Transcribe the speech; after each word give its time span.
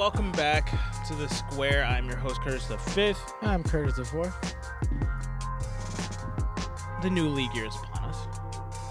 Welcome 0.00 0.32
back 0.32 0.70
to 1.08 1.14
the 1.14 1.28
square. 1.28 1.84
I'm 1.84 2.06
your 2.06 2.16
host 2.16 2.40
Curtis 2.40 2.66
the 2.68 2.78
Fifth. 2.78 3.34
I'm 3.42 3.62
Curtis 3.62 3.96
the 3.96 4.04
Fourth. 4.06 4.54
The 7.02 7.10
new 7.10 7.28
league 7.28 7.54
year 7.54 7.66
is 7.66 7.76
upon 7.76 8.08
us. 8.08 8.16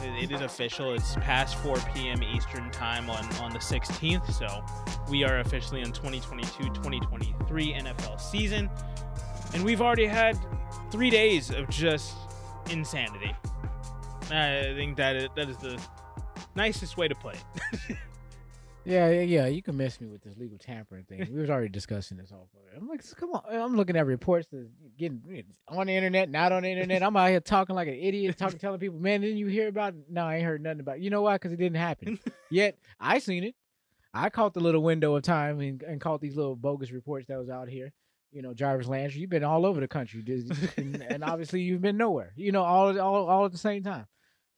It, 0.03 0.25
it 0.25 0.31
is 0.31 0.41
official. 0.41 0.93
It's 0.93 1.15
past 1.15 1.57
4 1.63 1.77
p.m. 1.95 2.21
Eastern 2.21 2.69
time 2.69 3.09
on 3.09 3.25
on 3.37 3.51
the 3.51 3.57
16th. 3.57 4.31
So 4.31 4.63
we 5.09 5.23
are 5.23 5.39
officially 5.39 5.81
in 5.81 5.91
2022-2023 5.93 7.81
NFL 7.81 8.21
season, 8.21 8.69
and 9.55 9.65
we've 9.65 9.81
already 9.81 10.05
had 10.05 10.37
three 10.91 11.09
days 11.09 11.49
of 11.49 11.67
just 11.69 12.13
insanity. 12.69 13.35
I 14.25 14.75
think 14.75 14.95
that 14.97 15.15
is, 15.15 15.29
that 15.35 15.49
is 15.49 15.57
the 15.57 15.81
nicest 16.55 16.97
way 16.97 17.07
to 17.07 17.15
put 17.15 17.33
it. 17.33 17.97
Yeah, 18.85 19.09
yeah, 19.09 19.21
yeah. 19.21 19.45
You 19.47 19.61
can 19.61 19.77
mess 19.77 19.99
me 19.99 20.07
with 20.07 20.21
this 20.21 20.37
legal 20.37 20.57
tampering 20.57 21.03
thing. 21.03 21.27
We 21.31 21.41
was 21.41 21.49
already 21.49 21.69
discussing 21.69 22.17
this 22.17 22.31
all. 22.31 22.49
I'm 22.75 22.87
like, 22.87 23.03
come 23.15 23.31
on. 23.31 23.43
I'm 23.49 23.75
looking 23.75 23.95
at 23.95 24.05
reports 24.05 24.47
that 24.51 24.67
getting 24.97 25.43
on 25.67 25.87
the 25.87 25.93
internet, 25.93 26.29
not 26.29 26.51
on 26.51 26.63
the 26.63 26.69
internet. 26.69 27.03
I'm 27.03 27.15
out 27.15 27.29
here 27.29 27.39
talking 27.39 27.75
like 27.75 27.87
an 27.87 27.95
idiot, 27.95 28.37
talking, 28.37 28.59
telling 28.59 28.79
people, 28.79 28.99
man, 28.99 29.21
didn't 29.21 29.37
you 29.37 29.47
hear 29.47 29.67
about? 29.67 29.93
It? 29.93 30.05
No, 30.09 30.25
I 30.25 30.37
ain't 30.37 30.45
heard 30.45 30.63
nothing 30.63 30.79
about. 30.79 30.97
It. 30.97 31.01
You 31.01 31.09
know 31.09 31.21
why? 31.21 31.35
Because 31.35 31.51
it 31.51 31.57
didn't 31.57 31.77
happen. 31.77 32.19
Yet 32.49 32.77
I 32.99 33.19
seen 33.19 33.43
it. 33.43 33.55
I 34.13 34.29
caught 34.29 34.53
the 34.53 34.59
little 34.59 34.81
window 34.81 35.15
of 35.15 35.23
time 35.23 35.59
and, 35.59 35.83
and 35.83 36.01
caught 36.01 36.21
these 36.21 36.35
little 36.35 36.55
bogus 36.55 36.91
reports 36.91 37.27
that 37.27 37.37
was 37.37 37.49
out 37.49 37.69
here. 37.69 37.91
You 38.31 38.41
know, 38.41 38.53
Jarvis 38.53 38.87
Landry, 38.87 39.21
you've 39.21 39.29
been 39.29 39.43
all 39.43 39.65
over 39.65 39.79
the 39.79 39.87
country, 39.87 40.23
and, 40.77 41.01
and 41.01 41.23
obviously 41.23 41.61
you've 41.61 41.81
been 41.81 41.97
nowhere. 41.97 42.31
You 42.35 42.51
know, 42.51 42.63
all 42.63 42.99
all 42.99 43.27
all 43.27 43.45
at 43.45 43.51
the 43.51 43.57
same 43.57 43.83
time. 43.83 44.05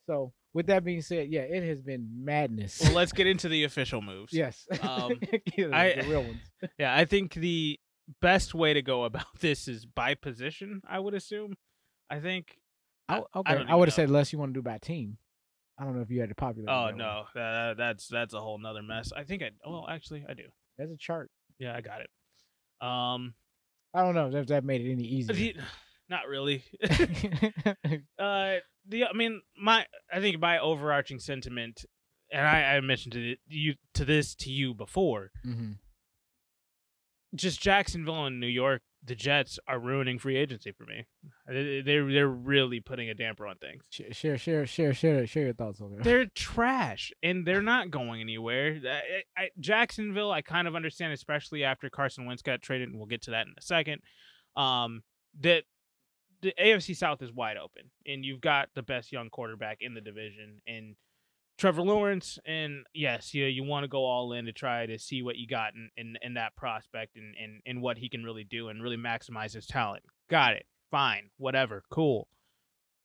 So 0.08 0.34
with 0.54 0.68
that 0.68 0.84
being 0.84 1.02
said, 1.02 1.30
yeah, 1.30 1.42
it 1.42 1.64
has 1.64 1.82
been 1.82 2.10
madness. 2.26 2.82
well, 2.84 2.94
let's 2.94 3.12
get 3.14 3.28
into 3.28 3.48
the 3.50 3.64
official 3.64 4.02
moves. 4.02 4.34
yes, 4.34 4.68
Um, 4.82 5.20
the- 5.56 5.70
I- 5.74 6.02
the 6.02 6.08
real 6.08 6.24
ones. 6.24 6.42
Yeah, 6.78 6.96
I 6.96 7.06
think 7.06 7.34
the 7.34 7.80
best 8.22 8.54
way 8.54 8.74
to 8.74 8.82
go 8.82 9.04
about 9.06 9.26
this 9.40 9.68
is 9.68 9.86
by 9.86 10.16
position. 10.16 10.82
I 10.88 11.00
would 11.00 11.14
assume. 11.14 11.56
I 12.10 12.20
think. 12.20 12.58
I, 13.10 13.18
I- 13.20 13.40
okay, 13.40 13.56
I 13.56 13.72
I, 13.72 13.76
would 13.76 13.88
have 13.88 13.96
said 13.96 14.08
unless 14.10 14.32
you 14.34 14.40
want 14.40 14.54
to 14.54 14.58
do 14.60 14.62
by 14.64 14.78
team. 14.78 15.18
I 15.80 15.84
don't 15.86 15.96
know 15.96 16.02
if 16.02 16.12
you 16.12 16.20
had 16.20 16.30
to 16.30 16.36
populate. 16.36 16.70
it 16.70 16.72
Oh 16.72 16.92
no, 16.96 17.24
that, 17.34 17.78
that's 17.78 18.08
that's 18.08 18.34
a 18.36 18.40
whole 18.40 18.60
nother 18.60 18.84
mess. 18.84 19.12
I 19.16 19.24
think 19.24 19.42
I. 19.42 19.50
Well, 19.68 19.88
actually, 19.90 20.24
I 20.30 20.34
do. 20.36 20.44
there's 20.78 20.92
a 20.92 20.98
chart. 20.98 21.32
Yeah, 21.58 21.76
I 21.76 21.82
got 21.82 22.02
it. 22.02 22.10
Um, 22.86 23.34
I 23.94 24.02
don't 24.04 24.14
know 24.16 24.30
if 24.40 24.48
that 24.48 24.64
made 24.64 24.82
it 24.82 24.92
any 24.92 25.04
easier. 25.04 25.54
Not 26.12 26.28
really. 26.28 26.64
uh, 28.20 28.58
the 28.88 29.06
I 29.06 29.14
mean, 29.16 29.42
my 29.58 29.86
I 30.14 30.20
think 30.20 30.40
my 30.40 30.60
overarching 30.60 31.20
sentiment, 31.20 31.86
and 32.32 32.46
I, 32.46 32.76
I 32.76 32.80
mentioned 32.82 33.14
to 33.14 33.36
you 33.48 33.74
to 33.96 34.06
this 34.06 34.36
to 34.36 34.52
you 34.52 34.76
before. 34.76 35.32
hmm 35.44 35.72
just 37.34 37.62
Jacksonville 37.62 38.26
and 38.26 38.42
New 38.42 38.48
York, 38.48 38.82
the 39.06 39.16
Jets 39.16 39.58
are 39.66 39.80
ruining 39.80 40.20
free 40.20 40.36
agency 40.36 40.74
for 40.74 40.84
me. 40.86 41.06
They- 41.48 41.82
They're 41.82 42.12
they're 42.12 42.28
really 42.28 42.82
putting 42.82 43.10
a 43.10 43.14
damper 43.14 43.48
on 43.48 43.56
things. 43.56 43.84
Share, 43.90 44.12
share, 44.38 44.66
share, 44.68 44.94
share, 44.94 45.26
share, 45.26 45.44
your 45.46 45.54
thoughts 45.54 45.80
on 45.80 45.96
that. 45.96 46.04
They're 46.04 46.26
trash 46.36 47.14
and 47.24 47.46
they're 47.48 47.62
not 47.62 47.90
going 47.90 48.20
anywhere. 48.20 48.82
I, 48.86 49.42
I, 49.44 49.50
Jacksonville, 49.62 50.30
I 50.32 50.42
kind 50.42 50.68
of 50.68 50.76
understand, 50.76 51.14
especially 51.14 51.64
after 51.64 51.90
Carson 51.90 52.26
Wentz 52.26 52.42
got 52.42 52.62
traded, 52.62 52.90
and 52.90 52.98
we'll 52.98 53.08
get 53.08 53.22
to 53.24 53.32
that 53.32 53.48
in 53.48 53.54
a 53.58 53.62
second. 53.62 54.02
Um, 54.58 55.02
that 55.40 55.64
the 56.42 56.54
AFC 56.60 56.96
South 56.96 57.22
is 57.22 57.32
wide 57.32 57.58
open, 57.58 57.92
and 58.06 58.26
you've 58.26 58.42
got 58.42 58.70
the 58.76 58.84
best 58.84 59.12
young 59.12 59.30
quarterback 59.30 59.78
in 59.82 59.94
the 59.94 60.02
division, 60.02 60.62
and 60.68 60.96
Trevor 61.62 61.84
Lawrence. 61.84 62.40
And 62.46 62.86
yes, 62.94 63.36
you 63.36 63.46
you 63.46 63.64
want 63.64 63.84
to 63.84 63.88
go 63.88 64.04
all 64.04 64.34
in 64.34 64.46
to 64.46 64.52
try 64.52 64.88
to 64.88 64.98
see 64.98 65.22
what 65.22 65.38
you 65.38 65.48
got 65.48 65.74
in, 65.76 65.90
in, 65.96 66.18
in 66.24 66.34
that 66.34 66.56
prospect 66.56 67.18
and, 67.18 67.36
and, 67.40 67.62
and 67.68 67.84
what 67.84 68.00
he 68.00 68.10
can 68.10 68.24
really 68.24 68.44
do 68.44 68.70
and 68.70 68.82
really 68.82 68.98
maximize 68.98 69.54
his 69.54 69.68
talent. 69.68 70.04
Got 70.28 70.54
it. 70.54 70.66
Fine. 70.90 71.30
Whatever. 71.38 71.84
Cool. 71.92 72.28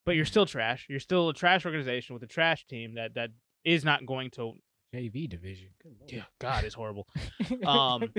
But 0.06 0.16
you're 0.16 0.24
still 0.24 0.46
trash. 0.46 0.86
You're 0.88 1.00
still 1.00 1.28
a 1.28 1.34
trash 1.34 1.66
organization 1.66 2.14
with 2.14 2.22
a 2.22 2.28
trash 2.28 2.64
team 2.66 2.94
that, 2.94 3.14
that 3.14 3.30
is 3.64 3.84
not 3.84 4.06
going 4.06 4.30
to. 4.32 4.52
JV 4.94 5.28
division. 5.28 5.68
Good 5.82 5.94
lord. 5.98 6.12
Yeah, 6.12 6.22
God 6.40 6.64
it's 6.64 6.74
horrible. 6.74 7.06
Um, 7.66 8.12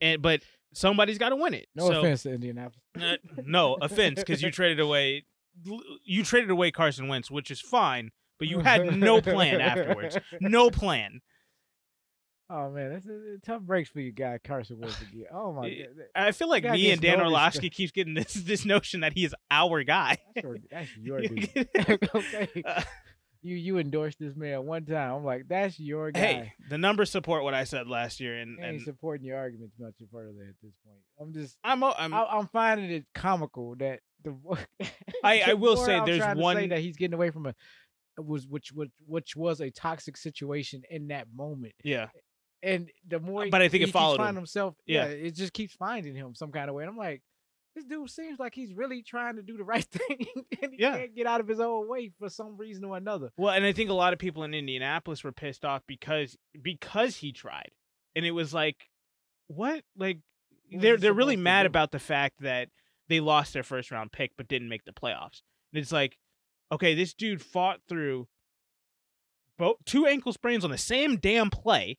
And 0.00 0.20
but 0.22 0.42
somebody's 0.74 1.18
got 1.18 1.30
to 1.30 1.36
win 1.36 1.54
it. 1.54 1.68
no 1.74 1.88
So- 1.88 2.00
offense 2.00 2.22
to 2.24 2.32
Indianapolis. 2.34 2.82
uh, 3.00 3.16
no 3.44 3.74
offense, 3.80 4.20
because 4.20 4.42
you 4.42 4.50
traded 4.50 4.80
away, 4.80 5.24
you 6.04 6.24
traded 6.24 6.50
away 6.50 6.70
Carson 6.70 7.08
Wentz, 7.08 7.30
which 7.30 7.50
is 7.50 7.60
fine, 7.60 8.10
but 8.38 8.48
you 8.48 8.60
had 8.60 8.96
no 8.98 9.20
plan 9.20 9.60
afterwards. 9.60 10.18
No 10.40 10.70
plan. 10.70 11.20
Oh 12.50 12.70
man, 12.70 12.90
that's 12.92 13.04
a, 13.06 13.10
a 13.34 13.38
tough 13.44 13.60
breaks 13.60 13.90
for 13.90 14.00
you, 14.00 14.10
guy 14.10 14.38
Carson 14.42 14.78
Wentz 14.80 14.98
again. 15.02 15.24
Oh 15.32 15.52
my 15.52 15.68
god, 15.68 15.86
I 16.14 16.32
feel 16.32 16.48
like 16.48 16.64
me 16.64 16.90
and 16.90 17.00
Dan. 17.00 17.20
Orlovsky 17.20 17.68
keeps 17.68 17.92
getting 17.92 18.14
this 18.14 18.32
this 18.34 18.64
notion 18.64 19.00
that 19.00 19.12
he 19.12 19.24
is 19.24 19.34
our 19.50 19.82
guy. 19.84 20.16
that's 20.34 20.44
your, 20.44 20.56
that's 20.70 20.96
your 20.96 21.20
dude. 21.20 21.50
okay, 22.14 22.48
Uh, 22.64 22.82
you 23.42 23.56
you 23.56 23.78
endorsed 23.78 24.18
this 24.18 24.34
man 24.36 24.64
one 24.66 24.84
time. 24.84 25.12
I'm 25.14 25.24
like, 25.24 25.46
that's 25.48 25.78
your 25.78 26.10
guy. 26.10 26.20
hey, 26.20 26.52
the 26.70 26.78
numbers 26.78 27.10
support 27.10 27.44
what 27.44 27.54
I 27.54 27.64
said 27.64 27.86
last 27.88 28.20
year, 28.20 28.36
and, 28.38 28.58
and 28.58 28.80
supporting 28.82 29.26
your 29.26 29.38
arguments 29.38 29.74
much 29.78 29.94
further 30.12 30.28
at 30.48 30.54
this 30.62 30.72
point. 30.84 30.98
I'm 31.20 31.32
just, 31.32 31.56
I'm, 31.64 31.82
I'm 31.84 32.12
I, 32.14 32.24
I'm 32.24 32.48
finding 32.48 32.90
it 32.90 33.06
comical 33.14 33.74
that 33.76 34.00
the. 34.24 34.34
I- 35.24 35.42
I 35.48 35.54
will 35.54 35.76
say 35.76 35.96
I'm 35.96 36.06
there's 36.06 36.36
one- 36.36 36.56
say 36.56 36.66
that 36.68 36.80
he's 36.80 36.96
getting 36.96 37.14
away 37.14 37.30
from 37.30 37.46
a 37.46 37.54
was 38.20 38.46
which 38.48 38.72
which 38.72 38.90
which 39.06 39.36
was 39.36 39.60
a 39.60 39.70
toxic 39.70 40.16
situation 40.16 40.82
in 40.90 41.08
that 41.08 41.28
moment, 41.32 41.74
yeah. 41.84 42.08
and 42.64 42.90
the 43.06 43.20
more, 43.20 43.44
he- 43.44 43.50
But 43.50 43.62
I 43.62 43.68
think 43.68 43.84
it 43.84 43.90
followed 43.90 44.20
him. 44.20 44.34
himself. 44.34 44.74
Yeah. 44.86 45.04
Yeah. 45.06 45.10
it 45.12 45.34
just 45.36 45.52
keeps 45.52 45.74
finding 45.74 46.16
him 46.16 46.34
some 46.34 46.50
kind 46.50 46.68
of 46.68 46.74
way. 46.74 46.82
And 46.82 46.90
I'm 46.90 46.96
like, 46.96 47.22
this 47.78 47.84
dude 47.86 48.10
seems 48.10 48.38
like 48.38 48.54
he's 48.54 48.72
really 48.74 49.02
trying 49.02 49.36
to 49.36 49.42
do 49.42 49.56
the 49.56 49.64
right 49.64 49.84
thing, 49.90 50.26
and 50.62 50.72
he 50.72 50.82
Yeah. 50.82 50.96
can't 50.98 51.14
get 51.14 51.26
out 51.26 51.40
of 51.40 51.48
his 51.48 51.60
own 51.60 51.88
way 51.88 52.10
for 52.18 52.28
some 52.28 52.56
reason 52.56 52.84
or 52.84 52.96
another. 52.96 53.30
Well, 53.36 53.52
and 53.54 53.64
I 53.64 53.72
think 53.72 53.90
a 53.90 53.94
lot 53.94 54.12
of 54.12 54.18
people 54.18 54.42
in 54.44 54.54
Indianapolis 54.54 55.22
were 55.24 55.32
pissed 55.32 55.64
off 55.64 55.82
because 55.86 56.36
because 56.60 57.16
he 57.16 57.32
tried, 57.32 57.70
and 58.16 58.24
it 58.26 58.32
was 58.32 58.52
like, 58.52 58.88
what? 59.46 59.82
Like 59.96 60.18
What 60.70 60.82
they're 60.82 60.96
they're 60.96 61.12
really 61.14 61.36
mad 61.36 61.66
about 61.66 61.92
the 61.92 61.98
fact 61.98 62.40
that 62.40 62.68
they 63.08 63.20
lost 63.20 63.52
their 63.54 63.62
first 63.62 63.90
round 63.90 64.12
pick 64.12 64.32
but 64.36 64.48
didn't 64.48 64.68
make 64.68 64.84
the 64.84 64.92
playoffs. 64.92 65.42
And 65.72 65.80
it's 65.82 65.92
like, 65.92 66.18
okay, 66.72 66.94
this 66.94 67.14
dude 67.14 67.40
fought 67.42 67.80
through 67.88 68.28
both 69.58 69.76
two 69.84 70.06
ankle 70.06 70.32
sprains 70.32 70.64
on 70.64 70.70
the 70.70 70.78
same 70.78 71.16
damn 71.16 71.50
play, 71.50 71.98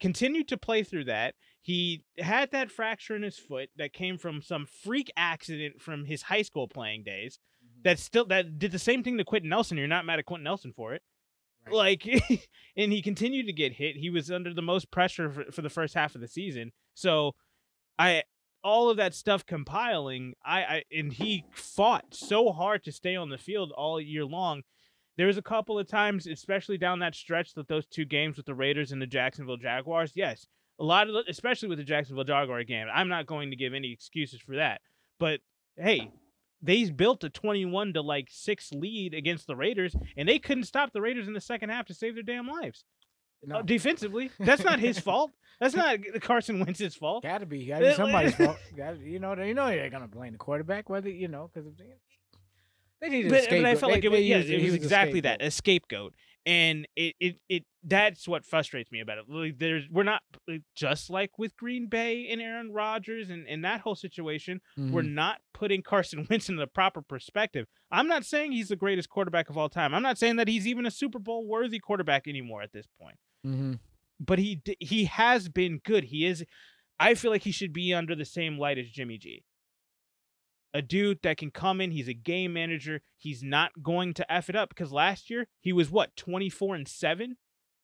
continued 0.00 0.48
to 0.48 0.56
play 0.56 0.82
through 0.82 1.04
that. 1.04 1.34
He 1.64 2.04
had 2.18 2.50
that 2.50 2.70
fracture 2.70 3.16
in 3.16 3.22
his 3.22 3.38
foot 3.38 3.70
that 3.76 3.94
came 3.94 4.18
from 4.18 4.42
some 4.42 4.66
freak 4.66 5.10
accident 5.16 5.80
from 5.80 6.04
his 6.04 6.20
high 6.20 6.42
school 6.42 6.68
playing 6.68 7.04
days 7.04 7.38
mm-hmm. 7.64 7.80
that 7.84 7.98
still 7.98 8.26
that 8.26 8.58
did 8.58 8.70
the 8.70 8.78
same 8.78 9.02
thing 9.02 9.16
to 9.16 9.24
Quenton 9.24 9.48
Nelson. 9.48 9.78
You're 9.78 9.86
not 9.86 10.04
mad 10.04 10.18
at 10.18 10.26
Quenton 10.26 10.44
Nelson 10.44 10.74
for 10.76 10.92
it. 10.92 11.00
Right. 11.66 11.74
Like, 11.74 12.48
and 12.76 12.92
he 12.92 13.00
continued 13.00 13.46
to 13.46 13.54
get 13.54 13.72
hit. 13.72 13.96
He 13.96 14.10
was 14.10 14.30
under 14.30 14.52
the 14.52 14.60
most 14.60 14.90
pressure 14.90 15.30
for, 15.30 15.44
for 15.50 15.62
the 15.62 15.70
first 15.70 15.94
half 15.94 16.14
of 16.14 16.20
the 16.20 16.28
season. 16.28 16.70
So, 16.92 17.34
I 17.98 18.24
all 18.62 18.90
of 18.90 18.98
that 18.98 19.14
stuff 19.14 19.46
compiling, 19.46 20.34
I, 20.44 20.62
I 20.64 20.82
and 20.92 21.14
he 21.14 21.46
fought 21.52 22.04
so 22.12 22.52
hard 22.52 22.84
to 22.84 22.92
stay 22.92 23.16
on 23.16 23.30
the 23.30 23.38
field 23.38 23.72
all 23.72 23.98
year 23.98 24.26
long. 24.26 24.64
There 25.16 25.28
was 25.28 25.38
a 25.38 25.42
couple 25.42 25.78
of 25.78 25.88
times, 25.88 26.26
especially 26.26 26.76
down 26.76 26.98
that 26.98 27.14
stretch, 27.14 27.54
that 27.54 27.68
those 27.68 27.86
two 27.86 28.04
games 28.04 28.36
with 28.36 28.44
the 28.44 28.54
Raiders 28.54 28.92
and 28.92 29.00
the 29.00 29.06
Jacksonville 29.06 29.56
Jaguars. 29.56 30.12
Yes, 30.14 30.46
a 30.78 30.84
lot 30.84 31.08
of, 31.08 31.14
the- 31.14 31.24
especially 31.28 31.68
with 31.68 31.78
the 31.78 31.84
Jacksonville 31.84 32.24
Jaguar 32.24 32.64
game. 32.64 32.86
I'm 32.92 33.08
not 33.08 33.26
going 33.26 33.50
to 33.50 33.56
give 33.56 33.74
any 33.74 33.92
excuses 33.92 34.40
for 34.40 34.56
that, 34.56 34.80
but 35.18 35.40
hey, 35.76 36.10
they 36.62 36.88
built 36.90 37.22
a 37.24 37.28
21 37.30 37.92
to 37.94 38.00
like 38.00 38.28
6 38.30 38.72
lead 38.72 39.12
against 39.14 39.46
the 39.46 39.54
Raiders 39.56 39.94
and 40.16 40.28
they 40.28 40.38
couldn't 40.38 40.64
stop 40.64 40.92
the 40.92 41.00
Raiders 41.02 41.28
in 41.28 41.34
the 41.34 41.40
second 41.40 41.68
half 41.70 41.86
to 41.86 41.94
save 41.94 42.14
their 42.14 42.22
damn 42.22 42.48
lives. 42.48 42.84
No, 43.46 43.56
Uh, 43.58 43.62
defensively, 43.62 44.30
that's 44.40 44.64
not 44.64 44.80
his 44.80 44.98
fault. 44.98 45.32
That's 45.60 45.74
not 45.76 45.98
Carson 46.22 46.60
Wentz's 46.64 46.94
fault. 46.94 47.22
gotta 47.22 47.44
be, 47.44 47.66
gotta 47.66 47.84
be 47.90 47.92
somebody's 47.94 48.34
fault. 48.36 48.56
Gotta, 48.74 48.96
you 48.98 49.18
know, 49.18 49.34
you 49.34 49.52
know, 49.52 49.66
they're 49.66 49.90
gonna 49.90 50.08
blame 50.08 50.32
the 50.32 50.38
quarterback, 50.38 50.88
whether 50.88 51.10
you 51.10 51.28
know, 51.28 51.50
because 51.52 51.68
they 53.00 53.08
need 53.10 53.28
But, 53.28 53.52
a 53.52 53.62
but 53.62 53.66
I 53.66 53.74
felt 53.76 53.92
like 53.92 54.04
it 54.04 54.08
was, 54.10 54.20
yeah, 54.20 54.38
it 54.38 54.46
he 54.46 54.64
was 54.64 54.72
a 54.72 54.76
exactly 54.76 55.20
that, 55.20 55.42
a 55.42 55.50
scapegoat. 55.50 56.14
And 56.46 56.86
it, 56.94 57.14
it, 57.20 57.36
it 57.48 57.64
that's 57.82 58.28
what 58.28 58.44
frustrates 58.44 58.92
me 58.92 59.00
about 59.00 59.18
it. 59.18 59.24
Like, 59.28 59.58
there's 59.58 59.84
we're 59.90 60.02
not 60.02 60.20
just 60.76 61.08
like 61.08 61.38
with 61.38 61.56
Green 61.56 61.86
Bay 61.88 62.28
and 62.30 62.40
Aaron 62.40 62.70
Rodgers 62.72 63.30
and, 63.30 63.46
and 63.48 63.64
that 63.64 63.80
whole 63.80 63.94
situation. 63.94 64.60
We're 64.76 65.02
Mhm. 65.02 65.12
not 65.14 65.38
putting 65.54 65.82
Carson 65.82 66.26
Wentz 66.30 66.48
in 66.50 66.56
the 66.56 66.66
proper 66.66 67.00
perspective. 67.02 67.66
I'm 67.90 68.08
not 68.08 68.24
saying 68.26 68.52
he's 68.52 68.68
the 68.68 68.76
greatest 68.76 69.08
quarterback 69.08 69.48
of 69.48 69.56
all 69.56 69.68
time. 69.70 69.94
I'm 69.94 70.02
not 70.02 70.18
saying 70.18 70.36
that 70.36 70.48
he's 70.48 70.66
even 70.66 70.84
a 70.86 70.90
Super 70.90 71.18
Bowl 71.18 71.46
worthy 71.46 71.78
quarterback 71.78 72.26
anymore 72.28 72.60
at 72.62 72.72
this 72.72 72.86
point. 73.00 73.16
Mhm. 73.46 73.78
But 74.20 74.38
he 74.38 74.60
he 74.80 75.06
has 75.06 75.48
been 75.48 75.78
good. 75.84 76.04
He 76.04 76.26
is. 76.26 76.44
I 77.00 77.14
feel 77.14 77.30
like 77.30 77.42
he 77.42 77.52
should 77.52 77.72
be 77.72 77.92
under 77.94 78.14
the 78.14 78.24
same 78.24 78.58
light 78.58 78.78
as 78.78 78.88
Jimmy 78.88 79.18
G. 79.18 79.44
A 80.74 80.82
dude 80.82 81.20
that 81.22 81.36
can 81.36 81.50
come 81.52 81.80
in. 81.80 81.92
He's 81.92 82.08
a 82.08 82.12
game 82.14 82.52
manager. 82.52 83.00
He's 83.16 83.42
not 83.44 83.70
going 83.82 84.12
to 84.14 84.32
f 84.32 84.50
it 84.50 84.56
up 84.56 84.68
because 84.70 84.90
last 84.92 85.30
year 85.30 85.46
he 85.60 85.72
was 85.72 85.88
what 85.88 86.16
24 86.16 86.74
and 86.74 86.88
seven, 86.88 87.36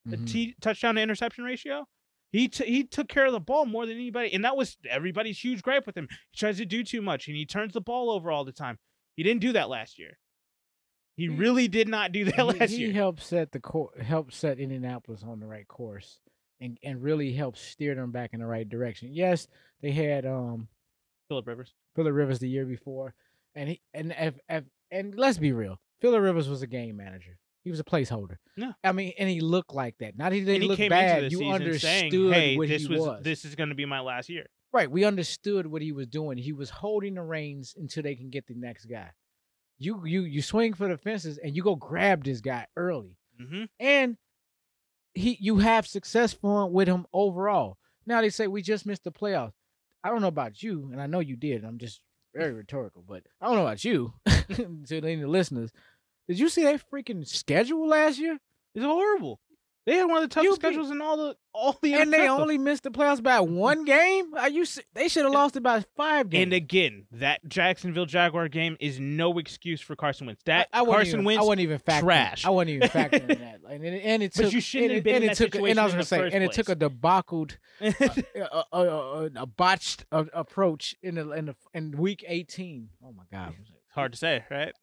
a 0.05 0.17
Mhm. 0.17 0.27
t- 0.29 0.55
touchdown 0.61 0.95
to 0.95 1.01
interception 1.01 1.45
ratio. 1.45 1.87
He 2.33 2.47
t- 2.49 2.65
he 2.65 2.83
took 2.83 3.07
care 3.07 3.25
of 3.25 3.31
the 3.31 3.39
ball 3.39 3.65
more 3.65 3.85
than 3.85 3.95
anybody, 3.95 4.33
and 4.33 4.43
that 4.43 4.55
was 4.57 4.77
everybody's 4.89 5.41
huge 5.41 5.61
gripe 5.61 5.85
with 5.85 5.95
him. 5.97 6.07
He 6.31 6.37
tries 6.37 6.57
to 6.57 6.65
do 6.65 6.83
too 6.83 7.01
much, 7.01 7.27
and 7.27 7.35
he 7.37 7.45
turns 7.45 7.73
the 7.73 7.81
ball 7.81 8.09
over 8.11 8.29
all 8.29 8.43
the 8.45 8.51
time. 8.53 8.77
He 9.15 9.23
didn't 9.23 9.41
do 9.41 9.53
that 9.53 9.69
last 9.69 9.97
year. 9.97 10.17
He 11.15 11.23
He- 11.23 11.29
really 11.29 11.67
did 11.69 11.87
not 11.87 12.11
do 12.11 12.25
that 12.25 12.37
last 12.67 12.71
he 12.71 12.77
year. 12.77 12.87
He 12.87 12.93
helped 12.93 13.21
set 13.23 13.51
the 13.53 13.59
cour 13.61 13.91
helped 14.01 14.33
set 14.33 14.59
Indianapolis 14.59 15.23
on 15.23 15.39
the 15.39 15.47
right 15.47 15.67
course, 15.67 16.19
and 16.59 16.77
and 16.83 17.01
really 17.01 17.31
helped 17.33 17.57
steer 17.57 17.95
them 17.95 18.11
back 18.11 18.33
in 18.33 18.39
the 18.41 18.47
right 18.47 18.67
direction. 18.67 19.13
Yes, 19.13 19.47
they 19.81 19.91
had 19.91 20.25
um 20.25 20.67
Philip 21.31 21.47
Rivers. 21.47 21.73
Phillip 21.95 22.13
Rivers 22.13 22.39
the 22.39 22.49
year 22.49 22.65
before, 22.65 23.13
and 23.55 23.69
he 23.69 23.81
and 23.93 24.13
if, 24.19 24.35
if, 24.49 24.65
and 24.91 25.15
let's 25.17 25.37
be 25.37 25.53
real, 25.53 25.79
Phillip 26.01 26.21
Rivers 26.21 26.49
was 26.49 26.61
a 26.61 26.67
game 26.67 26.97
manager. 26.97 27.37
He 27.63 27.71
was 27.71 27.79
a 27.79 27.85
placeholder. 27.85 28.35
Yeah. 28.57 28.73
I 28.83 28.91
mean, 28.91 29.13
and 29.17 29.29
he 29.29 29.39
looked 29.39 29.73
like 29.73 29.95
that. 29.99 30.17
Not 30.17 30.33
he 30.33 30.41
didn't 30.41 30.67
look 30.67 30.77
bad. 30.89 31.31
you 31.31 31.49
understood 31.49 31.81
saying, 31.81 32.11
"Hey, 32.33 32.57
what 32.57 32.67
this 32.67 32.87
he 32.87 32.97
was. 32.97 33.23
this 33.23 33.45
is 33.45 33.55
going 33.55 33.69
to 33.69 33.75
be 33.75 33.85
my 33.85 34.01
last 34.01 34.27
year." 34.27 34.47
Right. 34.73 34.91
We 34.91 35.05
understood 35.05 35.67
what 35.67 35.81
he 35.81 35.93
was 35.93 36.07
doing. 36.07 36.37
He 36.37 36.51
was 36.51 36.69
holding 36.69 37.13
the 37.13 37.21
reins 37.21 37.75
until 37.77 38.03
they 38.03 38.15
can 38.15 38.29
get 38.29 38.47
the 38.47 38.55
next 38.55 38.85
guy. 38.87 39.11
You 39.79 40.05
you 40.05 40.23
you 40.23 40.41
swing 40.41 40.73
for 40.73 40.89
the 40.89 40.97
fences 40.97 41.37
and 41.37 41.55
you 41.55 41.63
go 41.63 41.75
grab 41.75 42.25
this 42.25 42.41
guy 42.41 42.67
early. 42.75 43.15
hmm 43.39 43.63
And 43.79 44.17
he 45.13 45.37
you 45.39 45.59
have 45.59 45.87
success 45.87 46.33
for 46.33 46.69
with 46.69 46.89
him 46.89 47.05
overall. 47.13 47.77
Now 48.05 48.19
they 48.21 48.29
say 48.29 48.47
we 48.47 48.61
just 48.61 48.85
missed 48.85 49.03
the 49.05 49.11
playoffs. 49.11 49.53
I 50.03 50.09
don't 50.09 50.21
know 50.21 50.27
about 50.27 50.63
you, 50.63 50.89
and 50.91 51.01
I 51.01 51.07
know 51.07 51.19
you 51.19 51.35
did. 51.35 51.63
I'm 51.63 51.77
just 51.77 52.01
mm. 52.35 52.39
very 52.39 52.53
rhetorical, 52.53 53.03
but 53.07 53.23
I 53.39 53.45
don't 53.45 53.55
know 53.55 53.67
about 53.67 53.83
you 53.83 54.13
to 54.27 54.97
any 54.97 55.13
of 55.13 55.21
the 55.21 55.27
listeners. 55.27 55.71
Did 56.27 56.39
you 56.39 56.49
see 56.49 56.63
that 56.63 56.83
freaking 56.89 57.27
schedule 57.27 57.87
last 57.87 58.19
year? 58.19 58.37
It's 58.73 58.85
horrible. 58.85 59.39
They 59.85 59.95
had 59.95 60.05
one 60.05 60.21
of 60.23 60.29
the 60.29 60.33
toughest 60.33 60.55
schedules 60.57 60.91
in 60.91 61.01
all 61.01 61.17
the 61.17 61.35
all 61.53 61.77
the 61.81 61.95
and 61.95 62.13
they 62.13 62.27
only 62.29 62.57
missed 62.57 62.83
the 62.83 62.91
playoffs 62.91 63.21
by 63.21 63.39
one 63.39 63.83
game. 63.83 64.33
Are 64.35 64.47
you? 64.49 64.63
They 64.93 65.07
should 65.07 65.23
have 65.23 65.33
lost 65.33 65.55
it 65.55 65.63
by 65.63 65.83
five 65.97 66.29
games. 66.29 66.43
And 66.43 66.53
again, 66.53 67.07
that 67.13 67.41
Jacksonville 67.47 68.05
Jaguar 68.05 68.47
game 68.47 68.77
is 68.79 68.99
no 68.99 69.37
excuse 69.39 69.81
for 69.81 69.95
Carson 69.95 70.27
Wentz. 70.27 70.43
That 70.45 70.69
I, 70.71 70.81
I 70.81 70.85
Carson 70.85 71.23
Wentz, 71.23 71.41
I 71.41 71.45
wasn't 71.45 71.61
even 71.61 71.79
factoring. 71.79 71.99
trash. 72.01 72.45
I 72.45 72.51
wasn't 72.51 72.69
even 72.71 72.89
factoring 72.89 73.27
that. 73.39 73.63
Like, 73.63 73.73
and, 73.75 73.85
it, 73.85 74.01
and 74.05 74.23
it 74.23 74.33
But 74.35 74.43
took. 74.43 74.53
you 74.53 74.61
shouldn't 74.61 74.91
and 74.91 74.95
have 74.97 75.03
been 75.03 75.15
and 75.15 75.23
in 75.25 75.29
it 75.31 75.37
that 75.37 75.51
took, 75.51 75.55
And 75.67 75.79
I 75.79 75.83
was 75.83 75.93
situation 75.93 76.17
in 76.17 76.21
gonna 76.21 76.31
say, 76.31 76.35
and 76.35 76.43
it 76.43 76.51
took 76.51 76.69
a 76.69 76.75
debacled, 76.75 77.57
uh, 77.81 78.63
a, 78.71 78.77
a, 78.77 78.85
a, 78.87 79.29
a 79.41 79.45
botched 79.47 80.05
uh, 80.11 80.25
approach 80.33 80.95
in 81.01 81.15
the 81.15 81.31
in 81.31 81.45
the 81.47 81.55
in 81.73 81.91
week 81.97 82.23
eighteen. 82.27 82.89
Oh 83.03 83.13
my 83.13 83.23
god, 83.31 83.55
hard 83.93 84.13
to 84.13 84.17
say, 84.17 84.43
right? 84.49 84.73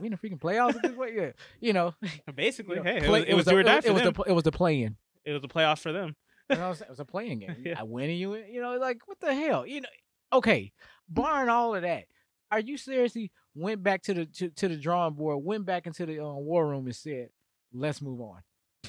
we 0.00 0.06
in 0.06 0.12
the 0.12 0.16
freaking 0.18 0.40
playoffs 0.40 0.76
at 0.76 0.82
this 0.82 0.92
point? 0.92 1.14
Yeah, 1.14 1.30
you 1.60 1.72
know, 1.72 1.94
Basically, 2.34 2.76
you 2.76 2.82
know, 2.82 2.90
hey, 2.90 3.00
play- 3.00 3.20
it 3.20 3.22
was, 3.22 3.24
it 3.28 3.34
was 3.34 3.44
do 3.46 3.56
or 3.56 3.62
die 3.62 3.80
it 3.84 3.92
was 3.92 4.02
the 4.02 4.22
it 4.26 4.32
was 4.32 4.44
the 4.44 4.52
play-in. 4.52 4.96
it 5.24 5.32
was 5.32 5.42
a 5.44 5.48
playoff 5.48 5.78
for 5.80 5.92
them. 5.92 6.16
You 6.50 6.56
know 6.56 6.62
what 6.62 6.68
I'm 6.68 6.74
saying? 6.76 6.86
It 6.88 6.90
was 6.90 7.00
a 7.00 7.04
playing 7.04 7.38
game. 7.40 7.56
Yeah. 7.64 7.74
I 7.78 7.82
win 7.82 8.08
and 8.10 8.18
you 8.18 8.30
win. 8.30 8.44
You 8.50 8.60
know, 8.62 8.76
like 8.78 9.00
what 9.06 9.20
the 9.20 9.34
hell? 9.34 9.66
You 9.66 9.82
know, 9.82 9.88
okay. 10.32 10.72
Barring 11.08 11.48
all 11.50 11.74
of 11.74 11.82
that, 11.82 12.04
are 12.50 12.60
you 12.60 12.76
seriously 12.78 13.30
went 13.54 13.82
back 13.82 14.02
to 14.02 14.14
the 14.14 14.26
to, 14.26 14.48
to 14.50 14.68
the 14.68 14.76
drawing 14.76 15.14
board, 15.14 15.44
went 15.44 15.66
back 15.66 15.86
into 15.86 16.06
the 16.06 16.20
uh, 16.20 16.32
war 16.32 16.66
room 16.66 16.86
and 16.86 16.96
said, 16.96 17.28
"Let's 17.72 18.00
move 18.00 18.20
on." 18.20 18.42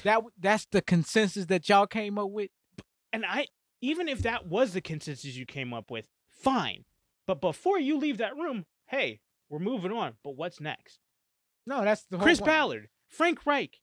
That 0.04 0.22
that's 0.38 0.66
the 0.70 0.80
consensus 0.82 1.46
that 1.46 1.68
y'all 1.68 1.86
came 1.86 2.18
up 2.18 2.30
with. 2.30 2.50
And 3.12 3.24
I, 3.26 3.46
even 3.80 4.08
if 4.08 4.22
that 4.22 4.46
was 4.46 4.72
the 4.72 4.80
consensus 4.80 5.36
you 5.36 5.44
came 5.46 5.74
up 5.74 5.90
with, 5.90 6.06
fine. 6.28 6.84
But 7.26 7.40
before 7.40 7.78
you 7.78 7.98
leave 7.98 8.18
that 8.18 8.36
room, 8.36 8.64
hey, 8.86 9.20
we're 9.50 9.58
moving 9.58 9.92
on. 9.92 10.14
But 10.24 10.36
what's 10.36 10.60
next? 10.60 10.98
No, 11.66 11.84
that's 11.84 12.04
the 12.10 12.18
Chris 12.18 12.40
point. 12.40 12.48
Ballard, 12.48 12.88
Frank 13.08 13.44
Reich, 13.44 13.78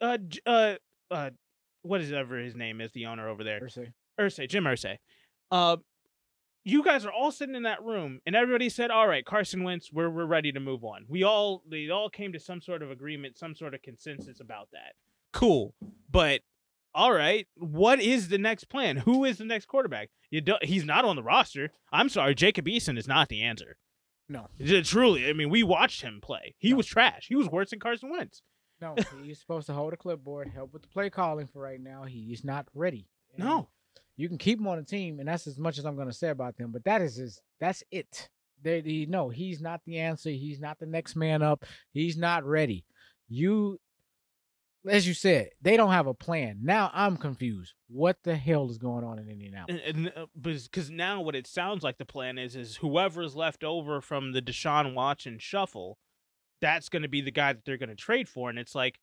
uh, 0.00 0.18
uh, 0.44 0.74
uh, 1.10 1.30
what 1.82 2.00
is 2.00 2.12
ever 2.12 2.38
his 2.38 2.54
name 2.54 2.80
is 2.80 2.92
the 2.92 3.06
owner 3.06 3.28
over 3.28 3.42
there? 3.42 3.60
Irsay. 3.60 3.92
Ursay, 4.20 4.48
Jim 4.48 4.64
Irsay. 4.64 4.98
Uh, 5.50 5.78
you 6.64 6.82
guys 6.82 7.06
are 7.06 7.12
all 7.12 7.30
sitting 7.30 7.54
in 7.54 7.62
that 7.62 7.82
room, 7.82 8.20
and 8.26 8.34
everybody 8.34 8.68
said, 8.68 8.90
"All 8.90 9.06
right, 9.06 9.24
Carson 9.24 9.62
Wentz, 9.62 9.92
we're 9.92 10.10
we're 10.10 10.26
ready 10.26 10.50
to 10.52 10.60
move 10.60 10.84
on." 10.84 11.06
We 11.08 11.22
all 11.22 11.62
they 11.70 11.88
all 11.90 12.10
came 12.10 12.32
to 12.32 12.40
some 12.40 12.60
sort 12.60 12.82
of 12.82 12.90
agreement, 12.90 13.38
some 13.38 13.54
sort 13.54 13.72
of 13.72 13.82
consensus 13.82 14.40
about 14.40 14.68
that. 14.72 14.94
Cool, 15.32 15.74
but 16.10 16.40
all 16.92 17.12
right, 17.12 17.46
what 17.56 18.00
is 18.00 18.28
the 18.28 18.38
next 18.38 18.64
plan? 18.64 18.96
Who 18.96 19.24
is 19.24 19.38
the 19.38 19.44
next 19.44 19.66
quarterback? 19.66 20.08
You 20.30 20.40
don't, 20.40 20.64
he's 20.64 20.84
not 20.84 21.04
on 21.04 21.14
the 21.14 21.22
roster. 21.22 21.70
I'm 21.92 22.08
sorry, 22.08 22.34
Jacob 22.34 22.66
Eason 22.66 22.98
is 22.98 23.06
not 23.06 23.28
the 23.28 23.42
answer. 23.42 23.76
No, 24.28 24.48
Truly, 24.82 25.28
I 25.28 25.32
mean, 25.32 25.50
we 25.50 25.62
watched 25.62 26.02
him 26.02 26.20
play. 26.20 26.54
He 26.58 26.70
No. 26.70 26.76
was 26.78 26.86
trash. 26.86 27.26
He 27.28 27.36
was 27.36 27.48
worse 27.48 27.70
than 27.70 27.78
Carson 27.78 28.10
Wentz. 28.10 28.42
no, 28.80 28.94
he's 29.22 29.38
supposed 29.38 29.66
to 29.68 29.72
hold 29.72 29.92
a 29.92 29.96
clipboard, 29.96 30.48
help 30.48 30.72
with 30.72 30.82
the 30.82 30.88
play 30.88 31.10
calling 31.10 31.46
for 31.46 31.60
right 31.62 31.80
now. 31.80 32.04
He's 32.04 32.44
not 32.44 32.66
ready. 32.74 33.08
And 33.36 33.44
No. 33.44 33.68
you 34.16 34.28
can 34.28 34.38
keep 34.38 34.58
him 34.58 34.66
on 34.66 34.78
the 34.78 34.84
team, 34.84 35.20
and 35.20 35.28
that's 35.28 35.46
as 35.46 35.58
much 35.58 35.78
as 35.78 35.84
I'm 35.86 35.94
going 35.96 36.08
to 36.08 36.12
say 36.12 36.30
about 36.30 36.56
them. 36.56 36.72
But 36.72 36.84
that 36.84 37.02
is 37.02 37.16
his. 37.16 37.40
That's 37.60 37.82
it. 37.90 38.28
They, 38.62 38.80
he, 38.80 39.06
no, 39.06 39.28
he's 39.28 39.60
not 39.60 39.80
the 39.84 39.98
answer. 39.98 40.30
He's 40.30 40.58
not 40.60 40.78
the 40.78 40.86
next 40.86 41.14
man 41.14 41.42
up. 41.42 41.64
He's 41.92 42.16
not 42.16 42.44
ready. 42.44 42.84
You, 43.28 43.78
as 44.88 45.06
you 45.06 45.14
said, 45.14 45.50
they 45.60 45.76
don't 45.76 45.92
have 45.92 46.06
a 46.06 46.14
plan. 46.14 46.58
Now 46.62 46.90
I'm 46.94 47.16
confused. 47.16 47.74
What 47.88 48.18
the 48.22 48.36
hell 48.36 48.70
is 48.70 48.78
going 48.78 49.04
on 49.04 49.18
in 49.18 49.28
Indianapolis? 49.28 49.80
And, 49.86 50.06
and 50.06 50.12
uh, 50.16 50.26
because 50.40 50.90
now 50.90 51.20
what 51.20 51.34
it 51.34 51.46
sounds 51.46 51.82
like 51.82 51.98
the 51.98 52.04
plan 52.04 52.38
is 52.38 52.56
is 52.56 52.76
whoever 52.76 53.22
is 53.22 53.34
left 53.34 53.64
over 53.64 54.00
from 54.00 54.32
the 54.32 54.42
Deshaun 54.42 54.94
Watson 54.94 55.38
shuffle, 55.38 55.98
that's 56.60 56.88
going 56.88 57.02
to 57.02 57.08
be 57.08 57.20
the 57.20 57.30
guy 57.30 57.52
that 57.52 57.64
they're 57.64 57.76
going 57.76 57.88
to 57.88 57.94
trade 57.94 58.28
for, 58.28 58.50
and 58.50 58.58
it's 58.58 58.74
like, 58.74 58.98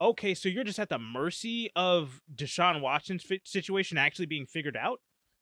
okay, 0.00 0.34
so 0.34 0.48
you're 0.48 0.64
just 0.64 0.78
at 0.78 0.88
the 0.88 0.98
mercy 0.98 1.70
of 1.74 2.20
Deshaun 2.34 2.80
Watson's 2.80 3.22
fit 3.22 3.46
situation 3.46 3.98
actually 3.98 4.26
being 4.26 4.46
figured 4.46 4.76
out. 4.76 5.00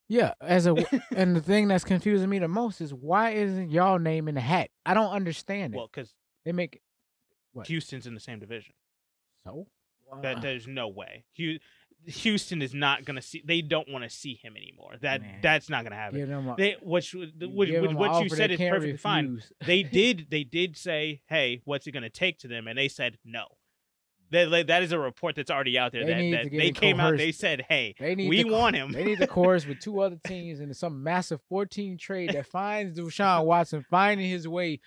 Yeah, 0.09 0.35
as 0.41 0.67
a 0.67 0.77
and 1.17 1.35
the 1.35 1.41
thing 1.41 1.69
that's 1.69 1.85
confusing 1.85 2.29
me 2.29 2.39
the 2.39 2.49
most 2.49 2.81
is 2.81 2.95
why 2.95 3.31
isn't 3.31 3.71
y'all 3.71 3.99
name 3.99 4.29
in 4.29 4.35
the 4.37 4.41
hat? 4.41 4.71
I 4.85 4.95
don't 4.95 5.11
understand 5.11 5.75
it. 5.75 5.77
Well, 5.77 5.91
because 5.93 6.15
they 6.45 6.53
make 6.53 6.81
What? 7.53 7.67
Houston's 7.67 8.07
in 8.07 8.15
the 8.15 8.21
same 8.21 8.39
division. 8.39 8.75
so. 9.45 9.67
That 10.23 10.39
Uh, 10.39 10.41
there's 10.41 10.67
no 10.67 10.89
way. 10.89 11.25
Houston 12.07 12.63
is 12.63 12.73
not 12.73 13.05
going 13.05 13.17
to 13.17 13.23
see. 13.23 13.43
They 13.45 13.63
don't 13.63 13.89
want 13.89 14.05
to 14.05 14.11
see 14.11 14.35
him 14.35 14.57
anymore. 14.57 14.95
That 15.01 15.23
Man. 15.23 15.41
that's 15.43 15.69
not 15.69 15.83
going 15.83 15.91
to 15.91 15.97
happen. 15.97 16.19
a, 16.33 16.55
They 16.57 16.77
which 16.81 17.15
which, 17.15 17.31
which, 17.41 17.71
what 17.95 18.23
you 18.23 18.29
said 18.29 18.53
is 18.53 18.59
perfectly 18.61 18.97
fine. 18.97 19.43
they 19.67 19.83
did 19.83 20.27
they 20.31 20.45
did 20.45 20.77
say, 20.77 21.23
"Hey, 21.27 21.63
what's 21.65 21.87
it 21.87 21.93
going 21.93 22.05
to 22.05 22.11
take 22.11 22.39
to 22.41 22.49
them?" 22.49 22.69
And 22.69 22.79
they 22.79 22.89
said 22.89 23.19
no. 23.25 23.47
That 24.31 24.51
that- 24.51 24.67
that 24.69 24.83
is 24.83 24.93
a 24.93 24.99
report 24.99 25.35
that's 25.35 25.51
already 25.51 25.79
out 25.79 25.93
there. 25.93 26.05
They 26.05 26.31
that 26.33 26.45
that 26.45 26.53
they 26.53 26.71
came 26.71 27.01
out. 27.01 27.17
They 27.17 27.33
said, 27.33 27.65
"Hey, 27.69 27.95
They 27.99 28.15
need 28.15 28.29
we 28.29 28.45
to, 28.45 28.51
want 28.51 28.77
him." 28.77 28.93
They 28.93 29.05
need 29.05 29.19
the 29.19 29.27
chorus 29.27 29.67
with 29.67 29.81
two 29.81 30.01
other 30.01 30.19
teams 30.27 30.61
and 30.61 30.77
some 30.77 31.03
massive 31.03 31.41
14 31.49 31.99
trade 31.99 32.33
that 32.35 32.47
finds 32.47 32.99
Deshaun 32.99 33.45
Watson 33.45 33.85
finding 33.91 34.29
his 34.29 34.47
way, 34.47 34.81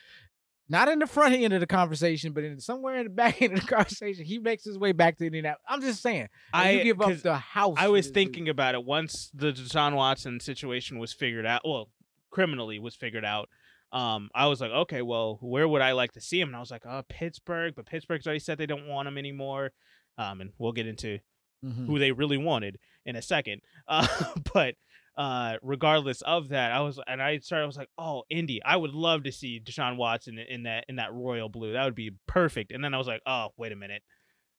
not 0.70 0.88
in 0.88 1.00
the 1.00 1.08
front 1.08 1.34
end 1.34 1.52
of 1.54 1.60
the 1.60 1.68
conversation, 1.68 2.32
but 2.32 2.44
in 2.44 2.60
somewhere 2.60 2.98
in 2.98 3.06
the 3.06 3.10
back 3.24 3.42
end 3.42 3.54
of 3.54 3.62
the 3.62 3.68
conversation. 3.68 4.24
He 4.26 4.38
makes 4.40 4.64
his 4.64 4.78
way 4.78 4.92
back 4.92 5.18
to 5.18 5.26
Indianapolis. 5.26 5.66
I'm 5.68 5.82
just 5.82 6.02
saying, 6.02 6.30
I 6.54 6.72
you 6.72 6.84
give 6.84 7.02
up 7.02 7.18
the 7.22 7.36
house. 7.38 7.76
I 7.78 7.88
was 7.88 8.06
this 8.06 8.08
dude. 8.08 8.14
thinking 8.14 8.50
about 8.50 8.76
it 8.76 8.86
once 8.86 9.32
the 9.34 9.52
Deshaun 9.52 9.96
Watson 9.96 10.40
situation 10.40 11.00
was 11.00 11.12
figured 11.14 11.46
out. 11.46 11.62
Well, 11.66 11.90
criminally 12.32 12.80
was 12.80 12.96
figured 12.96 13.26
out. 13.26 13.50
Um, 13.92 14.30
I 14.36 14.46
was 14.46 14.62
like, 14.62 14.70
okay, 14.72 15.02
well, 15.02 15.40
where 15.42 15.68
would 15.68 15.82
I 15.82 15.94
like 15.94 16.12
to 16.12 16.22
see 16.22 16.40
him? 16.40 16.50
And 16.50 16.56
I 16.56 16.60
was 16.60 16.70
like, 16.70 16.86
oh, 16.86 17.02
Pittsburgh, 17.10 17.74
but 17.76 17.88
Pittsburgh's 17.88 18.28
already 18.28 18.40
said 18.40 18.60
they 18.60 18.68
don't 18.68 18.88
want 18.88 19.08
him 19.08 19.18
anymore. 19.18 19.72
Um, 20.20 20.42
and 20.42 20.52
we'll 20.60 20.74
get 20.74 20.86
into 20.88 21.20
Mhm. 21.66 21.88
who 21.88 22.00
they 22.00 22.12
really 22.14 22.38
wanted 22.38 22.78
in 23.06 23.16
a 23.18 23.22
second. 23.22 23.62
Uh, 23.88 24.08
but 24.54 24.76
uh, 25.20 25.58
regardless 25.62 26.22
of 26.22 26.48
that, 26.50 26.72
I 26.72 26.80
was 26.80 26.98
and 27.06 27.22
I 27.22 27.40
started. 27.40 27.64
I 27.64 27.68
was 27.68 27.76
like, 27.76 27.90
oh, 27.98 28.24
Indy. 28.30 28.62
I 28.64 28.78
would 28.78 28.94
love 28.94 29.24
to 29.24 29.34
see 29.34 29.60
Deshaun 29.60 29.98
Watson 29.98 30.40
in, 30.40 30.48
in 30.48 30.64
that 30.64 30.86
in 30.88 30.96
that 30.96 31.14
royal 31.14 31.50
blue. 31.50 31.74
That 31.74 31.84
would 31.84 31.94
be 31.94 32.12
perfect. 32.26 32.72
And 32.72 32.82
then 32.82 32.94
I 32.94 32.98
was 32.98 33.08
like, 33.08 33.22
oh, 33.26 33.50
wait 33.58 33.74
a 33.74 33.76
minute. 33.76 34.02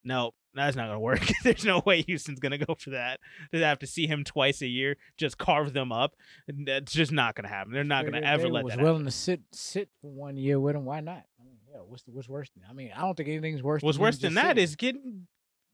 No, 0.05 0.33
that's 0.55 0.76
not 0.76 0.88
gonna 0.88 1.00
work. 1.00 1.26
There's 1.45 1.64
no 1.64 1.83
way 1.87 2.02
Houston's 2.02 2.40
gonna 2.40 2.59
go 2.59 2.75
for 2.79 2.90
that. 2.90 3.21
They 3.52 3.61
have 3.61 3.79
to 3.79 3.87
see 3.87 4.07
him 4.07 4.23
twice 4.23 4.61
a 4.61 4.67
year, 4.67 4.99
just 5.17 5.38
carve 5.38 5.73
them 5.73 5.93
up. 5.93 6.12
That's 6.47 6.93
just 6.93 7.11
not 7.11 7.37
gonna 7.37 7.49
happen. 7.49 7.73
They're 7.73 7.83
not 7.83 8.05
gonna 8.05 8.21
they- 8.21 8.26
ever 8.26 8.43
they 8.43 8.50
let 8.50 8.64
was 8.64 8.75
that 8.75 8.83
willing 8.83 8.99
happen. 9.00 9.07
to 9.07 9.12
sit 9.12 9.40
sit 9.52 9.88
for 10.02 10.11
one 10.11 10.37
year 10.37 10.61
with 10.61 10.76
him. 10.76 10.85
Why 10.85 11.00
not? 11.00 11.25
I 11.40 11.45
mean, 11.45 11.57
yeah, 11.73 11.79
what's 11.87 12.02
the, 12.02 12.12
what's 12.12 12.29
worse 12.29 12.50
than? 12.55 12.64
I 12.69 12.75
mean, 12.75 12.90
I 12.95 13.00
don't 13.00 13.17
think 13.17 13.31
anything's 13.31 13.62
worse. 13.62 13.83
What's 13.83 13.97
than 13.97 14.02
worse 14.02 14.19
than 14.19 14.35
that 14.35 14.49
sitting. 14.49 14.64
is 14.64 14.76
getting 14.76 15.26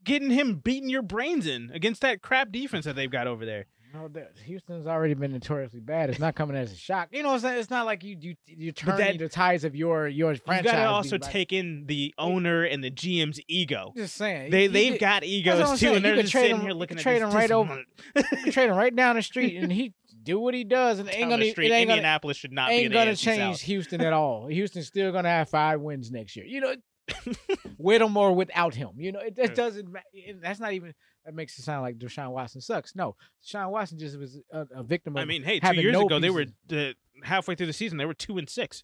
getting 0.05 0.31
him 0.31 0.61
beating 0.62 0.88
your 0.88 1.02
brains 1.02 1.47
in 1.49 1.71
against 1.75 2.02
that 2.02 2.23
crap 2.23 2.52
defense 2.52 2.85
that 2.85 2.95
they've 2.95 3.11
got 3.11 3.26
over 3.26 3.45
there. 3.45 3.66
No, 3.95 4.09
that 4.09 4.33
Houston's 4.45 4.87
already 4.87 5.14
been 5.14 5.33
notoriously 5.33 5.81
bad. 5.81 6.11
It's 6.11 6.19
not 6.19 6.35
coming 6.35 6.57
as 6.57 6.73
a 6.73 6.76
shock. 6.76 7.09
You 7.12 7.23
know 7.23 7.33
what 7.33 7.45
I'm? 7.45 7.57
It's 7.57 7.71
not 7.71 7.87
like 7.87 8.05
you 8.05 8.16
you 8.21 8.35
you 8.47 8.73
turn 8.73 8.99
that- 8.99 9.19
the 9.19 9.28
ties 9.28 9.64
of 9.64 9.75
your 9.75 10.09
your 10.09 10.33
You 10.33 10.40
gotta 10.47 10.87
also 10.87 11.19
like- 11.19 11.31
take 11.31 11.52
in 11.52 11.87
the 11.87 12.12
owner 12.19 12.64
and 12.64 12.83
the 12.85 12.90
GM's 12.90 13.40
ego. 13.49 13.93
Just 13.97 14.16
saying. 14.16 14.50
They 14.50 14.66
they've 14.66 14.93
could- 14.93 15.00
got 15.00 15.25
egos 15.25 15.81
too, 15.81 15.95
and 15.95 16.05
they're 16.05 16.16
just 16.16 16.33
sitting 16.33 16.57
him- 16.57 16.62
here 16.62 16.73
looking 16.73 16.97
at 16.99 17.02
trade 17.02 17.23
him 17.23 17.31
right 17.31 17.50
over- 17.50 17.83
trade 18.50 18.69
him 18.71 18.76
right 18.76 18.95
down 18.95 19.16
the 19.16 19.23
street, 19.23 19.57
and 19.57 19.73
he 19.73 19.95
do 20.23 20.40
what 20.40 20.55
he 20.55 20.64
does, 20.64 20.99
and 20.99 21.09
it 21.09 21.14
ain't 21.16 21.31
gonna 21.31 21.43
the 21.43 21.49
it 21.49 21.52
street. 21.52 21.71
ain't 21.71 21.88
gonna, 21.88 21.99
Indianapolis 21.99 22.37
should 22.37 22.52
not 22.52 22.69
be 22.69 22.75
ain't 22.75 22.88
the 22.90 22.95
gonna 22.95 23.14
change 23.16 23.59
South. 23.59 23.66
Houston 23.66 24.00
at 24.00 24.12
all. 24.12 24.47
Houston's 24.49 24.88
still 24.88 25.12
gonna 25.12 25.28
have 25.28 25.49
five 25.49 25.81
wins 25.81 26.11
next 26.11 26.35
year. 26.37 26.45
You 26.45 26.61
know, 26.61 26.75
with 27.78 28.02
him 28.02 28.16
or 28.16 28.33
without 28.35 28.75
him. 28.75 28.90
You 28.97 29.12
know, 29.12 29.21
it 29.21 29.35
Yeah. 29.37 29.47
doesn't. 29.47 29.88
it- 30.12 30.43
That's 30.43 30.59
not 30.61 30.73
even 30.73 30.93
that 31.26 31.35
makes 31.35 31.59
it 31.59 31.62
sound 31.62 31.83
like 31.83 31.99
Deshaun 31.99 32.30
Watson 32.30 32.61
sucks. 32.62 32.95
No, 32.97 33.14
Deshaun 33.45 33.71
Watson 33.71 33.99
just 33.99 34.16
was 34.18 34.38
a, 34.50 34.66
a 34.75 34.83
victim 34.83 35.16
of. 35.16 35.21
I 35.23 35.25
mean, 35.26 35.42
hey, 35.42 35.61
two 35.61 35.75
years 35.75 35.92
no 35.92 36.06
ago 36.06 36.18
they 36.18 36.30
were 36.30 36.47
uh, 36.73 36.92
halfway 37.23 37.54
through 37.54 37.66
the 37.66 37.73
season. 37.75 37.99
They 37.99 38.06
were 38.06 38.14
two 38.14 38.38
and 38.38 38.49
six. 38.49 38.83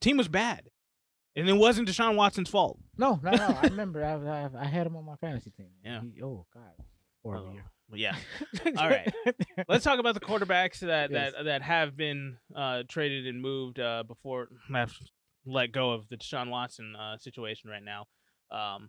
Team 0.00 0.16
was 0.16 0.26
bad, 0.28 0.70
and 1.36 1.48
it 1.48 1.52
wasn't 1.52 1.88
Deshaun 1.88 2.16
Watson's 2.16 2.48
fault. 2.50 2.78
no, 2.98 3.20
no, 3.22 3.30
no. 3.30 3.46
I 3.62 3.62
remember 3.68 4.04
I, 4.04 4.14
I, 4.14 4.62
I 4.62 4.66
had 4.66 4.86
him 4.86 4.96
on 4.96 5.04
my 5.04 5.16
fantasy 5.16 5.50
team. 5.50 5.68
Yeah. 5.84 6.00
He- 6.00 6.20
oh 6.22 6.46
God, 6.52 6.62
horrible 7.22 7.50
Oh, 7.50 7.52
year. 7.52 7.64
yeah. 7.94 8.16
All 8.78 8.88
right. 8.88 9.12
Let's 9.68 9.84
talk 9.84 9.98
about 10.00 10.14
the 10.14 10.20
quarterbacks 10.20 10.80
that 10.80 11.10
Yes. 11.10 11.32
that 11.36 11.44
that 11.44 11.62
have 11.62 11.96
been 11.96 12.38
uh, 12.56 12.82
traded 12.88 13.26
and 13.26 13.40
moved 13.40 13.78
uh, 13.78 14.02
before 14.06 14.48
have 14.72 14.92
let 15.46 15.70
go 15.72 15.92
of 15.92 16.08
the 16.08 16.16
Deshaun 16.16 16.48
Watson 16.48 16.96
uh, 16.96 17.18
situation 17.18 17.68
right 17.70 17.82
now. 17.84 18.06
Um, 18.50 18.88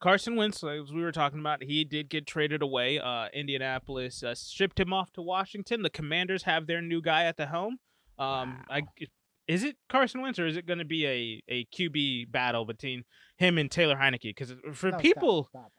Carson 0.00 0.34
Wentz, 0.34 0.64
as 0.64 0.92
we 0.92 1.02
were 1.02 1.12
talking 1.12 1.40
about, 1.40 1.62
he 1.62 1.84
did 1.84 2.08
get 2.08 2.26
traded 2.26 2.62
away. 2.62 2.98
Uh, 2.98 3.28
Indianapolis 3.34 4.22
uh, 4.22 4.34
shipped 4.34 4.80
him 4.80 4.92
off 4.92 5.12
to 5.12 5.22
Washington. 5.22 5.82
The 5.82 5.90
Commanders 5.90 6.44
have 6.44 6.66
their 6.66 6.80
new 6.80 7.02
guy 7.02 7.24
at 7.24 7.36
the 7.36 7.46
helm. 7.46 7.78
Um, 8.18 8.64
I, 8.70 8.82
is 9.46 9.62
it 9.64 9.76
Carson 9.88 10.22
Wentz 10.22 10.38
or 10.38 10.46
is 10.46 10.56
it 10.56 10.66
going 10.66 10.78
to 10.78 10.84
be 10.84 11.06
a, 11.06 11.42
a 11.48 11.64
QB 11.66 12.30
battle 12.30 12.64
between 12.64 13.04
him 13.36 13.58
and 13.58 13.70
Taylor 13.70 13.96
Heinicke? 13.96 14.22
Because 14.22 14.54
for 14.72 14.90
No, 14.90 14.98
people, 14.98 15.48
stop. 15.50 15.72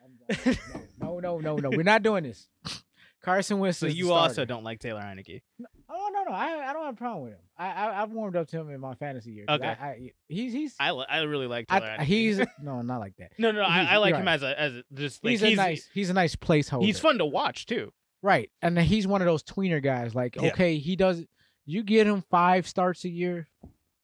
No, 0.99 1.19
no, 1.19 1.39
no, 1.39 1.39
no, 1.39 1.55
no. 1.55 1.69
We're 1.69 1.83
not 1.83 2.03
doing 2.03 2.23
this. 2.23 2.47
Carson 3.23 3.59
Wentz. 3.59 3.77
so 3.77 3.85
you 3.87 4.11
also 4.13 4.45
don't 4.45 4.63
like 4.63 4.79
Taylor 4.79 5.01
Heinicke. 5.01 5.41
Oh 5.89 6.09
no, 6.13 6.23
no, 6.23 6.31
I, 6.31 6.69
I 6.69 6.73
don't 6.73 6.85
have 6.85 6.93
a 6.95 6.97
problem 6.97 7.23
with 7.25 7.33
him. 7.33 7.39
I, 7.57 7.67
I 7.71 8.01
I've 8.01 8.11
warmed 8.11 8.35
up 8.35 8.47
to 8.49 8.59
him 8.59 8.69
in 8.71 8.79
my 8.79 8.95
fantasy 8.95 9.31
year. 9.31 9.45
Okay. 9.47 9.67
I, 9.67 9.85
I, 9.85 10.11
he's 10.27 10.53
he's 10.53 10.75
I, 10.79 10.91
li- 10.91 11.05
I 11.09 11.19
really 11.19 11.47
like 11.47 11.65
I- 11.69 11.79
Taylor 11.79 11.95
Heinicke. 11.99 12.03
he's 12.05 12.39
no, 12.63 12.81
not 12.81 12.99
like 12.99 13.15
that. 13.17 13.31
No, 13.37 13.51
no, 13.51 13.61
I, 13.61 13.83
I 13.83 13.97
like 13.97 14.15
him 14.15 14.25
right. 14.25 14.33
as 14.33 14.43
a 14.43 14.59
as 14.59 14.73
a, 14.77 14.83
just 14.93 15.23
like 15.23 15.31
He's, 15.31 15.41
he's 15.41 15.53
a 15.53 15.55
nice 15.55 15.89
he's 15.93 16.09
a 16.09 16.13
nice 16.13 16.35
placeholder. 16.35 16.83
he's 16.85 16.99
fun 16.99 17.17
to 17.19 17.25
watch 17.25 17.65
too. 17.65 17.91
right? 18.21 18.49
And 18.61 18.77
he's 18.79 19.05
one 19.07 19.21
of 19.21 19.25
those 19.25 19.43
tweener 19.43 19.81
guys. 19.83 20.15
Like, 20.15 20.35
Yeah. 20.35 20.49
okay, 20.49 20.77
he 20.77 20.95
does. 20.95 21.23
You 21.65 21.83
get 21.83 22.07
him 22.07 22.23
five 22.31 22.67
starts 22.67 23.05
a 23.05 23.09
year, 23.09 23.47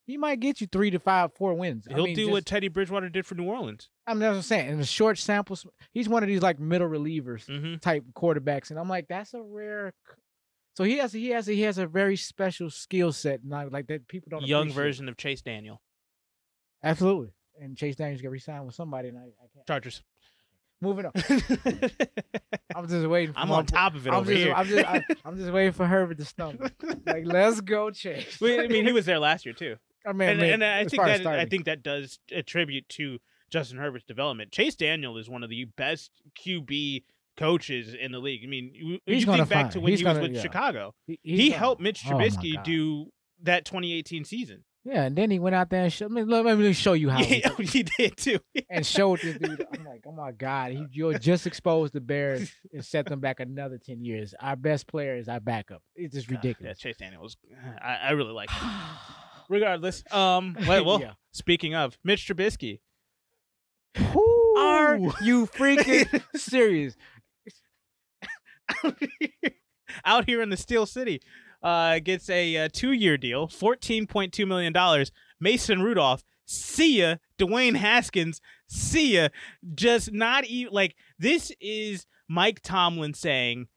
he 0.07 0.17
might 0.17 0.39
get 0.39 0.59
you 0.61 0.67
three 0.71 0.89
to 0.89 0.97
five, 0.99 1.31
four 1.35 1.53
wins. 1.53 1.85
He'll 1.87 2.05
mean, 2.05 2.15
do 2.15 2.21
just- 2.23 2.31
what 2.31 2.45
Teddy 2.47 2.69
Bridgewater 2.69 3.09
did 3.09 3.25
for 3.27 3.35
New 3.35 3.43
Orleans. 3.45 3.89
I 4.07 4.13
mean, 4.13 4.21
that's 4.21 4.31
what 4.31 4.37
I'm 4.37 4.41
saying. 4.43 4.69
In 4.71 4.79
a 4.79 4.85
short 4.85 5.19
sample, 5.19 5.55
sp- 5.59 5.69
he's 5.91 6.07
one 6.09 6.23
of 6.23 6.27
these 6.27 6.41
like 6.41 6.59
middle 6.59 6.87
relievers 6.87 7.45
Mm-hmm. 7.45 7.75
type 7.77 8.03
quarterbacks, 8.15 8.71
and 8.71 8.79
I'm 8.79 8.89
like, 8.89 9.07
that's 9.07 9.33
a 9.35 9.41
rare. 9.43 9.93
So 10.75 10.83
he 10.83 10.97
has 10.97 11.11
he 11.13 11.29
has 11.29 11.45
he 11.45 11.61
has 11.61 11.77
a 11.77 11.85
very 11.87 12.15
special 12.15 12.69
skill 12.69 13.11
set, 13.11 13.43
not 13.43 13.71
like 13.71 13.87
that 13.87 14.07
people 14.07 14.29
don't. 14.31 14.45
Young 14.47 14.63
appreciate. 14.69 14.83
version 14.83 15.09
of 15.09 15.17
Chase 15.17 15.41
Daniel. 15.41 15.81
absolutely. 16.83 17.33
And 17.59 17.75
Chase 17.75 17.95
Daniels 17.95 18.21
got 18.21 18.29
re-signed 18.31 18.65
with 18.67 18.75
somebody, 18.75 19.09
and 19.09 19.17
I, 19.17 19.21
I 19.21 19.47
can't. 19.53 19.65
Chargers. 19.67 20.03
Moving 20.79 21.07
on. 21.07 21.11
I'm 22.75 22.87
just 22.87 23.07
waiting. 23.07 23.33
For 23.33 23.39
I'm 23.39 23.51
on 23.51 23.65
top 23.65 23.95
of 23.95 24.05
it 24.05 24.11
I'm 24.11 24.17
over 24.17 24.31
just, 24.31 24.43
here. 24.45 24.53
I'm 24.53 24.67
just, 24.67 24.85
I, 24.87 25.03
I'm 25.25 25.37
just 25.37 25.51
waiting 25.51 25.71
for 25.73 25.87
Herbert 25.87 26.19
to 26.19 26.25
stumble. 26.25 26.67
Like, 27.05 27.25
let's 27.25 27.61
go, 27.61 27.89
Chase. 27.89 28.39
Wait, 28.39 28.59
I 28.59 28.67
mean, 28.67 28.85
he 28.85 28.91
was 28.91 29.05
there 29.07 29.17
last 29.17 29.43
year 29.45 29.53
too, 29.55 29.77
I 30.07 30.13
mean, 30.13 30.29
and, 30.29 30.39
man, 30.39 30.53
and 30.53 30.63
I 30.63 30.85
think 30.85 31.03
that 31.03 31.25
I 31.27 31.45
think 31.45 31.65
that 31.65 31.83
does 31.83 32.19
attribute 32.31 32.87
to 32.89 33.19
Justin 33.49 33.77
Herbert's 33.77 34.05
development. 34.05 34.51
Chase 34.51 34.75
Daniel 34.75 35.17
is 35.17 35.29
one 35.29 35.43
of 35.43 35.49
the 35.49 35.65
best 35.65 36.11
QB 36.39 37.03
coaches 37.37 37.93
in 37.93 38.11
the 38.11 38.19
league. 38.19 38.41
I 38.43 38.47
mean, 38.47 38.71
you, 38.73 38.99
He's 39.05 39.21
you 39.21 39.25
gonna 39.25 39.39
think 39.39 39.49
back 39.49 39.61
find- 39.65 39.71
to 39.73 39.79
when 39.81 39.91
he's 39.91 39.99
he 39.99 40.05
was 40.05 40.13
gonna- 40.17 40.27
with 40.27 40.35
yeah. 40.35 40.41
Chicago. 40.41 40.95
he, 41.05 41.19
He 41.23 41.37
he's- 41.43 41.57
helped 41.59 41.81
Mitch 41.81 42.03
oh 42.07 42.11
Trubisky 42.11 42.55
God. 42.55 42.63
do 42.65 43.11
that 43.43 43.65
2018 43.65 44.23
season. 44.25 44.63
Yeah, 44.83 45.03
and 45.03 45.17
then 45.17 45.29
he 45.29 45.37
went 45.37 45.53
out 45.53 45.69
there 45.69 45.83
and 45.83 45.91
showed. 45.91 46.17
I 46.17 46.21
let, 46.21 46.45
let 46.45 46.57
me 46.57 46.71
show 46.71 46.93
you 46.93 47.09
how. 47.09 47.21
he 47.21 47.41
Yeah, 47.43 47.55
he 47.57 47.83
did 47.83 48.15
too. 48.15 48.39
and 48.69 48.85
showed 48.85 49.19
this 49.19 49.37
dude. 49.37 49.67
I'm 49.77 49.83
like, 49.83 50.01
oh 50.07 50.13
my 50.13 50.31
god, 50.31 50.71
he 50.71 50.85
you 50.93 51.13
just 51.19 51.45
exposed 51.45 51.91
the 51.91 51.99
Bears 51.99 52.49
and 52.73 52.85
set 52.85 53.05
them 53.05 53.19
back 53.19 53.41
another 53.41 53.77
ten 53.77 54.01
years. 54.05 54.33
Our 54.39 54.55
best 54.55 54.87
player 54.87 55.17
is 55.17 55.27
our 55.27 55.41
backup. 55.41 55.83
It's 55.93 56.13
just 56.15 56.29
Yeah, 56.31 56.37
ridiculous. 56.37 56.79
Chase 56.79 56.95
Daniel 56.97 57.21
was. 57.21 57.35
I, 57.83 57.95
I 58.03 58.11
really 58.11 58.31
like 58.31 58.49
him. 58.49 58.69
Regardless, 59.49 60.03
um, 60.11 60.55
well, 60.67 60.85
well 60.85 61.01
Yeah. 61.01 61.13
speaking 61.31 61.73
of 61.75 61.97
Mitch 62.03 62.27
Trubisky, 62.27 62.79
Are 63.97 64.97
you 65.21 65.47
freaking 65.47 66.21
serious? 66.35 66.95
out 70.05 70.25
here 70.25 70.41
in 70.41 70.49
the 70.49 70.57
Steel 70.57 70.85
City, 70.85 71.21
uh, 71.63 71.99
gets 71.99 72.29
a, 72.29 72.57
uh 72.57 72.69
two-year 72.71 73.17
deal, 73.17 73.47
fourteen 73.47 74.05
point 74.07 74.33
two 74.33 74.45
million 74.45 74.73
dollars. 74.73 75.11
Mason 75.39 75.81
Rudolph, 75.81 76.23
see 76.45 76.99
ya. 76.99 77.15
Dwayne 77.39 77.75
Haskins, 77.77 78.41
see 78.67 79.15
ya. 79.15 79.29
Just 79.75 80.11
not 80.11 80.45
even 80.45 80.73
like 80.73 80.95
this 81.19 81.51
is 81.61 82.05
Mike 82.27 82.59
Tomlin 82.61 83.13
saying. 83.13 83.67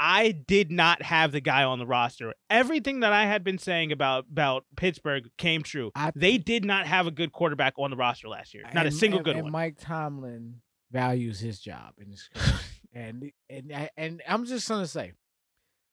I 0.00 0.32
did 0.32 0.70
not 0.70 1.02
have 1.02 1.32
the 1.32 1.40
guy 1.40 1.62
on 1.64 1.78
the 1.78 1.86
roster. 1.86 2.34
Everything 2.50 3.00
that 3.00 3.12
I 3.12 3.26
had 3.26 3.44
been 3.44 3.58
saying 3.58 3.92
about 3.92 4.26
about 4.30 4.64
Pittsburgh 4.76 5.30
came 5.38 5.62
true. 5.62 5.92
I- 5.94 6.12
they 6.14 6.38
did 6.38 6.64
not 6.64 6.86
have 6.86 7.06
a 7.06 7.10
good 7.10 7.32
quarterback 7.32 7.74
on 7.78 7.90
the 7.90 7.96
roster 7.96 8.28
last 8.28 8.54
year. 8.54 8.64
Not 8.74 8.86
a 8.86 8.90
single 8.90 9.18
and- 9.18 9.24
good 9.24 9.36
and 9.36 9.44
one. 9.44 9.52
Mike 9.52 9.76
Tomlin 9.80 10.60
values 10.90 11.40
his 11.40 11.60
job 11.60 11.94
in 11.98 12.10
this 12.10 12.28
and 12.92 13.30
and 13.48 13.72
I- 13.72 13.90
and 13.96 14.22
I'm 14.28 14.44
just 14.46 14.68
gonna 14.68 14.86
say, 14.86 15.12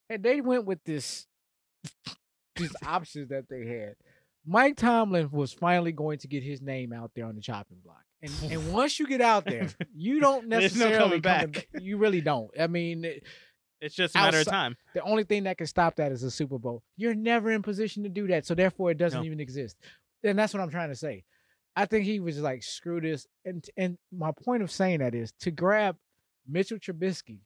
and 0.09 0.23
they 0.23 0.41
went 0.41 0.65
with 0.65 0.83
this 0.83 1.27
these 2.55 2.75
options 2.85 3.29
that 3.29 3.49
they 3.49 3.65
had. 3.65 3.95
Mike 4.45 4.75
Tomlin 4.75 5.29
was 5.31 5.53
finally 5.53 5.91
going 5.91 6.17
to 6.19 6.27
get 6.27 6.41
his 6.43 6.61
name 6.61 6.91
out 6.91 7.11
there 7.15 7.25
on 7.25 7.35
the 7.35 7.41
chopping 7.41 7.77
block. 7.83 8.01
And 8.23 8.31
and 8.51 8.73
once 8.73 8.99
you 8.99 9.07
get 9.07 9.21
out 9.21 9.45
there, 9.45 9.69
you 9.95 10.19
don't 10.19 10.49
There's 10.49 10.75
no 10.75 10.85
necessarily 10.85 11.21
coming 11.21 11.21
come 11.21 11.51
back. 11.51 11.67
You 11.79 11.97
really 11.97 12.21
don't. 12.21 12.49
I 12.59 12.67
mean, 12.67 13.05
It's 13.81 13.95
just 13.95 14.15
a 14.15 14.19
matter 14.19 14.39
of 14.39 14.45
time. 14.45 14.77
the 14.93 15.01
only 15.01 15.23
thing 15.23 15.43
that 15.43 15.57
can 15.57 15.67
stop 15.67 15.95
that 15.95 16.11
is 16.11 16.23
a 16.23 16.29
Super 16.31 16.59
Bowl. 16.59 16.83
You're 16.97 17.15
never 17.15 17.51
in 17.51 17.61
position 17.63 18.03
to 18.03 18.09
do 18.09 18.27
that, 18.27 18.45
so 18.45 18.53
therefore 18.55 18.91
it 18.91 18.97
doesn't 18.97 19.19
No. 19.21 19.25
even 19.25 19.39
exist. 19.39 19.75
And 20.23 20.37
that's 20.37 20.53
what 20.53 20.61
I'm 20.61 20.69
trying 20.69 20.89
to 20.89 20.95
say. 20.95 21.23
I 21.75 21.85
think 21.85 22.05
he 22.05 22.19
was 22.19 22.39
like, 22.39 22.63
screw 22.63 23.01
this. 23.01 23.25
And 23.45 23.65
and 23.77 23.97
my 24.11 24.31
point 24.43 24.61
of 24.61 24.69
saying 24.71 24.99
that 24.99 25.15
is 25.15 25.31
to 25.39 25.51
grab 25.51 25.97
Mitchell 26.47 26.77
Trubisky. 26.77 27.39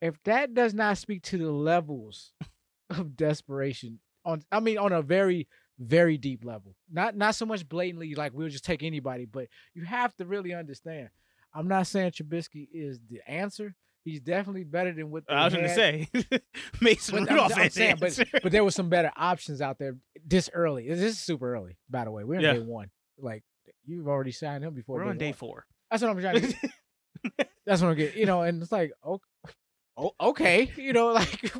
If 0.00 0.20
that 0.24 0.54
does 0.54 0.74
not 0.74 0.98
speak 0.98 1.22
to 1.24 1.38
the 1.38 1.50
levels 1.52 2.32
of 2.90 3.16
desperation 3.16 4.00
on, 4.24 4.42
I 4.50 4.60
mean, 4.60 4.78
on 4.78 4.92
a 4.92 5.02
very 5.02 5.48
very 5.78 6.16
deep 6.16 6.44
level, 6.44 6.76
not 6.90 7.16
not 7.16 7.34
so 7.34 7.44
much 7.44 7.68
blatantly 7.68 8.14
like 8.14 8.32
we'll 8.32 8.48
just 8.48 8.64
take 8.64 8.82
anybody, 8.82 9.24
but 9.26 9.48
you 9.74 9.84
have 9.84 10.14
to 10.16 10.24
really 10.24 10.54
understand. 10.54 11.08
I'm 11.54 11.68
not 11.68 11.86
saying 11.86 12.12
Trubisky 12.12 12.68
is 12.72 12.98
the 13.10 13.20
answer. 13.26 13.74
He's 14.04 14.20
definitely 14.20 14.64
better 14.64 14.92
than 14.92 15.10
what 15.10 15.22
I 15.28 15.44
was 15.44 15.54
going 15.54 15.66
to 15.66 15.74
say 15.74 16.08
Mason 16.80 17.14
But 17.14 17.30
I'm- 17.30 17.36
Rudolph. 17.36 17.52
I'm 17.56 17.64
the 17.64 17.70
saying, 17.70 17.96
but- 18.00 18.42
but 18.42 18.50
there 18.52 18.64
was 18.64 18.74
some 18.74 18.88
better 18.88 19.12
options 19.16 19.60
out 19.60 19.78
there 19.78 19.96
this 20.26 20.50
early. 20.52 20.88
This 20.88 21.00
is 21.00 21.18
super 21.18 21.54
early, 21.54 21.76
by 21.88 22.04
the 22.04 22.10
way. 22.10 22.24
We're 22.24 22.34
in 22.36 22.40
Yeah. 22.40 22.52
day 22.54 22.58
one. 22.60 22.90
Like 23.18 23.44
you've 23.84 24.08
already 24.08 24.32
signed 24.32 24.64
him 24.64 24.74
before. 24.74 24.96
we're 24.96 25.04
on 25.04 25.18
day 25.18 25.26
one. 25.28 25.34
four. 25.34 25.66
That's 25.90 26.02
what 26.02 26.10
I'm 26.10 26.20
trying 26.20 26.40
to. 26.40 26.54
that's 27.66 27.80
what 27.82 27.88
I'm 27.90 27.96
getting. 27.96 28.18
You 28.18 28.26
know, 28.26 28.42
and 28.42 28.60
it's 28.60 28.72
like, 28.72 28.90
oh, 29.04 29.20
oh 29.96 30.12
okay. 30.20 30.70
You 30.76 30.92
know, 30.92 31.08
like 31.12 31.52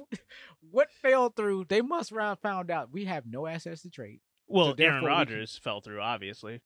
what 0.71 0.91
fell 0.91 1.29
through? 1.29 1.67
They 1.69 1.81
must 1.81 2.11
round 2.11 2.41
found 2.41 2.71
out 2.73 2.91
we 2.93 3.05
have 3.05 3.25
no 3.27 3.47
assets 3.47 3.83
to 3.83 3.91
trade. 3.91 4.19
Well, 4.49 4.75
therefore 4.75 4.85
Aaron 4.85 5.03
we 5.05 5.09
can- 5.09 5.17
Rodgers 5.17 5.61
fell 5.63 5.81
through, 5.81 6.01
obviously. 6.01 6.55
I 6.55 6.59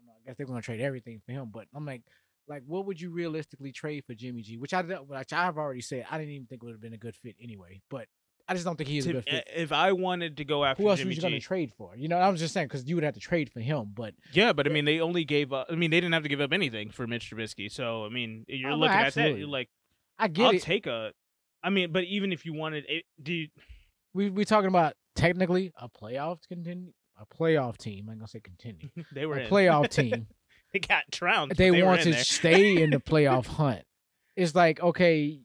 don't 0.00 0.06
know. 0.06 0.12
I 0.12 0.26
guess 0.28 0.36
they're 0.36 0.46
gonna 0.46 0.60
trade 0.60 0.80
everything 0.82 1.22
for 1.24 1.32
him. 1.32 1.50
But 1.52 1.66
I'm 1.74 1.86
like, 1.86 2.02
like, 2.48 2.62
what 2.66 2.86
would 2.86 3.00
you 3.00 3.10
realistically 3.10 3.72
trade 3.72 4.04
for 4.06 4.14
Jimmy 4.14 4.42
G? 4.42 4.56
Which 4.56 4.74
I 4.74 4.82
which 4.82 5.32
I've 5.32 5.56
already 5.58 5.80
said 5.82 6.06
I 6.10 6.18
didn't 6.18 6.32
even 6.32 6.46
think 6.46 6.62
would 6.62 6.72
have 6.72 6.80
been 6.80 6.94
a 6.94 6.98
good 6.98 7.14
fit 7.16 7.36
anyway. 7.42 7.80
But 7.90 8.06
I 8.48 8.54
just 8.54 8.64
don't 8.64 8.76
think 8.76 8.88
he 8.88 8.96
is 8.98 9.06
a 9.06 9.12
good 9.12 9.24
fit. 9.24 9.44
Eh, 9.46 9.60
if 9.62 9.72
I 9.72 9.92
wanted 9.92 10.38
to 10.38 10.44
go 10.44 10.64
after 10.64 10.82
Who 10.82 10.88
else 10.88 10.98
Jimmy 11.00 11.10
was 11.10 11.16
you 11.16 11.22
going 11.22 11.34
to 11.34 11.40
trade 11.40 11.70
for? 11.76 11.94
You 11.96 12.08
know, 12.08 12.16
I 12.16 12.30
was 12.30 12.40
just 12.40 12.54
saying 12.54 12.68
because 12.68 12.88
you 12.88 12.94
would 12.94 13.04
have 13.04 13.12
to 13.14 13.20
trade 13.20 13.50
for 13.52 13.60
him. 13.60 13.92
But 13.94 14.14
yeah, 14.32 14.54
but 14.54 14.66
I 14.66 14.70
eh 14.70 14.72
mean, 14.72 14.86
they 14.86 15.00
only 15.00 15.24
gave 15.24 15.52
up. 15.52 15.66
I 15.70 15.74
mean, 15.74 15.90
they 15.90 16.00
didn't 16.00 16.14
have 16.14 16.22
to 16.22 16.28
give 16.30 16.40
up 16.40 16.52
anything 16.54 16.90
for 16.90 17.06
Mitch 17.06 17.30
Trubisky. 17.30 17.70
So 17.70 18.06
I 18.06 18.08
mean, 18.08 18.44
you're 18.48 18.70
Oh, 18.70 18.76
no, 18.76 18.80
looking 18.80 18.96
at 18.96 19.14
that. 19.14 19.38
You're 19.38 19.48
like, 19.48 19.68
I 20.18 20.28
get 20.28 20.46
I'll 20.46 20.50
it. 20.52 20.62
take 20.62 20.86
a. 20.86 21.12
I 21.62 21.68
mean, 21.70 21.92
but 21.92 22.04
even 22.04 22.32
if 22.32 22.46
you 22.46 22.54
wanted, 22.54 22.84
it, 22.88 23.04
do 23.22 23.34
you, 23.34 23.48
we 24.14 24.30
we 24.30 24.44
talking 24.46 24.68
about 24.68 24.94
technically 25.14 25.72
a 25.76 25.88
playoff 25.88 26.38
continue, 26.48 26.92
a 27.20 27.26
playoff 27.26 27.76
team. 27.76 28.08
I'm 28.08 28.16
gonna 28.16 28.28
say 28.28 28.40
continue. 28.40 28.88
they 29.12 29.26
were 29.26 29.36
A 29.36 29.40
in. 29.44 29.50
playoff 29.50 29.88
team. 29.90 30.26
they 30.72 30.78
got 30.80 31.04
but 31.20 31.56
they, 31.56 31.70
they 31.70 31.82
want 31.82 32.02
to 32.02 32.10
there. 32.10 32.24
stay 32.24 32.82
in 32.82 32.90
the 32.90 32.98
playoff 33.00 33.46
hunt. 33.46 33.82
It's 34.36 34.54
like 34.54 34.80
okay, 34.80 35.40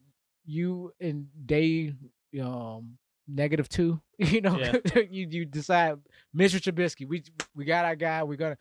you 0.45 0.91
and 0.99 1.27
day 1.45 1.93
um 2.41 2.97
negative 3.27 3.69
two. 3.69 4.01
You 4.19 4.41
know, 4.41 4.57
Yeah. 4.57 4.77
you 5.09 5.27
you 5.29 5.45
decide 5.45 5.95
Mr. 6.35 6.59
Trubisky. 6.61 7.07
We 7.07 7.23
we 7.55 7.65
got 7.65 7.83
our 7.85 7.95
guy. 7.95 8.23
We're 8.23 8.37
gonna. 8.37 8.57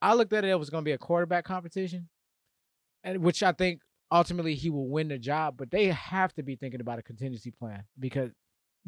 I 0.00 0.14
looked 0.14 0.32
at 0.32 0.44
it. 0.44 0.48
It 0.50 0.58
was 0.58 0.70
gonna 0.70 0.82
be 0.82 0.92
a 0.92 0.98
quarterback 0.98 1.44
competition, 1.44 2.08
and 3.04 3.18
which 3.22 3.42
I 3.42 3.52
think 3.52 3.80
ultimately 4.10 4.54
he 4.54 4.70
will 4.70 4.88
win 4.88 5.08
the 5.08 5.18
job. 5.18 5.56
But 5.56 5.70
they 5.70 5.86
have 5.88 6.32
to 6.34 6.42
be 6.42 6.56
thinking 6.56 6.80
about 6.80 6.98
a 6.98 7.02
contingency 7.02 7.50
plan 7.50 7.84
because 7.98 8.30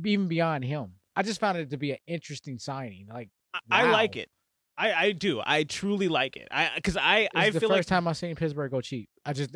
even 0.05 0.26
beyond 0.29 0.64
him, 0.64 0.93
I 1.14 1.23
just 1.23 1.38
found 1.40 1.59
it 1.59 1.71
to 1.71 1.76
be 1.76 1.93
an 1.93 1.99
interesting 2.07 2.59
signing. 2.59 3.07
Like 3.12 3.29
I, 3.71 3.83
I 3.83 3.90
like 3.90 4.17
it. 4.17 4.31
I, 4.81 4.93
I 4.95 5.13
do. 5.13 5.43
I 5.45 5.65
truly 5.65 6.09
like 6.09 6.37
it. 6.37 6.49
I 6.51 6.71
because 6.75 6.97
I 6.97 7.23
This 7.23 7.29
I 7.35 7.51
the 7.51 7.61
feel 7.61 7.69
first 7.69 7.79
like 7.79 7.87
time 7.87 8.09
I've 8.09 8.17
seen 8.17 8.35
Pittsburgh 8.35 8.71
go 8.71 8.81
cheap. 8.81 9.09
I 9.27 9.35
just 9.35 9.55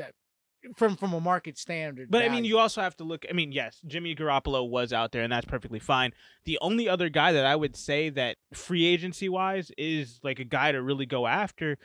from 0.76 0.96
from 0.96 1.12
a 1.12 1.20
market 1.20 1.58
standard. 1.58 2.10
But 2.10 2.22
I 2.22 2.28
mean, 2.28 2.44
you 2.44 2.58
also 2.58 2.80
have 2.80 2.96
to 2.96 3.04
look. 3.04 3.24
I 3.28 3.32
mean, 3.32 3.52
yes, 3.52 3.80
Jimmy 3.86 4.14
Garoppolo 4.14 4.68
was 4.68 4.92
out 4.92 5.12
there, 5.12 5.22
and 5.22 5.32
that's 5.32 5.46
perfectly 5.46 5.78
fine. 5.78 6.12
The 6.44 6.58
only 6.60 6.88
other 6.88 7.08
guy 7.08 7.32
that 7.32 7.46
I 7.46 7.56
would 7.56 7.76
say 7.76 8.10
that 8.10 8.36
free 8.52 8.84
agency 8.84 9.28
wise 9.28 9.70
is 9.78 10.20
like 10.22 10.38
a 10.38 10.44
guy 10.44 10.72
to 10.72 10.82
really 10.82 11.06
go 11.06 11.26
after. 11.26 11.78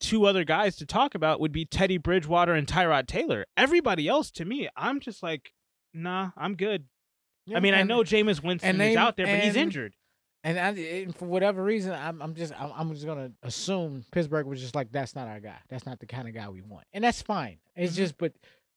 Two 0.00 0.26
other 0.26 0.44
guys 0.44 0.76
to 0.76 0.86
talk 0.86 1.14
about 1.14 1.40
would 1.40 1.52
be 1.52 1.64
Teddy 1.64 1.98
Bridgewater 1.98 2.52
and 2.52 2.66
Tyrod 2.66 3.06
Taylor. 3.06 3.46
Everybody 3.56 4.08
else, 4.08 4.30
to 4.32 4.44
me, 4.44 4.68
I'm 4.76 5.00
just 5.00 5.22
like, 5.22 5.52
nah, 5.94 6.30
I'm 6.36 6.56
good. 6.56 6.84
Yeah, 7.46 7.56
I 7.56 7.60
mean, 7.60 7.74
I 7.74 7.84
know 7.84 8.00
Jameis 8.00 8.42
Winston 8.42 8.80
is 8.80 8.96
out 8.96 9.16
there, 9.16 9.26
but 9.26 9.38
he's 9.40 9.56
injured. 9.56 9.94
And, 10.44 10.58
I, 10.60 10.68
and 10.78 11.16
for 11.16 11.24
whatever 11.24 11.64
reason, 11.64 11.92
I'm, 11.92 12.20
I'm 12.20 12.34
just 12.34 12.52
I'm, 12.60 12.70
I'm 12.76 12.92
just 12.92 13.06
gonna 13.06 13.32
assume 13.42 14.04
Pittsburgh 14.12 14.46
was 14.46 14.60
just 14.60 14.74
like 14.74 14.92
that's 14.92 15.14
not 15.14 15.26
our 15.26 15.40
guy. 15.40 15.56
That's 15.70 15.86
not 15.86 15.98
the 16.00 16.06
kind 16.06 16.28
of 16.28 16.34
guy 16.34 16.48
we 16.50 16.60
want, 16.60 16.84
and 16.92 17.02
that's 17.02 17.22
fine. 17.22 17.56
It's 17.74 17.94
Mhm. 17.94 17.96
just 17.96 18.18
but 18.18 18.32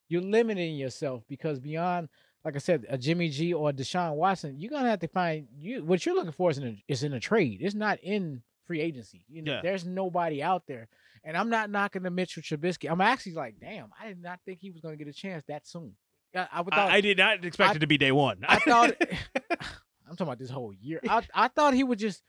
you're 0.07 0.21
limiting 0.21 0.75
yourself 0.77 1.23
because 1.27 1.59
beyond, 1.59 2.07
like 2.45 2.55
I 2.55 2.59
said, 2.59 2.85
a 2.87 2.97
Jimmy 2.97 3.27
G 3.29 3.53
or 3.53 3.71
Deshaun 3.73 4.15
Watson, 4.15 4.55
you're 4.57 4.71
gonna 4.71 4.89
have 4.89 4.99
to 5.01 5.09
find 5.09 5.47
you 5.59 5.83
what 5.83 6.05
you're 6.05 6.15
looking 6.15 6.31
for 6.31 6.49
is 6.49 6.57
in 6.57 6.67
a, 6.67 6.83
is 6.87 7.03
in 7.03 7.11
a 7.11 7.19
trade. 7.19 7.57
It's 7.61 7.75
not 7.75 7.99
in 8.01 8.41
free 8.65 8.79
agency. 8.79 9.25
You 9.27 9.41
know, 9.41 9.55
Yeah. 9.55 9.61
there's 9.61 9.85
nobody 9.85 10.41
out 10.41 10.63
there, 10.67 10.87
and 11.25 11.35
I'm 11.35 11.49
not 11.49 11.69
knocking 11.69 12.03
the 12.03 12.09
Mitchell 12.11 12.43
Trubisky. 12.43 12.89
I'm 12.89 13.01
actually 13.01 13.33
like, 13.33 13.55
damn, 13.59 13.89
I 14.01 14.07
did 14.07 14.21
not 14.21 14.39
think 14.45 14.59
he 14.61 14.71
was 14.71 14.79
gonna 14.79 14.95
get 14.95 15.09
a 15.09 15.13
chance 15.13 15.43
that 15.49 15.67
soon. 15.67 15.95
I, 16.33 16.47
I, 16.49 16.63
thought, 16.63 16.73
I, 16.73 16.93
I 16.95 17.01
did 17.01 17.17
not 17.17 17.43
expect 17.43 17.71
I- 17.71 17.75
it 17.75 17.79
to 17.79 17.87
be 17.87 17.97
day 17.97 18.13
one. 18.13 18.45
I 18.47 18.59
thought 18.59 18.93
I'm 20.09 20.15
talking 20.15 20.27
about 20.27 20.39
this 20.39 20.49
whole 20.49 20.73
year. 20.73 20.99
I 21.07 21.21
I 21.33 21.47
thought 21.47 21.73
he 21.73 21.83
would 21.83 21.99
just. 21.99 22.23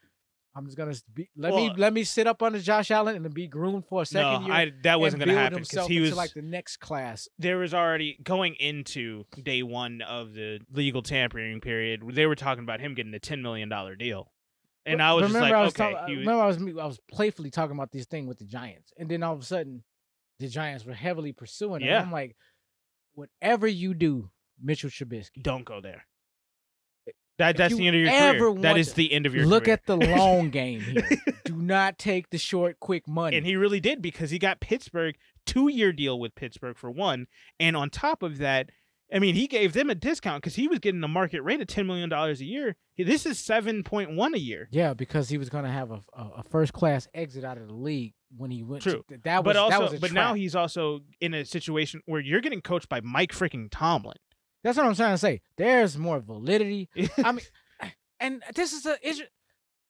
I'm 0.55 0.65
just 0.65 0.77
gonna 0.77 0.95
be, 1.13 1.29
let 1.37 1.53
me 1.53 1.71
let 1.77 1.93
me 1.93 2.03
sit 2.03 2.25
up 2.25 2.41
under 2.41 2.59
Josh 2.59 2.89
Allen 2.89 3.15
and 3.15 3.33
be 3.33 3.47
groomed 3.47 3.85
for 3.85 4.01
a 4.01 4.05
second 4.05 4.41
no, 4.41 4.47
year. 4.47 4.53
I, 4.53 4.71
that 4.83 4.99
wasn't 4.99 5.23
going 5.23 5.35
to 5.35 5.41
happen 5.41 5.61
because 5.61 5.87
he 5.87 5.99
was 5.99 6.15
like 6.15 6.33
the 6.33 6.41
next 6.41 6.77
class. 6.77 7.29
there 7.37 7.59
was 7.59 7.73
already 7.73 8.17
going 8.23 8.55
into 8.55 9.25
day 9.43 9.61
one 9.61 10.01
of 10.01 10.33
the 10.33 10.59
legal 10.73 11.03
tampering 11.03 11.61
period. 11.61 12.01
They 12.13 12.25
were 12.25 12.35
talking 12.35 12.63
about 12.63 12.79
him 12.79 12.95
getting 12.95 13.13
a 13.13 13.19
ten 13.19 13.43
million 13.43 13.69
dollar 13.69 13.95
deal, 13.95 14.31
and 14.87 14.97
But- 14.97 15.03
I 15.03 15.13
was 15.13 15.23
just 15.25 15.35
remember 15.35 15.55
like, 15.55 15.61
I 15.61 15.63
was 15.63 15.73
okay, 15.73 15.93
was- 15.93 16.17
remember 16.17 16.41
I 16.41 16.47
was 16.47 16.57
I 16.57 16.87
was 16.87 16.99
playfully 17.07 17.51
talking 17.51 17.75
about 17.75 17.91
this 17.91 18.07
thing 18.07 18.25
with 18.25 18.39
the 18.39 18.45
Giants, 18.45 18.91
and 18.97 19.07
then 19.07 19.21
all 19.21 19.35
of 19.35 19.41
a 19.41 19.45
sudden, 19.45 19.83
the 20.39 20.47
Giants 20.47 20.83
were 20.83 20.93
heavily 20.93 21.31
pursuing. 21.31 21.81
Yeah. 21.81 21.97
And 21.97 22.07
I'm 22.07 22.11
like, 22.11 22.35
whatever 23.13 23.67
you 23.67 23.93
do, 23.93 24.31
Mitchell 24.61 24.89
Trubisky, 24.89 25.43
don't 25.43 25.63
go 25.63 25.79
there. 25.79 26.05
That 27.39 27.57
that's 27.57 27.75
the 27.75 27.87
end 27.87 27.95
of 27.95 28.01
your 28.03 28.11
career. 28.11 28.61
That 28.61 28.77
is 28.77 28.89
to- 28.89 28.95
the 28.95 29.11
end 29.11 29.25
of 29.25 29.33
your 29.33 29.45
look 29.47 29.63
career. 29.63 29.73
at 29.73 29.85
the 29.87 29.95
long 29.97 30.49
game 30.51 30.81
here. 30.81 31.07
do 31.45 31.55
not 31.55 31.97
take 31.97 32.29
the 32.29 32.37
short, 32.37 32.79
quick 32.79 33.07
money. 33.07 33.35
and 33.37 33.45
he 33.45 33.55
really 33.55 33.79
did 33.79 34.01
because 34.01 34.29
he 34.29 34.37
got 34.37 34.59
Pittsburgh 34.59 35.15
two 35.45 35.67
year 35.69 35.91
deal 35.91 36.19
with 36.19 36.35
Pittsburgh 36.35 36.77
for 36.77 36.91
one, 36.91 37.25
and 37.59 37.75
on 37.75 37.89
top 37.89 38.21
of 38.21 38.37
that, 38.37 38.69
I 39.11 39.17
mean 39.19 39.33
he 39.35 39.47
gave 39.47 39.73
them 39.73 39.89
a 39.89 39.95
discount 39.95 40.43
because 40.43 40.55
he 40.55 40.67
was 40.67 40.79
getting 40.79 41.03
a 41.03 41.07
market 41.07 41.41
rate 41.41 41.59
of 41.61 41.67
ten 41.67 41.87
million 41.87 42.09
dollars 42.09 42.41
a 42.41 42.45
year. 42.45 42.75
This 42.97 43.25
is 43.25 43.39
seven 43.39 43.83
point 43.83 44.11
one 44.15 44.35
a 44.35 44.37
year. 44.37 44.67
Yeah, 44.71 44.93
because 44.93 45.29
he 45.29 45.37
was 45.37 45.49
going 45.49 45.63
to 45.63 45.71
have 45.71 45.89
a, 45.91 46.01
a, 46.13 46.29
a 46.39 46.43
first 46.43 46.73
class 46.73 47.07
exit 47.13 47.43
out 47.45 47.57
of 47.57 47.67
the 47.67 47.73
league 47.73 48.13
when 48.35 48.51
he 48.51 48.61
went. 48.63 48.83
True. 48.83 49.03
To, 49.09 49.17
that 49.23 49.43
was 49.45 49.53
but 49.53 49.55
also, 49.55 49.69
that 49.79 49.81
was 49.81 49.93
a 49.93 49.99
but 50.01 50.11
now 50.11 50.33
he's 50.33 50.55
also 50.55 50.99
in 51.21 51.33
a 51.33 51.45
situation 51.45 52.01
where 52.05 52.19
you're 52.19 52.41
getting 52.41 52.61
coached 52.61 52.89
by 52.89 52.99
Mike 53.01 53.31
freaking 53.31 53.69
Tomlin. 53.71 54.17
That's 54.63 54.77
what 54.77 54.85
I'm 54.85 54.95
trying 54.95 55.13
to 55.13 55.17
say. 55.17 55.41
There's 55.57 55.97
more 55.97 56.19
validity. 56.19 56.89
I 57.23 57.31
mean, 57.31 57.45
and 58.19 58.43
this 58.55 58.73
is 58.73 58.85
a 58.85 58.97
is 59.07 59.21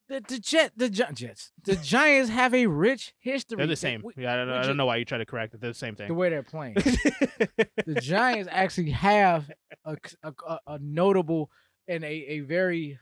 the 0.08 0.21
the 0.27 0.39
jet 0.39 0.71
the 0.75 0.89
Jets 0.89 1.51
the 1.63 1.75
Giants 1.75 2.29
have 2.29 2.53
a 2.53 2.65
rich 2.67 3.13
history. 3.19 3.58
They're 3.58 3.67
the 3.67 3.75
same. 3.75 4.01
we- 4.03 4.13
yeah, 4.23 4.34
I 4.34 4.38
don't, 4.38 4.47
know, 4.47 4.55
I 4.55 4.62
don't 4.63 4.77
know 4.77 4.86
why 4.86 4.97
you 4.97 5.05
try 5.05 5.17
to 5.17 5.25
correct 5.25 5.53
it. 5.53 5.62
They're 5.62 5.69
the 5.71 5.73
same 5.75 5.95
thing. 5.95 6.08
the 6.08 6.13
way 6.13 6.29
they're 6.29 6.43
playing. 6.43 6.73
the 6.75 7.99
Giants 8.01 8.49
actually 8.51 8.91
have 8.91 9.49
a, 9.86 9.97
a, 10.23 10.34
a- 10.67 10.79
notable 10.79 11.49
and 11.88 12.03
a, 12.03 12.08
a 12.08 12.39
very, 12.41 12.99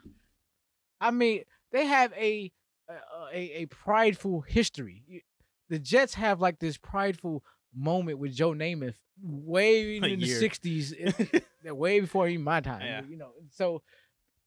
I 1.01 1.12
mean, 1.12 1.43
they 1.71 1.86
have 1.86 2.13
a 2.13 2.51
a, 2.89 2.93
a, 3.34 3.39
a 3.62 3.65
prideful 3.65 4.41
history. 4.41 5.23
The 5.69 5.80
Jets 5.80 6.13
have 6.13 6.39
like 6.39 6.60
this 6.60 6.77
prideful 6.77 7.43
moment 7.75 8.19
with 8.19 8.34
Joe 8.34 8.51
Namath 8.53 8.95
way 9.21 9.97
in 9.97 10.03
A 10.03 10.15
the 10.15 10.25
year. 10.25 10.39
'60s, 10.41 11.41
uh, 11.67 11.75
way 11.75 11.99
before 11.99 12.27
even 12.27 12.43
my 12.43 12.62
time. 12.62 12.82
Yeah. 12.82 13.01
You 13.08 13.17
know, 13.17 13.32
so 13.51 13.82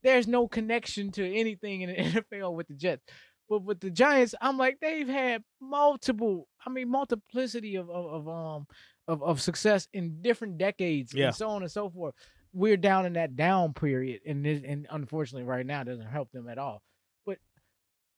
there's 0.03 0.27
no 0.29 0.49
connection 0.49 1.11
to 1.13 1.35
anything 1.35 1.83
in 1.83 1.91
the 1.91 1.97
NFL 2.31 2.55
with 2.55 2.69
the 2.69 2.75
Jets. 2.75 3.03
But 3.49 3.65
with 3.65 3.81
the 3.81 3.91
Giants, 3.91 4.35
I'm 4.41 4.57
like 4.59 4.79
they've 4.81 5.09
had 5.09 5.43
multiple, 5.61 6.47
I 6.65 6.71
mean, 6.71 6.89
multiplicity 6.89 7.77
of 7.77 7.91
of, 7.91 8.07
of 8.07 8.29
um 8.29 8.67
of, 9.09 9.23
of 9.25 9.41
success 9.41 9.89
in 9.93 10.23
different 10.23 10.57
decades 10.59 11.13
Yeah. 11.13 11.27
and 11.27 11.35
so 11.35 11.49
on 11.51 11.63
and 11.63 11.71
so 11.71 11.91
forth. 11.91 12.15
We're 12.53 12.77
down 12.77 13.07
in 13.07 13.13
that 13.15 13.35
down 13.37 13.75
period, 13.75 14.21
and 14.27 14.45
this, 14.45 14.63
and 14.65 14.87
unfortunately, 14.91 15.45
right 15.49 15.65
now, 15.67 15.83
it 15.83 15.85
doesn't 15.85 16.07
help 16.07 16.31
them 16.33 16.49
at 16.49 16.59
all. 16.59 16.83
But 17.27 17.39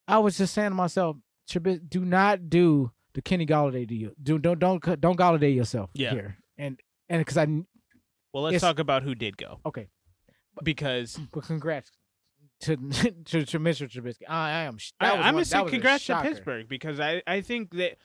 I 0.08 0.18
was 0.18 0.38
just 0.38 0.54
saying 0.54 0.70
to 0.70 0.74
myself, 0.74 1.16
do 1.88 2.04
not 2.04 2.48
do 2.48 2.90
the 3.14 3.22
Kenny 3.22 3.46
Golladay 3.46 3.87
deal. 3.87 4.11
Do 4.22 4.38
don't 4.38 4.59
don't 4.59 4.83
don't 5.01 5.18
Golladay 5.18 5.55
yourself 5.55 5.90
Yeah. 5.94 6.12
here, 6.12 6.38
and 6.59 6.79
and 7.09 7.20
because 7.20 7.37
I 7.38 7.46
well, 8.33 8.44
let's 8.44 8.61
talk 8.61 8.79
about 8.79 9.03
who 9.03 9.14
did 9.14 9.37
go 9.37 9.61
okay, 9.66 9.88
because 10.62 11.18
but 11.33 11.44
congrats 11.44 11.90
to 12.61 12.77
to, 13.25 13.44
to 13.44 13.59
Mr. 13.61 13.88
Trubisky. 13.90 14.22
I, 14.29 14.51
I 14.51 14.62
am. 14.62 14.77
I, 15.01 15.07
that 15.07 15.16
was 15.16 15.20
I'm 15.27 15.35
one- 15.35 15.35
gonna 15.35 15.44
say 15.44 15.70
congrats 15.70 16.07
to. 16.07 16.20
Pittsburgh 16.22 16.68
because 16.68 17.01
I 17.01 17.22
I 17.27 17.40
think 17.40 17.75
that 17.77 17.98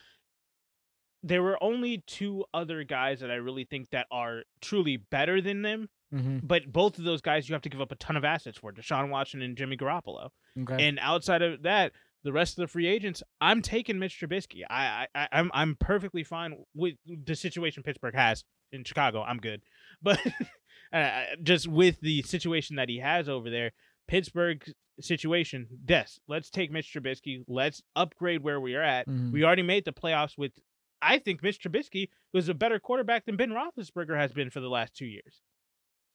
there 1.24 1.42
were 1.42 1.62
only 1.64 2.04
two 2.06 2.46
other 2.54 2.84
guys 2.84 3.20
that 3.22 3.32
I 3.32 3.36
really 3.36 3.66
think 3.66 3.90
that 3.90 4.08
are 4.12 4.44
truly 4.62 4.98
better 4.98 5.42
than 5.42 5.62
them. 5.62 5.90
Mhm, 6.14 6.40
But 6.48 6.72
both 6.72 6.98
of 7.00 7.04
those 7.04 7.22
guys 7.22 7.50
you 7.50 7.54
have 7.54 7.64
to 7.64 7.70
give 7.70 7.82
up 7.82 7.92
a 7.92 7.96
ton 7.96 8.16
of 8.16 8.24
assets 8.24 8.58
for: 8.60 8.72
Deshaun 8.72 9.10
Watson 9.10 9.42
and 9.42 9.58
Jimmy 9.58 9.76
Garoppolo. 9.76 10.30
Okay. 10.62 10.88
And 10.88 11.00
outside 11.02 11.42
of 11.42 11.64
that, 11.64 11.92
the 12.24 12.32
rest 12.34 12.58
of 12.58 12.64
the 12.64 12.68
free 12.68 12.88
agents, 12.88 13.24
I'm 13.40 13.62
taking 13.62 14.00
Mitch 14.00 14.20
Trubisky. 14.20 14.62
I, 14.70 15.08
I, 15.16 15.22
I 15.24 15.28
I'm, 15.32 15.52
I'm 15.54 15.76
perfectly 15.80 16.24
fine 16.24 16.56
with 16.74 16.96
the 17.06 17.36
situation 17.36 17.84
Pittsburgh 17.84 18.16
has 18.16 18.44
in 18.72 18.84
Chicago. 18.84 19.22
I'm 19.22 19.38
good, 19.38 19.62
but 20.02 20.20
uh, 20.94 21.24
just 21.44 21.68
with 21.68 22.00
the 22.02 22.22
situation 22.24 22.76
that 22.78 22.90
he 22.90 23.00
has 23.00 23.30
over 23.30 23.50
there, 23.50 23.72
Pittsburgh 24.08 24.64
situation. 25.00 25.68
Yes, 25.88 26.20
let's 26.28 26.50
take 26.50 26.72
Mitch 26.72 26.92
Trubisky. 26.94 27.44
Let's 27.48 27.82
upgrade 27.96 28.44
where 28.44 28.60
we 28.60 28.76
are 28.76 28.82
at. 28.82 29.08
Mhm. 29.08 29.32
We 29.32 29.44
already 29.44 29.62
made 29.64 29.86
the 29.86 29.94
playoffs 29.94 30.38
with. 30.38 30.52
I 31.00 31.20
think 31.20 31.44
Mitch 31.44 31.62
Trubisky 31.62 32.10
was 32.34 32.50
a 32.50 32.56
better 32.56 32.80
quarterback 32.80 33.26
than 33.26 33.36
Ben 33.38 33.52
Roethlisberger 33.52 34.18
has 34.18 34.34
been 34.34 34.50
for 34.50 34.60
the 34.60 34.70
last 34.70 34.96
two 34.96 35.06
years. 35.06 35.44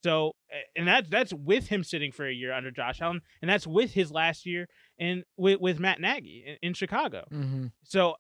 So, 0.03 0.33
and 0.77 0.89
that's 0.89 1.09
that's 1.09 1.33
with 1.33 1.69
him 1.69 1.85
sitting 1.85 2.11
for 2.13 2.27
a 2.27 2.33
year 2.33 2.53
under 2.53 2.71
Josh 2.71 3.01
Allen, 3.01 3.21
and 3.41 3.49
that's 3.49 3.67
with 3.67 3.93
his 3.93 4.11
last 4.11 4.45
year 4.47 4.67
and 4.99 5.23
with 5.37 5.61
with 5.61 5.79
Matt 5.79 6.01
Nagy 6.01 6.45
in, 6.47 6.69
in 6.69 6.75
Chicago. 6.75 7.25
Mhm. 7.33 7.71
So, 7.85 8.17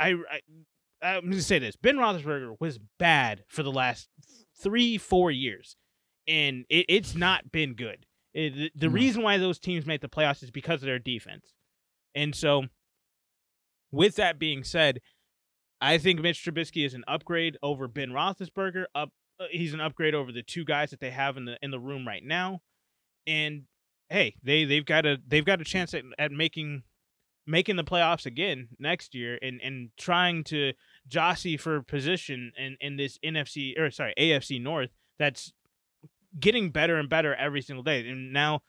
I, 0.00 0.12
I 0.12 0.40
I'm 1.02 1.20
going 1.22 1.32
to 1.32 1.42
say 1.42 1.58
this: 1.58 1.76
Ben 1.76 1.96
Roethlisberger 1.96 2.56
was 2.60 2.78
bad 2.98 3.44
for 3.48 3.62
the 3.62 3.70
last 3.72 4.08
three 4.60 4.96
four 4.98 5.30
years, 5.30 5.76
and 6.26 6.64
it, 6.70 6.86
it's 6.88 7.14
not 7.14 7.52
been 7.52 7.74
good. 7.74 8.06
It- 8.34 8.54
the 8.54 8.70
the 8.74 8.90
reason 8.90 9.22
why 9.22 9.36
those 9.38 9.58
teams 9.58 9.84
make 9.86 10.00
the 10.00 10.08
playoffs 10.08 10.42
is 10.42 10.50
because 10.50 10.82
of 10.82 10.86
their 10.86 10.98
defense, 10.98 11.52
and 12.14 12.34
so. 12.34 12.64
With 13.90 14.16
that 14.16 14.38
being 14.38 14.64
said, 14.64 15.00
I 15.80 15.96
think 15.96 16.20
Mitch 16.20 16.44
Trubisky 16.44 16.84
is 16.84 16.92
an 16.92 17.04
upgrade 17.08 17.56
over 17.62 17.88
Ben 17.88 18.10
Roethlisberger. 18.10 18.84
Up, 18.94 19.10
he's 19.50 19.74
an 19.74 19.80
upgrade 19.80 20.14
over 20.14 20.32
the 20.32 20.42
two 20.42 20.64
guys 20.64 20.90
that 20.90 21.00
they 21.00 21.10
have 21.10 21.36
in 21.36 21.44
the 21.44 21.56
in 21.62 21.70
the 21.70 21.78
room 21.78 22.06
right 22.06 22.22
now. 22.24 22.60
And 23.26 23.64
hey, 24.08 24.36
they 24.42 24.64
they've 24.64 24.84
got 24.84 25.06
a 25.06 25.18
they've 25.26 25.44
got 25.44 25.60
a 25.60 25.64
chance 25.64 25.94
at, 25.94 26.04
at 26.18 26.32
making 26.32 26.82
making 27.46 27.76
the 27.76 27.84
playoffs 27.84 28.26
again 28.26 28.68
next 28.78 29.14
year 29.14 29.38
and 29.40 29.60
and 29.62 29.90
trying 29.96 30.44
to 30.44 30.72
jossy 31.08 31.58
for 31.58 31.82
position 31.82 32.52
in 32.58 32.76
in 32.80 32.96
this 32.96 33.18
NFC 33.24 33.78
or 33.78 33.90
sorry 33.90 34.14
AFC 34.18 34.60
North 34.60 34.90
that's 35.18 35.52
getting 36.38 36.70
better 36.70 36.96
and 36.96 37.08
better 37.08 37.34
every 37.34 37.62
single 37.62 37.82
day. 37.82 38.08
And 38.08 38.32
now 38.32 38.62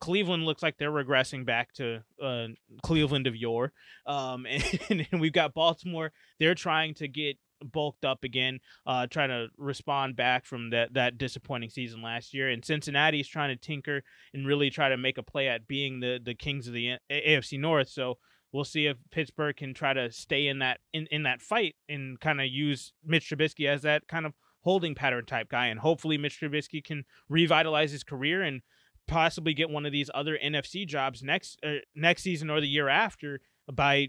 Cleveland 0.00 0.44
looks 0.44 0.62
like 0.62 0.76
they're 0.76 0.90
regressing 0.90 1.46
back 1.46 1.72
to 1.74 2.02
uh, 2.22 2.48
Cleveland 2.82 3.26
of 3.26 3.34
yore. 3.34 3.72
Um, 4.06 4.46
and, 4.46 5.06
and 5.12 5.20
we've 5.20 5.32
got 5.32 5.54
Baltimore. 5.54 6.12
They're 6.38 6.54
trying 6.54 6.94
to 6.94 7.08
get 7.08 7.38
bulked 7.64 8.04
up 8.04 8.24
again, 8.24 8.60
uh, 8.86 9.06
trying 9.06 9.28
to 9.28 9.48
respond 9.56 10.16
back 10.16 10.44
from 10.44 10.70
that 10.70 10.94
that 10.94 11.18
disappointing 11.18 11.70
season 11.70 12.02
last 12.02 12.34
year. 12.34 12.48
And 12.48 12.64
Cincinnati 12.64 13.20
is 13.20 13.28
trying 13.28 13.56
to 13.56 13.56
tinker 13.56 14.02
and 14.34 14.46
really 14.46 14.70
try 14.70 14.88
to 14.88 14.96
make 14.96 15.18
a 15.18 15.22
play 15.22 15.48
at 15.48 15.66
being 15.66 16.00
the 16.00 16.20
the 16.22 16.34
kings 16.34 16.66
of 16.66 16.74
the 16.74 16.96
AFC 17.10 17.58
North. 17.58 17.88
So 17.88 18.18
we'll 18.52 18.64
see 18.64 18.86
if 18.86 18.96
Pittsburgh 19.10 19.56
can 19.56 19.74
try 19.74 19.92
to 19.92 20.10
stay 20.10 20.46
in 20.46 20.60
that 20.60 20.80
in, 20.92 21.06
in 21.10 21.24
that 21.24 21.42
fight 21.42 21.76
and 21.88 22.18
kind 22.20 22.40
of 22.40 22.46
use 22.46 22.92
Mitch 23.04 23.30
Trubisky 23.30 23.68
as 23.68 23.82
that 23.82 24.08
kind 24.08 24.26
of 24.26 24.32
holding 24.62 24.94
pattern 24.94 25.24
type 25.24 25.48
guy. 25.48 25.66
And 25.66 25.80
hopefully 25.80 26.18
Mitch 26.18 26.40
Trubisky 26.40 26.82
can 26.82 27.04
revitalize 27.28 27.92
his 27.92 28.02
career 28.02 28.42
and 28.42 28.62
possibly 29.06 29.54
get 29.54 29.70
one 29.70 29.86
of 29.86 29.92
these 29.92 30.10
other 30.14 30.38
NFC 30.42 30.86
jobs 30.86 31.22
next 31.22 31.58
uh, 31.64 31.80
next 31.94 32.22
season 32.22 32.50
or 32.50 32.60
the 32.60 32.68
year 32.68 32.88
after 32.88 33.40
by 33.72 34.08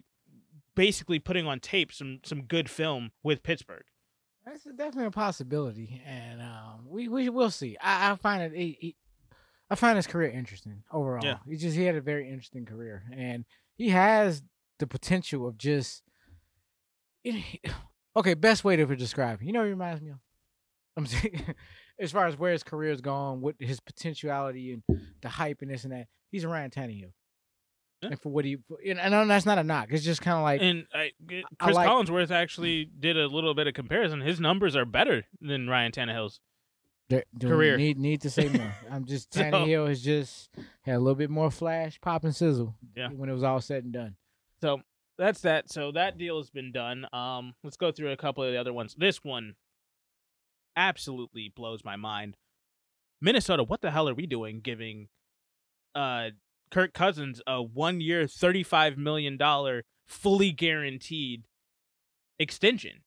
basically 0.78 1.18
putting 1.18 1.48
on 1.48 1.60
tape 1.60 1.92
some 1.92 2.20
some 2.24 2.44
good 2.44 2.70
film 2.70 3.12
with 3.24 3.44
Pittsburgh. 3.44 3.84
That's 4.46 4.64
definitely 4.64 5.08
a 5.08 5.12
possibility, 5.12 6.02
and 6.06 6.42
um, 6.42 6.86
we 6.88 7.10
we 7.10 7.28
will 7.28 7.50
see. 7.50 7.76
I, 7.82 8.12
I 8.12 8.16
find 8.16 8.54
it, 8.54 8.96
I 9.70 9.76
find 9.76 9.98
his 9.98 10.08
career 10.08 10.30
interesting 10.30 10.84
overall. 10.90 11.26
Yeah. 11.26 11.40
He 11.46 11.58
just 11.58 11.76
he 11.76 11.84
had 11.84 11.96
a 11.96 12.02
very 12.02 12.30
interesting 12.30 12.66
career, 12.66 13.04
and 13.12 13.44
he 13.76 13.90
has 13.90 14.42
the 14.80 14.88
potential 14.88 15.46
of 15.46 15.58
just. 15.58 16.04
Okay, 18.16 18.34
best 18.34 18.64
way 18.64 18.76
to 18.76 18.96
describe. 18.96 19.44
You 19.44 19.52
know, 19.52 19.60
what 19.60 19.66
he 19.66 19.72
reminds 19.74 20.02
me 20.02 20.10
of. 20.10 20.18
I'm 20.98 21.06
saying, 21.06 21.54
as 22.00 22.12
far 22.12 22.26
as 22.26 22.36
where 22.36 22.52
his 22.52 22.64
career's 22.64 23.00
gone, 23.00 23.42
what 23.42 23.54
his 23.60 23.80
potentiality 23.80 24.74
and 24.74 25.00
the 25.22 25.30
hype 25.30 25.62
and 25.62 25.70
this 25.70 25.84
and 25.84 25.94
that. 25.94 26.08
He's 26.32 26.44
a 26.44 26.48
Ryan 26.48 26.72
Tannehill. 26.72 27.12
Yeah. 28.02 28.10
And 28.10 28.22
for 28.22 28.30
what 28.30 28.46
he, 28.46 28.58
and 28.88 29.00
I 29.00 29.10
know 29.10 29.26
that's 29.26 29.46
not 29.46 29.58
a 29.58 29.64
knock. 29.64 29.88
It's 29.90 30.04
just 30.04 30.22
kind 30.22 30.38
of 30.38 30.44
like 30.44 30.62
And 30.62 30.86
I, 30.94 31.12
I 31.32 31.44
Chris 31.60 31.76
like- 31.76 31.90
Collinsworth 31.90 32.30
actually 32.30 32.86
did 32.86 33.18
a 33.18 33.28
little 33.28 33.56
bit 33.56 33.66
of 33.68 33.74
comparison. 33.74 34.22
His 34.22 34.40
numbers 34.40 34.76
are 34.76 34.86
better 34.86 35.24
than 35.42 35.68
Ryan 35.68 35.92
Tannehill's. 35.92 36.40
Do 37.10 37.22
career. 37.42 37.78
Need 37.78 37.98
need 37.98 38.22
to 38.22 38.30
say 38.30 38.50
more. 38.50 38.72
I'm 38.92 39.06
just 39.06 39.34
So- 39.34 39.42
Tannehill 39.42 39.88
has 39.88 40.02
just 40.02 40.50
had 40.82 40.96
a 40.96 41.00
little 41.00 41.16
bit 41.16 41.30
more 41.32 41.50
flash, 41.50 42.00
pop, 42.02 42.24
and 42.24 42.36
sizzle. 42.36 42.76
Yeah. 42.96 43.10
When 43.10 43.30
it 43.30 43.34
was 43.34 43.44
all 43.44 43.62
said 43.62 43.86
and 43.86 43.94
done. 43.94 44.16
So 44.62 44.82
that's 45.18 45.42
that. 45.42 45.72
So 45.72 45.92
that 45.94 46.18
deal 46.20 46.38
has 46.38 46.50
been 46.52 46.72
done. 46.72 47.08
Um, 47.14 47.56
let's 47.64 47.78
go 47.78 47.92
through 47.92 48.12
a 48.12 48.18
couple 48.18 48.44
of 48.44 48.52
the 48.52 48.60
other 48.60 48.74
ones. 48.74 48.94
This 48.96 49.24
one 49.24 49.56
absolutely 50.76 51.52
blows 51.56 51.84
my 51.84 51.96
mind. 51.96 52.38
Minnesota, 53.22 53.64
what 53.64 53.82
the 53.82 53.90
hell 53.92 54.08
are 54.08 54.14
we 54.14 54.28
doing 54.28 54.60
giving 54.60 55.08
uh 55.96 56.30
Kirk 56.72 56.94
Cousins 56.94 57.42
a 57.48 57.62
one 57.62 58.02
year 58.02 58.28
thirty 58.28 58.64
five 58.64 58.98
million 58.98 59.38
dollar 59.38 59.84
fully 60.06 60.52
guaranteed 60.52 61.44
extension? 62.40 63.04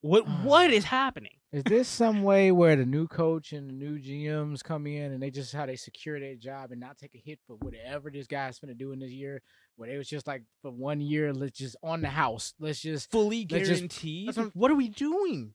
What 0.00 0.28
what 0.42 0.70
is 0.70 0.84
happening? 0.84 1.32
Is 1.52 1.62
this 1.64 1.88
some 1.88 2.22
way 2.22 2.52
where 2.52 2.76
the 2.76 2.84
new 2.84 3.06
coach 3.08 3.52
and 3.52 3.68
the 3.68 3.72
new 3.72 3.98
GMs 3.98 4.62
come 4.62 4.86
in 4.86 5.12
and 5.12 5.22
they 5.22 5.30
just 5.30 5.54
how 5.54 5.64
they 5.64 5.76
secure 5.76 6.20
their 6.20 6.34
job 6.34 6.70
and 6.70 6.80
not 6.80 6.98
take 6.98 7.14
a 7.14 7.18
hit 7.18 7.38
for 7.46 7.56
whatever 7.56 8.10
this 8.10 8.26
guy's 8.26 8.58
gonna 8.58 8.74
do 8.74 8.92
in 8.92 8.98
this 8.98 9.10
year? 9.12 9.40
Where 9.76 9.88
they 9.88 9.96
was 9.96 10.08
just 10.08 10.26
like 10.26 10.42
for 10.62 10.70
one 10.70 11.00
year, 11.00 11.32
let's 11.32 11.56
just 11.56 11.76
on 11.82 12.02
the 12.02 12.08
house. 12.08 12.52
Let's 12.58 12.80
just 12.80 13.10
Fully 13.10 13.46
Let's 13.50 13.68
just- 13.68 13.80
guaranteed? 13.80 14.36
what- 14.36 14.56
what 14.56 14.70
are 14.70 14.74
we 14.76 14.88
doing? 14.88 15.54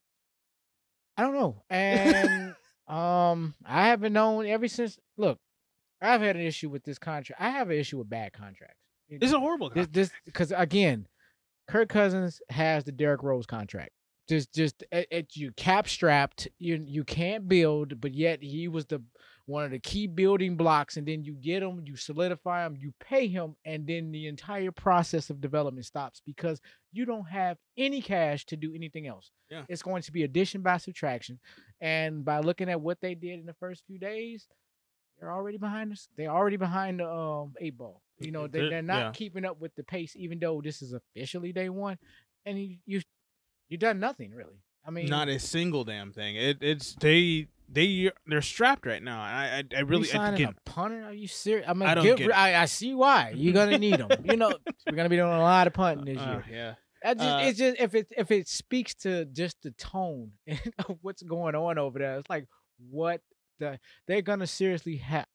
I 1.18 1.24
don't 1.24 1.34
know. 1.36 1.64
And 1.70 2.56
um 2.88 3.54
I 3.66 3.88
haven't 3.88 4.14
known 4.14 4.46
ever 4.48 4.68
since 4.68 4.98
look, 5.18 5.40
I've 6.02 6.22
had 6.22 6.36
an 6.36 6.42
issue 6.42 6.70
with 6.70 6.84
this 6.84 6.98
contract. 6.98 7.42
I 7.42 7.50
have 7.50 7.70
an 7.70 7.78
issue 7.78 7.98
with 7.98 8.10
bad 8.10 8.34
contracts. 8.34 8.78
This 9.10 9.30
is 9.30 9.34
a 9.34 9.40
horrible 9.40 9.70
this 9.70 9.86
contract. 9.86 9.94
this 9.94 10.12
because 10.26 10.52
again, 10.56 11.08
Kirk 11.68 11.90
Cousins 11.90 12.42
has 12.50 12.84
the 12.84 12.92
Derrick 12.92 13.24
Rose 13.24 13.46
contract. 13.46 13.92
Just 14.30 14.54
just 14.54 14.84
it, 14.92 15.08
it 15.12 15.36
you 15.36 15.52
cap 15.54 15.88
strapped. 15.88 16.48
You 16.60 16.84
you 16.88 17.04
can't 17.04 17.48
build, 17.48 18.00
but 18.00 18.14
yet 18.14 18.42
he 18.42 18.68
was 18.68 18.86
the 18.86 19.02
one 19.46 19.66
of 19.66 19.72
the 19.72 19.80
key 19.80 20.08
building 20.08 20.56
blocks. 20.56 20.98
And 20.98 21.08
then 21.08 21.24
you 21.24 21.34
get 21.34 21.62
him, 21.62 21.82
you 21.86 21.96
solidify 21.96 22.66
him, 22.66 22.78
you 22.80 22.94
pay 23.00 23.28
him, 23.28 23.56
and 23.66 23.86
then 23.86 24.12
the 24.12 24.28
entire 24.28 24.72
process 24.72 25.30
of 25.30 25.42
development 25.42 25.86
stops 25.86 26.22
because 26.26 26.62
you 26.92 27.06
don't 27.06 27.28
have 27.28 27.58
any 27.78 28.02
cash 28.02 28.46
to 28.46 28.56
do 28.56 28.74
anything 28.74 29.08
else. 29.08 29.32
Yeah. 29.50 29.64
It's 29.68 29.82
going 29.82 30.04
to 30.04 30.12
be 30.12 30.24
addition 30.24 30.62
by 30.62 30.78
subtraction, 30.78 31.40
and 31.82 32.24
by 32.24 32.40
looking 32.40 32.70
at 32.70 32.80
what 32.80 33.02
they 33.02 33.16
did 33.16 33.40
in 33.40 33.46
the 33.46 33.56
first 33.56 33.84
few 33.86 34.00
days, 34.00 34.48
they're 35.22 35.32
already 35.32 35.58
behind 35.58 35.94
us. 35.94 36.10
They're 36.18 36.32
already 36.32 36.58
behind 36.58 37.00
the 37.00 37.10
um 37.10 37.54
eight 37.62 37.78
ball. 37.78 38.02
You 38.20 38.32
know, 38.32 38.48
they, 38.48 38.70
They're- 38.70 38.82
not 38.82 39.00
yeah. 39.00 39.12
keeping 39.12 39.46
up 39.46 39.60
with 39.62 39.74
the 39.76 39.84
pace, 39.84 40.14
even 40.16 40.40
though 40.40 40.62
this 40.62 40.82
is 40.82 40.94
officially 40.94 41.54
day 41.54 41.70
one, 41.70 41.98
and 42.46 42.60
you 42.60 42.78
you 42.86 43.02
you 43.70 43.78
done 43.78 44.00
nothing 44.00 44.32
really. 44.32 44.62
I 44.86 44.90
mean, 44.92 45.06
Not 45.08 45.30
a 45.30 45.40
single 45.40 45.84
damn 45.84 46.12
thing. 46.12 46.36
It 46.36 46.58
it's 46.62 46.96
they 46.96 47.48
they 47.70 48.12
they're 48.26 48.42
strapped 48.42 48.86
right 48.86 49.02
now. 49.02 49.22
I 49.22 49.64
I, 49.72 49.76
I 49.76 49.80
you 49.80 49.86
really 49.86 50.10
I, 50.10 50.14
signing 50.14 50.34
again, 50.42 50.56
a 50.66 50.70
punter? 50.70 51.04
Are 51.06 51.14
you 51.14 51.28
serious? 51.28 51.68
I 51.70 51.74
mean, 51.74 51.88
I 51.88 51.94
don't 51.96 52.04
get 52.06 52.18
get. 52.18 52.36
I, 52.36 52.62
I 52.62 52.66
see 52.66 52.94
why 52.96 53.34
you're 53.36 53.54
gonna 53.54 53.78
need 53.78 53.98
them. 54.00 54.10
you 54.24 54.38
know, 54.38 54.52
we're 54.90 54.96
gonna 54.96 55.10
be 55.10 55.18
doing 55.18 55.32
a 55.32 55.40
lot 55.40 55.68
of 55.68 55.74
punting 55.74 56.06
this 56.06 56.18
uh, 56.22 56.42
year. 56.46 56.46
yeah. 56.52 56.74
I 57.04 57.14
just, 57.16 57.28
Uh, 57.28 57.40
it's 57.44 57.58
just 57.60 57.80
if 57.80 57.96
it 57.96 58.08
if 58.16 58.30
it 58.32 58.48
speaks 58.48 58.94
to 58.96 59.26
just 59.26 59.58
the 59.64 59.72
tone 59.72 60.32
of 60.88 60.98
what's 61.02 61.24
going 61.24 61.56
on 61.56 61.78
over 61.78 61.98
there, 62.00 62.18
it's 62.18 62.30
like 62.30 62.48
what 62.90 63.22
the 63.62 63.80
they're 64.08 64.22
gonna 64.22 64.48
seriously 64.48 64.98
have. 64.98 65.26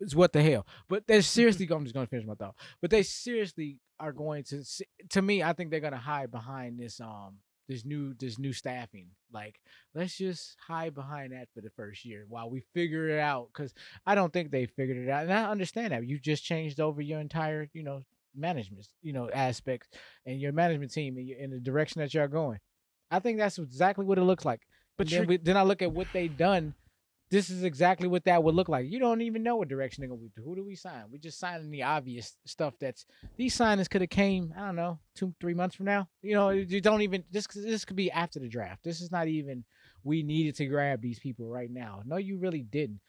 It's 0.00 0.14
what 0.14 0.32
the 0.32 0.42
hell, 0.42 0.66
but 0.88 1.06
they're 1.06 1.22
seriously. 1.22 1.68
I'm 1.70 1.84
just 1.84 1.94
gonna 1.94 2.06
finish 2.06 2.26
my 2.26 2.34
thought. 2.34 2.54
But 2.80 2.90
they 2.90 3.02
seriously 3.02 3.78
are 4.00 4.12
going 4.12 4.44
to. 4.44 4.64
To 5.10 5.22
me, 5.22 5.42
I 5.42 5.52
think 5.52 5.70
they're 5.70 5.80
gonna 5.80 5.96
hide 5.96 6.30
behind 6.30 6.78
this 6.78 7.00
um 7.00 7.38
this 7.68 7.84
new 7.84 8.14
this 8.14 8.38
new 8.38 8.52
staffing. 8.52 9.08
Like 9.32 9.60
let's 9.94 10.16
just 10.16 10.56
hide 10.66 10.94
behind 10.94 11.32
that 11.32 11.48
for 11.52 11.60
the 11.60 11.70
first 11.76 12.04
year 12.04 12.24
while 12.28 12.48
we 12.48 12.62
figure 12.74 13.08
it 13.08 13.18
out. 13.20 13.48
Because 13.52 13.74
I 14.06 14.14
don't 14.14 14.32
think 14.32 14.50
they 14.50 14.66
figured 14.66 14.96
it 14.96 15.10
out, 15.10 15.24
and 15.24 15.32
I 15.32 15.50
understand 15.50 15.92
that 15.92 16.06
you 16.06 16.18
just 16.18 16.44
changed 16.44 16.80
over 16.80 17.02
your 17.02 17.20
entire 17.20 17.68
you 17.74 17.82
know 17.82 18.04
management 18.36 18.86
you 19.02 19.12
know 19.12 19.28
aspects 19.30 19.88
and 20.24 20.40
your 20.40 20.52
management 20.52 20.92
team 20.92 21.16
and 21.16 21.26
your, 21.26 21.38
in 21.38 21.50
the 21.50 21.60
direction 21.60 22.00
that 22.00 22.14
you're 22.14 22.28
going. 22.28 22.58
I 23.10 23.18
think 23.20 23.38
that's 23.38 23.58
exactly 23.58 24.04
what 24.04 24.18
it 24.18 24.22
looks 24.24 24.44
like. 24.44 24.60
But 24.96 25.06
But 25.06 25.10
then, 25.10 25.26
we, 25.26 25.36
then 25.38 25.56
I 25.56 25.62
look 25.62 25.82
at 25.82 25.92
what 25.92 26.08
they 26.12 26.28
done. 26.28 26.74
This 27.30 27.50
is 27.50 27.62
exactly 27.62 28.08
what 28.08 28.24
that 28.24 28.42
would 28.42 28.54
look 28.54 28.70
like. 28.70 28.88
You 28.88 28.98
don't 28.98 29.20
even 29.20 29.42
know 29.42 29.56
what 29.56 29.68
direction 29.68 30.00
they're 30.00 30.08
gonna. 30.08 30.28
Who 30.42 30.56
do 30.56 30.64
we 30.64 30.74
sign? 30.74 31.04
We 31.10 31.18
just 31.18 31.38
signing 31.38 31.70
the 31.70 31.82
obvious 31.82 32.36
stuff. 32.46 32.74
That's 32.80 33.04
these 33.36 33.56
signings 33.56 33.90
could 33.90 34.00
have 34.00 34.10
came. 34.10 34.54
I 34.56 34.66
don't 34.66 34.76
know, 34.76 34.98
two, 35.14 35.34
three 35.38 35.52
months 35.52 35.76
from 35.76 35.86
now. 35.86 36.08
You 36.22 36.34
know, 36.34 36.50
you 36.50 36.80
don't 36.80 37.02
even. 37.02 37.24
This 37.30 37.46
this 37.46 37.84
could 37.84 37.96
be 37.96 38.10
after 38.10 38.38
the 38.38 38.48
draft. 38.48 38.82
This 38.82 39.00
is 39.02 39.12
not 39.12 39.28
even. 39.28 39.64
We 40.04 40.22
needed 40.22 40.56
to 40.56 40.66
grab 40.66 41.02
these 41.02 41.18
people 41.18 41.48
right 41.48 41.70
now. 41.70 42.02
No, 42.06 42.16
you 42.16 42.38
really 42.38 42.62
didn't. 42.62 43.00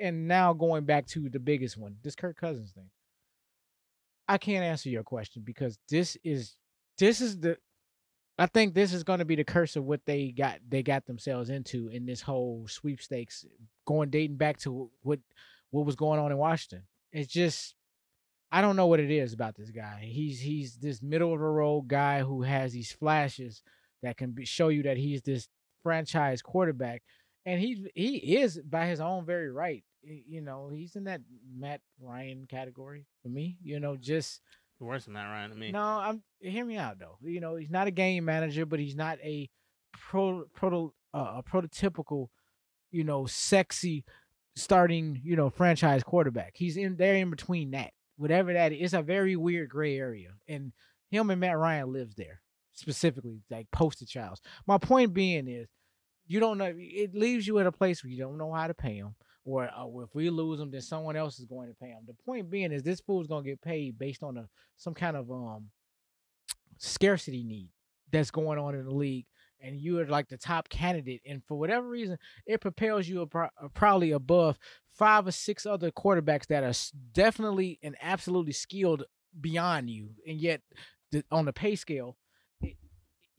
And 0.00 0.26
now 0.26 0.52
going 0.52 0.84
back 0.84 1.06
to 1.08 1.28
the 1.28 1.38
biggest 1.38 1.76
one, 1.76 1.96
this 2.02 2.16
Kirk 2.16 2.36
Cousins 2.36 2.72
thing. 2.72 2.88
I 4.26 4.38
can't 4.38 4.64
answer 4.64 4.88
your 4.88 5.02
question 5.02 5.42
because 5.44 5.78
this 5.88 6.16
is 6.24 6.54
this 6.98 7.20
is 7.20 7.38
the 7.40 7.58
I 8.40 8.46
think 8.46 8.72
this 8.72 8.94
is 8.94 9.04
going 9.04 9.18
to 9.18 9.26
be 9.26 9.36
the 9.36 9.44
curse 9.44 9.76
of 9.76 9.84
what 9.84 10.00
they 10.06 10.32
got 10.32 10.60
they 10.66 10.82
got 10.82 11.04
themselves 11.04 11.50
into 11.50 11.88
in 11.88 12.06
this 12.06 12.22
whole 12.22 12.66
sweepstakes 12.68 13.44
going 13.86 14.08
dating 14.08 14.38
back 14.38 14.56
to 14.60 14.90
what 15.02 15.18
what 15.70 15.84
was 15.84 15.94
going 15.94 16.18
on 16.18 16.32
in 16.32 16.38
Washington. 16.38 16.84
It's 17.12 17.30
just 17.30 17.74
I 18.50 18.62
don't 18.62 18.76
know 18.76 18.86
what 18.86 18.98
it 18.98 19.10
is 19.10 19.34
about 19.34 19.56
this 19.56 19.70
guy. 19.70 20.08
He's 20.10 20.40
he's 20.40 20.76
this 20.76 21.02
middle 21.02 21.34
of 21.34 21.38
the 21.38 21.44
road 21.44 21.82
guy 21.88 22.20
who 22.20 22.40
has 22.40 22.72
these 22.72 22.90
flashes 22.90 23.62
that 24.02 24.16
can 24.16 24.30
be, 24.30 24.46
show 24.46 24.68
you 24.68 24.84
that 24.84 24.96
he's 24.96 25.20
this 25.20 25.46
franchise 25.82 26.40
quarterback 26.40 27.02
and 27.44 27.60
he 27.60 27.90
he 27.94 28.38
is 28.38 28.58
by 28.58 28.86
his 28.86 29.02
own 29.02 29.26
very 29.26 29.50
right. 29.50 29.84
You 30.02 30.40
know, 30.40 30.70
he's 30.72 30.96
in 30.96 31.04
that 31.04 31.20
Matt 31.54 31.82
Ryan 32.00 32.46
category 32.48 33.04
for 33.22 33.28
me. 33.28 33.58
You 33.62 33.80
know, 33.80 33.96
just 33.96 34.40
Worse 34.80 35.04
than 35.04 35.14
that, 35.14 35.26
Ryan. 35.26 35.50
To 35.50 35.56
me. 35.56 35.72
no, 35.72 35.82
I'm 35.82 36.22
hear 36.40 36.64
me 36.64 36.78
out 36.78 36.98
though. 36.98 37.18
You 37.22 37.40
know, 37.40 37.56
he's 37.56 37.70
not 37.70 37.86
a 37.86 37.90
game 37.90 38.24
manager, 38.24 38.64
but 38.64 38.80
he's 38.80 38.96
not 38.96 39.18
a 39.22 39.48
pro 39.92 40.44
proto 40.54 40.94
uh, 41.12 41.34
a 41.38 41.42
prototypical, 41.42 42.28
you 42.90 43.04
know, 43.04 43.26
sexy 43.26 44.04
starting, 44.56 45.20
you 45.22 45.36
know, 45.36 45.50
franchise 45.50 46.02
quarterback. 46.02 46.52
He's 46.54 46.76
in 46.76 46.96
there 46.96 47.14
in 47.14 47.30
between 47.30 47.72
that. 47.72 47.90
Whatever 48.16 48.52
that 48.54 48.72
is, 48.72 48.80
it's 48.80 48.94
a 48.94 49.02
very 49.02 49.36
weird 49.36 49.68
gray 49.68 49.98
area. 49.98 50.30
And 50.48 50.72
him 51.10 51.30
and 51.30 51.40
Matt 51.40 51.58
Ryan 51.58 51.92
lives 51.92 52.14
there 52.14 52.40
specifically, 52.72 53.42
like 53.50 53.70
poster 53.70 54.06
childs. 54.06 54.40
My 54.66 54.78
point 54.78 55.12
being 55.12 55.46
is 55.46 55.68
you 56.26 56.40
don't 56.40 56.58
know 56.58 56.72
it 56.74 57.14
leaves 57.14 57.46
you 57.46 57.58
at 57.58 57.66
a 57.66 57.72
place 57.72 58.02
where 58.02 58.10
you 58.10 58.18
don't 58.18 58.38
know 58.38 58.52
how 58.52 58.66
to 58.66 58.74
pay 58.74 58.94
him. 58.94 59.14
Or, 59.44 59.64
uh, 59.64 59.86
if 60.02 60.14
we 60.14 60.28
lose 60.28 60.58
them, 60.58 60.70
then 60.70 60.82
someone 60.82 61.16
else 61.16 61.38
is 61.38 61.46
going 61.46 61.68
to 61.68 61.74
pay 61.74 61.88
them. 61.88 62.04
The 62.06 62.14
point 62.24 62.50
being 62.50 62.72
is 62.72 62.82
this 62.82 63.00
fool's 63.00 63.26
gonna 63.26 63.42
get 63.42 63.62
paid 63.62 63.98
based 63.98 64.22
on 64.22 64.36
a 64.36 64.48
some 64.76 64.94
kind 64.94 65.16
of 65.16 65.30
um 65.30 65.70
scarcity 66.78 67.42
need 67.42 67.70
that's 68.12 68.30
going 68.30 68.58
on 68.58 68.74
in 68.74 68.84
the 68.84 68.94
league, 68.94 69.26
and 69.60 69.76
you 69.76 69.98
are 69.98 70.06
like 70.06 70.28
the 70.28 70.36
top 70.36 70.68
candidate, 70.68 71.22
and 71.26 71.42
for 71.46 71.58
whatever 71.58 71.88
reason, 71.88 72.18
it 72.46 72.60
propels 72.60 73.08
you 73.08 73.22
uh, 73.22 73.48
probably 73.74 74.12
above 74.12 74.58
five 74.88 75.26
or 75.26 75.32
six 75.32 75.64
other 75.64 75.90
quarterbacks 75.90 76.46
that 76.48 76.64
are 76.64 76.74
definitely 77.12 77.78
and 77.82 77.96
absolutely 78.02 78.52
skilled 78.52 79.04
beyond 79.40 79.88
you, 79.88 80.10
and 80.26 80.38
yet 80.38 80.60
on 81.30 81.44
the 81.44 81.52
pay 81.52 81.76
scale. 81.76 82.16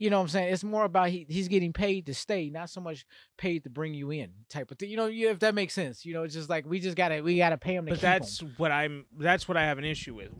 You 0.01 0.09
know 0.09 0.17
what 0.17 0.23
I'm 0.23 0.29
saying? 0.29 0.51
It's 0.51 0.63
more 0.63 0.85
about 0.85 1.09
he, 1.09 1.27
he's 1.29 1.47
getting 1.47 1.73
paid 1.73 2.07
to 2.07 2.15
stay, 2.15 2.49
not 2.49 2.71
so 2.71 2.81
much 2.81 3.05
paid 3.37 3.65
to 3.65 3.69
bring 3.69 3.93
you 3.93 4.09
in, 4.09 4.31
type 4.49 4.71
of 4.71 4.79
thing. 4.79 4.89
You 4.89 4.97
know, 4.97 5.05
you, 5.05 5.29
if 5.29 5.37
that 5.41 5.53
makes 5.53 5.75
sense. 5.75 6.07
You 6.07 6.15
know, 6.15 6.23
it's 6.23 6.33
just 6.33 6.49
like 6.49 6.65
we 6.65 6.79
just 6.79 6.97
gotta 6.97 7.21
we 7.21 7.37
gotta 7.37 7.55
pay 7.55 7.75
him 7.75 7.85
to 7.85 7.91
but 7.91 8.01
that's 8.01 8.39
what 8.57 8.71
I'm. 8.71 9.05
That's 9.15 9.47
what 9.47 9.57
I 9.57 9.65
have 9.65 9.77
an 9.77 9.83
issue 9.83 10.15
with. 10.15 10.31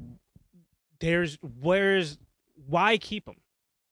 There's 1.00 1.38
where's 1.62 2.18
why 2.68 2.98
keep 2.98 3.28
him? 3.28 3.36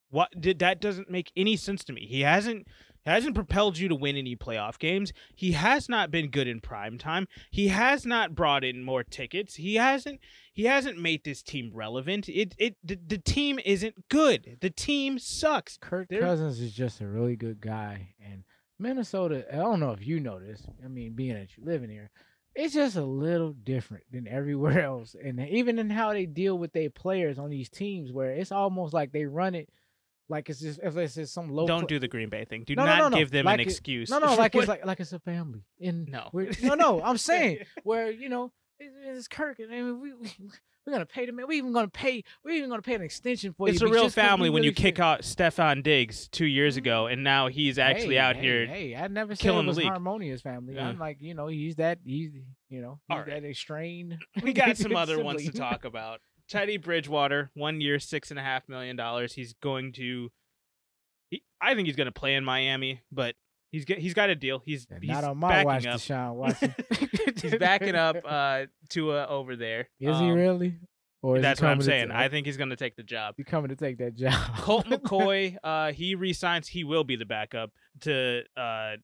What 0.09 0.41
did 0.41 0.57
that 0.57 0.81
doesn't 0.81 1.11
make 1.11 1.31
any 1.37 1.55
sense 1.55 1.83
to 1.83 1.93
me. 1.93 2.07
He 2.07 2.21
hasn't 2.21 2.65
hasn't 3.05 3.35
propelled 3.35 3.77
you 3.77 3.87
to 3.87 3.95
win 3.95 4.15
any 4.15 4.35
playoff 4.35 4.77
games. 4.79 5.13
He 5.35 5.53
has 5.53 5.87
not 5.89 6.11
been 6.11 6.29
good 6.29 6.47
in 6.47 6.59
prime 6.59 6.97
time. 6.97 7.27
He 7.51 7.69
has 7.69 8.05
not 8.05 8.35
brought 8.35 8.63
in 8.63 8.83
more 8.83 9.03
tickets. 9.03 9.55
He 9.55 9.75
hasn't 9.75 10.19
he 10.53 10.65
hasn't 10.65 10.99
made 10.99 11.23
this 11.23 11.41
team 11.41 11.71
relevant. 11.73 12.27
It 12.29 12.55
it 12.57 12.75
the, 12.83 12.99
the 13.07 13.17
team 13.17 13.59
isn't 13.65 14.09
good. 14.09 14.57
The 14.61 14.69
team 14.69 15.17
sucks. 15.19 15.77
Kirk 15.77 16.07
They're- 16.09 16.21
Cousins 16.21 16.59
is 16.59 16.73
just 16.73 17.01
a 17.01 17.07
really 17.07 17.35
good 17.35 17.61
guy, 17.61 18.13
and 18.23 18.43
Minnesota. 18.77 19.45
I 19.51 19.57
don't 19.57 19.79
know 19.79 19.91
if 19.91 20.05
you 20.05 20.19
know 20.19 20.39
this. 20.39 20.65
I 20.83 20.87
mean, 20.87 21.13
being 21.13 21.33
that 21.33 21.57
you 21.57 21.63
live 21.63 21.83
in 21.83 21.89
here, 21.89 22.09
it's 22.55 22.73
just 22.73 22.95
a 22.95 23.03
little 23.03 23.53
different 23.53 24.03
than 24.11 24.27
everywhere 24.27 24.81
else, 24.85 25.15
and 25.21 25.39
even 25.49 25.79
in 25.79 25.89
how 25.89 26.13
they 26.13 26.25
deal 26.25 26.57
with 26.57 26.73
their 26.73 26.89
players 26.89 27.37
on 27.39 27.49
these 27.49 27.69
teams, 27.69 28.11
where 28.11 28.31
it's 28.31 28.51
almost 28.51 28.93
like 28.93 29.11
they 29.11 29.25
run 29.25 29.55
it 29.55 29.69
like 30.29 30.49
it's 30.49 30.59
just 30.61 30.79
if 30.83 30.95
it's 30.95 31.15
just 31.15 31.33
some 31.33 31.49
low. 31.49 31.67
Don't 31.67 31.79
cl- 31.81 31.87
do 31.87 31.99
the 31.99 32.07
Green 32.07 32.29
Bay 32.29 32.45
thing. 32.45 32.63
Do 32.65 32.75
No, 32.75 32.83
no, 32.85 32.89
not 32.89 32.99
no, 32.99 33.09
no. 33.09 33.17
give 33.17 33.31
them 33.31 33.45
Like 33.45 33.55
an 33.55 33.59
it- 33.61 33.63
excuse. 33.67 34.09
No, 34.09 34.19
no, 34.19 34.35
like 34.35 34.55
it's 34.55 34.67
like 34.69 34.85
like 34.85 34.99
it's 34.99 35.13
a 35.13 35.19
family. 35.19 35.63
And 35.81 36.07
No. 36.07 36.29
no, 36.61 36.75
no. 36.75 37.01
I'm 37.03 37.17
saying 37.17 37.59
where 37.83 38.09
you 38.11 38.29
know 38.29 38.51
it- 38.79 38.91
it's 39.07 39.27
Kirk, 39.27 39.59
and 39.59 39.71
I 39.73 39.81
mean, 39.81 39.99
we, 40.01 40.13
we 40.13 40.31
we're 40.87 40.93
gonna 40.93 41.05
pay 41.05 41.25
the 41.25 41.31
man. 41.33 41.47
We 41.47 41.57
even 41.57 41.73
gonna 41.73 41.87
pay. 41.89 42.23
We're 42.43 42.51
even 42.51 42.69
gonna 42.69 42.81
pay 42.81 42.95
an 42.95 43.01
extension 43.01 43.53
for 43.53 43.67
it's 43.67 43.79
you. 43.81 43.87
It's 43.87 43.91
a 43.91 43.93
real 43.93 44.03
just 44.05 44.15
'cause 44.15 44.23
we 44.23 44.27
family 44.29 44.49
when 44.49 44.63
you 44.63 44.71
kick 44.71 44.99
out 44.99 45.21
Stefon 45.21 45.83
Diggs 45.83 46.27
two 46.29 46.45
years 46.45 46.77
ago, 46.77 47.03
mm-hmm. 47.03 47.13
and 47.13 47.23
now 47.23 47.47
he's 47.47 47.77
actually 47.77 48.15
Hey, 48.15 48.19
out 48.19 48.35
hey, 48.37 48.41
here. 48.41 48.65
Hey, 48.67 48.95
I 48.95 49.07
never 49.07 49.35
said 49.35 49.43
killing 49.43 49.65
it 49.65 49.67
was 49.67 49.77
league. 49.77 49.87
harmonious 49.87 50.41
family. 50.41 50.75
Yeah. 50.75 50.87
I'm 50.87 50.97
like, 50.97 51.17
you 51.21 51.33
know, 51.35 51.47
he's 51.47 51.75
that. 51.75 51.99
He's 52.03 52.31
you 52.69 52.81
know, 52.81 52.99
he's 53.07 53.15
All 53.15 53.23
right. 53.23 53.41
that. 53.41 54.17
We 54.43 54.53
got 54.53 54.77
some 54.77 54.95
other 54.95 55.23
ones 55.23 55.43
to 55.45 55.51
talk 55.51 55.85
about. 55.85 56.21
Teddy 56.49 56.77
Bridgewater, 56.77 57.51
one 57.53 57.79
year, 57.81 57.99
six 57.99 58.31
and 58.31 58.39
a 58.39 58.43
half 58.43 58.67
million 58.67 58.95
dollars. 58.95 59.33
He's 59.33 59.53
going 59.53 59.93
to. 59.93 60.29
He, 61.29 61.43
I 61.61 61.75
think 61.75 61.87
he's 61.87 61.95
going 61.95 62.05
to 62.07 62.11
play 62.11 62.35
in 62.35 62.43
Miami, 62.43 63.01
but 63.11 63.35
he's 63.71 63.85
get, 63.85 63.99
he's 63.99 64.13
got 64.15 64.29
a 64.29 64.35
deal. 64.35 64.61
He's, 64.65 64.87
Yeah, 64.89 64.97
he's 64.99 65.09
Not 65.09 65.23
on 65.25 65.37
my 65.37 65.63
watch, 65.63 65.85
up. 65.85 65.99
Deshaun 65.99 66.33
Watson. 66.35 66.73
He's 67.41 67.55
backing 67.55 67.95
up 67.95 68.17
uh, 68.25 68.65
Tua 68.89 69.27
over 69.27 69.55
there. 69.55 69.89
Is 69.99 70.17
he 70.17 70.25
Um, 70.25 70.33
really? 70.33 70.77
Or 71.21 71.35
is 71.35 71.39
he 71.39 71.41
That's 71.43 71.61
what 71.61 71.69
I'm 71.69 71.79
to 71.79 71.85
saying. 71.85 72.11
I 72.11 72.29
think 72.29 72.45
he's 72.47 72.57
going 72.57 72.69
to 72.69 72.75
take 72.77 72.95
the 72.95 73.03
job. 73.03 73.35
he 73.37 73.43
coming 73.43 73.69
to 73.69 73.75
take 73.75 73.97
that 73.99 74.15
job. 74.15 74.33
Colt 74.57 74.85
McCoy, 74.87 75.57
uh, 75.63 75.91
he 75.91 76.15
resigns. 76.15 76.67
He 76.67 76.83
will 76.83 77.03
be 77.03 77.15
the 77.15 77.25
backup 77.25 77.71
to 78.01 78.43
uh, 78.57 78.95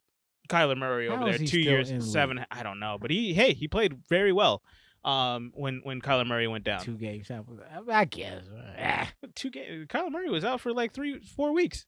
Kyler 0.49 0.77
Murray 0.77 1.09
over 1.09 1.17
How 1.17 1.25
there. 1.25 1.35
is 1.35 1.41
he 1.41 1.47
Two 1.47 1.59
years, 1.59 1.91
seven. 2.11 2.43
I 2.49 2.63
don't 2.63 2.79
know, 2.79 2.97
but 2.99 3.11
he 3.11 3.33
hey 3.33 3.53
he 3.53 3.67
played 3.67 3.97
very 4.09 4.31
well. 4.31 4.63
Um, 5.05 5.51
when 5.53 5.81
when 5.83 6.01
Kyler 6.01 6.25
Murray 6.25 6.47
went 6.47 6.63
down, 6.63 6.81
Two 6.81 6.97
games. 6.97 7.29
I- 7.29 8.05
guess. 8.05 8.41
Ah. 8.79 9.11
two 9.35 9.51
games. 9.51 9.85
Kyler 9.87 10.11
Murray 10.11 10.31
was 10.31 10.43
out 10.43 10.61
for 10.61 10.73
like 10.73 10.93
three, 10.93 11.19
four 11.19 11.53
weeks. 11.53 11.85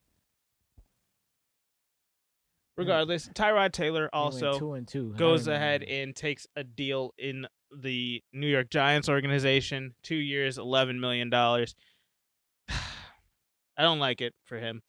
Regardless, 2.78 3.28
Tyrod 3.30 3.72
Taylor 3.72 4.08
also 4.14 4.60
two 4.60 4.74
and 4.74 4.88
two. 4.88 5.14
Goes 5.18 5.48
ahead 5.48 5.82
and 5.82 6.16
takes 6.16 6.46
a 6.56 6.64
deal 6.64 7.16
in 7.18 7.48
the 7.76 8.22
New 8.32 8.48
York 8.48 8.70
Giants 8.70 9.10
organization. 9.10 9.96
Two 10.04 10.16
years, 10.16 10.60
eleven 10.60 11.00
million 11.00 11.32
dollars. 11.32 11.74
I 12.70 13.82
don't 13.82 13.98
like 13.98 14.22
it 14.22 14.36
for 14.46 14.60
him. 14.60 14.84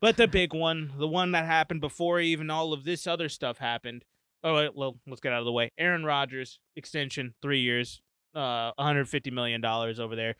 But 0.00 0.16
the 0.16 0.26
big 0.40 0.54
one, 0.54 0.92
the 0.96 1.06
one 1.06 1.32
that 1.32 1.44
happened 1.44 1.82
before 1.82 2.18
even 2.18 2.48
all 2.48 2.72
of 2.72 2.84
this 2.84 3.06
other 3.06 3.28
stuff 3.28 3.58
happened. 3.58 4.06
Oh, 4.44 4.68
well, 4.74 4.98
let's 5.06 5.20
get 5.22 5.32
out 5.32 5.38
of 5.40 5.46
the 5.46 5.52
way. 5.52 5.70
Aaron 5.78 6.04
Rodgers 6.04 6.60
extension, 6.76 7.34
three 7.40 7.60
years, 7.60 8.02
uh, 8.34 8.72
150 8.76 9.30
million 9.30 9.60
dollars 9.62 9.98
over 9.98 10.14
there. 10.14 10.36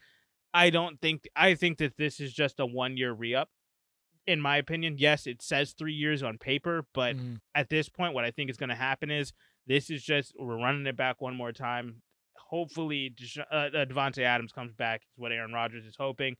I 0.53 0.69
don't 0.69 1.01
think. 1.01 1.27
I 1.35 1.55
think 1.55 1.79
that 1.79 1.97
this 1.97 2.19
is 2.19 2.31
just 2.33 2.59
a 2.59 2.65
one-year 2.65 3.11
re-up. 3.11 3.49
In 4.27 4.39
my 4.39 4.57
opinion, 4.57 4.95
yes, 4.97 5.27
it 5.27 5.41
says 5.41 5.73
three 5.77 5.93
years 5.93 6.23
on 6.23 6.37
paper, 6.37 6.85
but 6.93 7.15
Mhm. 7.17 7.39
at 7.53 7.69
this 7.69 7.89
point, 7.89 8.13
what 8.13 8.23
I 8.25 8.31
think 8.31 8.49
is 8.49 8.57
going 8.57 8.69
to 8.69 8.75
happen 8.75 9.11
is 9.11 9.33
this 9.67 9.89
is 9.89 10.03
just 10.03 10.33
we're 10.39 10.57
running 10.57 10.85
it 10.87 10.95
back 10.95 11.19
one 11.19 11.35
more 11.35 11.51
time. 11.51 12.01
Hopefully, 12.37 13.13
uh, 13.51 13.55
uh, 13.55 13.85
Davante 13.85 14.19
Adams 14.23 14.51
comes 14.51 14.73
back. 14.73 15.01
Is 15.01 15.17
what 15.17 15.31
Aaron 15.31 15.51
Rodgers 15.51 15.85
is 15.85 15.95
hoping. 15.97 16.37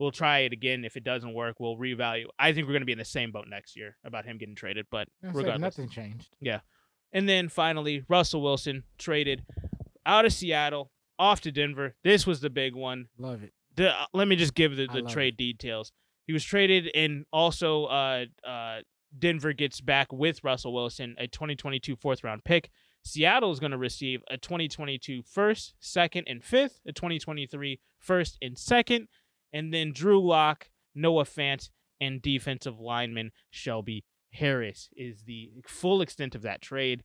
We'll 0.00 0.10
try 0.10 0.40
it 0.40 0.52
again. 0.52 0.84
If 0.84 0.96
it 0.96 1.04
doesn't 1.04 1.32
work, 1.32 1.60
we'll 1.60 1.76
revalue. 1.76 2.26
I 2.38 2.52
think 2.52 2.66
we're 2.66 2.72
going 2.72 2.82
to 2.82 2.86
be 2.86 2.92
in 2.92 2.98
the 2.98 3.04
same 3.04 3.30
boat 3.30 3.46
next 3.48 3.76
year 3.76 3.96
about 4.04 4.24
him 4.24 4.36
getting 4.38 4.56
traded. 4.56 4.86
But 4.90 5.08
regardless, 5.38 5.78
nothing 5.78 5.88
changed. 5.88 6.34
And 7.14 7.28
then 7.28 7.48
finally, 7.48 8.04
Russell 8.08 8.42
Wilson 8.42 8.82
traded 8.98 9.44
out 10.04 10.26
of 10.26 10.32
Seattle 10.32 10.90
off 11.18 11.40
to 11.42 11.52
Denver. 11.52 11.94
This 12.02 12.26
was 12.26 12.40
the 12.40 12.50
big 12.50 12.74
one 12.74 13.06
Love 13.16 13.42
it. 13.44 13.52
the 13.76 13.90
uh, 13.90 14.06
let 14.12 14.28
me 14.28 14.36
just 14.36 14.54
give 14.54 14.76
the, 14.76 14.88
the 14.92 15.02
trade 15.02 15.36
details. 15.36 15.92
He 16.26 16.32
was 16.32 16.44
traded, 16.44 16.90
and 16.94 17.24
also 17.32 17.84
uh, 17.84 18.24
uh, 18.46 18.80
Denver 19.16 19.52
gets 19.52 19.80
back 19.80 20.12
with 20.12 20.42
Russell 20.42 20.74
Wilson 20.74 21.14
a 21.18 21.28
2022 21.28 21.96
fourth 21.96 22.24
round 22.24 22.44
pick. 22.44 22.70
Seattle 23.06 23.52
is 23.52 23.60
going 23.60 23.72
to 23.72 23.78
receive 23.78 24.22
a 24.30 24.38
2022 24.38 25.22
first, 25.22 25.74
second, 25.78 26.24
and 26.26 26.42
fifth, 26.42 26.80
a 26.86 26.92
2023 26.92 27.78
first 27.98 28.38
and 28.40 28.58
second, 28.58 29.08
and 29.52 29.72
then 29.72 29.92
Drew 29.92 30.26
Lock, 30.26 30.70
Noah 30.94 31.24
Fant, 31.24 31.68
and 32.00 32.22
defensive 32.22 32.80
lineman 32.80 33.30
Shelby 33.50 34.04
Harris 34.34 34.88
is 34.96 35.22
the 35.22 35.50
full 35.66 36.00
extent 36.02 36.34
of 36.34 36.42
that 36.42 36.60
trade. 36.60 37.02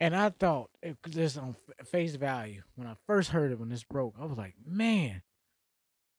And 0.00 0.14
I 0.14 0.28
thought, 0.30 0.70
eh, 0.82 0.90
it, 0.90 0.96
just 1.10 1.36
on 1.36 1.56
face 1.84 2.14
value, 2.14 2.62
when 2.76 2.86
I 2.86 2.94
first 3.06 3.30
heard 3.30 3.50
it 3.50 3.58
when 3.58 3.68
this 3.68 3.84
broke, 3.84 4.14
I 4.20 4.26
was 4.26 4.38
like, 4.38 4.54
man, 4.64 5.22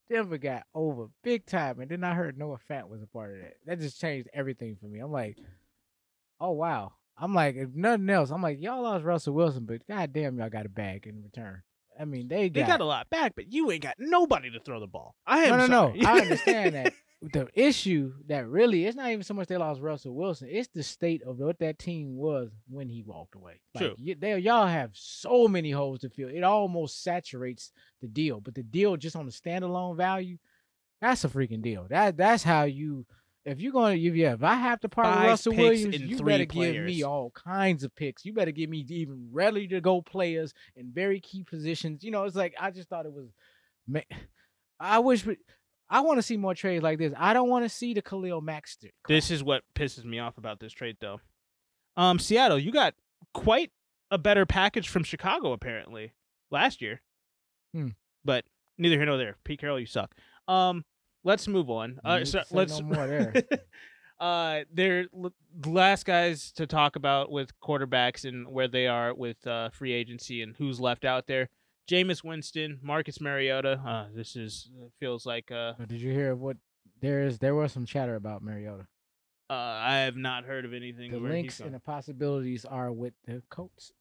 Denver 0.10 0.38
got 0.38 0.63
over 0.74 1.08
big 1.24 1.45
time. 1.45 1.80
And 1.80 1.91
then 1.91 2.04
I 2.04 2.13
heard 2.15 2.38
Noah 2.38 2.60
Fant 2.69 2.88
was 2.89 3.04
a 3.04 3.08
part 3.08 3.34
of 3.34 3.41
that. 3.41 3.54
That 3.65 3.80
just 3.80 4.00
changed 4.02 4.30
everything 4.34 4.78
for 4.80 4.88
me. 4.88 5.00
I'm 5.00 5.12
like, 5.12 5.38
oh 6.39 6.52
wow. 6.52 6.93
I'm 7.17 7.36
like, 7.36 7.56
if 7.56 7.69
nothing 7.76 8.10
else, 8.10 8.32
I'm 8.32 8.41
like, 8.41 8.60
y'all 8.60 8.82
lost 8.82 9.04
Russell 9.04 9.34
Wilson, 9.36 9.65
but 9.65 9.86
goddamn, 9.88 10.39
y'all 10.39 10.50
got 10.50 10.65
a 10.65 10.69
bag 10.69 11.06
in 11.06 11.21
return. 11.21 11.62
I 12.00 12.06
mean, 12.06 12.28
they 12.28 12.50
They 12.50 12.62
got, 12.62 12.67
got 12.67 12.82
a 12.82 12.86
lot 12.86 13.10
back, 13.12 13.34
but 13.36 13.52
you 13.52 13.69
ain't 13.69 13.84
got 13.84 13.95
nobody 14.00 14.50
to 14.50 14.60
throw 14.60 14.80
the 14.80 14.88
ball. 14.88 15.13
I 15.28 15.43
am 15.43 15.58
no, 15.58 15.58
no, 15.58 15.67
sorry. 15.67 16.00
no. 16.00 16.10
I 16.10 16.19
understand 16.21 16.76
that. 16.76 16.93
The 17.21 17.47
issue 17.53 18.13
that 18.27 18.47
really 18.47 18.86
it's 18.86 18.95
not 18.95 19.12
even 19.12 19.21
so 19.23 19.36
much 19.36 19.47
they 19.47 19.57
lost 19.57 19.79
Russell 19.79 20.15
Wilson. 20.15 20.47
It's 20.49 20.69
the 20.73 20.81
state 20.81 21.21
of 21.21 21.38
what 21.38 21.60
that 21.60 21.77
team 21.77 22.15
was 22.15 22.49
when 22.67 22.89
he 22.89 23.03
walked 23.03 23.36
away. 23.36 23.62
Like, 23.75 23.84
True. 23.84 23.95
y- 24.03 24.15
they, 24.17 24.38
y'all 24.39 24.65
have 24.65 24.89
so 24.93 25.47
many 25.47 25.69
holes 25.69 25.99
to 25.99 26.10
fill. 26.10 26.29
It 26.29 26.41
almost 26.43 27.03
saturates 27.03 27.73
the 28.01 28.07
deal. 28.07 28.41
But 28.41 28.55
the 28.55 28.63
deal 28.63 28.97
just 28.97 29.15
on 29.15 29.27
the 29.27 29.31
standalone 29.31 29.97
value, 29.97 30.38
that's 30.99 31.23
a 31.23 31.29
freaking 31.29 31.62
deal. 31.62 31.86
That 31.89 32.17
that's 32.17 32.41
how 32.43 32.63
you. 32.63 33.05
If 33.43 33.60
you're 33.60 33.71
going 33.71 33.99
to, 33.99 34.07
if, 34.07 34.15
yeah, 34.15 34.34
if 34.34 34.43
I 34.43 34.53
have 34.53 34.79
to 34.81 34.89
part 34.89 35.15
with 35.15 35.25
Russell 35.25 35.55
Williams, 35.55 35.99
you 35.99 36.17
three 36.17 36.25
better 36.31 36.45
give 36.45 36.84
me 36.84 37.03
all 37.03 37.31
kinds 37.31 37.84
of 37.84 37.95
picks. 37.95 38.23
You 38.23 38.34
better 38.34 38.51
give 38.51 38.69
me 38.69 38.86
even 38.89 39.29
ready 39.31 39.67
to 39.69 39.81
go 39.81 40.01
players 40.01 40.53
in 40.75 40.91
very 40.91 41.19
key 41.19 41.43
positions. 41.43 42.03
You 42.03 42.12
know, 42.12 42.23
it's 42.25 42.36
like 42.36 42.53
I 42.60 42.69
just 42.71 42.88
thought 42.89 43.05
it 43.05 43.13
was. 43.13 43.29
ma- 43.88 44.01
I 44.79 44.99
wish 44.99 45.25
we, 45.25 45.38
I 45.91 45.99
want 45.99 46.17
to 46.17 46.23
see 46.23 46.38
more 46.38 46.56
trades 46.56 46.82
like 46.82 46.97
this. 46.97 47.13
I 47.17 47.34
don't 47.34 47.49
want 47.49 47.65
to 47.65 47.69
see 47.69 47.93
the 47.93 48.01
Khalil 48.01 48.39
Mack. 48.41 48.65
st- 48.67 48.93
This 49.08 49.30
is 49.30 49.43
what 49.43 49.63
pisses 49.75 50.06
me 50.06 50.19
off 50.19 50.38
about 50.38 50.60
this 50.62 50.71
trade, 50.71 50.95
though. 51.01 51.19
Um, 51.97 52.17
Seattle, 52.17 52.58
you 52.58 52.71
got 52.71 52.95
quite 53.34 53.71
a 54.10 54.17
better 54.17 54.45
package 54.45 54.88
from 54.88 55.04
Chicago 55.04 55.51
apparently 55.51 56.13
last 56.49 56.82
year. 56.82 57.01
Hmm. 57.73 57.89
But 58.23 58.45
neither 58.77 58.95
here 58.95 59.06
nor 59.06 59.17
there. 59.17 59.36
Pete 59.43 59.60
Carroll, 59.60 59.80
you 59.80 59.86
suck. 59.86 60.15
Um, 60.47 60.86
let's 61.23 61.47
move 61.47 61.69
on. 61.69 61.99
Uh, 62.04 62.23
so 62.23 62.41
let's 62.51 62.80
no 62.80 62.86
more 62.86 63.08
there. 63.08 63.34
uh, 64.19 64.62
they're 64.73 65.08
the 65.13 65.69
last 65.69 66.06
guys 66.06 66.51
to 66.54 66.65
talk 66.67 66.95
about 66.95 67.32
with 67.32 67.51
quarterbacks 67.60 68.23
and 68.23 68.47
where 68.47 68.67
they 68.69 68.88
are 68.88 69.13
with 69.13 69.45
uh, 69.45 69.69
free 69.71 69.91
agency 69.91 70.41
and 70.41 70.56
who's 70.58 70.80
left 70.80 71.04
out 71.04 71.27
there. 71.27 71.49
Jameis 71.91 72.23
Winston, 72.23 72.80
Marcus 72.82 73.19
Mariota. 73.19 73.82
Uh, 73.86 74.06
this 74.15 74.38
is 74.38 74.69
feels 74.99 75.25
like 75.25 75.51
uh, 75.51 75.73
did 75.88 75.99
you 76.01 76.13
hear 76.13 76.36
what 76.36 76.56
there 77.01 77.23
is? 77.23 77.38
There 77.38 77.54
was 77.54 77.73
some 77.73 77.86
chatter 77.86 78.15
about 78.15 78.41
Mariota. 78.41 78.88
uh, 79.49 79.54
I 79.54 79.97
have 79.99 80.15
not 80.15 80.45
heard 80.45 80.63
of 80.63 80.73
anything. 80.73 81.12
The 81.12 81.19
links 81.19 81.60
and 81.60 81.73
the 81.73 81.82
possibilities 81.82 82.63
are 82.63 82.93
with 82.93 83.13
the 83.25 83.43
Colts. 83.49 83.91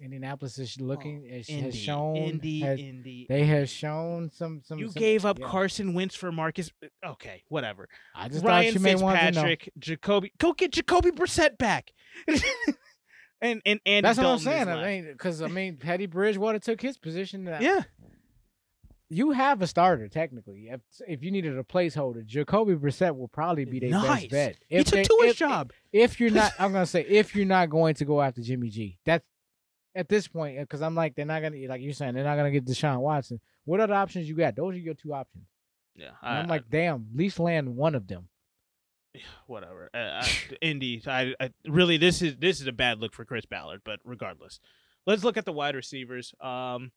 Indianapolis 0.00 0.58
is 0.58 0.80
looking 0.80 1.26
is, 1.26 1.48
Indy, 1.48 1.62
has 1.62 1.76
shown 1.76 2.16
Indy, 2.16 2.60
has- 2.60 2.80
Indy. 2.80 3.26
they 3.28 3.44
have 3.44 3.68
shown 3.68 4.30
some 4.30 4.62
some. 4.64 4.78
you 4.80 4.88
some- 4.88 5.00
gave 5.00 5.24
up 5.24 5.38
yeah. 5.38 5.46
Carson 5.46 5.94
Wentz 5.94 6.16
for 6.16 6.32
Marcus. 6.32 6.72
Okay, 7.04 7.44
whatever. 7.48 7.88
I 8.16 8.28
just 8.28 8.44
Ryan 8.44 8.72
thought 8.72 8.74
you 8.74 8.80
may 8.80 8.94
want 8.96 9.20
to 9.20 9.30
know. 9.30 9.54
Jacoby. 9.78 10.32
Go 10.38 10.54
get 10.54 10.72
Jacoby 10.72 11.12
Brissett 11.12 11.56
back. 11.58 11.92
and 13.40 13.62
and 13.64 13.80
Andy 13.86 14.06
That's 14.06 14.18
what 14.18 14.26
I'm 14.26 14.38
saying. 14.38 14.68
I 14.68 14.84
mean, 14.86 15.12
because 15.12 15.42
I 15.42 15.48
mean, 15.48 15.76
Teddy 15.76 16.06
Bridgewater 16.06 16.58
took 16.58 16.80
his 16.80 16.96
position. 16.98 17.46
uh, 17.48 17.58
yeah, 17.60 17.82
you 19.10 19.30
have 19.30 19.62
a 19.62 19.66
starter 19.66 20.08
technically. 20.08 20.68
If 20.70 20.80
if 21.06 21.22
you 21.22 21.30
needed 21.30 21.56
a 21.58 21.62
placeholder, 21.62 22.24
Jacoby 22.26 22.74
Brissett 22.74 23.16
will 23.16 23.28
probably 23.28 23.64
be 23.64 23.80
their 23.80 23.90
Nice. 23.90 24.22
best 24.26 24.30
bet. 24.30 24.56
he 24.68 24.78
took 24.84 24.94
they- 24.94 25.04
Tua's 25.04 25.30
if- 25.30 25.36
job. 25.36 25.72
If 25.92 26.20
you're 26.20 26.30
not, 26.30 26.52
I'm 26.58 26.72
gonna 26.72 26.86
say 26.86 27.02
if 27.02 27.34
you're 27.34 27.46
not 27.46 27.70
going 27.70 27.94
to 27.94 28.04
go 28.04 28.20
after 28.20 28.42
Jimmy 28.42 28.68
G, 28.68 28.98
that's 29.06 29.24
at 29.94 30.08
this 30.08 30.28
point 30.28 30.58
because 30.60 30.82
I'm 30.82 30.94
like 30.94 31.14
they're 31.14 31.24
not 31.24 31.40
gonna 31.42 31.56
like 31.68 31.80
you're 31.80 31.92
saying 31.94 32.14
they're 32.14 32.24
not 32.24 32.36
gonna 32.36 32.50
get 32.50 32.66
Deshaun 32.66 33.00
Watson. 33.00 33.40
What 33.64 33.80
other 33.80 33.94
options 33.94 34.28
you 34.28 34.34
got? 34.34 34.56
Those 34.56 34.74
are 34.74 34.78
your 34.78 34.94
two 34.94 35.14
options. 35.14 35.44
Yeah, 35.94 36.10
I, 36.22 36.36
I'm 36.38 36.46
like, 36.48 36.68
damn, 36.70 37.06
at 37.12 37.16
least 37.16 37.40
land 37.40 37.74
one 37.76 37.94
of 37.94 38.06
them. 38.06 38.28
whatever. 39.46 39.90
Uh, 39.94 40.22
I, 40.22 40.30
Indy, 40.60 41.02
I, 41.06 41.34
I 41.40 41.50
really 41.66 41.96
this 41.96 42.22
is 42.22 42.36
this 42.36 42.60
is 42.60 42.66
a 42.66 42.72
bad 42.72 43.00
look 43.00 43.12
for 43.14 43.24
Chris 43.24 43.46
Ballard, 43.46 43.82
but 43.84 44.00
regardless, 44.04 44.60
let's 45.06 45.24
look 45.24 45.36
at 45.36 45.44
the 45.44 45.52
wide 45.52 45.74
receivers. 45.74 46.34
Um, 46.40 46.92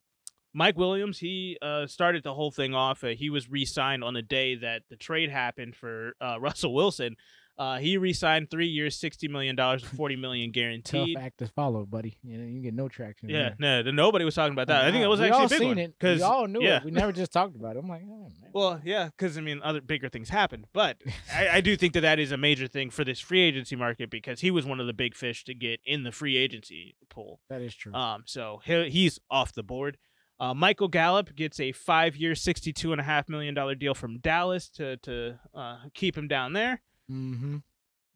Mike 0.54 0.78
Williams, 0.78 1.17
he 1.17 1.58
uh, 1.62 1.88
started 1.88 2.24
the 2.24 2.34
whole 2.34 2.52
thing 2.52 2.76
off. 2.76 3.04
Uh, 3.04 3.10
he 3.10 3.30
was 3.30 3.50
re-signed 3.50 4.04
on 4.04 4.13
the 4.13 4.21
day 4.21 4.56
that 4.56 4.84
the 4.89 4.97
trade 4.97 5.30
happened 5.30 5.76
for 5.76 6.13
uh, 6.19 6.38
Russell 6.41 6.74
Wilson. 6.74 7.15
Uh, 7.62 7.78
he 7.78 7.95
re-signed 7.95 8.50
three 8.50 8.65
years, 8.65 8.95
sixty 8.95 9.28
million 9.28 9.56
dollars, 9.56 9.84
forty 9.84 10.15
million 10.15 10.50
guaranteed. 10.52 11.15
Tough 11.15 11.24
act 11.24 11.38
to 11.38 11.47
follow, 11.47 11.86
buddy. 11.86 12.17
You 12.24 12.39
know, 12.39 12.47
you 12.47 12.60
get 12.60 12.74
no 12.74 12.88
traction. 12.88 13.30
Yeah, 13.30 13.54
no, 13.60 13.84
nobody 13.84 14.26
was 14.26 14.34
talking 14.34 14.54
about 14.54 14.65
that. 14.65 14.86
I 14.86 14.91
think 14.91 15.04
that 15.04 15.10
was 15.10 15.19
we 15.19 15.28
actually 15.28 15.39
all 15.41 15.45
a 15.45 15.50
big 15.50 15.60
seen 15.60 15.67
one 15.67 15.78
it. 15.78 15.93
because 16.00 16.17
we 16.17 16.24
all 16.24 16.47
knew 16.47 16.63
yeah. 16.63 16.78
it. 16.78 16.86
We 16.86 16.89
never 16.89 17.12
just 17.12 17.32
talked 17.32 17.56
about 17.56 17.76
it. 17.76 17.80
I'm 17.84 17.88
like, 17.88 18.02
oh, 18.04 18.32
man. 18.41 18.50
Well, 18.52 18.82
yeah, 18.84 19.10
because 19.15 19.38
I 19.38 19.41
mean, 19.41 19.62
other 19.63 19.80
bigger 19.80 20.10
things 20.10 20.30
happened, 20.30 20.65
but 20.74 20.97
I, 21.32 21.50
I 21.50 21.62
do 21.62 21.78
think 21.78 21.93
that 21.93 22.02
that 22.02 22.17
is 22.17 22.32
a 22.32 22.38
major 22.38 22.65
thing 22.65 22.89
for 22.89 23.04
this 23.04 23.19
free 23.19 23.41
agency 23.41 23.76
market 23.76 24.10
because 24.10 24.39
he 24.39 24.50
was 24.50 24.65
one 24.65 24.80
of 24.80 24.88
the 24.88 24.93
big 24.93 25.13
fish 25.13 25.43
to 25.43 25.54
get 25.54 25.82
in 25.86 26.02
the 26.02 26.12
free 26.12 26.38
agency 26.38 26.95
pool. 27.10 27.41
that 27.50 27.62
is 27.62 27.76
true. 27.76 27.93
Um, 27.93 28.24
so 28.26 28.60
he, 28.65 28.89
he's 28.89 29.19
off 29.30 29.54
the 29.54 29.62
board. 29.62 30.00
Uh, 30.39 30.56
Michael 30.56 30.88
Gallup 30.88 31.36
gets 31.36 31.60
a 31.60 31.74
five-year, 31.74 32.34
sixty-two 32.34 32.91
and 32.91 33.00
a 33.00 33.04
half 33.04 33.30
million 33.30 33.54
dollar 33.54 33.76
deal 33.76 33.93
from 33.93 34.17
Dallas 34.17 34.67
to 34.69 34.97
to 34.97 35.39
uh, 35.54 35.78
keep 35.93 36.17
him 36.17 36.28
down 36.28 36.54
there. 36.54 36.82
Mm-hmm. 37.12 37.58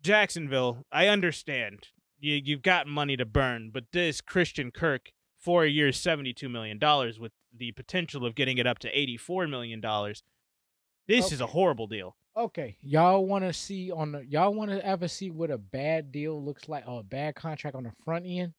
Jacksonville, 0.02 0.86
I 0.92 1.08
understand 1.08 1.90
you 2.20 2.42
you've 2.44 2.62
got 2.62 2.88
money 2.88 3.18
to 3.18 3.26
burn, 3.26 3.72
but 3.74 3.86
this 3.92 4.22
Christian 4.22 4.72
Kirk, 4.72 5.12
four 5.38 5.66
years, 5.66 6.00
seventy-two 6.00 6.50
million 6.50 6.80
dollars, 6.80 7.20
with 7.20 7.32
the 7.56 7.72
potential 7.72 8.26
of 8.26 8.36
getting 8.36 8.58
it 8.58 8.68
up 8.68 8.80
to 8.80 8.90
eighty-four 8.90 9.48
million 9.48 9.82
dollars. 9.82 10.24
This 11.08 11.32
is 11.32 11.42
a 11.42 11.48
horrible 11.48 11.88
deal. 11.88 12.16
Okay, 12.38 12.78
y'all 12.82 13.26
want 13.26 13.46
to 13.46 13.54
see 13.54 13.92
on 13.92 14.12
the 14.12 14.26
y'all 14.26 14.54
want 14.54 14.72
to 14.72 14.86
ever 14.86 15.08
see 15.08 15.30
what 15.30 15.52
a 15.52 15.58
bad 15.58 16.12
deal 16.12 16.44
looks 16.44 16.68
like 16.68 16.88
or 16.88 17.00
a 17.02 17.04
bad 17.04 17.36
contract 17.36 17.76
on 17.76 17.84
the 17.84 17.94
front 18.04 18.26
end? 18.28 18.54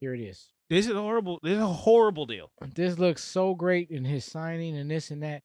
Here 0.00 0.14
it 0.14 0.20
is. 0.20 0.48
This 0.68 0.86
is 0.86 0.92
a 0.92 1.00
horrible. 1.00 1.38
This 1.42 1.52
is 1.52 1.62
a 1.62 1.66
horrible 1.66 2.26
deal. 2.26 2.50
This 2.74 2.98
looks 2.98 3.22
so 3.22 3.54
great 3.54 3.90
in 3.90 4.04
his 4.04 4.24
signing 4.24 4.76
and 4.76 4.90
this 4.90 5.10
and 5.10 5.22
that. 5.22 5.42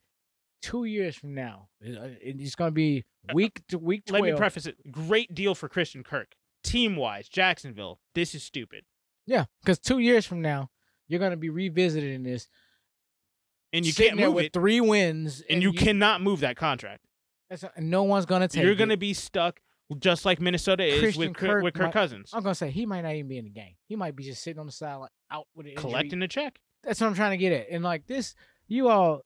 Two 0.62 0.86
years 0.86 1.16
from 1.16 1.34
now, 1.34 1.70
uh, 1.86 2.10
it's 2.22 2.56
gonna 2.56 2.72
be 2.72 3.06
week 3.34 3.62
to 3.70 3.78
week 3.78 4.04
Let 4.10 4.24
me 4.24 4.34
preface 4.34 4.66
it. 4.66 4.92
Great 4.92 5.34
deal 5.34 5.56
for 5.56 5.70
Christian 5.70 6.04
Kirk. 6.04 6.34
Team 6.64 6.96
wise, 6.96 7.30
Jacksonville. 7.30 8.00
This 8.16 8.34
is 8.36 8.44
stupid, 8.44 8.84
yeah, 9.26 9.46
because 9.62 9.80
two 9.80 10.00
years 10.00 10.26
from 10.26 10.42
now, 10.42 10.70
you're 11.08 11.20
gonna 11.20 11.38
be 11.38 11.50
revisiting 11.50 12.24
this, 12.24 12.48
and 13.72 13.86
you 13.86 13.94
can't 13.94 14.18
move 14.18 14.34
with 14.34 14.46
it, 14.46 14.54
three 14.54 14.82
wins, 14.82 15.44
and 15.50 15.62
you 15.62 15.72
cannot 15.74 16.22
move 16.22 16.40
that 16.42 16.58
contract. 16.58 17.04
That's 17.50 17.64
and 17.76 17.90
no 17.90 18.04
one's 18.04 18.26
gonna 18.26 18.48
take. 18.48 18.64
You're 18.64 18.76
going 18.76 18.90
to 18.90 18.98
be 18.98 19.14
stuck 19.14 19.62
just 20.00 20.26
like 20.26 20.42
Minnesota 20.42 20.84
is 20.84 21.00
Christian 21.00 21.30
with 21.30 21.38
Kirk, 21.38 21.64
with 21.64 21.74
Kirk 21.74 21.84
might- 21.86 21.94
Cousins 21.94 22.32
I'm 22.34 22.44
gonna 22.44 22.56
say 22.56 22.70
he 22.72 22.86
might 22.86 23.02
not 23.02 23.14
even 23.14 23.30
be 23.30 23.38
in 23.38 23.46
the 23.46 23.52
game. 23.52 23.76
He 23.88 23.96
might 23.96 24.16
be 24.16 24.24
just 24.24 24.44
sitting 24.44 24.60
on 24.60 24.66
the 24.66 24.72
sideline, 24.72 25.10
out 25.32 25.48
with 25.56 25.66
an 25.66 25.72
injury. 25.72 25.82
collecting 25.82 26.22
a 26.22 26.28
check. 26.28 26.60
That's 26.84 27.00
what 27.00 27.08
I'm 27.08 27.14
trying 27.16 27.32
to 27.32 27.38
get 27.38 27.54
at. 27.54 27.70
And 27.70 27.84
like 27.84 28.06
this, 28.06 28.36
you 28.68 28.90
all, 28.90 29.22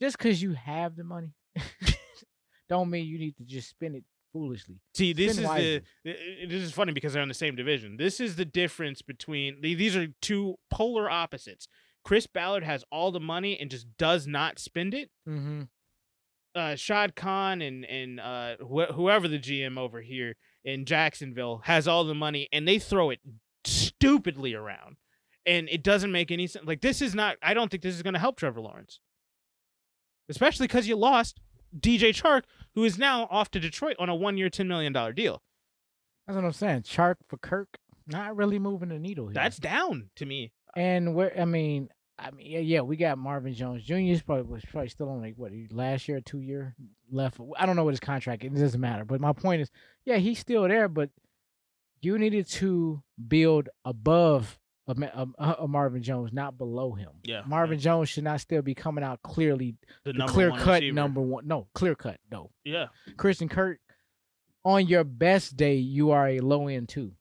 just 0.00 0.16
because 0.18 0.40
you 0.42 0.52
have 0.54 0.96
the 0.96 1.04
money, 1.04 1.32
don't 2.68 2.90
mean 2.90 3.06
you 3.06 3.18
need 3.18 3.36
to 3.36 3.44
just 3.44 3.68
spend 3.68 3.96
it 3.96 4.04
foolishly. 4.32 4.76
See, 4.94 5.12
this 5.12 5.32
Spend 5.36 5.38
is 5.38 5.42
the 5.42 5.48
wisely. 5.48 5.82
i- 6.44 6.46
this 6.48 6.62
is 6.62 6.72
funny 6.72 6.92
because 6.92 7.12
they're 7.12 7.22
in 7.22 7.28
the 7.28 7.34
same 7.34 7.56
division. 7.56 7.96
This 7.96 8.20
is 8.20 8.36
the 8.36 8.44
difference 8.44 9.02
between 9.02 9.60
these 9.60 9.96
are 9.96 10.08
two 10.22 10.56
polar 10.70 11.10
opposites. 11.10 11.66
Chris 12.04 12.26
Ballard 12.26 12.62
has 12.64 12.84
all 12.90 13.10
the 13.12 13.20
money 13.20 13.58
and 13.60 13.70
just 13.70 13.86
does 13.98 14.26
not 14.26 14.58
spend 14.58 14.94
it. 14.94 15.10
Mm-hmm. 15.28 15.62
uh, 16.54 16.74
Shad 16.76 17.14
Khan 17.16 17.60
and 17.60 17.84
and 17.84 18.20
uh, 18.20 18.56
wh- 18.58 18.92
whoever 18.94 19.28
the 19.28 19.38
GM 19.38 19.76
over 19.76 20.00
here 20.00 20.36
in 20.64 20.84
Jacksonville 20.86 21.62
has 21.64 21.86
all 21.88 22.04
the 22.04 22.14
money 22.14 22.48
and 22.52 22.66
they 22.68 22.78
throw 22.78 23.10
it 23.10 23.20
stupidly 23.64 24.54
around, 24.54 24.96
and 25.44 25.68
it 25.68 25.82
doesn't 25.82 26.12
make 26.12 26.30
any 26.30 26.46
sense. 26.46 26.64
Like 26.66 26.80
this 26.80 27.02
is 27.02 27.14
not. 27.14 27.36
I 27.42 27.52
don't 27.52 27.70
think 27.70 27.82
this 27.82 27.94
is 27.96 28.02
going 28.02 28.14
to 28.14 28.20
help 28.20 28.36
Trevor 28.36 28.60
Lawrence, 28.60 29.00
especially 30.30 30.66
because 30.66 30.88
you 30.88 30.96
lost 30.96 31.40
DJ 31.78 32.10
Chark, 32.10 32.42
who 32.74 32.84
is 32.84 32.96
now 32.98 33.28
off 33.30 33.50
to 33.50 33.60
Detroit 33.60 33.96
on 33.98 34.08
a 34.08 34.14
one-year, 34.14 34.48
ten 34.48 34.68
million 34.68 34.92
dollar 34.92 35.12
deal. 35.12 35.42
That's 36.26 36.36
what 36.36 36.44
I'm 36.44 36.52
saying. 36.52 36.82
Chark 36.82 37.16
for 37.28 37.36
Kirk, 37.36 37.78
not 38.06 38.36
really 38.36 38.58
moving 38.58 38.88
the 38.90 38.98
needle 38.98 39.26
here. 39.26 39.34
That's 39.34 39.58
down 39.58 40.10
to 40.16 40.24
me. 40.26 40.52
and 40.76 41.14
where 41.14 41.38
I 41.38 41.44
mean, 41.44 41.88
I 42.18 42.30
mean, 42.30 42.46
yeah, 42.50 42.58
yeah, 42.60 42.80
we 42.82 42.96
got 42.96 43.18
Marvin 43.18 43.54
Jones 43.54 43.82
Jr. 43.82 43.94
is 43.96 44.22
probably 44.22 44.44
was 44.44 44.64
probably 44.64 44.90
still 44.90 45.08
on 45.08 45.20
like 45.20 45.34
what 45.36 45.52
last 45.72 46.06
year, 46.06 46.20
two 46.20 46.40
year 46.40 46.76
left. 47.10 47.40
I 47.58 47.66
don't 47.66 47.76
know 47.76 47.84
what 47.84 47.92
his 47.94 48.00
contract. 48.00 48.44
is. 48.44 48.52
It 48.52 48.62
doesn't 48.62 48.80
matter. 48.80 49.04
But 49.04 49.20
my 49.20 49.32
point 49.32 49.62
is, 49.62 49.70
yeah, 50.04 50.16
he's 50.18 50.38
still 50.38 50.68
there, 50.68 50.86
but 50.88 51.10
you 52.00 52.16
needed 52.18 52.48
to 52.48 53.02
build 53.28 53.68
above 53.84 54.58
a, 54.88 55.26
a, 55.38 55.56
a 55.60 55.68
Marvin 55.68 56.02
Jones, 56.02 56.32
not 56.32 56.58
below 56.58 56.92
him. 56.92 57.10
Yeah, 57.22 57.42
Marvin 57.46 57.78
Jones 57.78 58.08
should 58.08 58.24
not 58.24 58.40
still 58.40 58.62
be 58.62 58.74
coming 58.74 59.04
out 59.04 59.22
clearly 59.22 59.76
the, 60.04 60.12
the 60.12 60.26
clear 60.26 60.50
cut 60.50 60.80
receiver. 60.80 60.94
number 60.94 61.20
one. 61.20 61.46
No, 61.46 61.68
clear 61.74 61.94
cut. 61.94 62.18
No, 62.30 62.50
Yeah, 62.64 62.86
Christian 63.16 63.48
Kirk. 63.48 63.78
On 64.64 64.86
your 64.86 65.04
best 65.04 65.56
day, 65.56 65.76
you 65.76 66.10
are 66.10 66.28
a 66.28 66.40
low 66.40 66.68
end 66.68 66.88
two. 66.88 67.12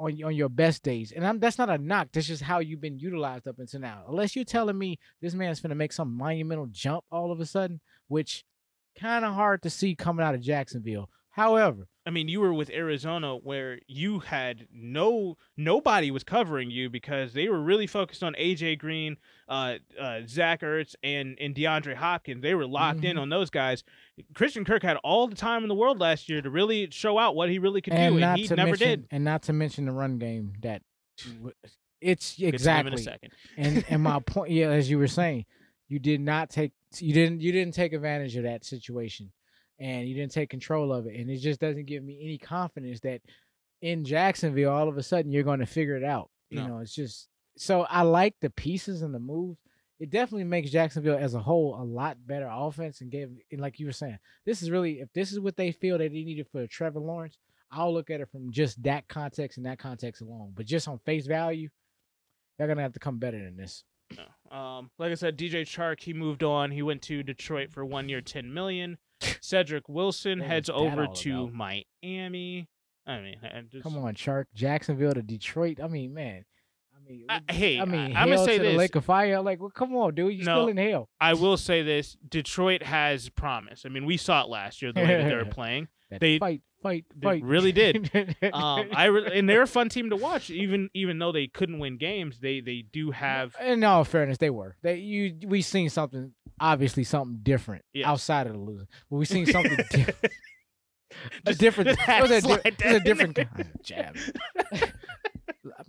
On 0.00 0.22
on 0.22 0.34
your 0.34 0.48
best 0.48 0.82
days, 0.84 1.12
and 1.12 1.26
I'm, 1.26 1.38
that's 1.40 1.58
not 1.58 1.68
a 1.70 1.76
knock. 1.78 2.08
That's 2.12 2.26
just 2.28 2.42
how 2.42 2.60
you've 2.60 2.80
been 2.80 2.98
utilized 2.98 3.46
up 3.48 3.58
until 3.58 3.80
now. 3.80 4.04
Unless 4.08 4.36
you're 4.36 4.44
telling 4.44 4.78
me 4.78 4.98
this 5.20 5.34
man's 5.34 5.60
gonna 5.60 5.74
make 5.74 5.92
some 5.92 6.16
monumental 6.16 6.66
jump 6.66 7.04
all 7.10 7.32
of 7.32 7.40
a 7.40 7.46
sudden, 7.46 7.80
which 8.06 8.44
kind 8.98 9.24
of 9.24 9.34
hard 9.34 9.62
to 9.62 9.70
see 9.70 9.94
coming 9.96 10.24
out 10.24 10.34
of 10.36 10.40
Jacksonville. 10.40 11.10
However, 11.30 11.88
I 12.08 12.10
mean, 12.10 12.26
you 12.26 12.40
were 12.40 12.54
with 12.54 12.70
Arizona 12.70 13.36
where 13.36 13.80
you 13.86 14.20
had 14.20 14.66
no 14.72 15.36
nobody 15.58 16.10
was 16.10 16.24
covering 16.24 16.70
you 16.70 16.88
because 16.88 17.34
they 17.34 17.50
were 17.50 17.60
really 17.60 17.86
focused 17.86 18.22
on 18.22 18.34
AJ 18.38 18.78
Green, 18.78 19.18
uh, 19.46 19.74
uh, 20.00 20.20
Zach 20.26 20.62
Ertz, 20.62 20.94
and 21.02 21.36
and 21.38 21.54
DeAndre 21.54 21.94
Hopkins. 21.94 22.40
They 22.40 22.54
were 22.54 22.66
locked 22.66 23.04
in 23.04 23.16
Mhm. 23.16 23.20
on 23.20 23.28
those 23.28 23.50
guys. 23.50 23.84
Christian 24.32 24.64
Kirk 24.64 24.82
had 24.82 24.96
all 25.04 25.28
the 25.28 25.36
time 25.36 25.64
in 25.64 25.68
the 25.68 25.74
world 25.74 26.00
last 26.00 26.30
year 26.30 26.40
to 26.40 26.48
really 26.48 26.88
show 26.90 27.18
out 27.18 27.36
what 27.36 27.50
he 27.50 27.58
really 27.58 27.82
could 27.82 27.92
and 27.92 28.16
do, 28.16 28.24
and 28.24 28.38
he 28.40 28.48
never 28.48 28.70
mention, 28.70 28.88
did. 28.88 29.08
and 29.10 29.22
not 29.22 29.42
to 29.42 29.52
mention 29.52 29.84
the 29.84 29.92
run 29.92 30.16
game 30.18 30.54
that 30.62 30.80
it's 32.00 32.36
exactly 32.40 32.92
in 32.92 32.98
a 32.98 33.02
second. 33.02 33.32
and 33.58 33.84
and 33.90 34.02
my 34.02 34.18
point 34.20 34.50
yeah 34.52 34.68
as 34.70 34.88
you 34.88 34.96
were 34.98 35.08
saying 35.08 35.44
you 35.88 35.98
did 35.98 36.20
not 36.20 36.48
take 36.48 36.72
you 37.00 37.12
didn't 37.12 37.40
you 37.42 37.52
didn't 37.52 37.74
take 37.74 37.92
advantage 37.92 38.36
of 38.36 38.44
that 38.44 38.64
situation 38.64 39.30
and 39.78 40.08
you 40.08 40.14
didn't 40.14 40.32
take 40.32 40.50
control 40.50 40.92
of 40.92 41.06
it 41.06 41.14
and 41.18 41.30
it 41.30 41.38
just 41.38 41.60
doesn't 41.60 41.86
give 41.86 42.02
me 42.02 42.18
any 42.22 42.38
confidence 42.38 43.00
that 43.00 43.20
in 43.82 44.04
Jacksonville 44.04 44.72
all 44.72 44.88
of 44.88 44.96
a 44.98 45.02
sudden 45.02 45.30
you're 45.32 45.42
going 45.44 45.60
to 45.60 45.66
figure 45.66 45.96
it 45.96 46.04
out 46.04 46.30
you 46.50 46.58
No. 46.60 46.66
know 46.66 46.78
it's 46.78 46.94
just 46.94 47.28
so 47.56 47.82
I 47.82 48.02
like 48.02 48.34
the 48.40 48.50
pieces 48.50 49.02
and 49.02 49.14
the 49.14 49.18
moves 49.20 49.58
it 50.00 50.10
definitely 50.10 50.44
makes 50.44 50.70
Jacksonville 50.70 51.18
as 51.18 51.34
a 51.34 51.40
whole 51.40 51.80
a 51.80 51.82
lot 51.84 52.16
better 52.26 52.48
offense 52.50 53.00
and 53.00 53.10
gave 53.10 53.30
and 53.52 53.60
like 53.60 53.78
you 53.80 53.86
were 53.86 53.92
saying 53.92 54.18
this 54.46 54.62
is 54.62 54.70
really 54.70 55.00
if 55.00 55.12
this 55.12 55.32
is 55.32 55.40
what 55.40 55.56
they 55.56 55.72
feel 55.72 55.98
that 55.98 56.10
they 56.12 56.24
needed 56.24 56.46
for 56.50 56.66
Trevor 56.66 57.00
Lawrence 57.00 57.36
I'll 57.70 57.92
look 57.92 58.08
at 58.10 58.20
it 58.20 58.30
from 58.30 58.50
just 58.50 58.82
that 58.84 59.06
context 59.08 59.58
and 59.58 59.66
that 59.66 59.78
context 59.78 60.22
alone 60.22 60.52
but 60.56 60.66
just 60.66 60.88
on 60.88 60.98
face 61.00 61.26
value 61.26 61.68
they're 62.58 62.66
gonna 62.68 62.82
have 62.82 62.94
to 62.94 62.98
come 62.98 63.18
better 63.18 63.38
than 63.42 63.56
this. 63.56 63.84
No. 64.16 64.56
Um, 64.56 64.90
like 64.98 65.10
I 65.12 65.14
said, 65.14 65.36
DJ 65.36 65.62
Chark, 65.62 66.00
he 66.00 66.12
moved 66.12 66.42
on. 66.42 66.70
He 66.70 66.82
went 66.82 67.02
to 67.02 67.22
Detroit 67.22 67.70
for 67.70 67.84
one 67.84 68.08
year, 68.08 68.20
ten 68.20 68.52
million. 68.52 68.98
Cedric 69.40 69.88
Wilson 69.88 70.38
What 70.38 70.48
heads 70.48 70.70
was 70.70 70.80
that 70.80 70.92
over 70.92 71.06
all 71.06 71.12
to 71.14 71.42
about? 71.44 71.52
Miami. 71.54 72.68
I 73.06 73.20
mean, 73.20 73.36
I 73.42 73.62
just, 73.70 73.82
Come 73.82 73.96
on, 73.98 74.14
Chark, 74.14 74.44
Jacksonville 74.54 75.14
to 75.14 75.22
Detroit. 75.22 75.78
I 75.82 75.88
mean, 75.88 76.12
man. 76.14 76.44
I 77.08 77.12
mean, 77.12 77.24
I- 77.28 77.34
what- 77.38 77.50
hey, 77.50 77.80
I 77.80 77.84
mean, 77.86 78.16
I- 78.16 78.22
I'ma 78.22 78.36
say 78.44 78.58
to 78.58 78.62
the 78.64 78.68
this. 78.70 78.78
Lake 78.78 78.94
of 78.96 79.04
Fire. 79.04 79.40
Like, 79.40 79.60
well, 79.60 79.70
come 79.70 79.94
on, 79.96 80.14
dude, 80.14 80.32
you 80.34 80.44
No. 80.44 80.54
still 80.56 80.68
in 80.68 80.76
hell. 80.76 81.08
I 81.20 81.34
will 81.34 81.56
say 81.56 81.82
this: 81.82 82.16
Detroit 82.28 82.82
has 82.82 83.28
promise. 83.30 83.84
I 83.86 83.88
mean, 83.88 84.04
we 84.04 84.16
saw 84.16 84.42
it 84.42 84.48
last 84.48 84.82
year 84.82 84.92
the 84.92 85.00
way 85.00 85.06
that 85.06 85.28
they 85.28 85.34
were 85.34 85.44
playing. 85.50 85.88
They- 86.10 86.38
fight, 86.38 86.62
fight, 86.82 87.04
they 87.14 87.24
fight. 87.26 87.42
really 87.42 87.72
did. 87.72 88.10
Um, 88.52 88.88
I 88.94 89.06
re- 89.06 89.30
and 89.38 89.48
they're 89.48 89.62
a 89.62 89.66
fun 89.66 89.88
team 89.88 90.10
to 90.10 90.16
watch. 90.16 90.48
Even 90.50 90.88
even 90.94 91.18
though 91.18 91.32
they 91.32 91.46
couldn't 91.46 91.78
win 91.78 91.96
games, 91.98 92.38
they 92.40 92.60
they 92.60 92.82
do 92.92 93.10
have. 93.10 93.54
In 93.62 93.84
all 93.84 94.04
fairness, 94.04 94.38
they 94.38 94.50
were. 94.50 94.76
They 94.82 94.96
you 94.96 95.36
we 95.46 95.60
seen 95.62 95.88
something 95.90 96.32
obviously 96.60 97.04
something 97.04 97.38
different 97.42 97.84
Yes. 97.92 98.06
outside 98.06 98.46
of 98.46 98.52
the 98.54 98.58
losing. 98.58 98.88
But 99.10 99.16
we 99.16 99.24
seen 99.26 99.46
something 99.46 99.76
different. 99.90 100.16
a 100.24 101.48
Just- 101.50 101.60
different. 101.60 101.88
just 101.98 102.08
It 102.08 102.22
was 102.22 102.30
a, 102.30 102.40
di- 102.40 102.60
it 102.64 102.78
that 102.78 102.84
was 102.86 102.92
a 102.92 102.96
in 102.96 103.02
different 103.04 103.34
there. 103.34 103.72
jab. 103.82 104.16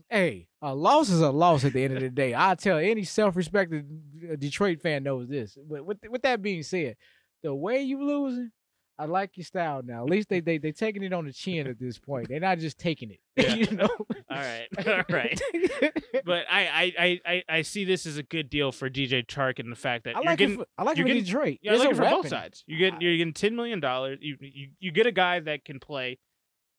Hey, 0.10 0.48
a 0.62 0.74
loss 0.74 1.10
is 1.10 1.22
a 1.22 1.30
loss 1.32 1.64
at 1.66 1.74
the 1.74 1.84
end 1.84 1.96
of 1.96 2.02
the 2.02 2.10
day. 2.10 2.34
I 2.36 2.56
tell 2.56 2.78
any 2.78 3.04
self-respected 3.04 3.86
uh, 4.32 4.36
Detroit 4.36 4.82
fan 4.82 5.04
knows 5.04 5.28
this. 5.28 5.58
But 5.70 5.86
with 5.86 5.98
with 6.10 6.22
that 6.24 6.42
being 6.42 6.64
said, 6.64 6.96
the 7.44 7.54
way 7.54 7.82
you 7.82 8.04
losing, 8.04 8.52
I 8.98 9.06
like 9.06 9.38
your 9.38 9.46
style 9.46 9.82
now. 9.84 10.04
At 10.04 10.10
least 10.10 10.28
they 10.30 10.42
they 10.42 10.58
they 10.58 10.72
taking 10.74 11.04
it 11.04 11.14
on 11.14 11.26
the 11.26 11.32
chin 11.34 11.68
at 11.68 11.80
this 11.80 11.98
point. 11.98 12.28
They're 12.28 12.40
not 12.40 12.60
just 12.60 12.78
taking 12.78 13.12
it. 13.12 13.20
Yeah. 13.40 13.56
you 13.56 13.72
know. 13.72 13.88
All 13.88 14.38
right, 14.38 14.68
all 14.88 15.04
right. 15.10 15.40
But 16.26 16.46
I, 16.52 16.94
I, 17.00 17.20
I, 17.26 17.44
I, 17.48 17.62
see 17.62 17.86
this 17.86 18.06
as 18.06 18.18
a 18.18 18.24
good 18.24 18.50
deal 18.50 18.72
for 18.74 18.90
DJ 18.90 19.26
Chark 19.26 19.58
and 19.60 19.72
the 19.72 19.76
fact 19.76 20.04
that 20.04 20.16
I 20.18 20.20
you're 20.20 20.26
like 20.26 20.38
getting 20.40 20.56
it. 20.56 20.58
For, 20.58 20.66
I 20.78 20.84
like 20.84 20.98
it 20.98 21.00
you're 21.00 21.08
getting- 21.08 21.24
Detroit. 21.24 21.60
Yeah, 21.62 21.74
I 21.74 21.76
like 21.78 21.90
it 21.92 21.96
for 21.96 22.02
both 22.04 22.28
sides. 22.28 22.64
You 22.68 22.78
get 22.78 23.02
you're 23.02 23.16
getting 23.16 23.34
ten 23.34 23.56
million 23.56 23.80
dollars. 23.80 24.20
You, 24.22 24.36
you 24.42 24.70
you 24.80 24.92
get 24.92 25.08
a 25.08 25.12
guy 25.14 25.40
that 25.40 25.64
can 25.64 25.80
play. 25.80 26.20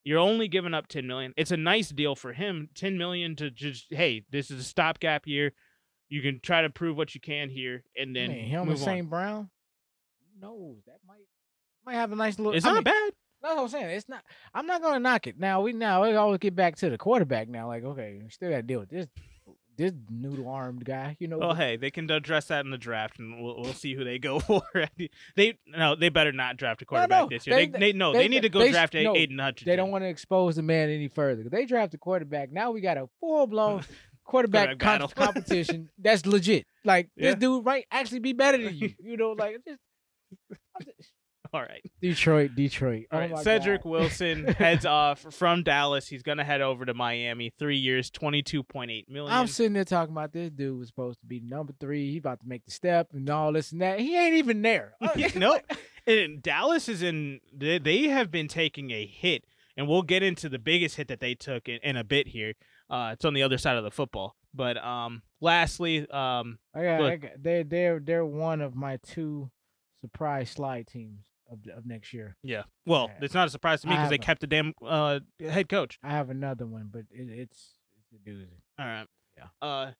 You're 0.03 0.19
only 0.19 0.47
giving 0.47 0.73
up 0.73 0.87
ten 0.87 1.07
million. 1.07 1.33
It's 1.37 1.51
a 1.51 1.57
nice 1.57 1.89
deal 1.89 2.15
for 2.15 2.33
him. 2.33 2.69
Ten 2.75 2.97
million 2.97 3.35
to 3.37 3.51
just 3.51 3.87
hey, 3.89 4.25
this 4.31 4.49
is 4.49 4.59
a 4.59 4.63
stopgap 4.63 5.27
year. 5.27 5.53
You 6.09 6.21
can 6.21 6.39
try 6.41 6.61
to 6.61 6.69
prove 6.69 6.97
what 6.97 7.15
you 7.15 7.21
can 7.21 7.49
here, 7.49 7.83
and 7.97 8.15
then 8.15 8.29
Man, 8.29 8.39
him 8.45 8.61
and 8.61 8.69
move 8.71 8.79
on. 8.79 8.85
St. 8.85 9.09
Brown. 9.09 9.49
Who 10.19 10.45
knows? 10.45 10.77
That 10.85 10.97
might 11.07 11.25
might 11.85 11.95
have 11.95 12.11
a 12.11 12.15
nice 12.15 12.37
little. 12.37 12.53
It's 12.53 12.65
I 12.65 12.69
not 12.69 12.75
mean, 12.75 12.83
bad. 12.85 13.11
That's 13.41 13.55
what 13.55 13.61
I'm 13.63 13.69
saying. 13.69 13.89
It's 13.91 14.09
not. 14.09 14.23
I'm 14.53 14.65
not 14.67 14.81
gonna 14.81 14.99
knock 14.99 15.27
it. 15.27 15.39
Now 15.39 15.61
we 15.61 15.73
now 15.73 16.03
we 16.03 16.15
always 16.15 16.39
get 16.39 16.55
back 16.55 16.75
to 16.77 16.89
the 16.89 16.97
quarterback. 16.97 17.47
Now, 17.47 17.67
like 17.67 17.83
okay, 17.83 18.19
we 18.21 18.29
still 18.29 18.49
got 18.49 18.57
to 18.57 18.63
deal 18.63 18.79
with 18.79 18.89
this 18.89 19.07
this 19.81 19.93
noodle 20.09 20.47
armed 20.47 20.85
guy. 20.85 21.17
You 21.19 21.27
know. 21.27 21.37
Well, 21.39 21.53
hey, 21.55 21.75
they 21.77 21.91
can 21.91 22.09
address 22.09 22.45
that 22.45 22.63
in 22.65 22.71
the 22.71 22.77
draft, 22.77 23.19
and 23.19 23.41
we'll 23.43 23.61
we'll 23.61 23.73
see 23.73 23.93
who 23.95 24.03
they 24.03 24.19
go 24.19 24.39
for. 24.47 24.61
they 25.35 25.57
no, 25.67 25.95
they 25.95 26.09
better 26.09 26.31
not 26.31 26.57
draft 26.57 26.81
a 26.81 26.85
quarterback 26.85 27.23
no, 27.23 27.29
this 27.29 27.47
year. 27.47 27.55
They, 27.55 27.65
they- 27.67 27.79
they, 27.79 27.93
no, 27.93 28.13
they- 28.13 28.19
they, 28.19 28.27
need 28.27 28.43
to 28.43 28.49
go 28.49 28.67
draft 28.69 28.95
a 28.95 29.03
no, 29.03 29.15
Aidan 29.15 29.39
Hutchinson. 29.39 29.69
they 29.71 29.75
don't 29.75 29.91
want 29.91 30.03
to 30.03 30.07
expose 30.09 30.55
the 30.55 30.61
man 30.63 30.89
any 30.89 31.07
further. 31.07 31.43
They 31.49 31.65
draft 31.65 31.93
a 31.93 31.97
quarterback. 31.97 32.51
Now 32.51 32.71
we 32.71 32.81
got 32.81 32.97
a 32.97 33.07
full 33.19 33.47
blown 33.47 33.83
quarterback 34.23 34.79
Quarterback 34.79 34.99
com- 34.99 35.09
competition. 35.33 35.89
That's 35.97 36.25
legit. 36.25 36.65
Like 36.85 37.09
Yeah. 37.15 37.31
this 37.31 37.39
dude 37.39 37.65
might 37.65 37.85
actually 37.91 38.19
be 38.19 38.33
better 38.33 38.57
than 38.63 38.75
you. 38.77 38.93
You 38.99 39.17
know, 39.17 39.31
like 39.31 39.57
just, 39.67 39.79
All 41.53 41.61
right. 41.61 41.83
Detroit, 42.01 42.51
Detroit. 42.55 43.07
All 43.11 43.19
right. 43.19 43.31
oh 43.33 43.43
Cedric 43.43 43.83
God. 43.83 43.89
Wilson 43.89 44.45
heads 44.57 44.85
off 44.85 45.19
from 45.33 45.63
Dallas. 45.63 46.07
He's 46.07 46.23
gonna 46.23 46.45
head 46.45 46.61
over 46.61 46.85
to 46.85 46.93
Miami. 46.93 47.51
Three 47.59 47.75
years, 47.77 48.09
twenty-two 48.09 48.63
point 48.63 48.89
eight 48.89 49.09
million. 49.09 49.33
I'm 49.33 49.47
sitting 49.47 49.73
there 49.73 49.83
talking 49.83 50.13
about 50.13 50.31
this 50.31 50.49
dude 50.49 50.79
was 50.79 50.87
supposed 50.87 51.19
to 51.19 51.25
be 51.25 51.41
number 51.41 51.73
three. 51.77 52.09
He 52.11 52.17
about 52.19 52.39
to 52.39 52.47
make 52.47 52.63
the 52.63 52.71
step 52.71 53.09
and 53.11 53.29
all 53.29 53.51
this 53.51 53.73
and 53.73 53.81
that. 53.81 53.99
He 53.99 54.17
ain't 54.17 54.35
even 54.35 54.61
there. 54.61 54.93
Yeah, 55.17 55.27
no, 55.35 55.59
and 56.07 56.41
Dallas 56.41 56.87
is 56.87 57.03
in. 57.03 57.41
They, 57.53 57.79
they 57.79 58.03
have 58.03 58.31
been 58.31 58.47
taking 58.47 58.91
a 58.91 59.05
hit, 59.05 59.43
and 59.75 59.89
we'll 59.89 60.03
get 60.03 60.23
into 60.23 60.47
the 60.47 60.57
biggest 60.57 60.95
hit 60.95 61.09
that 61.09 61.19
they 61.19 61.35
took 61.35 61.67
in, 61.67 61.79
in 61.83 61.97
a 61.97 62.03
bit 62.05 62.29
here. 62.29 62.53
Uh, 62.89 63.09
it's 63.11 63.25
on 63.25 63.33
the 63.33 63.43
other 63.43 63.57
side 63.57 63.75
of 63.75 63.83
the 63.83 63.91
football. 63.91 64.37
But 64.53 64.77
um, 64.77 65.21
lastly, 65.41 66.09
um, 66.09 66.59
I 66.73 66.83
got, 66.83 67.01
Look. 67.01 67.11
I 67.11 67.15
got, 67.17 67.31
they're 67.39 67.63
they're 67.65 67.99
they're 67.99 68.25
one 68.25 68.61
of 68.61 68.73
my 68.73 68.99
two 69.03 69.51
surprise 70.01 70.49
slide 70.49 70.87
teams 70.87 71.19
of 71.51 71.59
of 71.77 71.85
next 71.85 72.13
year. 72.13 72.37
yeah. 72.43 72.63
Well, 72.85 73.09
Yeah. 73.09 73.25
it's 73.25 73.33
not 73.33 73.47
a 73.47 73.51
surprise 73.51 73.81
to 73.81 73.87
me 73.87 73.93
because 73.95 74.09
they 74.09 74.15
a- 74.15 74.19
kept 74.19 74.41
the 74.41 74.47
damn 74.47 74.73
uh 74.85 75.19
head 75.39 75.67
coach. 75.69 75.99
I 76.03 76.09
have 76.11 76.29
another 76.29 76.65
one, 76.65 76.89
but 76.91 77.01
it, 77.11 77.29
it's 77.29 77.73
it's 77.99 78.11
a 78.13 78.29
doozy. 78.29 78.47
All 78.79 78.85
right. 78.85 79.07
Yeah. 79.37 79.47
Uh 79.61 79.91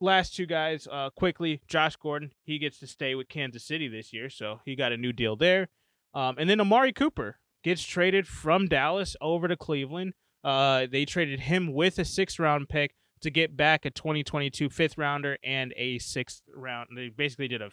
last 0.00 0.34
two 0.34 0.46
guys, 0.46 0.88
uh 0.90 1.10
quickly, 1.10 1.60
Josh 1.68 1.96
Gordon, 1.96 2.32
he 2.44 2.58
gets 2.58 2.78
to 2.80 2.86
stay 2.86 3.14
with 3.14 3.28
Kansas 3.28 3.64
City 3.64 3.88
this 3.88 4.12
year, 4.12 4.30
so 4.30 4.60
he 4.64 4.74
got 4.76 4.92
a 4.92 4.96
new 4.96 5.12
deal 5.12 5.36
there. 5.36 5.68
Um 6.14 6.36
and 6.38 6.48
then 6.48 6.60
Amari 6.60 6.92
Cooper 6.92 7.38
gets 7.62 7.82
traded 7.84 8.26
from 8.26 8.66
Dallas 8.66 9.16
over 9.20 9.48
to 9.48 9.56
Cleveland. 9.56 10.14
Uh 10.42 10.86
they 10.90 11.04
traded 11.04 11.40
him 11.40 11.72
with 11.72 11.98
a 11.98 12.02
6th 12.04 12.38
round 12.38 12.68
pick 12.68 12.94
to 13.20 13.30
get 13.30 13.54
back 13.56 13.84
a 13.84 13.90
2022 13.90 14.70
fifth 14.70 14.96
rounder 14.96 15.36
and 15.44 15.74
a 15.76 15.98
6th 15.98 16.40
round. 16.54 16.88
They 16.96 17.10
basically 17.10 17.48
did 17.48 17.60
a 17.60 17.70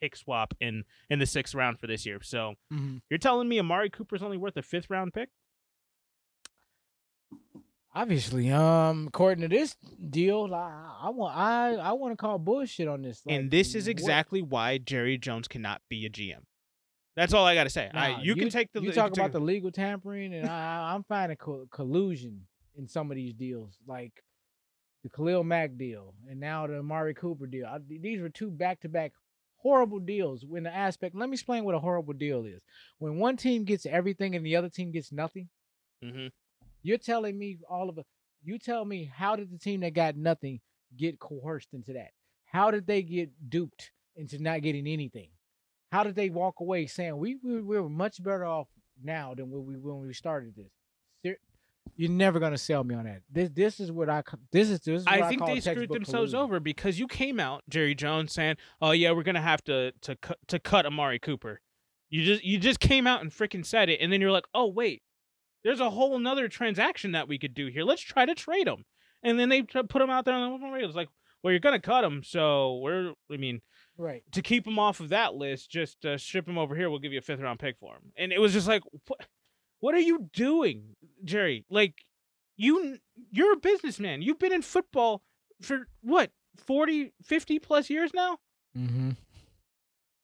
pick 0.00 0.16
swap 0.16 0.54
in 0.60 0.84
in 1.10 1.18
the 1.18 1.24
6th 1.24 1.54
round 1.54 1.78
for 1.78 1.86
this 1.86 2.04
year. 2.06 2.18
So, 2.22 2.54
Mm-hmm. 2.72 2.98
you're 3.10 3.18
telling 3.18 3.48
me 3.48 3.58
Amari 3.58 3.90
Cooper's 3.90 4.22
only 4.22 4.36
worth 4.36 4.56
a 4.56 4.62
5th 4.62 4.86
round 4.90 5.12
pick? 5.14 5.30
Obviously, 7.94 8.50
um, 8.52 9.06
according 9.08 9.40
to 9.42 9.48
this 9.48 9.74
deal, 10.10 10.54
I, 10.54 10.96
I 11.04 11.10
want 11.10 11.34
I 11.34 11.74
I 11.76 11.92
want 11.92 12.12
to 12.12 12.16
call 12.16 12.38
bullshit 12.38 12.88
on 12.88 13.00
this. 13.00 13.22
and 13.26 13.50
this 13.50 13.74
is 13.74 13.84
what- 13.86 13.90
exactly 13.92 14.42
why 14.42 14.76
Jerry 14.76 15.16
Jones 15.16 15.48
cannot 15.48 15.80
be 15.88 16.04
a 16.04 16.10
GM. 16.10 16.42
That's 17.16 17.32
all 17.32 17.46
I 17.46 17.54
got 17.54 17.64
to 17.64 17.70
say. 17.70 17.90
I, 17.94 18.12
Nah, 18.12 18.20
you, 18.20 18.34
can 18.36 18.50
take 18.50 18.70
the 18.74 18.80
You 18.82 18.88
you 18.88 18.92
talk 18.92 19.14
can 19.14 19.20
about 19.22 19.32
the 19.32 19.40
legal 19.40 19.70
tampering, 19.70 20.34
and 20.34 20.46
I, 20.46 20.92
I'm 20.94 21.02
finding 21.04 21.38
co- 21.38 21.66
collusion 21.70 22.42
in 22.76 22.86
some 22.86 23.10
of 23.10 23.16
these 23.16 23.32
deals, 23.32 23.78
like 23.86 24.12
the 25.02 25.08
Khalil 25.08 25.42
Mack 25.42 25.78
deal, 25.78 26.12
and 26.28 26.38
now 26.38 26.66
the 26.66 26.76
Amari 26.80 27.14
Cooper 27.14 27.46
deal. 27.46 27.64
I, 27.64 27.78
these 27.88 28.20
were 28.20 28.28
two 28.28 28.50
back-to-back 28.50 29.12
horrible 29.56 29.98
deals. 29.98 30.44
When 30.44 30.62
the 30.62 30.74
aspect, 30.74 31.14
let 31.14 31.28
me 31.28 31.34
explain 31.34 31.64
what 31.64 31.74
a 31.74 31.80
horrible 31.80 32.14
deal 32.14 32.44
is. 32.44 32.62
When 32.98 33.18
one 33.18 33.36
team 33.36 33.64
gets 33.64 33.86
everything 33.86 34.34
and 34.34 34.44
the 34.44 34.56
other 34.56 34.70
team 34.70 34.90
gets 34.92 35.12
nothing, 35.12 35.48
Mhm. 36.02 36.32
you're 36.82 36.98
telling 36.98 37.38
me 37.38 37.58
all 37.68 37.88
of 37.88 37.98
it. 37.98 38.06
You 38.42 38.58
tell 38.58 38.84
me 38.84 39.04
how 39.04 39.36
did 39.36 39.50
the 39.50 39.58
team 39.58 39.80
that 39.80 39.94
got 39.94 40.16
nothing 40.16 40.60
get 40.96 41.18
coerced 41.18 41.74
into 41.74 41.92
that? 41.94 42.12
How 42.44 42.70
did 42.70 42.86
they 42.86 43.02
get 43.02 43.50
duped 43.50 43.92
into 44.14 44.38
not 44.38 44.62
getting 44.62 44.86
anything? 44.86 45.30
How 45.90 46.04
did 46.04 46.14
they 46.14 46.30
walk 46.30 46.60
away 46.60 46.86
saying 46.86 47.16
we 47.16 47.36
we 47.36 47.60
we 47.62 47.80
were 47.80 47.88
much 47.88 48.22
better 48.22 48.44
off 48.44 48.68
now 49.02 49.34
than 49.34 49.50
when 49.50 49.66
we 49.66 49.76
when 49.76 50.06
we 50.06 50.12
started 50.14 50.54
this? 50.54 50.72
You're 51.96 52.10
never 52.10 52.38
gonna 52.40 52.58
sell 52.58 52.84
me 52.84 52.94
on 52.94 53.04
that. 53.04 53.22
This 53.30 53.50
this 53.50 53.80
is 53.80 53.92
what 53.92 54.08
I 54.08 54.22
this 54.52 54.68
is 54.68 54.80
this 54.80 55.00
is 55.00 55.04
what 55.06 55.22
I, 55.22 55.26
I 55.26 55.28
think 55.28 55.46
they 55.46 55.60
screwed 55.60 55.90
themselves 55.90 56.34
over 56.34 56.60
because 56.60 56.98
you 56.98 57.06
came 57.06 57.40
out, 57.40 57.62
Jerry 57.68 57.94
Jones, 57.94 58.32
saying, 58.32 58.56
"Oh 58.80 58.90
yeah, 58.90 59.12
we're 59.12 59.22
gonna 59.22 59.40
have 59.40 59.62
to 59.64 59.92
to 60.02 60.16
cut 60.16 60.38
to 60.48 60.58
cut 60.58 60.86
Amari 60.86 61.18
Cooper." 61.18 61.60
You 62.10 62.24
just 62.24 62.44
you 62.44 62.58
just 62.58 62.80
came 62.80 63.06
out 63.06 63.22
and 63.22 63.30
freaking 63.30 63.64
said 63.64 63.88
it, 63.88 64.00
and 64.00 64.12
then 64.12 64.20
you're 64.20 64.32
like, 64.32 64.46
"Oh 64.54 64.66
wait, 64.66 65.02
there's 65.64 65.80
a 65.80 65.90
whole 65.90 66.16
another 66.16 66.48
transaction 66.48 67.12
that 67.12 67.28
we 67.28 67.38
could 67.38 67.54
do 67.54 67.68
here. 67.68 67.82
Let's 67.82 68.02
try 68.02 68.26
to 68.26 68.34
trade 68.34 68.68
him." 68.68 68.84
And 69.22 69.40
then 69.40 69.48
they 69.48 69.62
put 69.62 70.02
him 70.02 70.10
out 70.10 70.24
there 70.24 70.34
on 70.34 70.60
the 70.60 70.68
radio. 70.68 70.86
It's 70.86 70.96
like, 70.96 71.08
"Well, 71.42 71.52
you're 71.52 71.60
gonna 71.60 71.80
cut 71.80 72.04
him, 72.04 72.22
so 72.22 72.78
we're 72.78 73.12
I 73.32 73.36
mean." 73.36 73.60
Right. 73.98 74.22
to 74.32 74.42
keep 74.42 74.66
him 74.66 74.78
off 74.78 75.00
of 75.00 75.08
that 75.08 75.36
list, 75.36 75.70
just 75.70 76.04
uh, 76.04 76.18
ship 76.18 76.46
him 76.46 76.58
over 76.58 76.76
here. 76.76 76.90
We'll 76.90 76.98
give 76.98 77.14
you 77.14 77.18
a 77.18 77.22
fifth 77.22 77.40
round 77.40 77.58
pick 77.58 77.78
for 77.78 77.94
him. 77.94 78.12
And 78.16 78.30
it 78.30 78.38
was 78.38 78.52
just 78.52 78.68
like, 78.68 78.82
what, 79.06 79.26
what 79.80 79.94
are 79.94 80.00
you 80.00 80.28
doing, 80.32 80.96
Jerry? 81.24 81.64
Like, 81.70 81.94
you 82.56 82.98
you're 83.30 83.52
a 83.52 83.58
businessman. 83.58 84.22
You've 84.22 84.38
been 84.38 84.52
in 84.52 84.62
football 84.62 85.22
for 85.60 85.88
what 86.02 86.30
40, 86.56 87.12
50 87.22 87.58
plus 87.58 87.90
years 87.90 88.12
now. 88.14 88.38
Mm-hmm. 88.76 89.10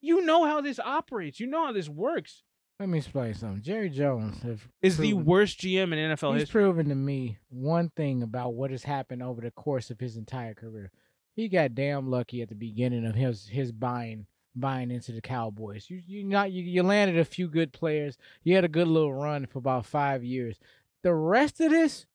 You 0.01 0.25
know 0.25 0.45
how 0.45 0.61
this 0.61 0.79
operates. 0.81 1.39
You 1.39 1.47
know 1.47 1.67
how 1.67 1.73
this 1.73 1.89
works. 1.89 2.43
Let 2.81 2.89
me 2.89 2.99
explain 2.99 3.35
something. 3.35 3.63
Jerry 3.63 3.91
Jones 3.91 4.45
Is 4.81 4.97
the 4.97 5.13
worst 5.15 5.61
GM 5.61 5.93
in 5.93 6.17
NFL 6.17 6.33
He's 6.33 6.43
history. 6.43 6.63
proven 6.63 6.89
to 6.89 6.97
me 6.97 7.39
one 7.49 7.91
thing 7.91 8.25
about 8.25 8.55
what 8.55 8.73
has 8.73 8.83
happened 8.83 9.23
over 9.23 9.41
the 9.41 9.53
course 9.53 9.91
of 9.91 10.01
his 10.01 10.17
entire 10.17 10.55
career. 10.55 10.91
He 11.37 11.49
got 11.49 11.77
damn 11.77 12.11
lucky 12.11 12.43
at 12.43 12.49
the 12.49 12.57
beginning 12.57 13.07
of 13.07 13.15
his 13.15 13.47
his 13.47 13.71
buying 13.71 14.27
buying 14.55 14.91
into 14.91 15.13
the 15.13 15.21
Cowboys. 15.21 15.89
You 15.89 16.01
you 16.07 16.25
not 16.25 16.53
you, 16.53 16.63
you 16.63 16.83
landed 16.83 17.19
a 17.19 17.25
few 17.25 17.49
good 17.49 17.73
players. 17.73 18.17
You 18.45 18.55
had 18.55 18.65
a 18.65 18.69
good 18.69 18.89
little 18.89 19.13
run 19.13 19.47
for 19.47 19.59
about 19.59 19.87
five 19.87 20.25
years. 20.25 20.59
The 21.03 21.15
rest 21.15 21.61
of 21.61 21.71
this, 21.71 22.07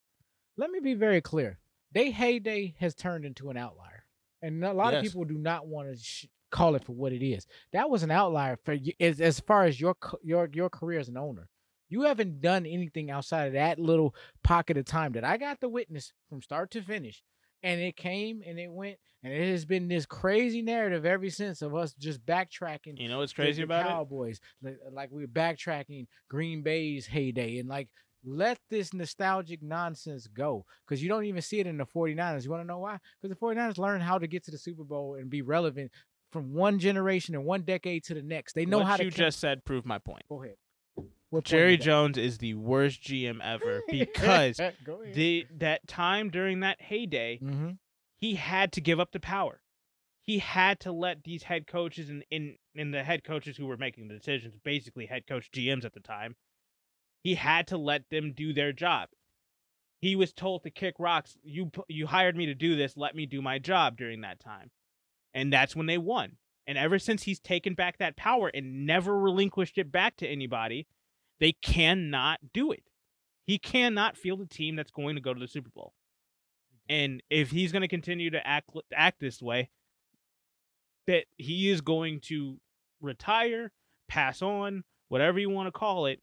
let 0.55 0.69
me 0.69 0.79
be 0.79 0.93
very 0.93 1.21
clear. 1.21 1.59
They 1.93 2.11
heyday 2.11 2.75
has 2.79 2.95
turned 2.95 3.25
into 3.25 3.49
an 3.49 3.57
outlier, 3.57 4.05
and 4.41 4.63
a 4.63 4.73
lot 4.73 4.93
of 4.93 5.03
people 5.03 5.25
do 5.25 5.37
not 5.37 5.67
want 5.67 5.89
to 5.89 6.03
sh- 6.03 6.27
call 6.51 6.75
it 6.75 6.83
for 6.83 6.93
what 6.93 7.13
it 7.13 7.25
is. 7.25 7.47
That 7.73 7.89
was 7.89 8.03
an 8.03 8.11
outlier 8.11 8.57
for 8.63 8.73
you, 8.73 8.93
as 8.99 9.19
as 9.19 9.39
far 9.39 9.65
as 9.65 9.79
your 9.79 9.95
your 10.23 10.49
your 10.53 10.69
career 10.69 10.99
as 10.99 11.09
an 11.09 11.17
owner. 11.17 11.49
You 11.89 12.01
haven't 12.01 12.41
done 12.41 12.65
anything 12.65 13.09
outside 13.09 13.47
of 13.47 13.53
that 13.53 13.79
little 13.79 14.13
pocket 14.43 14.77
of 14.77 14.85
time 14.85 15.13
that 15.13 15.23
I 15.23 15.37
got 15.37 15.61
to 15.61 15.69
witness 15.69 16.11
from 16.29 16.41
start 16.41 16.69
to 16.71 16.81
finish. 16.81 17.23
And 17.63 17.81
it 17.81 17.95
came 17.95 18.41
and 18.45 18.59
it 18.59 18.71
went, 18.71 18.97
and 19.23 19.33
it 19.33 19.49
has 19.51 19.65
been 19.65 19.87
this 19.87 20.05
crazy 20.05 20.61
narrative 20.61 21.05
ever 21.05 21.29
since 21.29 21.61
of 21.61 21.75
us 21.75 21.93
just 21.93 22.23
backtracking. 22.25 22.99
You 22.99 23.09
know 23.09 23.19
what's 23.19 23.33
crazy 23.33 23.63
about 23.63 23.85
it? 23.85 23.89
Cowboys, 23.89 24.39
like, 24.61 24.77
like 24.91 25.09
we're 25.11 25.27
backtracking 25.27 26.05
Green 26.29 26.61
Bay's 26.61 27.07
heyday, 27.07 27.57
and 27.57 27.67
like 27.67 27.89
let 28.23 28.59
this 28.69 28.93
nostalgic 28.93 29.61
nonsense 29.63 30.27
go 30.27 30.65
because 30.85 31.01
you 31.01 31.09
don't 31.09 31.25
even 31.25 31.41
see 31.41 31.59
it 31.59 31.67
in 31.67 31.77
the 31.77 31.85
49ers. 31.85 32.43
You 32.43 32.51
want 32.51 32.63
to 32.63 32.67
know 32.67 32.79
why? 32.79 32.99
Because 33.21 33.35
the 33.35 33.45
49ers 33.45 33.77
learned 33.77 34.03
how 34.03 34.17
to 34.17 34.27
get 34.27 34.43
to 34.45 34.51
the 34.51 34.57
Super 34.57 34.83
Bowl 34.83 35.15
and 35.15 35.29
be 35.29 35.41
relevant 35.41 35.91
from 36.31 36.53
one 36.53 36.77
generation 36.77 37.35
and 37.35 37.45
one 37.45 37.61
decade 37.61 38.03
to 38.05 38.13
the 38.13 38.21
next. 38.21 38.53
They 38.53 38.65
know 38.65 38.79
what 38.79 38.87
how 38.87 38.97
you 38.97 39.11
to. 39.11 39.17
just 39.17 39.39
said 39.39 39.65
prove 39.65 39.85
my 39.85 39.97
point. 39.97 40.23
go 40.29 40.43
ahead. 40.43 40.55
What 41.29 41.43
Jerry? 41.43 41.77
Jones 41.77 42.17
is 42.17 42.37
the 42.37 42.53
worst 42.53 43.01
GM 43.01 43.39
ever 43.43 43.81
because 43.89 44.59
the 45.13 45.45
that 45.57 45.87
time 45.87 46.29
during 46.29 46.61
that 46.61 46.81
heyday, 46.81 47.39
mm-hmm. 47.43 47.71
he 48.15 48.35
had 48.35 48.71
to 48.73 48.81
give 48.81 48.99
up 48.99 49.11
the 49.11 49.19
power. 49.19 49.61
He 50.21 50.39
had 50.39 50.79
to 50.81 50.91
let 50.91 51.23
these 51.23 51.43
head 51.43 51.67
coaches 51.67 52.09
and 52.09 52.23
in 52.31 52.55
in 52.75 52.91
the 52.91 53.03
head 53.03 53.23
coaches 53.23 53.57
who 53.57 53.65
were 53.65 53.77
making 53.77 54.07
the 54.07 54.15
decisions, 54.15 54.55
basically 54.63 55.05
head 55.05 55.27
coach 55.27 55.49
GMs 55.51 55.85
at 55.85 55.93
the 55.93 55.99
time, 55.99 56.35
he 57.23 57.35
had 57.35 57.67
to 57.67 57.77
let 57.77 58.09
them 58.09 58.33
do 58.33 58.53
their 58.53 58.71
job. 58.71 59.09
He 59.99 60.15
was 60.15 60.31
told 60.31 60.63
to 60.63 60.69
kick 60.69 60.95
rocks. 60.99 61.37
You 61.43 61.71
you 61.89 62.07
hired 62.07 62.37
me 62.37 62.45
to 62.45 62.55
do 62.55 62.75
this. 62.75 62.95
Let 62.95 63.15
me 63.15 63.25
do 63.25 63.41
my 63.41 63.59
job 63.59 63.97
during 63.97 64.21
that 64.21 64.39
time, 64.39 64.71
and 65.33 65.51
that's 65.51 65.75
when 65.75 65.87
they 65.87 65.97
won. 65.97 66.37
And 66.67 66.77
ever 66.77 66.99
since 66.99 67.23
he's 67.23 67.39
taken 67.39 67.73
back 67.73 67.97
that 67.97 68.17
power 68.17 68.51
and 68.53 68.85
never 68.85 69.17
relinquished 69.17 69.77
it 69.77 69.89
back 69.89 70.17
to 70.17 70.27
anybody, 70.27 70.85
they 71.39 71.53
cannot 71.53 72.39
do 72.53 72.71
it. 72.71 72.83
He 73.45 73.57
cannot 73.57 74.17
field 74.17 74.41
a 74.41 74.45
team 74.45 74.75
that's 74.75 74.91
going 74.91 75.15
to 75.15 75.21
go 75.21 75.33
to 75.33 75.39
the 75.39 75.47
Super 75.47 75.69
Bowl. 75.73 75.93
And 76.89 77.21
if 77.29 77.51
he's 77.51 77.71
going 77.71 77.81
to 77.81 77.87
continue 77.87 78.29
to 78.31 78.45
act 78.45 78.69
act 78.93 79.19
this 79.19 79.41
way, 79.41 79.69
that 81.07 81.25
he 81.37 81.69
is 81.69 81.81
going 81.81 82.21
to 82.21 82.57
retire, 83.01 83.71
pass 84.07 84.41
on, 84.41 84.83
whatever 85.09 85.39
you 85.39 85.49
want 85.49 85.67
to 85.67 85.71
call 85.71 86.05
it, 86.05 86.19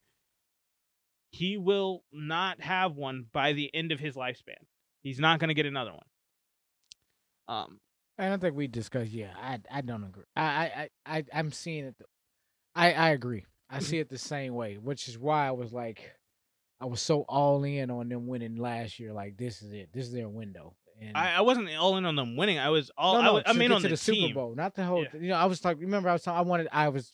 he 1.30 1.56
will 1.56 2.04
not 2.12 2.60
have 2.60 2.94
one 2.94 3.26
by 3.32 3.52
the 3.52 3.74
end 3.74 3.92
of 3.92 4.00
his 4.00 4.14
lifespan. 4.14 4.54
He's 5.02 5.18
not 5.18 5.40
going 5.40 5.48
to 5.48 5.54
get 5.54 5.66
another 5.66 5.92
one. 5.92 6.06
Um, 7.48 7.80
I 8.18 8.28
don't 8.28 8.40
think 8.40 8.54
we 8.54 8.68
discussed. 8.68 9.10
Yeah, 9.10 9.32
I 9.36 9.58
I 9.70 9.80
don't 9.80 10.04
agree. 10.04 10.24
I 10.36 10.88
I 11.06 11.18
I 11.18 11.24
I'm 11.32 11.50
seeing 11.52 11.86
it. 11.86 11.96
I 12.74 12.92
I 12.92 13.08
agree. 13.10 13.44
I 13.74 13.80
see 13.80 13.98
it 13.98 14.08
the 14.08 14.18
same 14.18 14.54
way, 14.54 14.74
which 14.76 15.08
is 15.08 15.18
why 15.18 15.46
I 15.46 15.50
was 15.52 15.72
like, 15.72 16.12
I 16.80 16.86
was 16.86 17.00
so 17.00 17.22
all 17.28 17.64
in 17.64 17.90
on 17.90 18.08
them 18.08 18.26
winning 18.26 18.56
last 18.56 18.98
year. 18.98 19.12
Like 19.12 19.36
this 19.36 19.62
is 19.62 19.72
it. 19.72 19.90
This 19.92 20.06
is 20.06 20.12
their 20.12 20.28
window. 20.28 20.74
And 21.00 21.16
I, 21.16 21.36
I 21.36 21.40
wasn't 21.40 21.74
all 21.76 21.96
in 21.96 22.04
on 22.04 22.14
them 22.14 22.36
winning. 22.36 22.58
I 22.58 22.70
was 22.70 22.90
all. 22.96 23.14
no, 23.14 23.20
I, 23.20 23.24
no, 23.24 23.32
was, 23.34 23.42
I 23.46 23.52
mean, 23.52 23.72
on 23.72 23.80
to 23.82 23.88
the, 23.88 23.94
the. 23.94 23.96
Super 23.96 24.32
Bowl, 24.34 24.54
not 24.54 24.74
the 24.74 24.84
whole. 24.84 25.02
Yeah. 25.02 25.20
You 25.20 25.28
know, 25.28 25.36
I 25.36 25.46
was 25.46 25.60
talking. 25.60 25.80
Remember, 25.82 26.08
I 26.08 26.12
was 26.12 26.22
talking. 26.22 26.38
I 26.38 26.42
wanted. 26.42 26.68
I 26.72 26.88
was. 26.88 27.12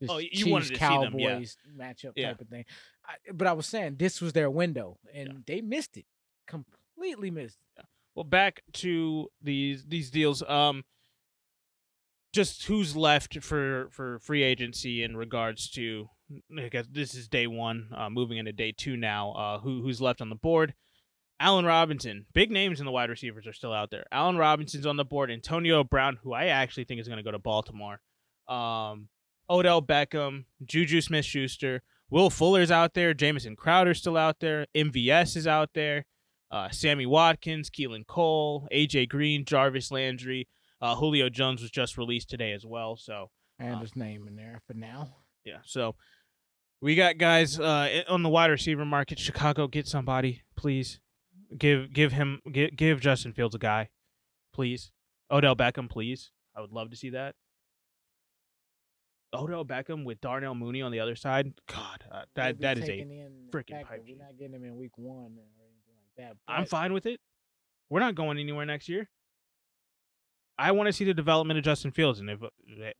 This 0.00 0.10
Oh, 0.10 0.18
you 0.18 0.30
Chiefs 0.30 0.46
wanted 0.46 0.68
to 0.70 0.74
see 0.74 0.80
them, 0.80 1.18
yeah. 1.18 1.28
Cowboys 1.34 1.56
matchup 1.78 2.12
Yeah. 2.16 2.28
type 2.28 2.40
of 2.40 2.48
thing. 2.48 2.64
I, 3.06 3.32
but 3.32 3.46
I 3.46 3.52
was 3.52 3.66
saying 3.66 3.96
this 3.98 4.20
was 4.20 4.32
their 4.32 4.50
window, 4.50 4.98
and 5.14 5.28
Yeah. 5.28 5.34
they 5.46 5.60
missed 5.60 5.96
it. 5.96 6.06
Completely 6.48 7.30
missed 7.30 7.58
it. 7.78 7.84
Well, 8.16 8.24
back 8.24 8.62
to 8.74 9.28
these 9.40 9.84
these 9.84 10.10
deals. 10.10 10.42
Um, 10.42 10.84
just 12.32 12.64
who's 12.64 12.96
left 12.96 13.42
for 13.42 13.88
for 13.90 14.18
free 14.20 14.42
agency 14.42 15.02
in 15.02 15.16
regards 15.16 15.70
to? 15.70 16.08
I 16.58 16.68
guess 16.68 16.86
this 16.90 17.14
is 17.14 17.28
day 17.28 17.46
one. 17.46 17.88
Uh, 17.94 18.08
moving 18.10 18.38
into 18.38 18.52
day 18.52 18.72
two 18.76 18.96
now. 18.96 19.32
Uh, 19.32 19.58
who 19.58 19.82
who's 19.82 20.00
left 20.00 20.20
on 20.20 20.28
the 20.28 20.34
board? 20.34 20.74
Allen 21.40 21.64
Robinson. 21.64 22.26
Big 22.32 22.50
names 22.50 22.78
in 22.78 22.86
the 22.86 22.92
wide 22.92 23.10
receivers 23.10 23.46
are 23.46 23.52
still 23.52 23.72
out 23.72 23.90
there. 23.90 24.04
Allen 24.12 24.36
Robinson's 24.36 24.86
on 24.86 24.96
the 24.96 25.04
board. 25.04 25.30
Antonio 25.30 25.82
Brown, 25.82 26.18
who 26.22 26.32
I 26.32 26.46
actually 26.46 26.84
think 26.84 27.00
is 27.00 27.08
going 27.08 27.16
to 27.16 27.24
go 27.24 27.32
to 27.32 27.38
Baltimore. 27.38 28.00
Um, 28.48 29.08
Odell 29.50 29.82
Beckham, 29.82 30.44
Juju 30.64 31.00
Smith 31.00 31.24
Schuster, 31.24 31.82
Will 32.10 32.30
Fuller's 32.30 32.70
out 32.70 32.94
there. 32.94 33.12
Jamison 33.12 33.56
Crowder's 33.56 33.98
still 33.98 34.16
out 34.16 34.38
there. 34.38 34.66
MVS 34.74 35.36
is 35.36 35.46
out 35.46 35.70
there. 35.74 36.06
Uh, 36.50 36.68
Sammy 36.70 37.06
Watkins, 37.06 37.70
Keelan 37.70 38.06
Cole, 38.06 38.68
AJ 38.72 39.08
Green, 39.08 39.44
Jarvis 39.44 39.90
Landry. 39.90 40.46
Uh, 40.82 40.96
Julio 40.96 41.28
Jones 41.28 41.62
was 41.62 41.70
just 41.70 41.96
released 41.96 42.28
today 42.28 42.52
as 42.52 42.66
well. 42.66 42.96
So, 42.96 43.30
And 43.58 43.76
Uh, 43.76 43.78
his 43.78 43.94
name 43.94 44.26
in 44.26 44.34
there 44.34 44.60
for 44.66 44.74
now. 44.74 45.16
yeah. 45.44 45.60
So 45.64 45.94
we 46.80 46.96
got 46.96 47.16
guys 47.18 47.60
uh, 47.60 48.02
on 48.08 48.22
the 48.24 48.28
wide 48.28 48.50
receiver 48.50 48.84
market. 48.84 49.18
Chicago, 49.20 49.68
get 49.68 49.86
somebody, 49.86 50.42
please. 50.56 51.00
Give 51.56 51.92
give 51.92 52.12
him 52.12 52.40
give, 52.50 52.74
give 52.76 53.00
Justin 53.00 53.32
Fields 53.32 53.54
a 53.54 53.58
guy, 53.58 53.90
please. 54.52 54.90
Odell 55.30 55.54
Beckham, 55.54 55.88
please. 55.88 56.32
I 56.56 56.60
would 56.60 56.72
love 56.72 56.90
to 56.90 56.96
see 56.96 57.10
that. 57.10 57.36
Odell 59.34 59.64
Beckham 59.64 60.04
with 60.04 60.20
Darnell 60.20 60.54
Mooney 60.54 60.82
on 60.82 60.92
the 60.92 61.00
other 61.00 61.14
side. 61.14 61.52
God, 61.68 62.04
uh, 62.10 62.22
that 62.34 62.60
that 62.60 62.78
is 62.78 62.88
a. 62.88 62.92
freaking 62.92 63.24
in 63.24 63.46
the 63.50 63.58
frickin' 63.58 63.70
fact 63.70 63.88
that 63.88 63.88
pipe 63.88 64.04
We're 64.06 64.18
not 64.18 64.38
getting 64.38 64.54
him 64.54 64.64
in 64.64 64.76
week 64.76 64.96
one 64.96 65.14
or 65.38 65.44
anything 65.60 65.94
like 65.96 66.28
that. 66.28 66.36
I'm 66.48 66.66
fine 66.66 66.92
with 66.92 67.06
it. 67.06 67.20
We're 67.88 68.00
not 68.00 68.14
going 68.14 68.38
anywhere 68.38 68.66
next 68.66 68.88
year. 68.88 69.08
I 70.58 70.72
want 70.72 70.86
to 70.88 70.92
see 70.92 71.04
the 71.04 71.14
development 71.14 71.58
of 71.58 71.64
Justin 71.64 71.90
Fields, 71.90 72.20
and 72.20 72.28
if 72.30 72.42
uh, 72.42 72.48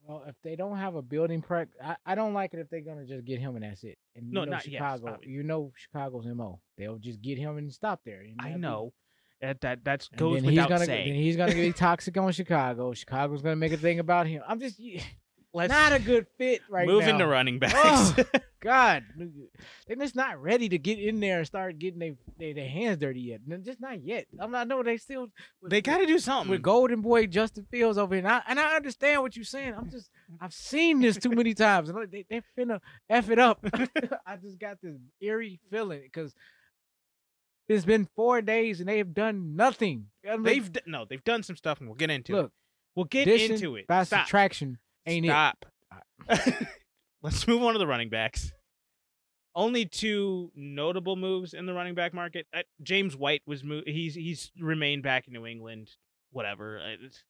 Well, 0.07 0.25
if 0.27 0.35
they 0.43 0.57
don't 0.57 0.77
have 0.79 0.95
a 0.95 1.03
building 1.03 1.43
prep, 1.43 1.69
I, 1.83 1.97
I 2.07 2.15
don't 2.15 2.33
like 2.35 2.55
it 2.55 2.61
if 2.61 2.69
they're 2.71 2.81
gonna 2.81 3.05
just 3.05 3.25
get 3.25 3.39
him 3.41 3.55
and 3.57 3.65
that's 3.65 3.85
it. 3.85 3.99
And 4.17 4.27
you 4.27 4.33
No, 4.33 4.45
know 4.45 4.53
not- 4.53 4.63
Chicago. 4.63 5.09
obviously. 5.09 5.33
you 5.33 5.43
know 5.43 5.73
Chicago's 5.77 6.27
mo. 6.27 6.61
They'll 6.79 6.99
just 6.99 7.21
get 7.21 7.39
him 7.39 7.59
and 7.59 7.73
stop 7.73 8.01
there. 8.05 8.21
and 8.21 8.37
I 8.41 8.55
know 8.55 8.93
that 9.41 9.61
that 9.61 9.85
that 9.85 10.09
And 10.13 10.19
goes 10.19 10.43
then 10.43 10.51
he's 10.53 10.67
gonna 10.67 10.85
saying. 10.87 11.09
then 11.09 11.15
he's 11.23 11.37
gonna 11.37 11.55
be 11.55 11.73
toxic 11.73 12.17
on 12.17 12.33
Chicago. 12.33 12.95
Chicago's 12.95 13.43
gonna 13.43 13.57
make 13.57 13.73
a 13.73 13.77
thing 13.77 13.99
about 13.99 14.27
him. 14.27 14.43
I'm 14.49 14.59
just 14.59 14.81
Let's 15.55 15.71
not 15.71 15.93
a 15.93 15.99
good 15.99 16.27
fit 16.39 16.63
right 16.71 16.87
move 16.87 17.03
now. 17.03 17.11
into 17.11 17.27
running 17.27 17.59
backs. 17.59 17.75
Oh, 17.77 18.17
God, 18.61 19.05
they're 19.87 19.97
just 19.97 20.17
not 20.17 20.41
ready 20.41 20.69
to 20.71 20.79
get 20.79 20.99
in 20.99 21.21
there 21.21 21.39
and 21.39 21.47
start 21.47 21.79
getting 21.79 21.99
their 21.99 22.15
their, 22.39 22.55
their 22.55 22.69
hands 22.69 22.99
dirty 22.99 23.21
yet. 23.21 23.41
Just 23.63 23.81
not 23.81 24.03
yet. 24.03 24.27
I'm 24.39 24.51
not. 24.51 24.67
No, 24.67 24.83
they 24.83 24.97
still. 24.97 25.29
they 25.63 25.83
got 25.83 25.99
to 25.99 26.07
do 26.07 26.19
something. 26.19 26.51
with 26.51 26.63
Golden 26.63 27.03
Boy 27.03 27.27
Justin 27.27 27.67
Fields 27.71 27.99
over 27.99 28.15
here. 28.15 28.25
And 28.25 28.33
I, 28.33 28.43
and 28.49 28.59
I 28.59 28.77
understand 28.77 29.21
what 29.21 29.37
you're 29.37 29.45
saying. 29.45 29.75
I'm 29.77 29.91
just 29.91 30.09
I've 30.41 30.55
seen 30.55 31.01
this 31.01 31.19
too 31.19 31.31
many 31.31 31.53
times. 31.53 31.91
And 31.91 32.11
they 32.11 32.25
they 32.31 32.41
finna 32.59 32.81
f 33.11 33.29
it 33.29 33.39
up. 33.39 33.63
I 34.27 34.37
just 34.37 34.59
got 34.59 34.79
this 34.83 34.97
eerie 35.21 35.61
feeling 35.71 36.01
because 36.03 36.35
it's 37.69 37.85
been 37.85 38.09
four 38.17 38.41
days 38.43 38.81
and 38.81 38.89
they 38.89 38.99
have 38.99 39.13
done 39.15 39.55
nothing. 39.57 40.07
I'm 40.29 40.43
like, 40.43 40.53
They've 40.55 40.73
d- 40.73 40.81
no, 40.87 41.05
they've 41.05 41.25
done 41.25 41.43
some 41.43 41.57
stuff, 41.57 41.79
and 41.81 41.89
we'll 41.89 41.97
get 41.97 42.11
into 42.11 42.33
it. 42.33 42.43
look 42.43 42.53
We'll 42.95 43.05
get 43.07 43.29
into 43.29 43.77
it. 43.77 43.87
by 43.87 44.05
Stop. 44.05 44.21
subtraction 44.27 44.79
ain't 45.07 45.27
Stop. 45.27 45.67
Let's 47.23 47.47
move 47.47 47.63
on 47.63 47.73
to 47.75 47.79
the 47.79 47.87
running 47.87 48.09
backs. 48.11 48.53
Only 49.55 49.85
two 49.85 50.51
notable 50.55 51.15
moves 51.17 51.53
in 51.53 51.67
the 51.67 51.75
running 51.75 51.95
back 51.95 52.15
market. 52.15 52.47
Uh, 52.57 52.63
James 52.83 53.15
White 53.17 53.43
was 53.47 53.63
mo- 53.63 53.83
he's 53.87 54.15
he's 54.15 54.51
remained 54.59 55.03
back 55.03 55.27
in 55.29 55.35
New 55.35 55.47
England. 55.47 55.91
Whatever. 56.31 56.79
Uh, 56.79 56.93
it's- 56.95 57.23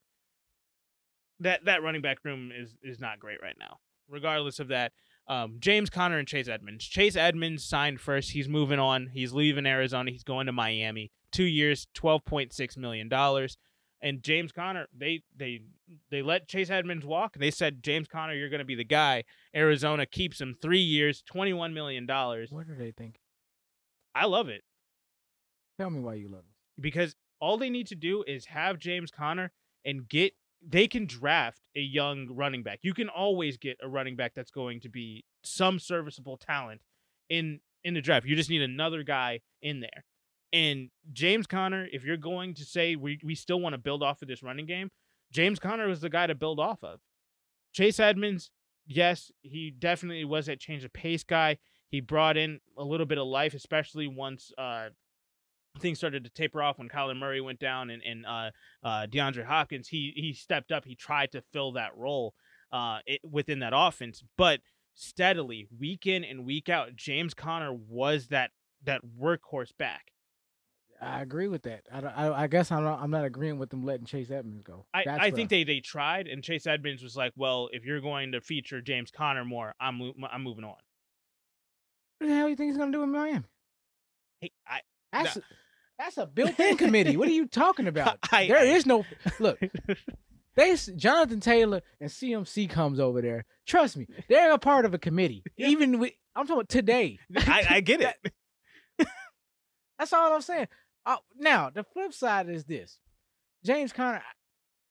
that 1.40 1.64
that 1.64 1.82
running 1.82 2.02
back 2.02 2.18
room 2.24 2.52
is 2.56 2.76
is 2.82 3.00
not 3.00 3.18
great 3.18 3.42
right 3.42 3.56
now. 3.58 3.78
Regardless 4.08 4.60
of 4.60 4.68
that, 4.68 4.92
um, 5.26 5.56
James 5.58 5.90
Conner 5.90 6.18
and 6.18 6.28
Chase 6.28 6.46
Edmonds. 6.48 6.84
Chase 6.84 7.16
Edmonds 7.16 7.64
signed 7.64 8.00
first. 8.00 8.30
He's 8.30 8.48
moving 8.48 8.78
on. 8.78 9.08
He's 9.12 9.32
leaving 9.32 9.66
Arizona. 9.66 10.10
He's 10.12 10.22
going 10.24 10.46
to 10.46 10.52
Miami. 10.52 11.10
Two 11.32 11.44
years, 11.44 11.88
twelve 11.94 12.24
point 12.24 12.52
six 12.52 12.76
million 12.76 13.08
dollars. 13.08 13.56
And 14.02 14.22
James 14.22 14.50
Conner, 14.52 14.88
they 14.96 15.22
they 15.36 15.60
they 16.10 16.22
let 16.22 16.48
Chase 16.48 16.70
Edmonds 16.70 17.06
walk. 17.06 17.36
They 17.38 17.50
said, 17.52 17.82
James 17.82 18.08
Conner, 18.08 18.34
you're 18.34 18.48
going 18.48 18.58
to 18.58 18.64
be 18.64 18.74
the 18.74 18.84
guy. 18.84 19.24
Arizona 19.54 20.06
keeps 20.06 20.40
him 20.40 20.56
three 20.60 20.80
years, 20.80 21.22
$21 21.32 21.72
million. 21.72 22.06
What 22.06 22.66
do 22.66 22.74
they 22.76 22.90
think? 22.90 23.20
I 24.14 24.26
love 24.26 24.48
it 24.48 24.62
Tell 25.78 25.88
me 25.90 26.00
why 26.00 26.14
you 26.14 26.28
love 26.28 26.40
it. 26.48 26.82
because 26.82 27.14
all 27.40 27.56
they 27.56 27.70
need 27.70 27.86
to 27.88 27.94
do 27.94 28.22
is 28.26 28.46
have 28.46 28.78
James 28.78 29.10
Conner 29.10 29.50
and 29.84 30.08
get, 30.08 30.32
they 30.64 30.86
can 30.86 31.06
draft 31.06 31.60
a 31.76 31.80
young 31.80 32.28
running 32.30 32.62
back. 32.62 32.80
You 32.82 32.94
can 32.94 33.08
always 33.08 33.56
get 33.56 33.78
a 33.82 33.88
running 33.88 34.14
back 34.16 34.32
that's 34.34 34.50
going 34.50 34.80
to 34.80 34.88
be 34.88 35.24
some 35.42 35.78
serviceable 35.78 36.36
talent 36.36 36.80
in 37.28 37.60
in 37.84 37.94
the 37.94 38.00
draft. 38.00 38.26
You 38.26 38.36
just 38.36 38.48
need 38.50 38.62
another 38.62 39.02
guy 39.02 39.40
in 39.60 39.80
there. 39.80 40.04
And 40.52 40.90
James 41.12 41.46
Conner, 41.46 41.88
if 41.92 42.04
you're 42.04 42.16
going 42.16 42.54
to 42.54 42.64
say 42.64 42.96
we, 42.96 43.18
we 43.24 43.34
still 43.34 43.60
want 43.60 43.72
to 43.74 43.78
build 43.78 44.02
off 44.02 44.22
of 44.22 44.28
this 44.28 44.42
running 44.42 44.66
game, 44.66 44.90
James 45.32 45.58
Conner 45.58 45.88
was 45.88 46.00
the 46.00 46.10
guy 46.10 46.26
to 46.26 46.34
build 46.34 46.60
off 46.60 46.84
of. 46.84 47.00
Chase 47.72 47.98
Edmonds, 47.98 48.50
yes, 48.86 49.30
he 49.40 49.70
definitely 49.70 50.24
was 50.24 50.46
that 50.46 50.60
change 50.60 50.84
of 50.84 50.92
pace 50.92 51.24
guy. 51.24 51.56
He 51.88 52.00
brought 52.00 52.36
in 52.36 52.60
a 52.76 52.84
little 52.84 53.06
bit 53.06 53.18
of 53.18 53.26
life, 53.26 53.54
especially 53.54 54.06
once 54.06 54.52
uh, 54.58 54.88
things 55.78 55.98
started 55.98 56.24
to 56.24 56.30
taper 56.30 56.62
off 56.62 56.78
when 56.78 56.88
Kyler 56.88 57.16
Murray 57.16 57.40
went 57.40 57.58
down 57.58 57.90
and, 57.90 58.02
and 58.02 58.26
uh, 58.26 58.50
uh, 58.82 59.06
DeAndre 59.06 59.44
Hopkins. 59.44 59.88
He 59.88 60.12
he 60.14 60.32
stepped 60.34 60.72
up. 60.72 60.84
He 60.84 60.94
tried 60.94 61.32
to 61.32 61.42
fill 61.52 61.72
that 61.72 61.96
role 61.96 62.34
uh, 62.72 62.98
it, 63.06 63.20
within 63.28 63.60
that 63.60 63.72
offense, 63.74 64.22
but 64.36 64.60
steadily, 64.94 65.66
week 65.78 66.06
in 66.06 66.24
and 66.24 66.44
week 66.44 66.68
out, 66.68 66.96
James 66.96 67.34
Conner 67.34 67.72
was 67.72 68.28
that 68.28 68.50
that 68.84 69.02
workhorse 69.18 69.72
back. 69.78 70.12
I 71.02 71.20
agree 71.20 71.48
with 71.48 71.62
that. 71.62 71.82
I, 71.92 72.00
I, 72.00 72.42
I 72.44 72.46
guess 72.46 72.70
I'm 72.70 72.84
not, 72.84 73.00
I'm 73.02 73.10
not 73.10 73.24
agreeing 73.24 73.58
with 73.58 73.70
them 73.70 73.82
letting 73.84 74.06
Chase 74.06 74.30
Edmonds 74.30 74.62
go. 74.62 74.86
I, 74.94 75.02
That's 75.04 75.20
I 75.20 75.30
think 75.32 75.50
they, 75.50 75.64
they 75.64 75.80
tried, 75.80 76.28
and 76.28 76.44
Chase 76.44 76.66
Edmonds 76.66 77.02
was 77.02 77.16
like, 77.16 77.32
"Well, 77.36 77.68
if 77.72 77.84
you're 77.84 78.00
going 78.00 78.32
to 78.32 78.40
feature 78.40 78.80
James 78.80 79.10
Conner 79.10 79.44
more, 79.44 79.74
I'm 79.80 80.12
I'm 80.30 80.42
moving 80.42 80.64
on." 80.64 80.76
What 82.18 82.28
the 82.28 82.34
hell 82.34 82.46
do 82.46 82.50
you 82.50 82.56
think 82.56 82.70
he's 82.70 82.78
gonna 82.78 82.92
do 82.92 83.02
in 83.02 83.10
Miami? 83.10 83.42
Hey, 84.40 84.52
I, 84.66 84.80
That's 85.12 85.36
a, 85.36 85.42
that's 85.98 86.18
a 86.18 86.26
built-in 86.26 86.76
committee. 86.78 87.16
What 87.16 87.28
are 87.28 87.32
you 87.32 87.46
talking 87.48 87.88
about? 87.88 88.18
I- 88.32 88.46
there 88.46 88.64
is 88.64 88.86
no 88.86 89.04
look. 89.40 89.58
They 90.54 90.76
Jonathan 90.76 91.40
Taylor 91.40 91.80
and 91.98 92.10
CMC 92.10 92.68
comes 92.68 93.00
over 93.00 93.22
there. 93.22 93.46
Trust 93.66 93.96
me, 93.96 94.06
they're 94.28 94.52
a 94.52 94.58
part 94.58 94.84
of 94.84 94.92
a 94.92 94.98
committee. 94.98 95.42
Yeah. 95.56 95.68
Even 95.68 95.98
with 95.98 96.12
I'm 96.36 96.44
talking 96.46 96.60
about 96.60 96.68
today. 96.68 97.18
I, 97.34 97.66
I 97.70 97.80
get 97.80 98.02
it. 98.02 98.32
That's 99.98 100.12
all 100.12 100.34
I'm 100.34 100.42
saying. 100.42 100.68
Uh, 101.04 101.16
now 101.38 101.70
the 101.70 101.84
flip 101.84 102.12
side 102.12 102.48
is 102.48 102.64
this: 102.64 102.98
James 103.64 103.92
Conner, 103.92 104.22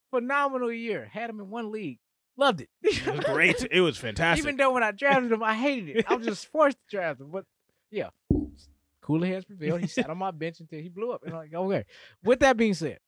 phenomenal 0.09 0.71
year. 0.71 1.09
Had 1.11 1.29
him 1.29 1.39
in 1.39 1.49
one 1.49 1.71
league. 1.71 1.99
Loved 2.37 2.61
it. 2.61 2.69
It 2.81 3.05
was 3.05 3.25
great. 3.25 3.67
It 3.69 3.81
was 3.81 3.97
fantastic. 3.99 4.43
Even 4.43 4.57
though 4.57 4.71
when 4.71 4.83
I 4.83 4.91
drafted 4.91 5.31
him, 5.31 5.43
I 5.43 5.53
hated 5.53 5.97
it. 5.97 6.05
I 6.07 6.15
was 6.15 6.25
just 6.25 6.47
forced 6.51 6.77
to 6.77 6.95
draft 6.95 7.21
him. 7.21 7.29
But 7.31 7.45
yeah, 7.91 8.09
cooler 9.01 9.27
heads 9.27 9.45
prevailed. 9.45 9.81
He 9.81 9.87
sat 9.87 10.09
on 10.09 10.17
my 10.17 10.31
bench 10.31 10.59
until 10.59 10.79
he 10.79 10.89
blew 10.89 11.11
up. 11.11 11.23
And 11.23 11.33
I'm 11.33 11.39
like, 11.39 11.53
okay. 11.53 11.85
With 12.23 12.39
that 12.39 12.57
being 12.57 12.73
said, 12.73 12.99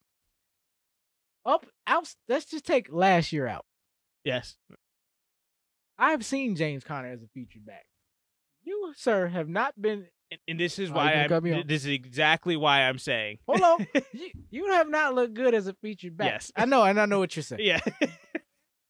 up 1.46 1.66
out. 1.88 2.14
Let's 2.28 2.46
just 2.46 2.66
take 2.66 2.92
last 2.92 3.32
year 3.32 3.48
out. 3.48 3.66
Yes. 4.24 4.56
I've 5.98 6.26
seen 6.26 6.56
James 6.56 6.84
Conner 6.84 7.10
as 7.12 7.22
a 7.22 7.28
featured 7.34 7.66
back. 7.66 7.86
You, 8.64 8.94
sir, 8.96 9.28
have 9.28 9.50
not 9.50 9.82
been. 9.82 10.08
And, 10.48 10.60
this 10.60 10.80
is 10.80 10.90
Oh, 10.92 10.94
why 10.94 11.06
you 11.06 11.12
gonna 11.12 11.24
I'm. 11.24 11.30
cut 11.30 11.44
me 11.44 11.50
th- 11.52 11.62
off? 11.62 11.68
This 11.68 11.82
is 11.84 11.90
exactly 11.90 12.56
why 12.58 12.82
I'm 12.82 12.98
saying. 12.98 13.40
Hold 13.48 13.62
on, 13.62 13.88
you, 14.14 14.30
you 14.50 14.72
have 14.72 14.90
not 14.90 15.14
looked 15.16 15.34
good 15.34 15.54
as 15.54 15.68
a 15.68 15.74
featured 15.74 16.18
back. 16.18 16.32
Yes. 16.32 16.52
I 16.56 16.66
know, 16.66 16.84
and 16.84 17.00
I 17.00 17.06
know 17.06 17.20
what 17.20 17.36
you're 17.36 17.44
saying. 17.44 17.62
yeah. 17.64 17.80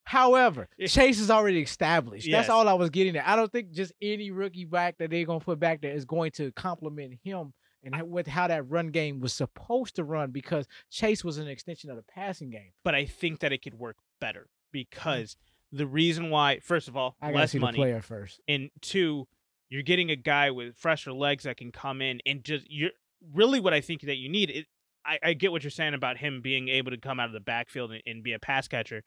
However, 0.05 0.67
Chase 0.85 1.19
is 1.19 1.31
already 1.31 1.61
established. 1.61 2.27
Yes. 2.27 2.41
That's 2.41 2.49
all 2.49 2.67
I 2.67 2.73
was 2.73 2.89
getting 2.89 3.15
at. 3.15 3.27
I 3.27 3.35
don't 3.35 3.51
think 3.51 3.71
just 3.71 3.93
any 4.01 4.31
rookie 4.31 4.65
back 4.65 4.97
that 4.99 5.09
they're 5.09 5.25
gonna 5.25 5.39
put 5.39 5.59
back 5.59 5.81
there 5.81 5.93
is 5.93 6.05
going 6.05 6.31
to 6.33 6.51
complement 6.51 7.19
him 7.23 7.53
and 7.83 8.09
with 8.09 8.27
how 8.27 8.47
that 8.47 8.69
run 8.69 8.87
game 8.87 9.19
was 9.19 9.33
supposed 9.33 9.95
to 9.95 10.03
run 10.03 10.31
because 10.31 10.67
Chase 10.89 11.23
was 11.23 11.37
an 11.37 11.47
extension 11.47 11.89
of 11.89 11.97
the 11.97 12.03
passing 12.03 12.49
game. 12.49 12.71
but 12.83 12.95
I 12.95 13.05
think 13.05 13.39
that 13.39 13.51
it 13.51 13.61
could 13.61 13.73
work 13.73 13.97
better 14.19 14.47
because 14.71 15.35
mm-hmm. 15.35 15.77
the 15.77 15.87
reason 15.87 16.29
why, 16.29 16.59
first 16.59 16.87
of 16.87 16.95
all, 16.95 17.15
I 17.21 17.31
less 17.31 17.51
see 17.51 17.59
money, 17.59 17.77
the 17.77 17.81
player 17.81 18.01
first. 18.01 18.39
and 18.47 18.69
two, 18.81 19.27
you're 19.74 19.82
getting 19.82 20.11
a 20.11 20.15
guy 20.15 20.51
with 20.51 20.78
fresher 20.78 21.11
legs 21.11 21.45
that 21.45 21.57
can 21.57 21.71
come 21.71 21.99
in 21.99 22.19
and 22.28 22.43
just 22.43 22.63
you're 22.69 22.91
really 23.34 23.59
what 23.59 23.74
I 23.74 23.82
think 23.82 24.01
that 24.01 24.17
you 24.17 24.30
need. 24.30 24.51
It, 24.51 24.65
I, 25.03 25.17
I 25.24 25.34
get 25.34 25.51
what 25.51 25.63
you're 25.63 25.71
saying 25.71 25.95
about 25.95 26.17
him 26.17 26.41
being 26.43 26.69
able 26.69 26.91
to 26.91 26.97
come 26.97 27.19
out 27.19 27.26
of 27.26 27.34
the 27.34 27.39
backfield 27.39 27.91
and, 27.91 28.03
and 28.05 28.24
be 28.24 28.34
a 28.34 28.39
pass 28.39 28.67
catcher. 28.67 29.03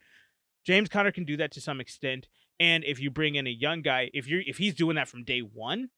James 0.67 0.89
Conner 0.89 1.13
can 1.13 1.25
do 1.25 1.37
that 1.37 1.53
to 1.53 1.61
some 1.61 1.81
extent, 1.81 2.27
and 2.59 2.83
if 2.83 2.99
you 2.99 3.13
bring 3.13 3.37
in 3.37 3.47
a 3.47 3.51
young 3.51 3.81
guy, 3.81 4.11
if 4.13 4.27
you're 4.27 4.43
if 4.45 4.59
he's 4.59 4.75
doing 4.75 4.97
that 4.97 5.07
from 5.07 5.23
day 5.23 5.39
one, 5.39 5.91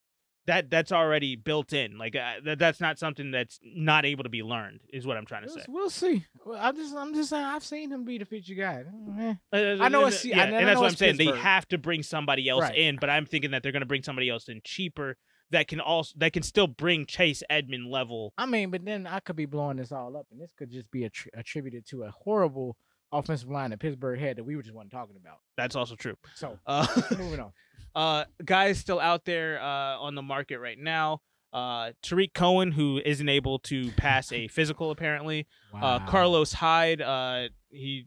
that 0.49 0.69
that's 0.71 0.91
already 0.91 1.37
built 1.37 1.73
in. 1.73 1.97
Like 1.97 2.17
uh, 2.17 2.41
that, 2.45 2.59
that's 2.59 2.81
not 2.81 2.99
something 2.99 3.31
that's 3.31 3.61
not 3.63 4.05
able 4.05 4.25
to 4.25 4.29
be 4.29 4.43
learned. 4.43 4.81
Is 4.93 5.07
what 5.07 5.17
I'm 5.17 5.25
trying 5.27 5.45
to 5.45 5.51
say. 5.51 5.61
We'll, 5.69 5.89
see. 5.91 6.25
Well, 6.45 6.59
I 6.61 6.73
just, 6.73 6.95
I'm 6.97 7.15
just 7.15 7.31
saying, 7.31 7.45
I've 7.45 7.63
seen 7.65 7.91
him 7.93 8.05
be 8.05 8.19
the 8.19 8.25
feature 8.25 8.55
guy. 8.55 8.83
Eh. 9.21 9.35
Uh, 9.53 9.57
I 9.83 9.89
know 9.89 10.05
uh, 10.05 10.09
it's- 10.09 10.25
yeah, 10.25 10.41
I- 10.41 10.45
and 10.47 10.57
I 10.57 10.65
that's 10.65 10.75
know 10.75 10.81
what 10.81 10.87
I'm 10.87 10.91
it's 10.93 10.99
saying. 10.99 11.17
They 11.19 11.27
have 11.27 11.69
to 11.69 11.79
bring 11.79 12.03
somebody 12.03 12.49
else 12.49 12.63
Right. 12.63 12.77
in, 12.77 12.97
but 13.01 13.09
I'm 13.09 13.25
thinking 13.27 13.53
that 13.53 13.63
they're 13.63 13.73
going 13.73 13.81
to 13.83 13.87
bring 13.87 14.03
somebody 14.03 14.29
else 14.29 14.49
in 14.49 14.61
cheaper 14.65 15.17
that 15.51 15.69
can 15.69 15.81
also 15.81 16.13
that 16.19 16.33
can 16.33 16.43
still 16.43 16.67
bring 16.67 17.07
Chase 17.07 17.43
Edmond 17.49 17.87
level. 17.91 18.33
I 18.37 18.47
mean, 18.47 18.71
but 18.71 18.85
then 18.85 19.07
I 19.07 19.21
could 19.21 19.37
be 19.37 19.47
blowing 19.47 19.77
this 19.79 19.93
all 19.93 20.17
up, 20.17 20.27
and 20.33 20.41
this 20.41 20.53
could 20.53 20.71
just 20.71 20.91
be 20.91 21.01
attri- 21.09 21.29
attributed 21.35 21.87
to 21.89 22.03
a 22.03 22.11
horrible 22.11 22.77
offensive 23.13 23.49
line 23.49 23.71
that 23.71 23.81
Pittsburgh 23.81 24.21
had 24.21 24.37
that 24.37 24.45
we 24.45 24.57
were 24.57 24.63
just 24.63 24.75
wasn't 24.75 24.93
talking 24.93 25.17
about. 25.19 25.39
That's 25.57 25.75
also 25.77 25.95
true. 25.95 26.17
So 26.35 26.59
Uh, 26.67 26.87
moving 27.19 27.41
on. 27.41 27.53
Uh, 27.99 28.25
guys 28.45 28.79
still 28.79 29.01
out 29.01 29.25
there 29.25 29.61
uh, 29.61 29.99
on 29.99 30.15
the 30.15 30.23
market 30.23 30.61
right 30.61 30.79
now. 30.79 31.21
Uh, 31.53 31.91
Tarik 32.03 32.33
Cohen, 32.33 32.71
who 32.71 33.01
isn't 33.05 33.29
able 33.29 33.59
to 33.61 33.91
pass 33.93 34.31
a 34.33 34.47
physical, 34.49 34.91
apparently. 34.91 35.47
Uh, 35.75 35.81
Wow. 35.81 36.07
Carlos 36.07 36.53
Hyde, 36.55 37.03
uh, 37.03 37.49
he 37.71 38.07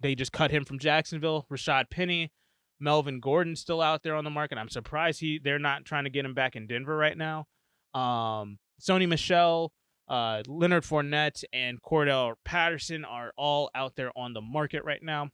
they 0.00 0.14
just 0.16 0.32
cut 0.32 0.50
him 0.50 0.64
from 0.64 0.80
Jacksonville. 0.80 1.46
Rashad 1.52 1.90
Penny, 1.90 2.32
Melvin 2.80 3.20
Gordon 3.20 3.54
still 3.54 3.80
out 3.80 4.02
there 4.02 4.16
on 4.16 4.24
the 4.24 4.30
market. 4.30 4.58
I'm 4.58 4.68
surprised 4.68 5.20
he 5.20 5.38
they're 5.38 5.60
not 5.60 5.84
trying 5.84 6.04
to 6.04 6.10
get 6.10 6.24
him 6.24 6.34
back 6.34 6.56
in 6.56 6.66
Denver 6.66 6.96
right 6.96 7.16
now. 7.16 7.46
Um, 7.94 8.58
Sony 8.80 9.06
Michel, 9.08 9.72
uh, 10.08 10.42
Leonard 10.48 10.82
Fournette, 10.82 11.44
and 11.52 11.80
Cordarrelle 11.82 12.34
Patterson 12.44 13.04
are 13.04 13.32
all 13.36 13.70
out 13.76 13.94
there 13.94 14.10
on 14.18 14.32
the 14.32 14.40
market 14.40 14.82
right 14.84 15.02
now. 15.02 15.28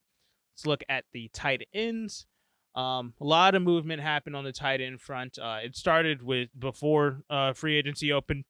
Let's 0.55 0.67
look 0.67 0.83
at 0.91 1.05
the 1.15 1.31
tight 1.33 1.67
ends. 1.73 2.27
Um, 2.75 3.15
a 3.21 3.25
lot 3.25 3.55
of 3.55 3.63
movement 3.63 4.03
happened 4.03 4.37
on 4.37 4.45
the 4.45 4.53
tight 4.53 4.81
end 4.81 5.01
front. 5.01 5.39
Uh, 5.39 5.59
it 5.65 5.77
started 5.77 6.23
with 6.23 6.49
before 6.59 7.23
uh, 7.29 7.53
free 7.53 7.77
agency 7.77 8.13
opened, 8.13 8.45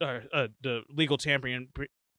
or 0.00 0.24
uh, 0.32 0.48
the 0.62 0.82
legal 0.88 1.16
tampering 1.16 1.68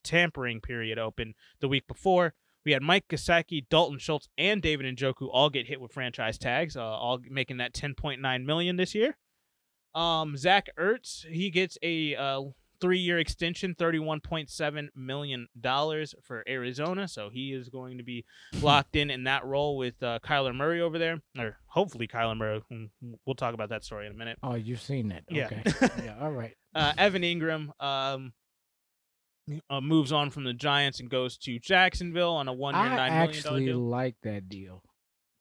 tampering 0.03 0.59
period 0.61 0.99
opened 0.99 1.35
the 1.61 1.67
week 1.67 1.87
before. 1.87 2.33
We 2.65 2.71
had 2.71 2.81
Mike 2.81 3.07
Gesicki, 3.09 3.65
Dalton 3.69 3.99
Schultz, 3.99 4.29
and 4.37 4.61
David 4.61 4.85
Njoku 4.95 5.29
all 5.31 5.49
get 5.49 5.67
hit 5.67 5.81
with 5.81 5.91
franchise 5.91 6.37
tags, 6.37 6.77
uh, 6.77 6.81
all 6.81 7.19
making 7.29 7.57
that 7.57 7.73
10.9 7.73 8.45
million 8.45 8.77
this 8.77 8.95
year. 8.95 9.17
Um, 9.93 10.37
Zach 10.37 10.69
Ertz, 10.79 11.25
he 11.25 11.49
gets 11.49 11.77
a 11.83 12.15
uh, 12.83 12.87
three-year 12.87 13.19
extension, 13.19 13.75
31.7 13.75 14.89
million 14.95 15.47
dollars 15.59 16.13
for 16.21 16.43
Arizona, 16.47 17.07
so 17.07 17.29
he 17.29 17.53
is 17.53 17.69
going 17.69 17.97
to 17.97 18.03
be 18.03 18.25
locked 18.61 18.95
in 18.95 19.09
in 19.09 19.23
that 19.23 19.45
role 19.45 19.77
with 19.77 20.01
uh, 20.03 20.19
Kyler 20.23 20.55
Murray 20.55 20.81
over 20.81 20.99
there, 20.99 21.21
or 21.37 21.57
hopefully 21.67 22.07
Kyler 22.07 22.37
Murray. 22.37 22.61
Mm, 22.71 22.89
We'll 23.25 23.35
talk 23.35 23.53
about 23.53 23.69
that 23.69 23.83
story 23.83 24.05
in 24.07 24.11
a 24.11 24.15
minute. 24.15 24.37
Oh, 24.43 24.55
you've 24.55 24.81
seen 24.81 25.11
it. 25.11 25.23
Yeah. 25.29 25.45
Okay. 25.45 25.63
yeah. 26.05 26.15
All 26.21 26.31
right. 26.31 26.55
Uh, 26.75 26.93
Evan 26.97 27.21
Engram 27.21 27.69
um, 27.83 28.33
uh, 29.69 29.81
moves 29.81 30.11
on 30.11 30.29
from 30.29 30.43
the 30.43 30.53
Giants 30.53 30.99
and 30.99 31.09
goes 31.09 31.37
to 31.39 31.59
Jacksonville 31.59 32.33
on 32.33 32.47
a 32.47 32.53
one-year, 32.53 32.81
I 32.83 32.87
nine 32.89 32.97
million 32.97 33.13
dollar 33.13 33.29
actually 33.29 33.65
deal. 33.65 33.79
like 33.79 34.15
that 34.23 34.49
deal, 34.49 34.81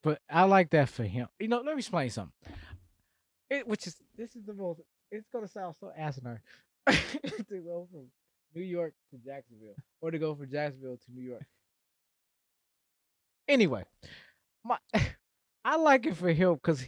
but 0.02 0.20
I 0.30 0.44
like 0.44 0.70
that 0.70 0.88
for 0.88 1.04
him. 1.04 1.28
You 1.38 1.48
know, 1.48 1.58
let 1.58 1.66
me 1.74 1.78
explain 1.78 2.10
something. 2.10 2.32
It, 3.50 3.66
which 3.68 3.86
is 3.86 3.96
this 4.16 4.34
is 4.34 4.44
the 4.46 4.54
most. 4.54 4.80
It's 5.10 5.28
gonna 5.32 5.46
sound 5.48 5.74
so 5.78 5.90
asinine 5.96 6.40
to 6.90 7.58
go 7.64 7.88
from 7.90 8.06
New 8.54 8.62
York 8.62 8.94
to 9.10 9.18
Jacksonville, 9.18 9.76
or 10.00 10.10
to 10.10 10.18
go 10.18 10.34
from 10.34 10.50
Jacksonville 10.50 10.96
to 10.96 11.12
New 11.12 11.22
York. 11.22 11.46
Anyway, 13.48 13.84
my 14.64 14.78
I 15.64 15.76
like 15.76 16.06
it 16.06 16.16
for 16.16 16.30
him 16.30 16.54
because 16.54 16.84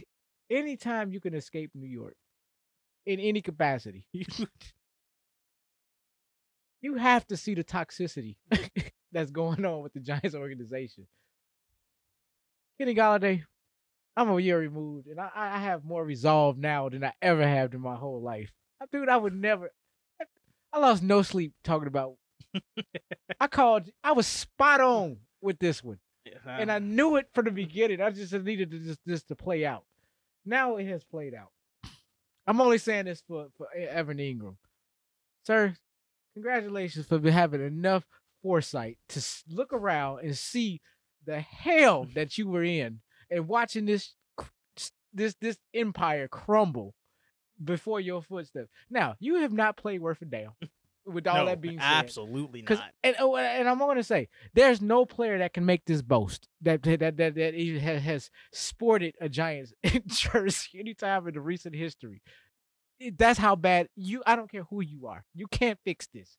anytime 0.49 1.11
you 1.11 1.19
can 1.19 1.33
escape 1.33 1.71
New 1.73 1.87
York 1.87 2.15
in 3.05 3.19
any 3.19 3.41
capacity, 3.41 4.05
you 6.81 6.95
have 6.95 7.25
to 7.27 7.37
see 7.37 7.55
the 7.55 7.63
toxicity 7.63 8.35
that's 9.11 9.31
going 9.31 9.65
on 9.65 9.81
with 9.81 9.93
the 9.93 9.99
Giants 9.99 10.35
organization. 10.35 11.07
Kenny 12.77 12.93
Golladay, 12.93 13.43
I'm 14.17 14.29
a 14.29 14.39
year 14.39 14.59
removed, 14.59 15.07
and 15.07 15.19
I, 15.19 15.29
I 15.33 15.59
have 15.59 15.85
more 15.85 16.03
resolve 16.03 16.57
now 16.57 16.89
than 16.89 17.03
I 17.03 17.13
ever 17.21 17.47
have 17.47 17.73
in 17.73 17.81
my 17.81 17.95
whole 17.95 18.21
life. 18.21 18.51
Dude, 18.91 19.09
I 19.09 19.17
would 19.17 19.33
never. 19.33 19.71
I, 20.75 20.77
I 20.77 20.81
lost 20.81 21.03
no 21.03 21.21
sleep 21.21 21.53
talking 21.63 21.87
about. 21.87 22.15
I 23.39 23.47
called. 23.47 23.89
I 24.03 24.11
was 24.11 24.27
spot 24.27 24.81
on 24.81 25.17
with 25.41 25.59
this 25.59 25.83
one, 25.83 25.99
and 26.47 26.71
I 26.71 26.79
knew 26.79 27.15
it 27.15 27.27
from 27.33 27.45
the 27.45 27.51
beginning. 27.51 28.01
I 28.01 28.11
just 28.11 28.33
needed 28.33 28.71
to 28.71 28.79
just 28.79 28.99
this 29.05 29.23
to 29.23 29.35
play 29.35 29.65
out. 29.65 29.83
Now 30.45 30.77
it 30.77 30.87
has 30.87 31.03
played 31.03 31.33
out. 31.33 31.51
I'm 32.47 32.61
only 32.61 32.77
saying 32.77 33.05
this 33.05 33.23
for 33.27 33.47
for 33.57 33.67
Evan 33.75 34.17
Engram, 34.17 34.55
sir. 35.43 35.75
Congratulations 36.33 37.05
for 37.05 37.19
having 37.31 37.65
enough 37.65 38.03
foresight 38.43 38.97
to 39.09 39.25
look 39.49 39.71
around 39.71 40.19
and 40.19 40.37
see 40.37 40.81
the 41.25 41.39
hell 41.39 42.05
that 42.13 42.37
you 42.37 42.47
were 42.47 42.63
in 42.63 42.99
and 43.31 43.47
watching 43.47 43.85
this 43.85 44.13
this 45.13 45.35
this 45.41 45.57
empire 45.73 46.27
crumble 46.27 46.93
before 47.63 47.99
your 47.99 48.21
footsteps. 48.21 48.69
Now 48.89 49.15
you 49.19 49.35
have 49.35 49.53
not 49.53 49.77
played 49.77 50.01
worth 50.01 50.21
a 50.21 50.25
damn. 50.25 50.51
With 51.05 51.27
all 51.27 51.35
no, 51.35 51.45
that 51.45 51.61
being 51.61 51.77
said, 51.77 51.85
absolutely 51.85 52.63
not. 52.67 52.81
and 53.03 53.15
oh, 53.19 53.35
and 53.35 53.69
I'm 53.69 53.77
going 53.77 53.97
to 53.97 54.03
say 54.03 54.27
there's 54.55 54.81
no 54.81 55.05
player 55.05 55.37
that 55.37 55.53
can 55.53 55.63
make 55.63 55.85
this 55.85 56.01
boast 56.01 56.47
that 56.61 56.81
that 56.81 56.99
that 56.99 57.17
that, 57.17 57.35
that 57.35 57.53
he 57.53 57.77
ha- 57.77 57.99
has 57.99 58.31
sported 58.51 59.13
a 59.21 59.29
Giants 59.29 59.71
jersey 60.07 60.79
anytime 60.79 61.27
in 61.27 61.35
the 61.35 61.41
recent 61.41 61.75
history. 61.75 62.23
That's 63.19 63.37
how 63.37 63.55
bad 63.55 63.87
you. 63.95 64.23
I 64.25 64.35
don't 64.35 64.49
care 64.49 64.63
who 64.63 64.81
you 64.81 65.05
are. 65.05 65.25
You 65.35 65.45
can't 65.45 65.77
fix 65.85 66.07
this. 66.07 66.37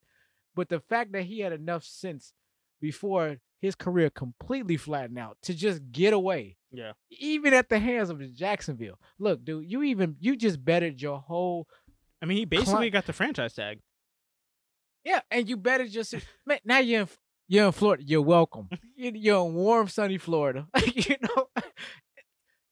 But 0.57 0.69
the 0.69 0.81
fact 0.81 1.13
that 1.13 1.25
he 1.25 1.41
had 1.41 1.53
enough 1.53 1.85
sense 1.85 2.33
before 2.81 3.37
his 3.61 3.75
career 3.75 4.11
completely 4.11 4.77
flattened 4.77 5.19
out 5.19 5.39
to 5.43 5.55
just 5.55 5.81
get 5.93 6.13
away, 6.13 6.57
Yeah. 6.71 6.93
even 7.11 7.55
at 7.55 7.69
the 7.69 7.79
hands 7.79 8.11
of 8.11 8.21
Jacksonville. 8.35 8.99
Look, 9.19 9.45
dude, 9.45 9.71
you 9.71 9.83
even 9.83 10.17
you 10.21 10.37
just 10.37 10.65
bettered 10.65 11.01
your 11.01 11.19
whole 11.21 11.67
I 12.23 12.27
mean, 12.27 12.39
he 12.39 12.45
basically 12.45 12.75
Cli- 12.75 12.91
got 12.91 13.07
the 13.07 13.13
franchise 13.13 13.55
tag. 13.55 13.81
Yeah, 15.05 15.21
and 15.31 15.49
you 15.49 15.57
better 15.57 15.87
just 15.87 16.15
man. 16.47 16.59
Now 16.65 16.79
you're 16.79 17.03
in, 17.03 17.09
you're 17.49 17.67
in 17.67 17.73
Florida. 17.73 18.03
You're 18.05 18.23
welcome. 18.23 18.69
You- 18.97 19.13
You're 19.15 19.47
in 19.47 19.55
warm, 19.55 19.89
sunny 19.89 20.19
Florida. 20.19 20.67
you 20.95 21.17
know, 21.21 21.49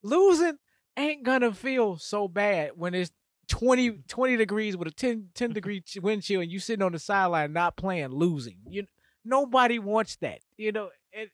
losing 0.02 0.58
ain't 0.96 1.22
gonna 1.22 1.52
feel 1.52 1.96
so 1.96 2.28
bad 2.28 2.70
when 2.76 2.94
it's 2.94 3.10
20, 3.48 3.90
20 4.08 4.36
degrees 4.36 4.76
with 4.76 4.88
a 4.88 4.90
10, 4.92 5.28
10 5.34 5.50
degree 5.52 5.82
wind 6.00 6.22
chill, 6.22 6.40
and 6.40 6.50
you 6.50 6.58
sitting 6.58 6.82
on 6.82 6.92
the 6.92 6.98
sideline 6.98 7.52
not 7.52 7.76
playing, 7.76 8.08
losing. 8.08 8.58
You 8.68 8.86
nobody 9.24 9.78
wants 9.78 10.16
that. 10.16 10.40
You 10.56 10.72
know, 10.72 10.90
and 11.12 11.28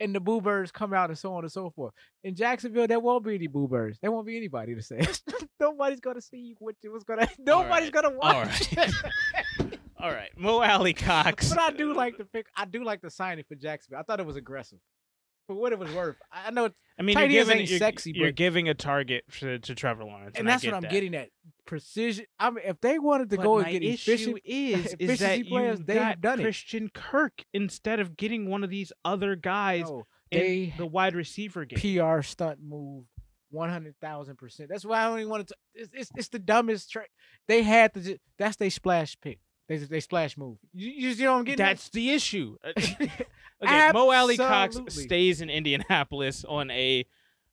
and 0.00 0.14
the 0.14 0.20
boo 0.20 0.40
birds 0.40 0.70
come 0.70 0.92
out 0.92 1.10
and 1.10 1.18
so 1.18 1.34
on 1.34 1.44
and 1.44 1.52
so 1.52 1.70
forth. 1.70 1.94
In 2.22 2.34
Jacksonville, 2.34 2.86
there 2.86 3.00
won't 3.00 3.24
be 3.24 3.34
any 3.34 3.46
boo 3.46 3.68
birds. 3.68 3.98
There 4.00 4.12
won't 4.12 4.26
be 4.26 4.36
anybody 4.36 4.74
to 4.74 4.82
say. 4.82 5.06
Nobody's 5.60 6.00
gonna 6.00 6.20
see 6.20 6.54
what 6.58 6.74
was 6.92 7.04
gonna. 7.04 7.28
Nobody's 7.38 7.92
right. 7.92 8.02
gonna 8.02 8.16
All 8.20 8.34
watch. 8.34 8.76
All 9.98 10.10
right, 10.10 10.30
Mo 10.36 10.60
Alie-Cox. 10.62 11.48
But 11.48 11.58
I 11.58 11.70
do 11.70 11.94
like 11.94 12.18
the 12.18 12.26
pick. 12.26 12.46
I 12.54 12.66
do 12.66 12.84
like 12.84 13.00
the 13.00 13.10
signing 13.10 13.44
for 13.48 13.54
Jacksonville. 13.54 13.98
I 13.98 14.02
thought 14.02 14.20
it 14.20 14.26
was 14.26 14.36
aggressive. 14.36 14.78
For 15.46 15.54
what 15.54 15.72
it 15.72 15.78
was 15.78 15.92
worth, 15.92 16.16
I 16.32 16.48
I 16.48 16.50
know, 16.50 16.70
I 16.98 17.02
mean, 17.02 17.14
tight 17.14 17.30
you're 17.30 17.40
ends 17.40 17.48
giving, 17.48 17.60
ain't 17.60 17.70
you're, 17.70 17.78
sexy, 17.78 18.12
you're 18.14 18.28
but- 18.28 18.34
giving 18.36 18.68
a 18.68 18.74
target 18.74 19.24
to, 19.38 19.58
to 19.60 19.74
Trevor 19.74 20.04
Lawrence, 20.04 20.36
and 20.36 20.48
I 20.48 20.52
that's 20.52 20.62
get 20.64 20.72
what 20.72 20.76
I'm 20.78 20.82
that. 20.82 20.90
getting 20.90 21.14
at. 21.14 21.28
Precision. 21.66 22.26
I 22.38 22.50
mean, 22.50 22.64
if 22.66 22.80
they 22.80 22.98
wanted 22.98 23.30
to 23.30 23.36
But 23.36 23.42
go 23.42 23.54
my 23.60 23.68
and 23.68 23.72
get 23.72 23.82
issue 23.82 24.12
efficient, 24.12 24.38
is, 24.44 24.96
is 24.98 25.18
that 25.20 25.46
players, 25.48 25.78
you 25.80 25.84
they've 25.84 25.96
got 25.96 26.20
done 26.20 26.40
it. 26.40 26.42
Christian 26.44 26.88
Kirk 26.94 27.44
instead 27.52 28.00
of 28.00 28.16
getting 28.16 28.48
one 28.48 28.62
of 28.64 28.70
these 28.70 28.92
other 29.04 29.34
guys 29.36 29.84
no, 29.88 30.04
in 30.30 30.40
They 30.40 30.74
the 30.78 30.86
wide 30.86 31.14
receiver 31.14 31.64
game. 31.64 31.78
PR 31.98 32.22
stunt 32.22 32.58
move, 32.62 33.04
one 33.50 33.70
hundred 33.70 33.94
thousand 34.00 34.36
percent. 34.36 34.68
That's 34.68 34.84
why 34.84 35.00
I 35.02 35.08
don't 35.08 35.18
even 35.20 35.30
want 35.30 35.48
to. 35.48 35.54
It's, 35.74 35.90
it's 35.92 36.10
it's 36.16 36.28
the 36.28 36.38
dumbest 36.38 36.90
trick. 36.90 37.10
They 37.48 37.62
had 37.62 37.94
to. 37.94 38.00
Just, 38.00 38.18
that's 38.38 38.56
they 38.56 38.70
splash 38.70 39.16
pick. 39.20 39.38
They 39.68 39.78
they 39.78 40.00
splash 40.00 40.36
move. 40.36 40.58
You 40.72 40.90
you, 40.90 41.24
know 41.24 41.32
what 41.32 41.38
I'm 41.38 41.44
getting? 41.44 41.64
at? 41.64 41.68
That's 41.70 41.88
the 41.90 42.10
issue. 42.10 42.56
Uh, 42.64 42.72
Okay, 43.62 43.90
Mo 43.92 44.10
Alie-Cox 44.10 44.78
stays 44.88 45.40
in 45.40 45.48
Indianapolis 45.48 46.44
on 46.46 46.70
a 46.70 47.06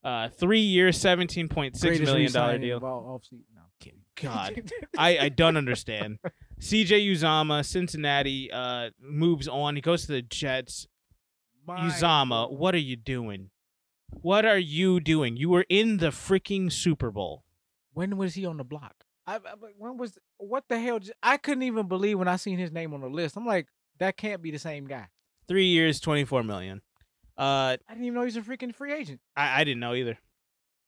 uh, 0.03 0.27
three-year, 0.27 0.91
seventeen 0.91 1.47
point 1.47 1.77
six 1.77 1.99
million 1.99 2.31
dollar 2.31 2.57
deal. 2.57 2.83
all. 2.83 3.21
No, 3.31 3.61
kidding. 3.79 3.99
God, 4.21 4.71
I, 4.97 5.17
I 5.17 5.29
don't 5.29 5.57
understand. 5.57 6.19
CJ 6.59 7.09
Uzomah, 7.09 7.65
Cincinnati, 7.65 8.51
uh, 8.51 8.89
moves 9.01 9.47
on. 9.47 9.75
He 9.75 9.81
goes 9.81 10.05
to 10.05 10.11
the 10.11 10.21
Jets. 10.21 10.87
My 11.65 11.79
Uzomah, 11.79 12.51
what 12.51 12.75
are 12.75 12.79
you 12.79 12.97
doing? 12.97 13.49
What 14.09 14.45
are 14.45 14.59
you 14.59 14.99
doing? 14.99 15.37
You 15.37 15.49
were 15.49 15.65
in 15.69 15.97
the 15.97 16.07
freaking 16.07 16.71
Super 16.71 17.09
Bowl. 17.09 17.43
When 17.93 18.17
was 18.17 18.35
he 18.35 18.45
on 18.45 18.57
the 18.57 18.63
block? 18.63 19.02
I, 19.25 19.35
I 19.35 19.39
when 19.77 19.97
was 19.97 20.17
what 20.37 20.65
the 20.67 20.79
hell? 20.79 20.99
I 21.21 21.37
couldn't 21.37 21.63
even 21.63 21.87
believe 21.87 22.19
when 22.19 22.27
I 22.27 22.35
seen 22.35 22.57
his 22.57 22.71
name 22.71 22.93
on 22.93 23.01
the 23.01 23.09
list. 23.09 23.37
I'm 23.37 23.45
like, 23.45 23.67
that 23.99 24.17
can't 24.17 24.41
be 24.41 24.51
the 24.51 24.59
same 24.59 24.85
guy. 24.85 25.07
Three 25.47 25.67
years, 25.67 25.99
twenty-four 25.99 26.43
million. 26.43 26.81
Uh, 27.37 27.41
I 27.41 27.77
didn't 27.89 28.05
even 28.05 28.13
know 28.15 28.23
he's 28.25 28.37
a 28.37 28.41
freaking 28.41 28.75
free 28.75 28.93
agent. 28.93 29.19
I, 29.35 29.61
I 29.61 29.63
didn't 29.63 29.79
know 29.79 29.93
either. 29.93 30.17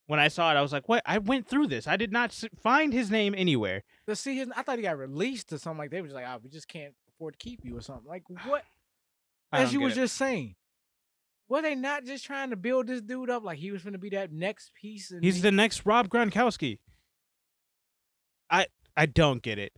When 0.07 0.19
I 0.19 0.27
saw 0.27 0.51
it, 0.51 0.55
I 0.55 0.61
was 0.61 0.71
like, 0.71 0.87
"What?" 0.87 1.01
I 1.05 1.17
went 1.17 1.47
through 1.47 1.67
this. 1.67 1.87
I 1.87 1.97
did 1.97 2.11
not 2.11 2.31
find 2.61 2.93
his 2.93 3.09
name 3.09 3.33
anywhere. 3.35 3.83
To 4.07 4.15
see 4.15 4.37
his, 4.37 4.49
I 4.55 4.61
thought 4.61 4.77
he 4.77 4.83
got 4.83 4.97
released 4.97 5.51
or 5.51 5.57
something 5.57 5.79
like 5.79 5.89
that. 5.89 5.97
They 5.97 6.01
was 6.01 6.13
like, 6.13 6.25
oh, 6.27 6.39
we 6.43 6.49
just 6.49 6.67
can't 6.67 6.93
afford 7.09 7.39
to 7.39 7.43
keep 7.43 7.61
you 7.63 7.77
or 7.77 7.81
something. 7.81 8.07
Like 8.07 8.23
what? 8.45 8.63
As 9.51 9.73
you 9.73 9.79
was 9.79 9.93
it. 9.93 10.01
just 10.01 10.15
saying, 10.15 10.55
were 11.47 11.61
they 11.61 11.75
not 11.75 12.05
just 12.05 12.25
trying 12.25 12.49
to 12.51 12.55
build 12.55 12.87
this 12.87 13.01
dude 13.01 13.29
up 13.29 13.43
like 13.43 13.57
he 13.57 13.71
was 13.71 13.83
going 13.83 13.93
to 13.93 13.99
be 13.99 14.09
that 14.09 14.31
next 14.31 14.73
piece? 14.73 15.11
He's 15.21 15.37
he- 15.37 15.41
the 15.41 15.51
next 15.51 15.85
Rob 15.85 16.09
Gronkowski. 16.09 16.79
I 18.49 18.67
I 18.95 19.05
don't 19.05 19.41
get 19.41 19.59
it. 19.59 19.73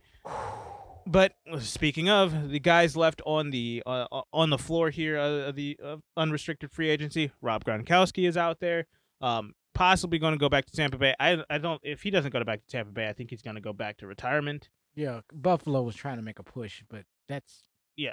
But 1.06 1.32
speaking 1.60 2.10
of 2.10 2.50
the 2.50 2.60
guys 2.60 2.94
left 2.94 3.22
on 3.24 3.50
the 3.50 3.82
uh, 3.86 4.06
uh, 4.12 4.22
on 4.32 4.50
the 4.50 4.58
floor 4.58 4.90
here, 4.90 5.18
uh, 5.18 5.52
the 5.52 5.78
uh, 5.82 5.96
unrestricted 6.18 6.70
free 6.70 6.90
agency, 6.90 7.32
Rob 7.40 7.64
Gronkowski 7.64 8.28
is 8.28 8.36
out 8.36 8.60
there. 8.60 8.86
Um, 9.22 9.54
possibly 9.74 10.18
going 10.18 10.34
to 10.34 10.38
go 10.38 10.50
back 10.50 10.66
to 10.66 10.72
Tampa 10.72 10.98
Bay. 10.98 11.14
I 11.18 11.42
I 11.48 11.56
don't. 11.56 11.80
If 11.82 12.02
he 12.02 12.10
doesn't 12.10 12.30
go 12.30 12.44
back 12.44 12.60
to 12.60 12.66
Tampa 12.66 12.92
Bay, 12.92 13.08
I 13.08 13.14
think 13.14 13.30
he's 13.30 13.40
going 13.40 13.54
to 13.54 13.62
go 13.62 13.72
back 13.72 13.96
to 13.98 14.06
retirement. 14.06 14.68
yeah. 14.94 15.20
Buffalo 15.32 15.82
was 15.82 15.96
trying 15.96 16.16
to 16.16 16.22
make 16.22 16.38
a 16.38 16.42
push, 16.42 16.82
but 16.90 17.04
that's 17.26 17.62
Yeah. 17.96 18.12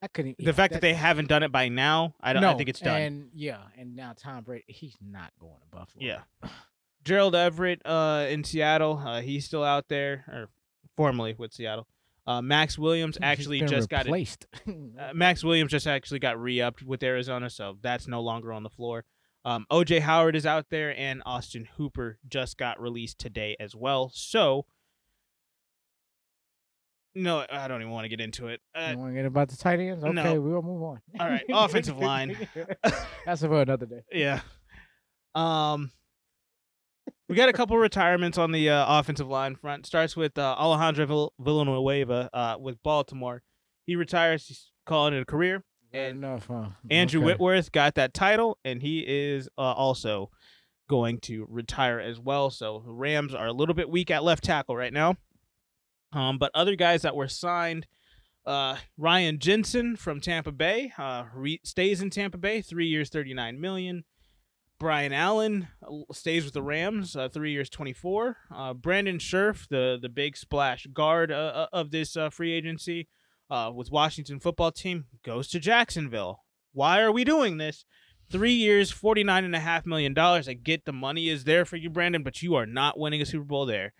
I 0.00 0.06
couldn't. 0.06 0.36
the 0.36 0.44
yeah, 0.44 0.52
fact 0.52 0.74
that, 0.74 0.82
they 0.82 0.92
haven't 0.92 1.28
done 1.28 1.42
it 1.42 1.50
by 1.50 1.68
now, 1.68 2.14
I 2.20 2.34
don't. 2.34 2.44
I 2.44 2.54
think 2.54 2.68
it's 2.68 2.80
done. 2.80 3.00
And 3.00 3.30
yeah, 3.34 3.58
and 3.76 3.96
now 3.96 4.14
Tom 4.16 4.44
Brady, 4.44 4.64
he's 4.68 4.96
not 5.00 5.32
going 5.40 5.58
to 5.60 5.66
Buffalo. 5.76 6.04
Yeah. 6.04 6.20
Gerald 7.04 7.34
Everett 7.34 7.82
uh, 7.84 8.26
in 8.28 8.44
Seattle, 8.44 8.98
uh, 9.04 9.20
he's 9.20 9.44
still 9.44 9.62
out 9.62 9.88
there, 9.88 10.24
or 10.28 10.48
formerly 10.96 11.34
with 11.38 11.52
Seattle. 11.52 11.86
Uh, 12.26 12.40
Maxx 12.40 12.78
Williams 12.78 13.18
actually 13.22 13.60
just 13.60 13.88
got 13.88 14.02
it. 14.02 14.06
replaced. 14.06 14.46
Uh, 14.96 15.12
Maxx 15.12 15.42
Williams 15.42 15.72
just 15.72 15.88
actually 15.88 16.20
got 16.20 16.40
re-upped 16.40 16.82
with 16.82 17.02
Arizona, 17.02 17.50
so 17.50 17.76
that's 17.82 18.06
no 18.06 18.20
longer 18.22 18.52
on 18.52 18.62
the 18.62 18.70
floor. 18.70 19.04
Um, 19.44 19.66
OJ 19.70 20.00
Howard 20.00 20.36
is 20.36 20.46
out 20.46 20.66
there, 20.70 20.96
and 20.96 21.20
Austin 21.26 21.66
Hooper 21.76 22.18
just 22.28 22.56
got 22.56 22.80
released 22.80 23.18
today 23.18 23.56
as 23.58 23.74
well. 23.74 24.10
So, 24.14 24.66
no, 27.14 27.44
I 27.50 27.66
don't 27.66 27.80
even 27.82 27.92
want 27.92 28.04
to 28.04 28.08
get 28.08 28.20
into 28.20 28.46
it. 28.46 28.60
Uh, 28.74 28.90
you 28.92 28.98
want 28.98 29.10
to 29.10 29.14
get 29.16 29.26
about 29.26 29.48
the 29.48 29.56
tight 29.56 29.80
ends? 29.80 30.04
Okay, 30.04 30.12
no. 30.12 30.40
we'll 30.40 30.62
move 30.62 30.82
on. 30.82 31.00
All 31.18 31.28
right, 31.28 31.42
offensive 31.52 31.98
line. 31.98 32.36
That's 33.26 33.42
for 33.42 33.60
another 33.60 33.86
day. 33.86 34.02
Yeah. 34.12 34.40
Um, 35.34 35.90
we 37.28 37.34
got 37.36 37.48
a 37.48 37.52
couple 37.52 37.76
retirements 37.78 38.38
on 38.38 38.52
the 38.52 38.68
uh, 38.70 38.98
offensive 38.98 39.28
line 39.28 39.56
front. 39.56 39.86
Starts 39.86 40.16
with 40.16 40.36
uh, 40.38 40.54
Alejandro 40.58 41.06
Vill- 41.06 41.32
Villanueva 41.40 42.30
uh, 42.32 42.56
with 42.60 42.82
Baltimore. 42.82 43.42
He 43.86 43.96
retires. 43.96 44.46
He's 44.46 44.70
calling 44.86 45.14
it 45.14 45.20
a 45.22 45.24
career. 45.24 45.64
And 45.92 46.18
enough, 46.24 46.46
huh? 46.46 46.70
Andrew 46.90 47.20
Okay. 47.20 47.26
Whitworth 47.26 47.70
got 47.70 47.94
that 47.94 48.14
title, 48.14 48.58
and 48.64 48.82
he 48.82 49.04
is 49.06 49.48
uh, 49.56 49.60
also 49.60 50.30
going 50.88 51.18
to 51.20 51.46
retire 51.48 52.00
as 52.00 52.18
well. 52.18 52.50
So 52.50 52.82
Rams 52.84 53.32
are 53.34 53.46
a 53.46 53.52
little 53.52 53.74
bit 53.74 53.88
weak 53.88 54.10
at 54.10 54.24
left 54.24 54.42
tackle 54.44 54.76
right 54.76 54.92
now. 54.92 55.16
Um, 56.12 56.38
but 56.38 56.50
other 56.54 56.76
guys 56.76 57.02
that 57.02 57.16
were 57.16 57.28
signed, 57.28 57.86
uh, 58.44 58.76
Ryan 58.98 59.38
Jensen 59.38 59.96
from 59.96 60.20
Tampa 60.20 60.52
Bay 60.52 60.92
uh, 60.98 61.24
re- 61.34 61.60
stays 61.64 62.02
in 62.02 62.10
Tampa 62.10 62.38
Bay, 62.38 62.60
three 62.60 62.86
years, 62.86 63.08
thirty 63.08 63.32
nine 63.32 63.60
million. 63.60 64.04
Brian 64.84 65.14
Allen 65.14 65.68
uh, 65.82 66.12
stays 66.12 66.44
with 66.44 66.52
the 66.52 66.60
Rams, 66.60 67.16
uh, 67.16 67.30
three 67.30 67.52
years, 67.52 67.70
twenty 67.70 67.94
four. 67.94 68.36
Uh, 68.54 68.74
Brandon 68.74 69.18
Scherff, 69.18 69.66
the 69.66 69.98
the 69.98 70.10
big 70.10 70.36
splash 70.36 70.86
guard 70.92 71.32
uh, 71.32 71.52
uh, 71.54 71.66
of 71.72 71.90
this 71.90 72.18
uh, 72.18 72.28
free 72.28 72.52
agency, 72.52 73.08
uh, 73.48 73.72
with 73.74 73.90
Washington 73.90 74.40
football 74.40 74.70
team, 74.70 75.06
goes 75.24 75.48
to 75.48 75.58
Jacksonville. 75.58 76.40
Why 76.74 77.00
are 77.00 77.10
we 77.10 77.24
doing 77.24 77.56
this? 77.56 77.86
Three 78.30 78.52
years, 78.52 78.90
forty 78.90 79.24
nine 79.24 79.44
and 79.44 79.56
a 79.56 79.60
half 79.60 79.86
million 79.86 80.12
dollars. 80.12 80.50
I 80.50 80.52
get 80.52 80.84
the 80.84 80.92
money 80.92 81.30
is 81.30 81.44
there 81.44 81.64
for 81.64 81.76
you, 81.76 81.88
Brandon, 81.88 82.22
but 82.22 82.42
you 82.42 82.54
are 82.54 82.66
not 82.66 82.98
winning 82.98 83.22
a 83.22 83.24
Super 83.24 83.46
Bowl 83.46 83.64
there. 83.64 83.94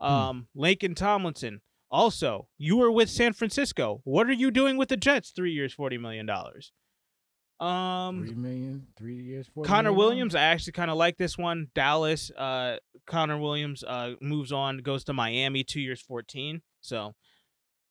Um, 0.00 0.46
Laken 0.56 0.94
Tomlinson, 0.94 1.62
also, 1.90 2.46
you 2.56 2.76
were 2.76 2.92
with 2.92 3.10
San 3.10 3.32
Francisco. 3.32 4.02
What 4.04 4.28
are 4.28 4.32
you 4.32 4.52
doing 4.52 4.76
with 4.76 4.88
the 4.88 4.96
Jets? 4.96 5.32
Three 5.32 5.50
years, 5.50 5.74
forty 5.74 5.98
million 5.98 6.26
dollars. 6.26 6.70
Um, 7.60 8.24
Three 8.24 8.34
million, 8.34 8.86
three 8.96 9.16
years, 9.16 9.48
four. 9.52 9.64
Connor 9.64 9.92
Williams, 9.92 10.34
I 10.34 10.42
actually 10.42 10.74
kind 10.74 10.90
of 10.90 10.96
like 10.96 11.16
this 11.16 11.36
one. 11.36 11.68
Dallas, 11.74 12.30
uh, 12.30 12.76
Connor 13.06 13.38
Williams 13.38 13.82
uh, 13.82 14.14
moves 14.20 14.52
on, 14.52 14.78
goes 14.78 15.04
to 15.04 15.12
Miami, 15.12 15.64
two 15.64 15.80
years, 15.80 16.00
14. 16.00 16.62
So 16.80 17.14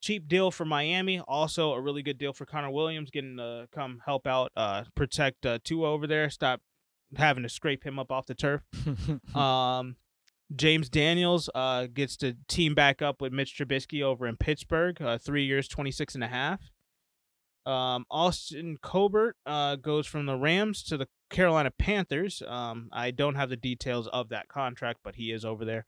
cheap 0.00 0.26
deal 0.28 0.50
for 0.50 0.64
Miami. 0.64 1.20
Also 1.20 1.72
a 1.72 1.80
really 1.80 2.02
good 2.02 2.18
deal 2.18 2.32
for 2.32 2.46
Connor 2.46 2.70
Williams, 2.70 3.10
getting 3.10 3.36
to 3.36 3.68
come 3.72 4.00
help 4.04 4.26
out, 4.26 4.52
uh, 4.56 4.84
protect 4.94 5.44
uh, 5.44 5.58
Tua 5.62 5.90
over 5.90 6.06
there, 6.06 6.30
stop 6.30 6.60
having 7.16 7.42
to 7.42 7.48
scrape 7.48 7.84
him 7.84 7.98
up 7.98 8.10
off 8.12 8.26
the 8.26 8.34
turf. 8.34 8.62
Um, 9.34 9.96
James 10.56 10.88
Daniels 10.88 11.50
uh, 11.54 11.88
gets 11.92 12.16
to 12.18 12.34
team 12.48 12.74
back 12.74 13.02
up 13.02 13.20
with 13.20 13.34
Mitch 13.34 13.54
Trubisky 13.58 14.02
over 14.02 14.26
in 14.26 14.36
Pittsburgh, 14.36 15.00
uh, 15.02 15.18
three 15.18 15.44
years, 15.44 15.68
26 15.68 16.14
and 16.14 16.24
a 16.24 16.28
half. 16.28 16.70
Um, 17.68 18.06
Austin 18.10 18.78
Corbett 18.80 19.34
uh, 19.44 19.76
goes 19.76 20.06
from 20.06 20.24
the 20.24 20.36
Rams 20.36 20.82
to 20.84 20.96
the 20.96 21.06
Carolina 21.28 21.70
Panthers. 21.70 22.42
Um, 22.48 22.88
I 22.92 23.10
don't 23.10 23.34
have 23.34 23.50
the 23.50 23.56
details 23.56 24.08
of 24.08 24.30
that 24.30 24.48
contract, 24.48 25.00
but 25.04 25.16
he 25.16 25.32
is 25.32 25.44
over 25.44 25.66
there. 25.66 25.84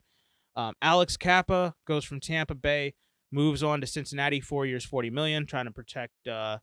Um, 0.55 0.75
Alex 0.79 1.17
Cappa 1.17 1.73
goes 1.87 2.05
from 2.05 2.19
Tampa 2.19 2.53
Bay, 2.53 2.93
moves 3.31 3.63
on 3.63 3.81
to 3.81 3.87
Cincinnati, 3.87 4.39
four 4.39 4.67
years, 4.67 4.85
40 4.85 5.09
million, 5.09 5.47
trying 5.47 5.65
to 5.65 5.71
protect 5.71 6.27
uh, 6.27 6.59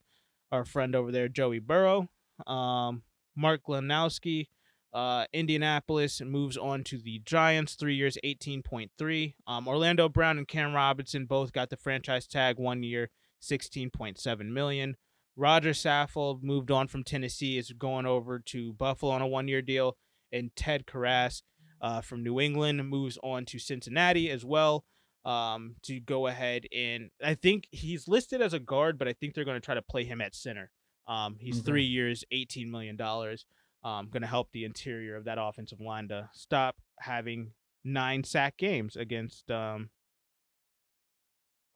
our 0.52 0.64
friend 0.64 0.94
over 0.94 1.10
there, 1.10 1.28
Joey 1.28 1.58
Burrow. 1.58 2.08
Um, 2.46 3.02
Mark 3.34 3.62
Glowinski, 3.68 4.46
uh, 4.94 5.24
Indianapolis 5.32 6.20
moves 6.20 6.56
on 6.56 6.84
to 6.84 6.98
the 6.98 7.20
Giants, 7.24 7.74
three 7.74 7.96
years, 7.96 8.16
18.3. 8.24 9.34
Um, 9.48 9.66
Orlando 9.66 10.08
Brown 10.08 10.38
and 10.38 10.46
Cam 10.46 10.74
Robinson 10.74 11.26
both 11.26 11.52
got 11.52 11.70
the 11.70 11.76
franchise 11.76 12.28
tag, 12.28 12.56
one 12.56 12.84
year, 12.84 13.10
16.7 13.42 14.52
million. 14.52 14.96
Rodger 15.39 15.70
Saffold 15.70 16.43
moved 16.43 16.70
on 16.72 16.89
from 16.89 17.05
Tennessee, 17.05 17.57
is 17.59 17.70
going 17.72 18.07
over 18.07 18.41
to 18.41 18.72
Buffalo 18.72 19.12
on 19.12 19.22
a 19.22 19.26
one-year 19.26 19.62
deal, 19.62 19.97
and 20.32 20.51
Ted 20.57 20.84
Karras 20.84 21.43
uh, 21.80 22.01
from 22.01 22.24
New 22.24 22.41
England 22.41 22.86
moves 22.89 23.18
on 23.22 23.45
to 23.47 23.59
Cincinnati 23.61 24.30
as 24.30 24.45
well 24.45 24.84
um, 25.24 25.76
to 25.84 26.01
go 26.01 26.26
ahead 26.26 26.66
and 26.76 27.11
I 27.24 27.34
think 27.34 27.68
he's 27.70 28.09
listed 28.09 28.43
as 28.43 28.53
a 28.53 28.59
guard, 28.59 28.99
but 28.99 29.07
I 29.07 29.12
think 29.12 29.34
they're 29.34 29.45
going 29.45 29.61
to 29.61 29.64
try 29.64 29.74
to 29.76 29.82
play 29.82 30.05
him 30.05 30.20
at 30.20 30.34
center. 30.34 30.70
Um, 31.07 31.36
he's 31.39 31.59
Okay. 31.59 31.66
three 31.66 31.84
years, 31.84 32.24
eighteen 32.32 32.70
million 32.70 32.97
dollars. 32.97 33.47
Um, 33.84 34.09
going 34.11 34.22
to 34.22 34.26
help 34.28 34.51
the 34.53 34.64
interior 34.64 35.14
of 35.14 35.24
that 35.26 35.39
offensive 35.41 35.80
line 35.80 36.09
to 36.09 36.28
stop 36.34 36.76
having 36.99 37.53
nine 37.84 38.24
sack 38.24 38.57
games 38.57 38.97
against. 38.97 39.51
Um, 39.53 39.91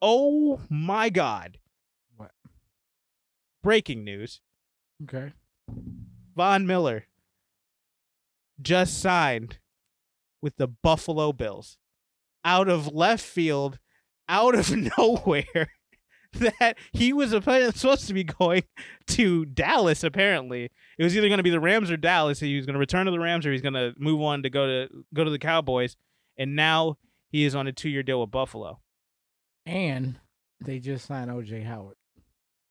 oh 0.01 0.59
my 0.69 1.09
God! 1.09 1.57
What? 2.17 2.31
Breaking 3.63 4.03
news: 4.03 4.41
okay. 5.03 5.33
Von 6.35 6.67
Miller 6.67 7.05
just 8.61 8.99
signed 9.01 9.57
with 10.41 10.57
the 10.57 10.67
Buffalo 10.67 11.31
Bills 11.31 11.77
out 12.45 12.67
of 12.67 12.93
left 12.93 13.23
field, 13.23 13.79
out 14.27 14.55
of 14.55 14.71
nowhere. 14.97 15.69
That 16.33 16.77
he 16.91 17.13
was 17.13 17.29
supposed 17.29 18.07
to 18.07 18.13
be 18.15 18.23
going 18.23 18.63
to 19.09 19.45
Dallas. 19.45 20.03
Apparently, 20.03 20.71
it 20.97 21.03
was 21.03 21.15
either 21.15 21.27
going 21.27 21.37
to 21.37 21.43
be 21.43 21.51
the 21.51 21.59
Rams 21.59 21.91
or 21.91 21.95
Dallas. 21.97 22.39
He 22.39 22.55
was 22.55 22.65
going 22.65 22.73
to 22.73 22.79
return 22.79 23.05
to 23.05 23.11
the 23.11 23.19
Rams, 23.19 23.45
or 23.45 23.51
he's 23.51 23.61
going 23.61 23.75
to 23.75 23.93
move 23.99 24.19
on 24.19 24.41
to 24.41 24.49
go 24.49 24.65
to 24.65 25.03
go 25.13 25.23
to 25.23 25.29
the 25.29 25.37
Cowboys. 25.37 25.95
And 26.35 26.55
now 26.55 26.97
he 27.29 27.43
is 27.43 27.53
on 27.53 27.67
a 27.67 27.71
two-year 27.71 28.01
deal 28.01 28.19
with 28.19 28.31
Buffalo. 28.31 28.79
And 29.67 30.15
they 30.59 30.79
just 30.79 31.05
signed 31.05 31.29
OJ 31.29 31.65
Howard. 31.65 31.97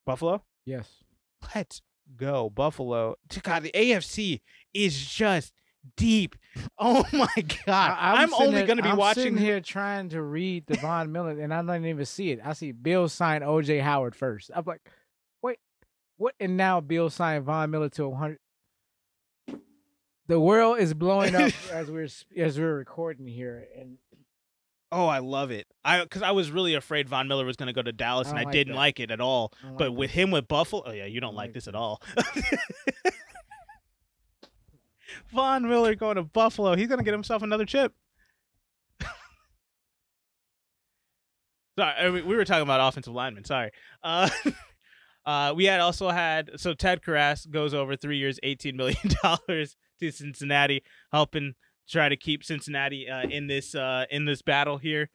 Buffalo? 0.05 0.43
Yes. 0.65 0.89
Let's 1.55 1.83
go. 2.17 2.51
Buffalo. 2.51 3.17
God, 3.43 3.63
the 3.65 3.73
AFC 3.75 4.41
is 4.75 5.05
just 5.07 5.53
deep. 5.97 6.37
Oh 6.79 7.05
my 7.13 7.29
god! 7.67 7.97
I- 7.99 8.23
I'm, 8.23 8.29
sitting 8.31 8.47
only 8.49 8.63
going 8.65 8.77
to 8.77 8.83
be 8.83 8.91
I'm 8.91 8.97
watching 8.97 9.37
here 9.39 9.61
trying 9.61 10.11
to 10.11 10.21
read 10.21 10.67
the 10.67 10.77
Von 10.77 11.11
Miller, 11.13 11.31
and 11.41 11.55
I 11.55 11.63
don't 11.63 11.87
even 11.87 12.05
see 12.05 12.31
it. 12.33 12.41
I 12.45 12.53
see 12.53 12.73
Bill 12.73 13.09
sign 13.09 13.41
OJ 13.43 13.81
Howard 13.81 14.15
first. 14.17 14.51
I'm 14.55 14.65
like, 14.67 14.81
wait, 15.43 15.59
what? 16.19 16.35
And 16.41 16.57
now 16.57 16.81
Bill 16.81 17.09
signed 17.09 17.45
Von 17.45 17.71
Miller 17.71 17.89
to 17.91 18.09
100. 18.09 18.39
The 20.29 20.41
world 20.41 20.79
is 20.79 20.93
blowing 20.95 21.35
up 21.35 21.53
as 21.73 21.91
we're 21.91 22.09
as 22.37 22.59
we're 22.59 22.75
recording 22.77 23.27
here, 23.27 23.67
and 23.79 23.97
Oh, 24.95 25.07
I 25.07 25.21
love 25.21 25.51
it. 25.51 25.67
I 25.87 26.03
because 26.03 26.21
I 26.21 26.33
was 26.33 26.51
really 26.51 26.75
afraid 26.75 27.09
Von 27.09 27.27
Miller 27.27 27.47
was 27.47 27.57
going 27.57 27.69
to 27.69 27.73
go 27.73 27.81
to 27.81 27.93
Dallas, 27.93 28.29
I 28.29 28.31
and 28.33 28.39
I 28.39 28.43
like 28.43 28.53
didn't 28.53 28.75
that. 28.75 28.79
like 28.79 29.01
it 29.01 29.11
at 29.11 29.23
all. 29.23 29.53
Don't 29.63 29.79
But 29.79 29.89
like 29.91 29.99
with 29.99 30.11
him 30.11 30.31
with 30.31 30.47
Buffalo, 30.47 30.83
oh 30.87 30.93
yeah, 30.93 31.07
you 31.07 31.19
don't 31.19 31.31
don't 31.31 31.37
like 31.37 31.49
like 31.49 31.55
this 31.55 31.67
at 31.67 31.75
all. 31.75 32.03
Von 35.33 35.67
Miller 35.67 35.95
going 35.95 36.17
to 36.17 36.23
Buffalo, 36.23 36.77
he's 36.77 36.89
going 36.89 36.99
to 36.99 37.05
get 37.05 37.15
himself 37.15 37.43
another 37.43 37.65
chip. 37.65 37.95
Sorry, 41.79 41.95
I 41.99 42.11
mean, 42.11 42.27
we 42.27 42.37
were 42.37 42.45
talking 42.45 42.63
about 42.63 42.87
offensive 42.87 43.15
linemen. 43.15 43.45
Sorry. 43.45 43.71
Uh, 44.03 44.29
uh, 45.27 45.55
we 45.57 45.65
had 45.65 45.81
also 45.81 46.11
had 46.11 46.51
so 46.57 46.75
Ted 46.75 47.01
Karras 47.03 47.49
goes 47.51 47.73
over 47.73 47.97
three 47.97 48.19
years, 48.19 48.39
eighteen 48.43 48.77
million 48.77 48.99
dollars 49.23 49.77
to 50.01 50.11
Cincinnati, 50.11 50.83
helping 51.13 51.55
try 51.89 52.09
to 52.09 52.17
keep 52.17 52.45
Cincinnati 52.45 53.09
uh, 53.09 53.23
in 53.23 53.47
this 53.47 53.75
uh, 53.75 54.07
in 54.11 54.25
this 54.25 54.43
battle 54.43 54.79
here. 54.79 55.11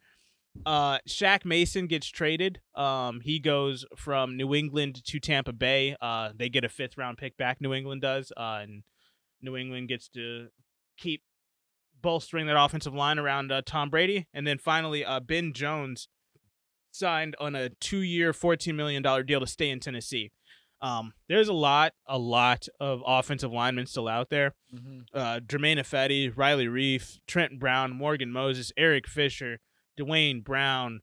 Uh, 0.66 0.98
Shaq 1.08 1.44
Mason 1.44 1.86
gets 1.86 2.08
traded. 2.08 2.60
Um, 2.74 3.20
he 3.22 3.38
goes 3.38 3.84
from 3.96 4.36
New 4.36 4.54
England 4.54 5.04
to 5.04 5.20
Tampa 5.20 5.52
Bay. 5.52 5.96
Uh, 6.00 6.30
they 6.34 6.48
get 6.48 6.64
a 6.64 6.68
fifth 6.68 6.96
round 6.96 7.18
pick 7.18 7.36
back. 7.36 7.60
New 7.60 7.72
England 7.72 8.02
does, 8.02 8.32
uh, 8.36 8.60
and 8.62 8.82
New 9.40 9.56
England 9.56 9.88
gets 9.88 10.08
to 10.10 10.48
keep 10.96 11.22
bolstering 12.00 12.46
that 12.46 12.60
offensive 12.60 12.94
line 12.94 13.18
around 13.18 13.52
uh, 13.52 13.62
Tom 13.64 13.90
Brady. 13.90 14.26
And 14.32 14.46
then 14.46 14.58
finally, 14.58 15.04
uh, 15.04 15.20
Ben 15.20 15.52
Jones 15.52 16.08
signed 16.90 17.36
on 17.40 17.54
a 17.54 17.68
two 17.68 18.02
year, 18.02 18.32
$14 18.32 18.74
million 18.74 19.02
deal 19.02 19.40
to 19.40 19.46
stay 19.46 19.70
in 19.70 19.80
Tennessee. 19.80 20.32
Um, 20.80 21.12
there's 21.28 21.48
a 21.48 21.52
lot, 21.52 21.92
a 22.06 22.18
lot 22.18 22.68
of 22.78 23.02
offensive 23.06 23.52
linemen 23.52 23.86
still 23.86 24.08
out 24.08 24.30
there. 24.30 24.54
Uh, 25.12 25.40
Germain 25.40 25.78
Ifedi, 25.78 26.32
Riley 26.34 26.66
Reiff, 26.66 27.18
Trent 27.26 27.58
Brown, 27.58 27.92
Morgan 27.96 28.30
Moses, 28.30 28.72
Eric 28.76 29.08
Fisher, 29.08 29.58
Duane 29.96 30.40
Brown, 30.40 31.00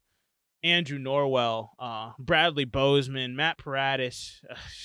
Andrew 0.64 0.98
Norwell, 0.98 1.68
uh, 1.78 2.12
Bradley 2.18 2.64
Bozeman, 2.64 3.36
Matt 3.36 3.58
Paradis. 3.58 4.40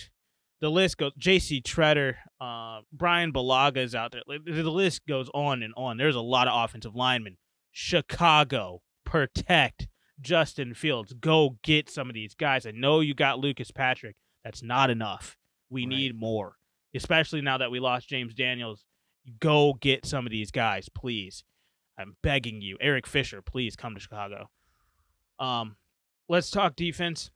the 0.61 0.69
list 0.69 0.97
goes. 0.97 1.13
J.C. 1.17 1.61
Tretter, 1.61 2.15
uh, 2.39 2.81
Bryan 2.91 3.31
Bulaga 3.31 3.77
is 3.77 3.95
out 3.95 4.11
there. 4.11 4.21
Like, 4.27 4.43
The 4.45 4.63
list 4.63 5.07
goes 5.07 5.29
on 5.33 5.63
and 5.63 5.73
on. 5.77 5.97
There's 5.97 6.15
a 6.15 6.21
lot 6.21 6.47
of 6.47 6.63
offensive 6.63 6.95
linemen. 6.95 7.37
Chicago, 7.71 8.81
protect 9.05 9.87
Justin 10.19 10.73
Fields. 10.73 11.13
Go 11.13 11.57
get 11.63 11.89
some 11.89 12.09
of 12.09 12.13
these 12.13 12.35
guys. 12.35 12.65
I 12.65 12.71
know 12.71 12.99
you 12.99 13.13
got 13.13 13.39
Lucas 13.39 13.71
Patrick. 13.71 14.15
That's 14.43 14.63
not 14.63 14.89
enough. 14.89 15.37
We 15.69 15.81
Right. 15.83 15.89
need 15.89 16.15
more, 16.19 16.57
especially 16.93 17.41
now 17.41 17.57
that 17.57 17.71
we 17.71 17.79
lost 17.79 18.09
James 18.09 18.33
Daniels. 18.33 18.85
Go 19.39 19.73
get 19.75 20.05
some 20.05 20.25
of 20.25 20.31
these 20.31 20.51
guys, 20.51 20.89
please. 20.89 21.43
I'm 21.97 22.17
begging 22.23 22.61
you. 22.61 22.77
Eric 22.81 23.05
Fisher, 23.05 23.41
please 23.41 23.75
come 23.75 23.93
to 23.93 23.99
Chicago. 23.99 24.49
Um, 25.39 25.77
let's 26.27 26.49
talk 26.49 26.75
defense. 26.75 27.29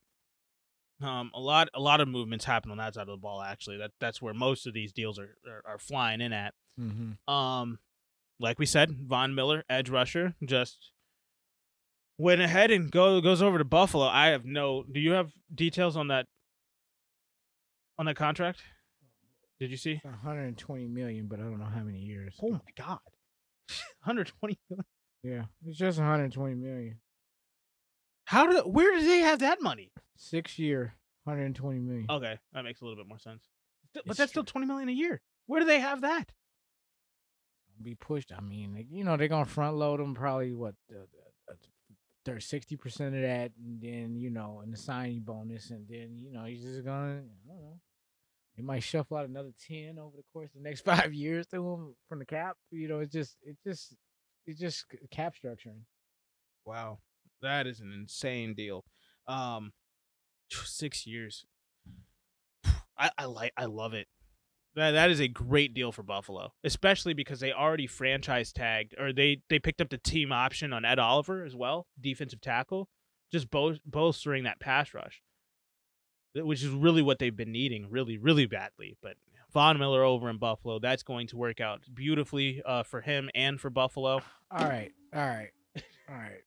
Um, 1.02 1.30
a 1.34 1.40
lot, 1.40 1.70
a 1.74 1.80
lot 1.80 2.02
of 2.02 2.08
movements 2.08 2.46
happen 2.46 2.72
on 2.72 2.78
that 2.78 2.94
side 2.96 3.02
of 3.02 3.08
the 3.08 3.18
ball. 3.18 3.42
Actually, 3.42 3.78
that 3.78 3.92
that's 4.00 4.22
where 4.22 4.34
most 4.34 4.66
of 4.66 4.74
these 4.74 4.92
deals 4.94 5.20
are 5.20 5.38
are, 5.48 5.62
are 5.74 5.78
flying 5.80 6.22
in 6.22 6.34
at. 6.34 6.54
Mm-hmm. 6.80 7.32
Um, 7.34 7.80
like 8.40 8.58
we 8.60 8.66
said, 8.66 8.92
Von 8.92 9.36
Miller, 9.36 9.64
edge 9.70 9.90
rusher, 9.90 10.36
just 10.44 10.92
went 12.18 12.42
ahead 12.42 12.72
and 12.72 12.90
go 12.92 13.20
goes 13.22 13.42
over 13.42 13.58
to 13.58 13.66
Buffalo. 13.66 14.06
I 14.06 14.28
have 14.28 14.46
no. 14.46 14.84
Do 14.90 15.00
you 15.00 15.12
have 15.12 15.32
details 15.54 15.96
on 15.98 16.08
that? 16.08 16.28
On 17.98 18.06
that 18.06 18.16
contract? 18.16 18.62
Did 19.60 19.72
you 19.72 19.78
see? 19.78 20.02
120 20.04 20.88
million, 20.88 21.28
but 21.28 21.40
I 21.40 21.44
don't 21.44 21.60
know 21.60 21.66
how 21.66 21.82
many 21.84 22.00
years. 22.00 22.38
Oh 22.44 22.52
my 22.52 22.60
God, 22.78 23.00
120. 24.04 24.60
Yeah, 25.24 25.46
it's 25.66 25.78
just 25.78 25.98
120 25.98 26.56
million. 26.56 27.00
How 28.26 28.48
did? 28.48 28.62
Where 28.66 28.96
did 29.00 29.08
they 29.08 29.20
have 29.20 29.40
that 29.40 29.62
money? 29.62 29.92
Six 30.18 30.60
year, 30.60 30.96
120 31.24 31.80
million. 31.80 32.06
Okay, 32.10 32.38
that 32.54 32.64
makes 32.64 32.82
a 32.82 32.84
little 32.86 33.02
bit 33.02 33.08
more 33.08 33.20
sense. 33.20 33.44
But 33.94 34.04
It's 34.08 34.18
that's 34.18 34.32
still 34.32 34.44
20 34.44 34.68
million 34.68 34.90
a 34.90 34.94
year. 34.94 35.22
Where 35.48 35.62
do 35.62 35.66
they 35.68 35.80
have 35.80 36.02
that? 36.02 36.32
be 37.82 37.94
pushed. 37.96 38.32
I 38.32 38.40
mean, 38.40 38.88
you 38.90 39.04
know, 39.04 39.18
they're 39.18 39.28
gonna 39.28 39.46
front 39.46 39.76
load 39.76 40.00
them 40.00 40.14
probably 40.16 40.54
what 40.54 40.76
they're 42.26 42.40
sixty 42.40 42.76
percent 42.76 43.16
of 43.16 43.22
that, 43.22 43.52
and 43.64 43.80
then 43.82 44.16
you 44.16 44.30
know, 44.30 44.62
and 44.64 44.74
the 44.74 44.78
signing 44.78 45.22
bonus, 45.22 45.70
and 45.70 45.88
then 45.88 46.18
you 46.18 46.32
know, 46.32 46.44
he's 46.46 46.64
just 46.64 46.84
gonna, 46.84 47.22
I 47.22 47.48
don't 47.48 47.62
know, 47.62 47.80
they 48.58 48.64
might 48.64 48.84
shuffle 48.84 49.18
out 49.18 49.30
another 49.30 49.54
ten 49.68 49.98
over 50.00 50.18
the 50.18 50.24
course 50.34 50.50
of 50.56 50.62
the 50.62 50.68
next 50.68 50.82
five 50.86 51.14
years 51.14 51.48
to 51.48 51.58
him 51.58 51.96
from 52.10 52.20
the 52.20 52.26
cap. 52.26 52.58
You 52.72 52.88
know, 52.88 53.00
it's 53.00 53.14
just, 53.14 53.38
it 53.44 53.58
just, 53.66 53.96
it's 54.46 54.60
just 54.60 54.86
cap 55.12 55.34
structuring. 55.42 55.82
Wow, 56.66 57.00
that 57.42 57.68
is 57.68 57.80
an 57.80 57.94
insane 57.94 58.56
deal. 58.56 58.84
Um, 59.28 59.72
six 60.50 61.06
years. 61.06 61.46
I, 62.98 63.12
I 63.18 63.26
like 63.26 63.54
I 63.58 63.66
love 63.66 63.94
it. 63.94 64.08
That 64.76 64.92
that 64.92 65.10
is 65.10 65.22
a 65.22 65.28
great 65.28 65.74
deal 65.74 65.92
for 65.92 66.04
Buffalo, 66.04 66.52
especially 66.64 67.14
because 67.14 67.40
they 67.40 67.54
already 67.54 67.88
franchise 67.88 68.52
tagged 68.52 68.94
or 69.00 69.14
they 69.14 69.42
they 69.50 69.60
picked 69.60 69.80
up 69.80 69.90
the 69.90 69.98
team 69.98 70.32
option 70.32 70.74
on 70.74 70.84
Ed 70.84 71.00
Oliver 71.00 71.46
as 71.46 71.56
well, 71.56 71.88
defensive 72.00 72.42
tackle, 72.42 72.90
just 73.32 73.50
bo- 73.50 73.78
bolstering 73.86 74.44
that 74.44 74.60
pass 74.60 74.94
rush, 74.94 75.22
which 76.36 76.62
is 76.62 76.70
really 76.70 77.02
what 77.02 77.20
they've 77.20 77.36
been 77.36 77.54
needing, 77.54 77.90
really 77.90 78.18
really 78.18 78.48
badly. 78.48 78.98
But 79.02 79.16
Von 79.54 79.80
Miller 79.80 80.04
over 80.04 80.30
in 80.30 80.38
Buffalo, 80.38 80.80
that's 80.80 81.04
going 81.04 81.28
to 81.28 81.38
work 81.38 81.62
out 81.62 81.84
beautifully 81.94 82.62
uh, 82.66 82.84
for 82.84 83.00
him 83.00 83.30
and 83.34 83.60
for 83.62 83.70
Buffalo. 83.70 84.22
All 84.52 84.68
right, 84.68 84.92
all 85.14 85.26
right, 85.26 85.52
all 86.10 86.16
right. 86.16 86.42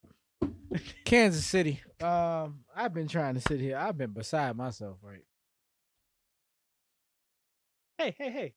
Kansas 1.06 1.46
City. 1.46 1.80
Um, 2.02 2.60
I've 2.76 2.92
been 2.92 3.08
trying 3.08 3.34
to 3.34 3.40
sit 3.40 3.58
here. 3.58 3.78
I've 3.78 3.96
been 3.96 4.12
beside 4.12 4.54
myself, 4.54 4.98
right? 5.02 5.22
Hey, 7.98 8.14
hey, 8.16 8.30
hey. 8.30 8.54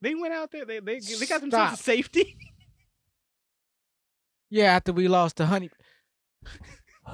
They 0.00 0.14
went 0.14 0.32
out 0.34 0.50
there. 0.52 0.64
They 0.64 0.80
they, 0.80 1.00
they 1.00 1.26
got 1.26 1.40
themselves 1.40 1.80
safety. 1.80 2.36
Yeah, 4.50 4.76
after 4.76 4.92
we 4.92 5.08
lost 5.08 5.38
to 5.38 5.46
Honey. 5.46 5.68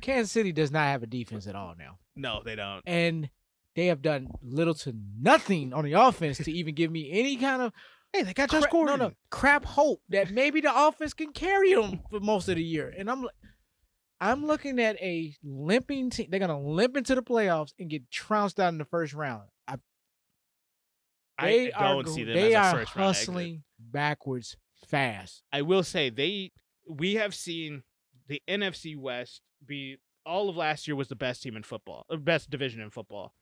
Kansas 0.00 0.32
City 0.32 0.50
does 0.52 0.70
not 0.70 0.84
have 0.86 1.02
a 1.02 1.06
defense 1.06 1.46
at 1.46 1.54
all 1.54 1.74
now. 1.78 1.98
no, 2.16 2.40
they 2.44 2.56
don't. 2.56 2.82
And 2.86 3.28
they 3.76 3.86
have 3.86 4.02
done 4.02 4.28
little 4.42 4.74
to 4.74 4.94
nothing 5.20 5.72
on 5.72 5.84
the 5.84 5.92
offense 5.92 6.38
to 6.38 6.50
even 6.50 6.74
give 6.74 6.90
me 6.90 7.10
any 7.12 7.36
kind 7.36 7.62
of 7.62 7.72
Hey, 8.12 8.22
they 8.22 8.32
got 8.34 8.48
cra- 8.50 8.60
Josh 8.60 8.70
Gordon. 8.70 8.98
no, 8.98 9.08
no, 9.08 9.14
crap 9.30 9.64
hope 9.64 10.00
that 10.10 10.30
maybe 10.30 10.60
the 10.60 10.72
offense 10.86 11.14
can 11.14 11.32
carry 11.32 11.74
them 11.74 12.00
for 12.10 12.20
most 12.20 12.48
of 12.48 12.56
the 12.56 12.62
year. 12.64 12.92
And 12.96 13.10
I'm 13.10 13.22
li- 13.22 13.28
I'm 14.22 14.46
looking 14.46 14.78
at 14.78 14.96
a 15.02 15.34
limping 15.42 16.10
team. 16.10 16.28
They're 16.30 16.38
gonna 16.40 16.60
limp 16.60 16.96
into 16.96 17.14
the 17.14 17.22
playoffs 17.22 17.72
and 17.78 17.90
get 17.90 18.08
trounced 18.10 18.60
out 18.60 18.68
in 18.72 18.78
the 18.78 18.84
first 18.84 19.12
round. 19.14 19.48
I, 21.38 21.46
they 21.46 21.72
I 21.72 21.84
are 21.86 21.94
don't 21.94 22.04
go- 22.06 22.12
see 22.12 22.24
them 22.24 22.34
they 22.34 22.54
as 22.54 22.72
a 22.72 22.76
are 22.76 22.78
first 22.80 22.96
round 22.96 23.08
exit. 23.10 23.26
hustling 23.26 23.62
backwards 23.78 24.56
fast. 24.88 25.42
I 25.52 25.62
will 25.62 25.82
say 25.82 26.10
they 26.10 26.52
we 26.88 27.14
have 27.14 27.34
seen 27.34 27.82
the 28.28 28.40
NFC 28.48 28.96
West 28.96 29.40
be 29.64 29.96
all 30.24 30.48
of 30.48 30.56
last 30.56 30.86
year 30.86 30.94
was 30.94 31.08
the 31.08 31.16
best 31.16 31.42
team 31.42 31.56
in 31.56 31.62
football, 31.64 32.06
the 32.08 32.16
best 32.16 32.48
division 32.50 32.80
in 32.80 32.90
football. 32.90 33.32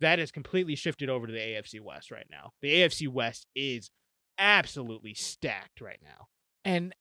That 0.00 0.18
has 0.18 0.32
completely 0.32 0.74
shifted 0.74 1.08
over 1.08 1.26
to 1.26 1.32
the 1.32 1.38
AFC 1.38 1.80
West 1.80 2.10
right 2.10 2.26
now. 2.30 2.50
The 2.60 2.74
AFC 2.82 3.06
West 3.08 3.46
is 3.54 3.90
absolutely 4.38 5.14
stacked 5.14 5.80
right 5.80 6.00
now. 6.02 6.26
and 6.64 6.92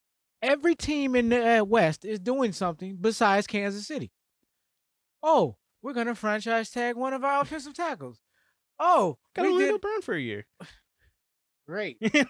every 0.43 0.75
team 0.75 1.15
in 1.15 1.29
the 1.29 1.59
uh, 1.59 1.63
West 1.63 2.05
is 2.05 2.19
doing 2.19 2.51
something 2.51 2.97
besides 2.99 3.47
Kansas 3.47 3.87
City. 3.87 4.11
Oh, 5.23 5.55
we're 5.81 5.93
gonna 5.93 6.13
franchise 6.13 6.69
tag 6.69 6.95
one 6.95 7.13
of 7.13 7.23
our 7.23 7.41
offensive 7.41 7.73
tackles. 7.73 8.19
Oh, 8.79 9.17
Got 9.35 9.45
Orlando 9.45 9.73
did 9.73 9.81
Brown 9.81 10.01
for 10.01 10.13
a 10.13 10.21
year. 10.21 10.45
great. 11.67 11.97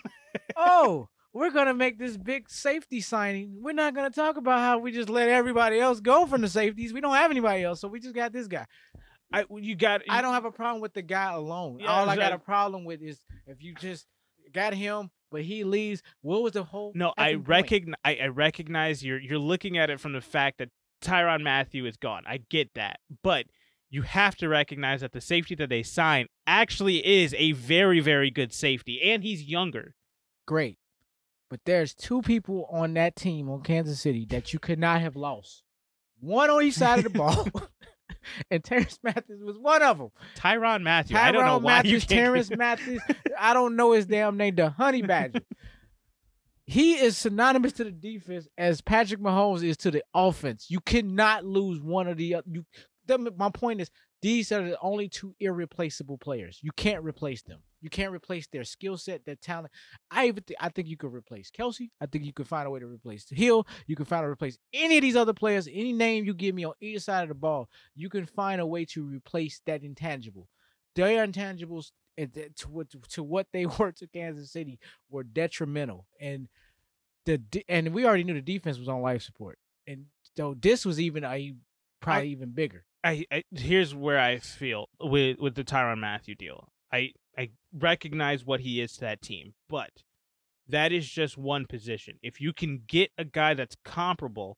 oh, 0.56 1.10
we're 1.34 1.52
gonna 1.52 1.74
make 1.74 1.98
this 1.98 2.16
big 2.16 2.50
safety 2.50 3.02
signing. 3.02 3.58
We're 3.62 3.74
not 3.74 3.96
gonna 3.96 4.12
talk 4.12 4.38
about 4.38 4.60
how 4.60 4.78
we 4.78 4.92
just 4.92 5.10
let 5.10 5.30
everybody 5.30 5.80
else 5.80 6.00
go 6.00 6.28
from 6.28 6.42
the 6.42 6.50
safeties. 6.50 6.94
We 6.94 7.02
don't 7.02 7.16
have 7.16 7.32
anybody 7.32 7.64
else, 7.64 7.82
so 7.82 7.88
we 7.88 8.00
just 8.00 8.16
got 8.16 8.32
this 8.32 8.48
guy. 8.48 8.66
I 9.32 9.46
you 9.50 9.76
got 9.76 10.02
I 10.08 10.22
don't 10.22 10.34
have 10.34 10.46
a 10.46 10.52
problem 10.52 10.82
with 10.82 10.94
the 10.94 11.02
guy 11.02 11.34
alone. 11.34 11.80
Yeah, 11.80 11.92
All 11.92 12.08
I 12.08 12.16
got 12.16 12.34
a 12.34 12.40
problem 12.40 12.86
with 12.86 13.02
is 13.02 13.20
if 13.48 13.64
you 13.64 13.74
just 13.74 14.06
got 14.54 14.74
him, 14.74 15.10
but 15.32 15.42
he 15.42 15.64
leaves. 15.64 16.02
What 16.22 16.44
was 16.44 16.54
the 16.54 16.64
whole? 16.64 16.92
No, 16.96 17.14
I 17.18 17.34
recognize. 17.34 18.00
I, 18.06 18.16
I 18.24 18.28
recognize 18.28 19.04
you're 19.04 19.20
you're 19.20 19.40
looking 19.40 19.78
at 19.78 19.90
it 19.90 20.00
from 20.00 20.14
the 20.14 20.22
fact 20.22 20.60
that 20.60 20.70
Tyrann 21.02 21.44
Mathieu 21.44 21.86
is 21.86 21.98
gone. 21.98 22.24
I 22.26 22.40
get 22.50 22.74
that, 22.76 23.00
but 23.24 23.46
you 23.90 24.02
have 24.02 24.36
to 24.38 24.50
recognize 24.50 25.02
that 25.02 25.12
the 25.12 25.22
safety 25.22 25.54
that 25.56 25.70
they 25.70 25.84
sign 25.84 26.28
actually 26.48 27.06
is 27.06 27.36
a 27.38 27.52
very, 27.52 28.00
very 28.00 28.32
good 28.32 28.52
safety, 28.52 29.00
and 29.04 29.24
he's 29.24 29.44
younger. 29.44 29.94
Great. 30.48 30.78
But 31.50 31.60
there's 31.66 31.94
two 31.94 32.24
people 32.24 32.68
on 32.72 32.96
that 32.96 33.16
team 33.16 33.48
on 33.50 33.62
Kansas 33.62 34.02
City 34.02 34.26
that 34.32 34.52
you 34.52 34.58
could 34.58 34.80
not 34.80 35.02
have 35.02 35.16
lost. 35.16 35.62
One 36.20 36.50
on 36.50 36.64
each 36.64 36.74
side 36.74 36.98
of 36.98 37.04
the 37.04 37.12
ball. 37.12 37.48
and 38.52 38.64
Terrence 38.64 39.00
Matthews 39.04 39.44
was 39.44 39.58
one 39.58 39.82
of 39.82 39.98
them. 39.98 40.10
Tyrann 40.36 40.84
Mathieu. 40.84 41.16
Tyron 41.16 41.22
I 41.22 41.32
don't 41.32 41.46
know 41.46 41.58
why 41.58 41.78
Matthews, 41.78 41.92
you 41.92 42.00
can't 42.00 42.10
Terrence 42.10 42.50
Matthews. 42.50 43.02
I 43.40 43.54
don't 43.54 43.76
know 43.76 43.94
his 43.94 44.06
damn 44.06 44.38
name, 44.38 44.56
the 44.56 44.70
honey 44.70 45.02
badger. 45.02 45.42
He 46.66 46.94
is 46.94 47.18
synonymous 47.18 47.74
to 47.74 47.84
the 47.84 47.92
defense 47.92 48.48
as 48.58 48.80
Patrick 48.80 49.20
Mahomes 49.20 49.64
is 49.64 49.76
to 49.78 49.92
the 49.92 50.02
offense. 50.14 50.68
You 50.70 50.80
cannot 50.80 51.44
lose 51.46 51.82
one 51.82 52.08
of 52.08 52.18
the 52.18 52.36
other. 52.36 52.48
You, 52.50 52.66
the, 53.06 53.34
my 53.38 53.50
point 53.50 53.82
is, 53.82 53.92
these 54.22 54.52
are 54.54 54.64
the 54.64 54.78
only 54.82 55.10
two 55.10 55.36
irreplaceable 55.42 56.18
players. 56.18 56.60
You 56.62 56.72
can't 56.72 57.04
replace 57.04 57.42
them. 57.42 57.60
You 57.84 57.90
can't 57.90 58.14
replace 58.14 58.48
their 58.48 58.64
skill 58.64 58.96
set, 58.96 59.26
their 59.26 59.36
talent. 59.36 59.74
I 60.10 60.28
even 60.28 60.42
th- 60.44 60.58
I 60.58 60.70
think 60.70 60.88
you 60.88 60.96
could 60.96 61.14
replace 61.14 61.52
Kelce. 61.52 61.90
I 62.00 62.06
think 62.06 62.24
you 62.24 62.32
could 62.32 62.48
find 62.48 62.66
a 62.66 62.72
way 62.72 62.80
to 62.80 62.88
replace 62.88 63.26
Hill. 63.30 63.68
You 63.88 63.98
can 63.98 64.06
find 64.06 64.22
a 64.22 64.24
way 64.24 64.30
to 64.30 64.34
replace 64.34 64.58
any 64.74 64.98
of 64.98 65.02
these 65.02 65.18
other 65.18 65.34
players. 65.34 65.68
Any 65.68 65.92
name 65.92 66.24
you 66.24 66.34
give 66.34 66.56
me 66.56 66.64
on 66.64 66.76
either 66.80 67.02
side 67.02 67.24
of 67.24 67.28
the 67.28 67.36
ball, 67.36 67.70
you 67.94 68.10
can 68.10 68.26
find 68.26 68.62
a 68.62 68.66
way 68.66 68.86
to 68.86 69.04
replace 69.04 69.60
that 69.66 69.84
intangible. 69.84 70.48
Their 70.96 71.28
intangibles 71.28 71.92
to 72.18 72.70
what 72.70 72.88
to 73.10 73.22
what 73.22 73.48
they 73.52 73.66
were 73.80 73.92
to 73.92 74.08
Kansas 74.08 74.52
City 74.52 74.80
were 75.10 75.24
detrimental, 75.24 76.06
and 76.22 76.48
the 77.26 77.42
and 77.68 77.94
we 77.94 78.06
already 78.06 78.24
knew 78.24 78.34
the 78.34 78.42
defense 78.42 78.80
was 78.80 78.88
on 78.88 79.02
life 79.02 79.24
support, 79.24 79.60
and 79.86 80.06
so 80.38 80.56
this 80.58 80.86
was 80.86 81.02
even 81.02 81.26
a 81.26 81.54
probably 82.00 82.30
even 82.30 82.52
bigger. 82.52 82.86
I, 83.04 83.26
I 83.30 83.44
here's 83.52 83.94
where 83.94 84.20
I 84.20 84.38
feel 84.38 84.88
with 85.02 85.38
with 85.40 85.56
the 85.56 85.66
Tyrann 85.66 86.00
Mathieu 86.00 86.36
deal. 86.36 86.70
I 86.94 87.12
I 87.38 87.50
recognize 87.74 88.46
what 88.46 88.62
he 88.62 88.80
is 88.80 88.94
to 88.94 89.02
that 89.02 89.22
team, 89.22 89.56
but 89.68 89.90
that 90.70 90.92
is 90.92 91.10
just 91.10 91.38
one 91.38 91.66
position. 91.66 92.20
If 92.22 92.40
you 92.40 92.54
can 92.54 92.84
get 92.88 93.12
a 93.18 93.26
guy 93.26 93.56
that's 93.56 93.76
comparable 93.84 94.58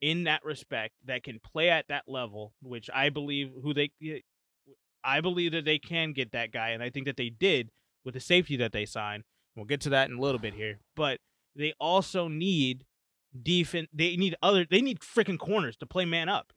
in 0.00 0.24
that 0.24 0.44
respect, 0.44 0.94
that 1.04 1.22
can 1.24 1.40
play 1.40 1.68
at 1.68 1.88
that 1.88 2.04
level, 2.06 2.54
which 2.62 2.88
I 2.94 3.10
believe 3.10 3.50
who 3.62 3.74
they 3.74 3.90
I 5.04 5.20
believe 5.20 5.52
that 5.52 5.64
they 5.64 5.78
can 5.78 6.12
get 6.12 6.32
that 6.32 6.52
guy, 6.52 6.70
and 6.70 6.82
I 6.82 6.90
think 6.90 7.06
that 7.06 7.16
they 7.16 7.28
did 7.28 7.70
with 8.04 8.14
the 8.14 8.20
safety 8.20 8.56
that 8.56 8.72
they 8.72 8.86
signed. 8.86 9.24
We'll 9.56 9.66
get 9.66 9.80
to 9.82 9.90
that 9.90 10.08
in 10.08 10.16
a 10.16 10.20
little 10.20 10.40
bit 10.40 10.54
here, 10.54 10.78
but 10.96 11.18
they 11.54 11.74
also 11.78 12.28
need 12.28 12.84
defense. 13.40 13.88
They 13.92 14.16
need 14.16 14.36
other. 14.42 14.66
They 14.68 14.80
need 14.80 15.00
freaking 15.00 15.38
corners 15.38 15.76
to 15.78 15.86
play 15.86 16.04
man 16.04 16.28
up. 16.28 16.52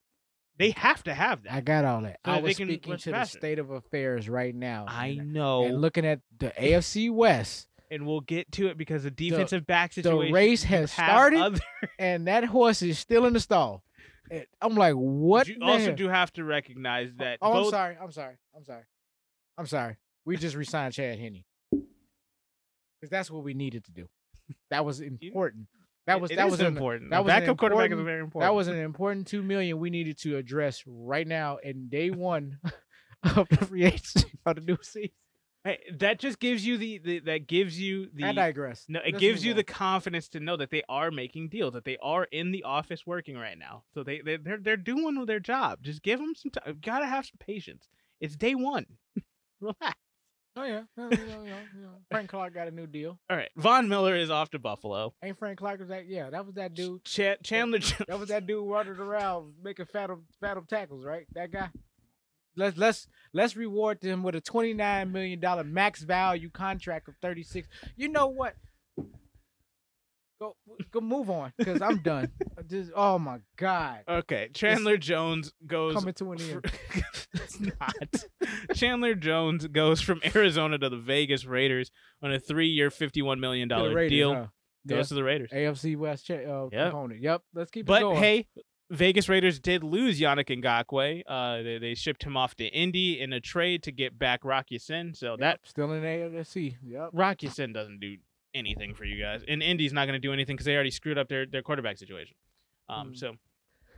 They 0.57 0.71
have 0.71 1.03
to 1.03 1.13
have 1.13 1.43
that. 1.43 1.53
I 1.53 1.61
got 1.61 1.85
all 1.85 2.01
that. 2.01 2.19
So 2.25 2.31
I 2.31 2.39
was 2.39 2.55
speaking 2.55 2.97
to 2.97 3.11
the 3.11 3.25
state 3.25 3.59
of 3.59 3.71
affairs 3.71 4.29
right 4.29 4.55
now. 4.55 4.85
I 4.87 5.07
and, 5.07 5.33
know, 5.33 5.65
and 5.65 5.81
looking 5.81 6.05
at 6.05 6.21
the 6.39 6.51
AFC 6.57 7.11
West, 7.11 7.67
and 7.91 8.05
we'll 8.05 8.21
get 8.21 8.51
to 8.53 8.67
it 8.67 8.77
because 8.77 9.03
the 9.03 9.11
defensive 9.11 9.67
back 9.67 9.93
situation. 9.93 10.27
The 10.27 10.33
race 10.33 10.63
has 10.63 10.91
started. 10.91 11.41
other- 11.41 11.59
and 11.99 12.27
that 12.27 12.45
horse 12.45 12.81
is 12.81 12.97
still 12.99 13.25
in 13.25 13.33
the 13.33 13.39
stall. 13.39 13.83
I'm 14.61 14.75
like, 14.75 14.95
what? 14.95 15.47
you 15.47 15.59
the 15.59 15.65
also 15.65 15.91
do 15.91 16.07
have 16.07 16.33
to 16.33 16.43
recognize 16.43 17.09
oh, 17.13 17.23
that. 17.23 17.37
Oh, 17.41 17.65
I'm 17.65 17.69
sorry. 17.69 17.97
I'm 18.01 18.11
sorry. 18.11 18.35
I'm 18.55 18.63
sorry. 18.63 18.83
I'm 19.57 19.67
sorry. 19.67 19.97
We 20.25 20.37
just 20.37 20.55
resigned 20.55 20.93
Chad 20.93 21.19
Henne 21.19 21.43
because 21.71 23.11
that's 23.11 23.29
what 23.29 23.43
we 23.43 23.53
needed 23.53 23.85
to 23.85 23.91
do. 23.91 24.07
That 24.71 24.83
was 24.83 24.99
important. 24.99 25.67
That 26.07 26.21
was 26.21 26.31
it 26.31 26.35
that 26.35 26.49
was 26.49 26.59
an, 26.59 26.67
important. 26.67 27.09
that 27.09 27.23
was 27.23 27.31
backup 27.31 27.57
quarterback 27.57 27.91
is 27.91 27.99
very 27.99 28.21
important. 28.21 28.47
that 28.47 28.55
was 28.55 28.67
an 28.67 28.77
important 28.77 29.27
two 29.27 29.41
million 29.41 29.79
we 29.79 29.89
needed 29.89 30.17
to 30.19 30.37
address 30.37 30.83
right 30.85 31.27
now 31.27 31.57
in 31.57 31.89
day 31.89 32.11
one 32.11 32.59
of 33.35 33.47
the 33.49 33.57
free 33.65 33.85
agency 33.85 34.31
of 34.45 34.55
the 34.55 34.61
new 34.61 34.77
season. 34.81 35.09
Hey, 35.63 35.79
that 35.97 36.19
just 36.19 36.39
gives 36.39 36.63
you 36.63 36.77
the, 36.77 36.99
the 36.99 37.19
that 37.21 37.47
gives 37.47 37.79
you 37.79 38.07
the 38.13 38.25
I 38.25 38.33
digress. 38.33 38.85
No, 38.87 38.99
it 39.03 39.17
gives 39.17 39.43
you 39.43 39.55
the 39.55 39.63
confidence 39.63 40.27
to 40.29 40.39
know 40.39 40.55
that 40.57 40.69
they 40.69 40.83
are 40.87 41.09
making 41.09 41.49
deals, 41.49 41.73
that 41.73 41.85
they 41.85 41.97
are 42.03 42.25
in 42.25 42.51
the 42.51 42.61
office 42.61 43.07
working 43.07 43.35
right 43.35 43.57
now. 43.57 43.83
So 43.95 44.03
they 44.03 44.21
they 44.21 44.37
they're 44.37 44.59
they're 44.59 44.77
doing 44.77 45.25
their 45.25 45.39
job. 45.39 45.79
Just 45.81 46.03
give 46.03 46.19
them 46.19 46.35
some 46.35 46.51
time. 46.51 46.77
Gotta 46.83 47.07
have 47.07 47.25
some 47.25 47.37
patience. 47.39 47.89
It's 48.21 48.35
day 48.35 48.53
one. 48.53 48.85
Relax. 49.59 49.97
Oh 50.57 50.63
yeah, 50.63 50.83
No, 50.95 51.09
you 51.11 51.17
know, 51.17 51.23
you 51.25 51.27
know, 51.27 51.57
you 51.75 51.81
know. 51.81 51.89
Frank 52.09 52.29
Clark 52.29 52.53
got 52.53 52.67
a 52.67 52.71
new 52.71 52.87
deal. 52.87 53.19
All 53.29 53.35
right, 53.35 53.49
Von 53.57 53.89
Miller 53.89 54.15
is 54.15 54.29
off 54.29 54.51
to 54.51 54.59
Buffalo. 54.59 55.13
Ain't 55.21 55.37
Frank 55.37 55.59
Clark 55.59 55.79
was 55.81 55.89
that? 55.89 56.07
Yeah, 56.07 56.29
that 56.29 56.45
was 56.45 56.55
that 56.55 56.73
dude. 56.73 57.03
Ch- 57.03 57.41
Chandler 57.43 57.79
Jones. 57.79 58.03
That 58.07 58.19
was 58.19 58.29
that 58.29 58.47
dude 58.47 58.65
running 58.69 58.93
around 58.93 59.53
making 59.61 59.85
fathom 59.87 60.23
fathom 60.39 60.65
tackles, 60.69 61.03
right? 61.05 61.25
That 61.33 61.51
guy. 61.51 61.69
Let's 62.55 62.77
let's 62.77 63.07
let's 63.33 63.57
reward 63.57 64.01
him 64.01 64.23
with 64.23 64.35
a 64.35 64.41
twenty 64.41 64.73
nine 64.73 65.11
million 65.11 65.41
dollar 65.41 65.65
max 65.65 66.03
value 66.03 66.49
contract 66.49 67.09
of 67.09 67.15
thirty 67.21 67.43
six. 67.43 67.67
You 67.97 68.07
know 68.07 68.27
what? 68.27 68.55
Go 70.39 70.55
go 70.91 70.99
move 71.01 71.29
on 71.29 71.53
because 71.57 71.81
I'm 71.81 71.99
done. 71.99 72.29
Just 72.69 72.91
oh 72.95 73.17
my 73.17 73.37
god, 73.57 73.99
Okay, 74.07 74.49
Chandler 74.53 74.97
Jones 74.97 75.53
goes. 75.65 75.93
coming 75.95 76.13
to 76.15 76.31
an 76.33 76.41
end. 76.41 76.65
it's 77.33 77.59
not. 77.59 78.25
Chandler 78.75 79.15
Jones 79.15 79.65
goes 79.67 80.01
from 80.01 80.19
Arizona 80.35 80.77
to 80.77 80.89
the 80.89 80.97
Vegas 80.97 81.45
Raiders 81.45 81.89
on 82.21 82.33
a 82.33 82.39
three-year, 82.39 82.89
fifty-one 82.91 83.39
million 83.39 83.69
To 83.69 83.75
the 83.75 83.79
dollar 83.81 83.93
Raiders, 83.95 84.09
deal. 84.11 84.33
huh? 84.33 84.45
Goes 84.87 84.97
Yeah. 84.97 85.03
to 85.03 85.13
the 85.15 85.23
Raiders. 85.23 85.49
AFC 85.53 85.95
West 85.95 86.25
cha- 86.27 86.33
uh, 86.35 86.69
Yep. 86.71 86.91
component. 86.91 87.21
Yep. 87.21 87.41
Let's 87.53 87.71
keep 87.71 87.85
it 87.85 87.87
But 87.87 88.01
going. 88.01 88.17
hey, 88.17 88.47
Vegas 88.91 89.27
Raiders 89.29 89.59
did 89.59 89.83
lose 89.83 90.19
Yannick 90.19 90.49
Ngakoue. 90.61 91.23
Uh, 91.27 91.63
they, 91.63 91.77
they 91.79 91.95
shipped 91.95 92.23
him 92.23 92.37
off 92.37 92.53
to 92.55 92.65
Indy 92.65 93.19
in 93.19 93.33
a 93.33 93.39
trade 93.39 93.81
to 93.83 93.91
get 93.91 94.19
back 94.19 94.43
Rock 94.45 94.65
Ya-Sin. 94.69 95.13
So 95.15 95.37
that 95.39 95.61
still 95.63 95.91
in 95.93 96.01
the 96.01 96.07
AFC. 96.07 96.75
Yep. 96.85 97.09
Rock 97.13 97.37
Sin 97.49 97.73
doesn't 97.73 97.99
do 97.99 98.17
anything 98.55 98.95
for 98.95 99.05
you 99.05 99.21
guys, 99.21 99.43
and 99.47 99.61
Indy's 99.61 99.93
not 99.93 100.05
going 100.05 100.19
to 100.19 100.27
do 100.27 100.33
anything 100.33 100.55
because 100.55 100.65
they 100.65 100.73
already 100.73 100.89
screwed 100.91 101.17
up 101.19 101.27
their, 101.27 101.45
their 101.45 101.61
quarterback 101.61 101.97
situation. 101.99 102.35
Um, 102.89 103.11
Mm. 103.11 103.17
so 103.17 103.33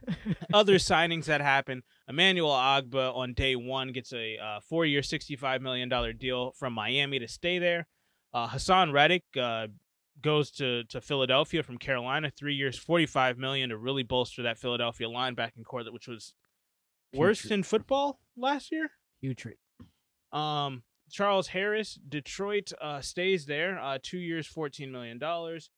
other 0.53 0.75
signings 0.75 1.25
that 1.25 1.41
happen: 1.41 1.83
Emmanuel 2.07 2.51
Ogbah 2.51 3.15
on 3.15 3.33
day 3.33 3.55
one 3.55 3.91
gets 3.91 4.11
a 4.13 4.37
uh, 4.37 4.59
four-year, 4.61 5.01
sixty-five 5.03 5.61
million 5.61 5.89
dollar 5.89 6.13
deal 6.13 6.51
from 6.51 6.73
Miami 6.73 7.19
to 7.19 7.27
stay 7.27 7.59
there. 7.59 7.87
Uh, 8.33 8.47
Haason 8.47 8.91
Reddick 8.93 9.23
uh, 9.39 9.67
goes 10.21 10.51
to 10.51 10.83
to 10.85 11.01
Philadelphia 11.01 11.63
from 11.63 11.77
Carolina, 11.77 12.31
three 12.35 12.55
years, 12.55 12.77
45 12.77 13.37
million 13.37 13.69
to 13.69 13.77
really 13.77 14.03
bolster 14.03 14.43
that 14.43 14.57
Philadelphia 14.57 15.07
linebacking 15.07 15.63
corps, 15.65 15.83
that 15.83 15.93
which 15.93 16.07
was 16.07 16.33
worse 17.13 17.41
Putrid. 17.41 17.59
in 17.59 17.63
football 17.63 18.19
last 18.35 18.71
year. 18.71 18.89
Putrid. 19.21 19.57
Um, 20.31 20.83
Charles 21.11 21.47
Harris, 21.47 21.99
Detroit 22.07 22.71
uh, 22.81 23.01
stays 23.01 23.45
there, 23.45 23.79
uh, 23.79 23.97
two 24.01 24.19
years, 24.19 24.47
fourteen 24.47 24.91
million 24.91 25.17
dollars. 25.17 25.69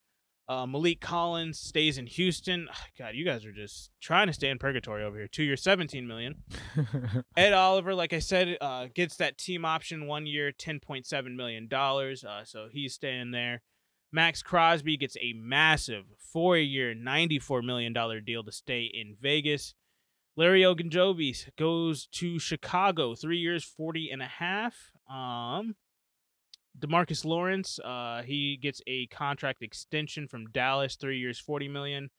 Uh, 0.48 0.66
Maliek 0.66 1.00
Collins 1.00 1.60
stays 1.60 2.00
in 2.00 2.08
Houston. 2.08 2.68
God, 2.98 3.14
you 3.14 3.24
guys 3.24 3.46
are 3.46 3.52
just 3.52 3.92
trying 4.02 4.26
to 4.26 4.34
stay 4.34 4.50
in 4.50 4.58
purgatory 4.58 5.04
over 5.04 5.16
here. 5.16 5.28
Two 5.28 5.44
years, 5.44 5.62
seventeen 5.62 6.08
million. 6.08 6.44
Ed 7.38 7.54
Oliver, 7.54 7.94
like 7.94 8.14
I 8.14 8.20
said, 8.20 8.58
uh, 8.60 8.88
gets 8.94 9.18
that 9.18 9.38
team 9.38 9.64
option 9.64 10.08
one 10.08 10.26
year, 10.26 10.52
ten 10.52 10.80
point 10.80 11.06
seven 11.06 11.38
million 11.38 11.68
dollars. 11.68 12.24
Uh, 12.24 12.44
so 12.46 12.68
he's 12.72 12.96
staying 12.96 13.30
there. 13.32 13.62
Maxx 14.12 14.42
Crosby 14.42 14.98
gets 14.98 15.16
a 15.22 15.34
massive 15.34 16.06
four-year, 16.18 16.96
ninety-four 16.96 17.62
million 17.62 17.94
dollar 17.94 18.20
deal 18.20 18.44
to 18.44 18.52
stay 18.52 18.90
in 18.92 19.16
Vegas. 19.22 19.76
Larry 20.36 20.62
Ogunjobi 20.62 21.50
goes 21.58 22.08
to 22.14 22.40
Chicago, 22.40 23.14
three 23.14 23.38
years, 23.38 23.64
forty 23.64 24.10
and 24.10 24.24
a 24.24 24.26
half. 24.26 24.94
Um, 25.10 25.76
Demarcus 26.78 27.26
Lawrence, 27.26 27.80
uh, 27.80 28.22
he 28.24 28.58
gets 28.58 28.82
a 28.88 29.08
contract 29.08 29.62
extension 29.62 30.28
from 30.28 30.48
Dallas, 30.52 30.96
three 30.96 31.18
years, 31.20 31.40
forty 31.40 31.68
million. 31.68 32.10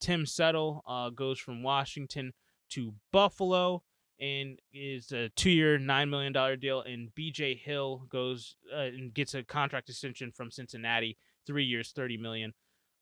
Tim 0.00 0.26
Settle 0.26 0.82
uh, 0.86 1.10
goes 1.10 1.38
from 1.38 1.62
Washington 1.62 2.32
to 2.70 2.94
Buffalo 3.12 3.82
and 4.20 4.58
is 4.72 5.12
a 5.12 5.28
two-year, 5.30 5.78
nine 5.78 6.10
million 6.10 6.32
dollar 6.32 6.56
deal. 6.56 6.82
And 6.82 7.14
B.J. 7.14 7.56
Hill 7.56 8.06
goes 8.08 8.56
uh, 8.74 8.80
and 8.80 9.14
gets 9.14 9.34
a 9.34 9.42
contract 9.42 9.88
extension 9.88 10.32
from 10.32 10.50
Cincinnati, 10.50 11.16
three 11.46 11.64
years, 11.64 11.92
thirty 11.92 12.16
million. 12.16 12.52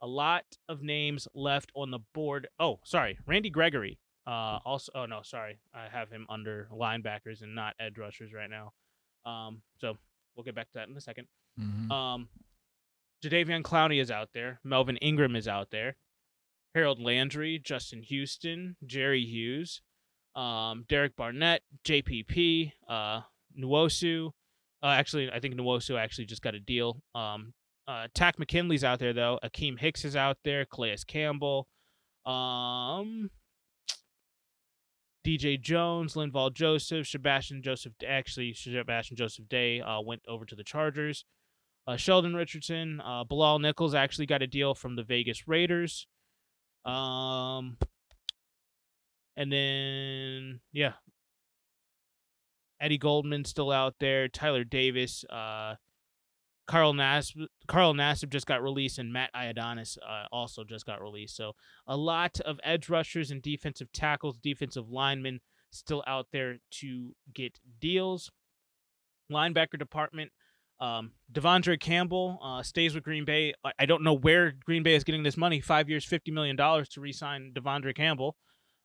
A 0.00 0.06
lot 0.06 0.44
of 0.68 0.82
names 0.82 1.26
left 1.34 1.72
on 1.74 1.90
the 1.90 1.98
board. 2.14 2.48
Oh, 2.60 2.78
sorry, 2.84 3.18
Randy 3.26 3.50
Gregory. 3.50 3.98
Uh, 4.26 4.58
also, 4.64 4.92
oh 4.94 5.06
no, 5.06 5.22
sorry, 5.22 5.58
I 5.74 5.86
have 5.90 6.10
him 6.10 6.26
under 6.28 6.68
linebackers 6.72 7.42
and 7.42 7.54
not 7.54 7.74
edge 7.80 7.98
rushers 7.98 8.32
right 8.32 8.50
now. 8.50 8.72
Um, 9.28 9.62
so 9.80 9.96
we'll 10.34 10.44
get 10.44 10.54
back 10.54 10.66
to 10.68 10.74
that 10.74 10.88
in 10.88 10.96
a 10.96 11.00
second. 11.00 11.26
Mhm. 11.58 11.90
Um, 11.90 12.28
Jadeveon 13.22 13.62
Clowney 13.62 14.00
is 14.00 14.10
out 14.10 14.30
there. 14.32 14.60
Melvin 14.64 14.96
Ingram 14.98 15.34
is 15.36 15.48
out 15.48 15.70
there. 15.70 15.96
Harold 16.74 17.00
Landry, 17.00 17.58
Justin 17.58 18.02
Houston, 18.02 18.76
Jerry 18.86 19.24
Hughes, 19.24 19.80
um, 20.36 20.84
Derek 20.88 21.16
Barnett, 21.16 21.62
JPP, 21.84 22.72
uh, 22.88 23.22
Nwosu. 23.58 24.32
Uh, 24.82 24.86
actually, 24.86 25.30
I 25.32 25.40
think 25.40 25.54
Nwosu 25.54 25.98
actually 25.98 26.26
just 26.26 26.42
got 26.42 26.54
a 26.54 26.60
deal. 26.60 27.02
Um, 27.14 27.54
uh, 27.88 28.06
Takk 28.14 28.38
McKinley's 28.38 28.84
out 28.84 29.00
there 29.00 29.12
though. 29.12 29.40
Akiem 29.42 29.78
Hicks 29.80 30.04
is 30.04 30.14
out 30.14 30.38
there. 30.44 30.64
Calais 30.66 30.98
Campbell. 31.06 31.66
Um, 32.24 33.30
DJ 35.24 35.60
Jones, 35.60 36.14
Linval 36.14 36.52
Joseph, 36.52 37.06
Sebastian 37.06 37.62
Joseph. 37.62 37.92
Actually, 38.06 38.54
Sebastian 38.54 39.16
Joseph 39.16 39.48
Day 39.48 39.80
uh, 39.80 40.00
went 40.00 40.22
over 40.28 40.44
to 40.44 40.54
the 40.54 40.64
Chargers. 40.64 41.24
Uh, 41.86 41.96
Sheldon 41.96 42.34
Richardson, 42.34 43.00
uh, 43.00 43.24
Bilal 43.24 43.60
Nichols 43.60 43.94
actually 43.94 44.26
got 44.26 44.42
a 44.42 44.46
deal 44.46 44.74
from 44.74 44.94
the 44.94 45.02
Vegas 45.02 45.48
Raiders. 45.48 46.06
Um, 46.84 47.78
and 49.36 49.50
then 49.50 50.60
yeah, 50.72 50.92
Eddie 52.80 52.98
Goldman 52.98 53.44
still 53.44 53.70
out 53.70 53.94
there. 54.00 54.28
Tyler 54.28 54.64
Davis, 54.64 55.24
uh, 55.30 55.76
Carl 56.68 56.92
Nass, 56.92 57.32
Carl 57.66 57.94
Nassib 57.94 58.28
just 58.28 58.46
got 58.46 58.62
released, 58.62 58.98
and 58.98 59.12
Matt 59.12 59.30
Ioannidis 59.34 59.96
uh, 60.06 60.26
also 60.30 60.64
just 60.64 60.84
got 60.84 61.00
released. 61.00 61.34
So 61.34 61.54
a 61.86 61.96
lot 61.96 62.40
of 62.40 62.60
edge 62.62 62.90
rushers 62.90 63.30
and 63.30 63.42
defensive 63.42 63.90
tackles, 63.90 64.36
defensive 64.36 64.90
linemen 64.90 65.40
still 65.70 66.04
out 66.06 66.26
there 66.30 66.58
to 66.72 67.14
get 67.34 67.58
deals. 67.80 68.30
Linebacker 69.32 69.78
department. 69.78 70.30
Um, 70.80 71.12
De'Vondre 71.32 71.80
Campbell 71.80 72.38
uh, 72.42 72.62
stays 72.62 72.94
with 72.94 73.02
Green 73.02 73.24
Bay. 73.24 73.54
I, 73.78 73.86
don't 73.86 74.04
know 74.04 74.14
where 74.14 74.52
Green 74.64 74.84
Bay 74.84 74.94
is 74.94 75.02
getting 75.02 75.24
this 75.24 75.36
money. 75.36 75.60
Five 75.60 75.88
years, 75.88 76.04
fifty 76.04 76.30
million 76.30 76.54
dollars 76.54 76.88
to 76.90 77.00
re-sign 77.00 77.52
De'Vondre 77.54 77.96
Campbell. 77.96 78.36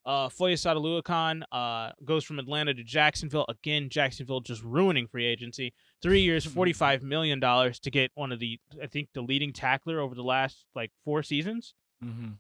Uh, 0.05 0.27
Foye 0.27 0.55
uh, 0.55 1.91
goes 2.03 2.23
from 2.25 2.39
Atlanta 2.39 2.73
to 2.73 2.83
Jacksonville. 2.83 3.45
Again, 3.47 3.89
Jacksonville 3.89 4.41
just 4.41 4.63
ruining 4.63 5.07
free 5.07 5.25
agency. 5.25 5.73
Three 6.03 6.21
years, 6.21 6.45
Mm-hmm. 6.45 6.59
$45 6.59 7.01
million 7.01 7.39
to 7.41 7.89
get 7.91 8.11
one 8.13 8.31
of 8.31 8.39
the, 8.39 8.59
I 8.81 8.87
think, 8.87 9.09
the 9.13 9.21
leading 9.21 9.53
tackler 9.53 9.99
over 9.99 10.13
the 10.13 10.21
last, 10.23 10.65
like, 10.75 10.91
four 11.05 11.23
seasons. 11.23 11.73
Mm-hmm. 12.03 12.31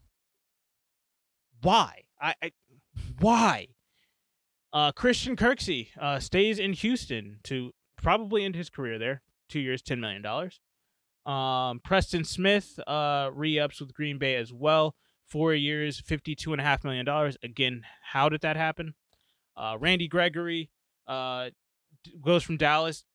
Why? 1.61 2.01
I, 2.21 2.33
I 2.41 2.51
Why? 3.19 3.67
Uh, 4.71 4.91
Christian 4.91 5.35
Kirksey 5.35 5.87
uh, 5.99 6.19
stays 6.19 6.59
in 6.59 6.73
Houston 6.73 7.39
to 7.43 7.71
probably 8.01 8.43
end 8.43 8.55
his 8.55 8.69
career 8.69 8.99
there. 8.99 9.21
Two 9.49 9.59
years, 9.59 9.81
$10 9.81 9.99
million. 9.99 10.25
Um, 11.25 11.79
Preston 11.83 12.25
Smith 12.25 12.79
uh, 12.85 13.29
re-ups 13.33 13.79
with 13.79 13.93
Green 13.93 14.17
Bay 14.17 14.35
as 14.35 14.51
well. 14.51 14.95
Four 15.25 15.53
years, 15.53 16.01
fifty-two 16.01 16.51
and 16.51 16.59
a 16.59 16.63
half 16.65 16.83
million 16.83 17.05
dollars. 17.05 17.37
Again, 17.41 17.83
how 18.11 18.27
did 18.27 18.41
that 18.41 18.57
happen? 18.57 18.93
Uh, 19.55 19.77
Randy 19.79 20.07
Gregory 20.09 20.69
uh, 21.07 21.49
d- 22.03 22.11
goes 22.21 22.43
from 22.43 22.57
Dallas. 22.57 23.05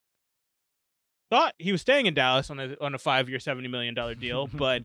Thought 1.30 1.54
he 1.58 1.72
was 1.72 1.80
staying 1.80 2.06
in 2.06 2.14
Dallas 2.14 2.50
on 2.50 2.58
a 2.58 2.76
on 2.80 2.94
a 2.94 2.98
five-year, 2.98 3.38
seventy 3.38 3.68
million 3.68 3.94
dollar 3.94 4.14
deal, 4.14 4.46
but 4.52 4.84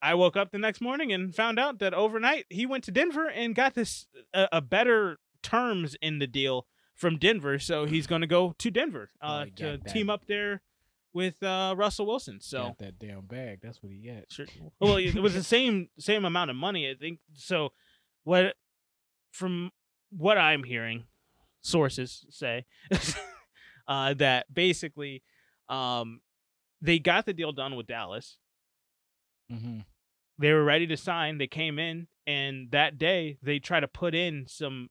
I 0.00 0.14
woke 0.14 0.36
up 0.36 0.52
the 0.52 0.58
next 0.58 0.80
morning 0.80 1.12
and 1.12 1.34
found 1.34 1.58
out 1.58 1.78
that 1.80 1.94
overnight 1.94 2.46
he 2.50 2.66
went 2.66 2.84
to 2.84 2.90
Denver 2.92 3.26
and 3.28 3.54
got 3.54 3.74
this 3.74 4.06
a, 4.32 4.48
a 4.52 4.60
better 4.60 5.18
terms 5.42 5.96
in 6.00 6.18
the 6.18 6.26
deal 6.26 6.66
from 6.94 7.18
Denver. 7.18 7.58
So 7.58 7.86
he's 7.86 8.06
going 8.06 8.20
to 8.20 8.26
go 8.26 8.54
to 8.58 8.70
Denver 8.70 9.10
Oh, 9.20 9.26
uh, 9.28 9.44
he 9.46 9.50
to 9.52 9.64
that. 9.82 9.88
team 9.88 10.08
up 10.10 10.26
there 10.26 10.62
with 11.12 11.42
uh, 11.42 11.74
Russell 11.76 12.06
Wilson. 12.06 12.38
So 12.40 12.64
got 12.64 12.78
that 12.78 12.98
damn 12.98 13.22
bag. 13.22 13.60
That's 13.62 13.82
what 13.82 13.90
he 13.92 13.98
got. 13.98 14.24
Sure. 14.30 14.46
Well, 14.78 14.96
it 14.96 15.14
was 15.16 15.34
the 15.34 15.42
same 15.56 15.88
same 15.98 16.24
amount 16.24 16.50
of 16.50 16.56
money, 16.56 16.88
I 16.88 16.94
think. 16.94 17.18
So, 17.34 17.72
what 18.24 18.54
from 19.32 19.70
what 20.10 20.38
I'm 20.38 20.62
hearing, 20.64 21.04
sources 21.62 22.24
say 22.30 22.66
uh, 23.88 24.14
that 24.14 24.52
basically 24.52 25.22
um, 25.68 26.20
they 26.80 26.98
got 26.98 27.26
the 27.26 27.32
deal 27.32 27.52
done 27.52 27.76
with 27.76 27.86
Dallas. 27.86 28.38
Mm-hmm. 29.52 29.80
They 30.38 30.52
were 30.52 30.64
ready 30.64 30.86
to 30.88 30.96
sign. 30.96 31.38
They 31.38 31.46
came 31.46 31.78
in, 31.78 32.08
and 32.26 32.70
that 32.72 32.98
day 32.98 33.38
they 33.42 33.58
try 33.58 33.80
to 33.80 33.88
put 33.88 34.14
in 34.14 34.46
some 34.48 34.88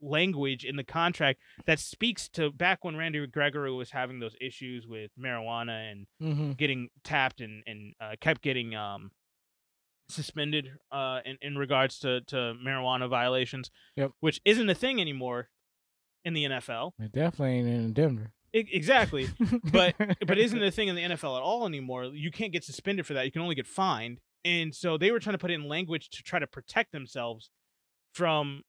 language 0.00 0.64
in 0.66 0.76
the 0.76 0.84
contract 0.84 1.40
that 1.64 1.78
speaks 1.78 2.28
to 2.28 2.50
back 2.50 2.84
when 2.84 2.94
Randy 2.96 3.26
Gregory 3.26 3.72
was 3.72 3.90
having 3.92 4.20
those 4.20 4.36
issues 4.40 4.86
with 4.86 5.10
marijuana 5.18 5.90
and 5.90 6.06
Mm-hmm. 6.22 6.52
getting 6.52 6.88
tapped 7.04 7.40
and 7.40 7.62
and 7.66 7.94
uh, 8.00 8.14
kept 8.20 8.42
getting 8.42 8.74
um 8.74 9.12
suspended 10.10 10.68
uh 10.92 11.20
in, 11.24 11.38
in 11.40 11.56
regards 11.56 11.98
to 12.00 12.20
to 12.22 12.36
marijuana 12.62 13.08
violations 13.08 13.70
Yep. 13.96 14.10
which 14.20 14.40
isn't 14.44 14.68
a 14.68 14.74
thing 14.74 15.00
anymore 15.00 15.48
in 16.26 16.34
the 16.34 16.44
NFL 16.44 16.92
It 17.00 17.12
definitely 17.12 17.54
ain't 17.60 17.68
in 17.68 17.92
Denver. 17.94 18.32
Exactly. 18.54 19.28
But 19.72 19.94
but 20.26 20.38
isn't 20.38 20.62
a 20.62 20.70
thing 20.70 20.88
in 20.88 20.94
the 20.94 21.02
NFL 21.02 21.36
at 21.36 21.42
all 21.42 21.66
anymore 21.66 22.04
you 22.04 22.30
can't 22.30 22.52
get 22.52 22.64
suspended 22.64 23.06
for 23.06 23.14
that. 23.14 23.24
You 23.24 23.32
can 23.32 23.42
only 23.42 23.56
get 23.56 23.66
fined. 23.66 24.20
And 24.44 24.74
so 24.74 24.96
they 24.96 25.10
were 25.10 25.18
trying 25.18 25.34
to 25.34 25.38
put 25.38 25.50
in 25.50 25.68
language 25.68 26.10
to 26.10 26.22
try 26.22 26.38
to 26.38 26.46
protect 26.46 26.92
themselves 26.92 27.50
from 28.12 28.62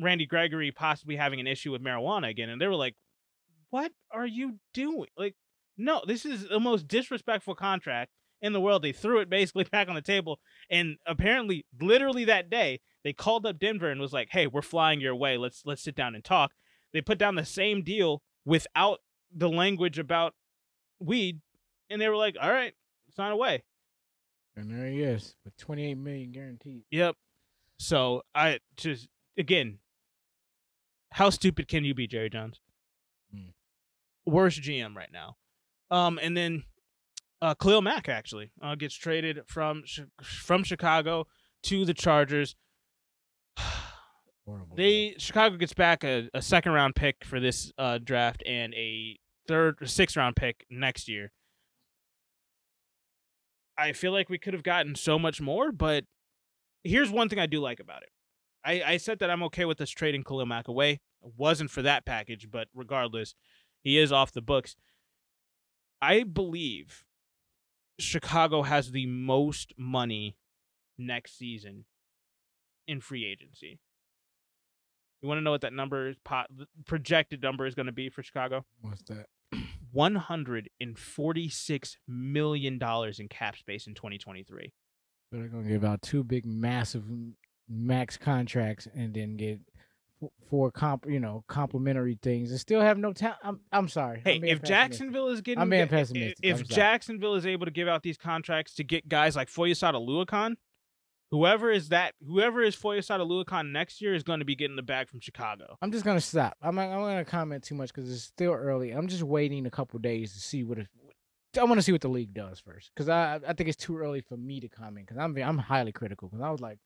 Randy 0.00 0.26
Gregory 0.26 0.70
possibly 0.70 1.16
having 1.16 1.40
an 1.40 1.46
issue 1.46 1.72
with 1.72 1.82
marijuana 1.82 2.30
again. 2.30 2.48
And 2.48 2.60
they 2.60 2.66
were 2.66 2.74
like 2.76 2.94
what 3.70 3.92
are 4.10 4.26
you 4.26 4.54
doing? 4.72 5.08
Like 5.18 5.34
no 5.76 6.02
this 6.06 6.24
is 6.24 6.48
the 6.48 6.60
most 6.60 6.88
disrespectful 6.88 7.54
contract 7.54 8.10
in 8.40 8.54
the 8.54 8.60
world. 8.60 8.82
They 8.82 8.92
threw 8.92 9.20
it 9.20 9.28
basically 9.28 9.64
back 9.70 9.88
on 9.88 9.94
the 9.94 10.00
table. 10.00 10.40
And 10.70 10.96
apparently 11.06 11.66
literally 11.78 12.24
that 12.24 12.48
day 12.48 12.80
they 13.04 13.12
called 13.12 13.44
up 13.44 13.58
Denver 13.58 13.90
and 13.90 14.00
was 14.00 14.14
like 14.14 14.28
hey 14.30 14.46
we're 14.46 14.62
flying 14.62 15.00
your 15.00 15.14
way. 15.16 15.36
Let's 15.36 15.62
let's 15.66 15.82
sit 15.82 15.96
down 15.96 16.14
and 16.14 16.24
talk. 16.24 16.52
They 16.94 17.02
put 17.02 17.18
down 17.18 17.34
the 17.34 17.44
same 17.44 17.82
deal 17.82 18.22
without 18.46 19.00
the 19.34 19.48
language 19.48 19.98
about 19.98 20.34
weed 21.00 21.40
and 21.90 22.00
they 22.00 22.08
were 22.08 22.16
like 22.16 22.36
all 22.40 22.50
right 22.50 22.74
sign 23.14 23.32
away 23.32 23.62
and 24.58 24.70
there 24.70 24.86
he 24.86 25.02
is 25.02 25.36
with 25.44 25.56
28 25.56 25.94
million 25.94 26.32
guaranteed. 26.32 26.82
Yep. 26.90 27.14
So 27.78 28.22
I 28.34 28.58
just 28.76 29.08
again, 29.38 29.78
how 31.12 31.30
stupid 31.30 31.68
can 31.68 31.84
you 31.84 31.94
be, 31.94 32.06
Jerry 32.06 32.28
Jones? 32.28 32.60
Hmm. 33.32 33.50
Worst 34.26 34.60
GM 34.60 34.96
right 34.96 35.10
now. 35.12 35.36
Um, 35.90 36.18
and 36.20 36.36
then 36.36 36.64
uh, 37.40 37.54
Khalil 37.54 37.82
Mack 37.82 38.08
actually 38.08 38.50
uh, 38.60 38.74
gets 38.74 38.96
traded 38.96 39.40
from 39.46 39.84
from 40.22 40.64
Chicago 40.64 41.26
to 41.64 41.84
the 41.84 41.94
Chargers. 41.94 42.56
Horrible. 44.48 44.76
They 44.76 45.14
Chicago 45.18 45.56
gets 45.58 45.74
back 45.74 46.04
a, 46.04 46.30
a 46.32 46.40
second 46.40 46.72
round 46.72 46.94
pick 46.94 47.22
for 47.22 47.38
this 47.38 47.70
uh, 47.76 47.98
draft 47.98 48.42
and 48.46 48.72
a 48.74 49.18
third 49.46 49.76
or 49.82 49.86
sixth 49.86 50.16
round 50.16 50.36
pick 50.36 50.64
next 50.70 51.06
year. 51.06 51.32
I 53.76 53.92
feel 53.92 54.10
like 54.10 54.30
we 54.30 54.38
could 54.38 54.54
have 54.54 54.62
gotten 54.62 54.94
so 54.94 55.18
much 55.18 55.40
more, 55.40 55.70
but 55.70 56.04
here's 56.82 57.10
one 57.10 57.28
thing 57.28 57.38
I 57.38 57.46
do 57.46 57.60
like 57.60 57.78
about 57.78 58.02
it. 58.02 58.08
I, 58.64 58.94
I 58.94 58.96
said 58.96 59.18
that 59.18 59.30
I'm 59.30 59.42
okay 59.44 59.66
with 59.66 59.80
us 59.82 59.90
trading 59.90 60.24
Khalil 60.24 60.46
Mack 60.46 60.66
away. 60.66 60.92
It 61.22 61.32
wasn't 61.36 61.70
for 61.70 61.82
that 61.82 62.06
package, 62.06 62.50
but 62.50 62.68
regardless, 62.74 63.34
he 63.82 63.98
is 63.98 64.10
off 64.10 64.32
the 64.32 64.40
books. 64.40 64.76
I 66.00 66.22
believe 66.22 67.04
Chicago 68.00 68.62
has 68.62 68.92
the 68.92 69.06
most 69.06 69.74
money 69.76 70.36
next 70.96 71.36
season 71.36 71.84
in 72.86 73.00
free 73.00 73.26
agency. 73.26 73.78
You 75.20 75.28
want 75.28 75.38
to 75.38 75.42
know 75.42 75.50
what 75.50 75.62
that 75.62 75.72
number 75.72 76.08
is? 76.08 76.16
Projected 76.86 77.42
number 77.42 77.66
is 77.66 77.74
going 77.74 77.86
to 77.86 77.92
be 77.92 78.08
for 78.08 78.22
Chicago? 78.22 78.64
What's 78.80 79.02
that? 79.04 79.26
One 79.92 80.14
hundred 80.16 80.68
and 80.80 80.98
forty-six 80.98 81.96
million 82.06 82.78
dollars 82.78 83.18
in 83.20 83.28
cap 83.28 83.56
space 83.56 83.86
in 83.86 83.94
2023. 83.94 84.72
So 85.32 85.38
they're 85.38 85.48
gonna 85.48 85.66
give 85.66 85.82
out 85.84 86.02
two 86.02 86.22
big, 86.22 86.44
massive 86.44 87.04
max 87.68 88.16
contracts 88.18 88.86
and 88.94 89.14
then 89.14 89.36
get 89.36 89.60
four 90.48 90.70
comp, 90.70 91.06
you 91.08 91.20
know, 91.20 91.42
complimentary 91.48 92.18
things 92.22 92.50
and 92.50 92.60
still 92.60 92.80
have 92.80 92.98
no 92.98 93.12
talent. 93.12 93.38
I'm, 93.42 93.60
I'm 93.72 93.88
sorry. 93.88 94.20
Hey, 94.24 94.36
I'm 94.36 94.44
if. 94.44 94.62
Jacksonville 94.62 95.28
is 95.28 95.40
getting, 95.40 95.62
I'm 95.62 95.70
being 95.70 95.88
pessimistic. 95.88 96.38
If 96.42 96.58
I'm. 96.60 96.66
Jacksonville 96.66 97.34
is 97.34 97.46
able 97.46 97.64
to 97.66 97.72
give 97.72 97.88
out 97.88 98.02
these 98.02 98.18
contracts 98.18 98.74
to 98.74 98.84
get 98.84 99.08
guys 99.08 99.36
like 99.36 99.48
Foyesade 99.48 99.94
Oluokun, 99.94 100.56
whoever 101.30 101.70
is 101.70 101.90
that, 101.90 102.14
whoever 102.26 102.62
is 102.62 102.74
Foyesade 102.76 103.20
Oluokun 103.20 103.70
next 103.72 104.00
year 104.00 104.14
is 104.14 104.22
going 104.22 104.38
to 104.38 104.44
be 104.44 104.56
getting 104.56 104.76
the 104.76 104.82
bag 104.82 105.08
from 105.08 105.20
Chicago. 105.20 105.76
I'm 105.82 105.92
just 105.92 106.04
gonna 106.04 106.20
stop. 106.20 106.56
I'm 106.62 106.74
not, 106.74 106.88
I'm 106.90 107.00
gonna 107.00 107.24
comment 107.24 107.64
too 107.64 107.74
much 107.74 107.92
because 107.92 108.10
it's 108.12 108.22
still 108.22 108.52
early. 108.52 108.90
I'm 108.90 109.08
just 109.08 109.22
waiting 109.22 109.66
a 109.66 109.70
couple 109.70 109.98
days 109.98 110.32
to 110.34 110.40
see 110.40 110.64
what 110.64 110.78
it. 110.78 110.88
I 111.58 111.64
want 111.64 111.78
to 111.78 111.82
see 111.82 111.92
what 111.92 112.02
the 112.02 112.08
league 112.08 112.34
does 112.34 112.60
first 112.60 112.90
because 112.94 113.08
I 113.08 113.40
I 113.46 113.52
think 113.54 113.68
it's 113.68 113.76
too 113.76 113.96
early 113.98 114.20
for 114.20 114.36
me 114.36 114.60
to 114.60 114.68
comment 114.68 115.06
because 115.06 115.18
I'm 115.22 115.36
I'm 115.38 115.58
highly 115.58 115.92
critical 115.92 116.28
because 116.28 116.42
I 116.44 116.50
was 116.50 116.60
like 116.60 116.78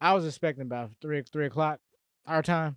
I 0.00 0.12
was 0.12 0.26
expecting 0.26 0.62
about 0.62 0.90
three 1.00 1.22
three 1.32 1.46
o'clock 1.46 1.80
our 2.26 2.42
time 2.42 2.76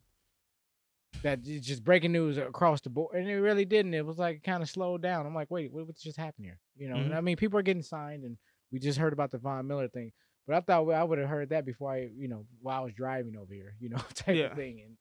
that 1.24 1.40
it's 1.46 1.66
just 1.68 1.84
breaking 1.84 2.12
news 2.12 2.38
across 2.38 2.82
the 2.82 2.90
board 2.90 3.16
and 3.16 3.28
it 3.30 3.36
really 3.36 3.66
didn't. 3.66 3.94
It 3.94 4.06
was 4.06 4.18
like 4.18 4.42
kind 4.44 4.64
of 4.64 4.70
slowed 4.70 5.02
down. 5.02 5.26
I'm 5.26 5.36
like 5.36 5.52
wait 5.52 5.72
what, 5.72 5.94
just 5.98 6.18
happened 6.18 6.46
here? 6.46 6.60
You 6.78 6.90
know 6.90 6.96
Mhm. 6.96 7.16
I 7.16 7.22
mean 7.22 7.36
people 7.38 7.60
are 7.60 7.64
getting 7.64 7.84
signed 7.84 8.24
and 8.24 8.38
we 8.72 8.80
just 8.80 8.98
heard 8.98 9.14
about 9.14 9.32
the 9.32 9.38
Von 9.38 9.68
Miller 9.68 9.90
thing. 9.90 10.12
But 10.48 10.56
I 10.56 10.60
thought 10.62 10.90
I 10.92 11.04
would 11.04 11.20
have 11.20 11.28
heard 11.30 11.50
that 11.50 11.66
before 11.66 11.92
I, 11.92 12.10
you 12.18 12.28
know, 12.30 12.46
while 12.62 12.82
I 12.82 12.84
was 12.86 12.94
driving 12.94 13.36
over 13.36 13.54
here, 13.54 13.76
you 13.80 13.90
know, 13.90 13.98
type 14.14 14.36
Yeah. 14.36 14.46
of 14.46 14.56
thing. 14.56 14.82
And 14.86 14.98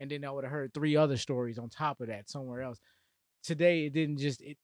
and 0.00 0.10
then 0.10 0.24
I 0.24 0.30
would 0.32 0.44
have 0.44 0.52
heard 0.52 0.74
three 0.74 0.96
other 0.96 1.16
stories 1.16 1.58
on 1.58 1.68
top 1.70 2.00
of 2.00 2.08
that 2.08 2.28
somewhere 2.28 2.62
else. 2.62 2.80
Today 3.44 3.86
it 3.86 3.92
didn't 3.92 4.18
just 4.18 4.40
it 4.42 4.58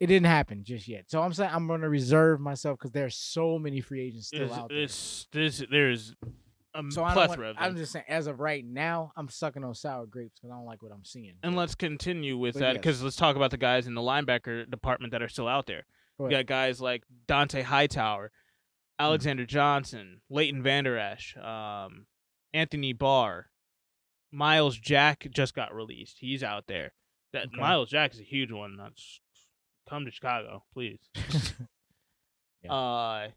it 0.00 0.06
didn't 0.06 0.26
happen 0.26 0.62
just 0.62 0.86
yet. 0.86 1.10
So 1.10 1.20
I'm 1.20 1.32
saying 1.32 1.50
I'm 1.52 1.66
gonna 1.66 1.88
reserve 1.88 2.40
myself 2.40 2.78
because 2.78 2.92
there's 2.92 3.16
so 3.16 3.58
many 3.58 3.80
free 3.80 4.00
agents 4.02 4.28
still 4.28 4.46
There's, 4.46 4.52
out 4.52 4.68
there. 4.68 4.78
this, 4.78 5.26
this, 5.32 5.64
there's 5.70 6.14
a 6.74 6.84
So 6.90 7.02
I 7.02 7.12
plethora 7.14 7.50
of 7.50 7.56
I'm 7.58 7.76
just 7.76 7.90
saying, 7.92 8.04
as 8.08 8.28
of 8.28 8.38
right 8.38 8.64
now, 8.64 9.12
I'm 9.16 9.28
sucking 9.28 9.64
on 9.64 9.74
sour 9.74 10.06
grapes 10.06 10.38
because 10.38 10.52
I 10.52 10.56
don't 10.56 10.66
like 10.66 10.82
what 10.82 10.92
I'm 10.92 11.04
seeing. 11.04 11.34
And 11.42 11.56
let's 11.56 11.74
continue 11.74 12.36
with 12.38 12.54
But 12.54 12.60
that 12.60 12.72
yes. 12.74 12.76
because 12.82 13.02
let's 13.02 13.16
talk 13.16 13.34
about 13.34 13.50
the 13.50 13.56
guys 13.56 13.88
in 13.88 13.94
the 13.94 14.00
linebacker 14.00 14.70
department 14.70 15.10
that 15.12 15.22
are 15.22 15.28
still 15.28 15.48
out 15.48 15.66
there. 15.66 15.84
We 16.18 16.30
got 16.30 16.46
guys 16.46 16.80
like 16.80 17.02
Dont'a 17.28 17.62
Hightower. 17.62 18.30
Alexander 18.98 19.46
Johnson, 19.46 20.20
Leighton 20.28 20.62
Vander 20.62 20.98
Esch, 20.98 21.36
um, 21.36 22.06
Anthony 22.52 22.92
Barr, 22.92 23.46
Myles 24.32 24.76
Jack 24.78 25.26
just 25.30 25.54
got 25.54 25.74
released. 25.74 26.16
He's 26.20 26.42
out 26.42 26.64
there. 26.66 26.92
That 27.32 27.46
Okay. 27.48 27.60
Myles 27.60 27.90
Jack 27.90 28.12
is 28.14 28.20
a 28.20 28.24
huge 28.24 28.50
one. 28.52 28.76
That's 28.76 29.20
come 29.88 30.04
to 30.04 30.10
Chicago, 30.10 30.64
please. 30.72 31.00
Yeah. 32.64 32.72
Uh, 32.72 33.28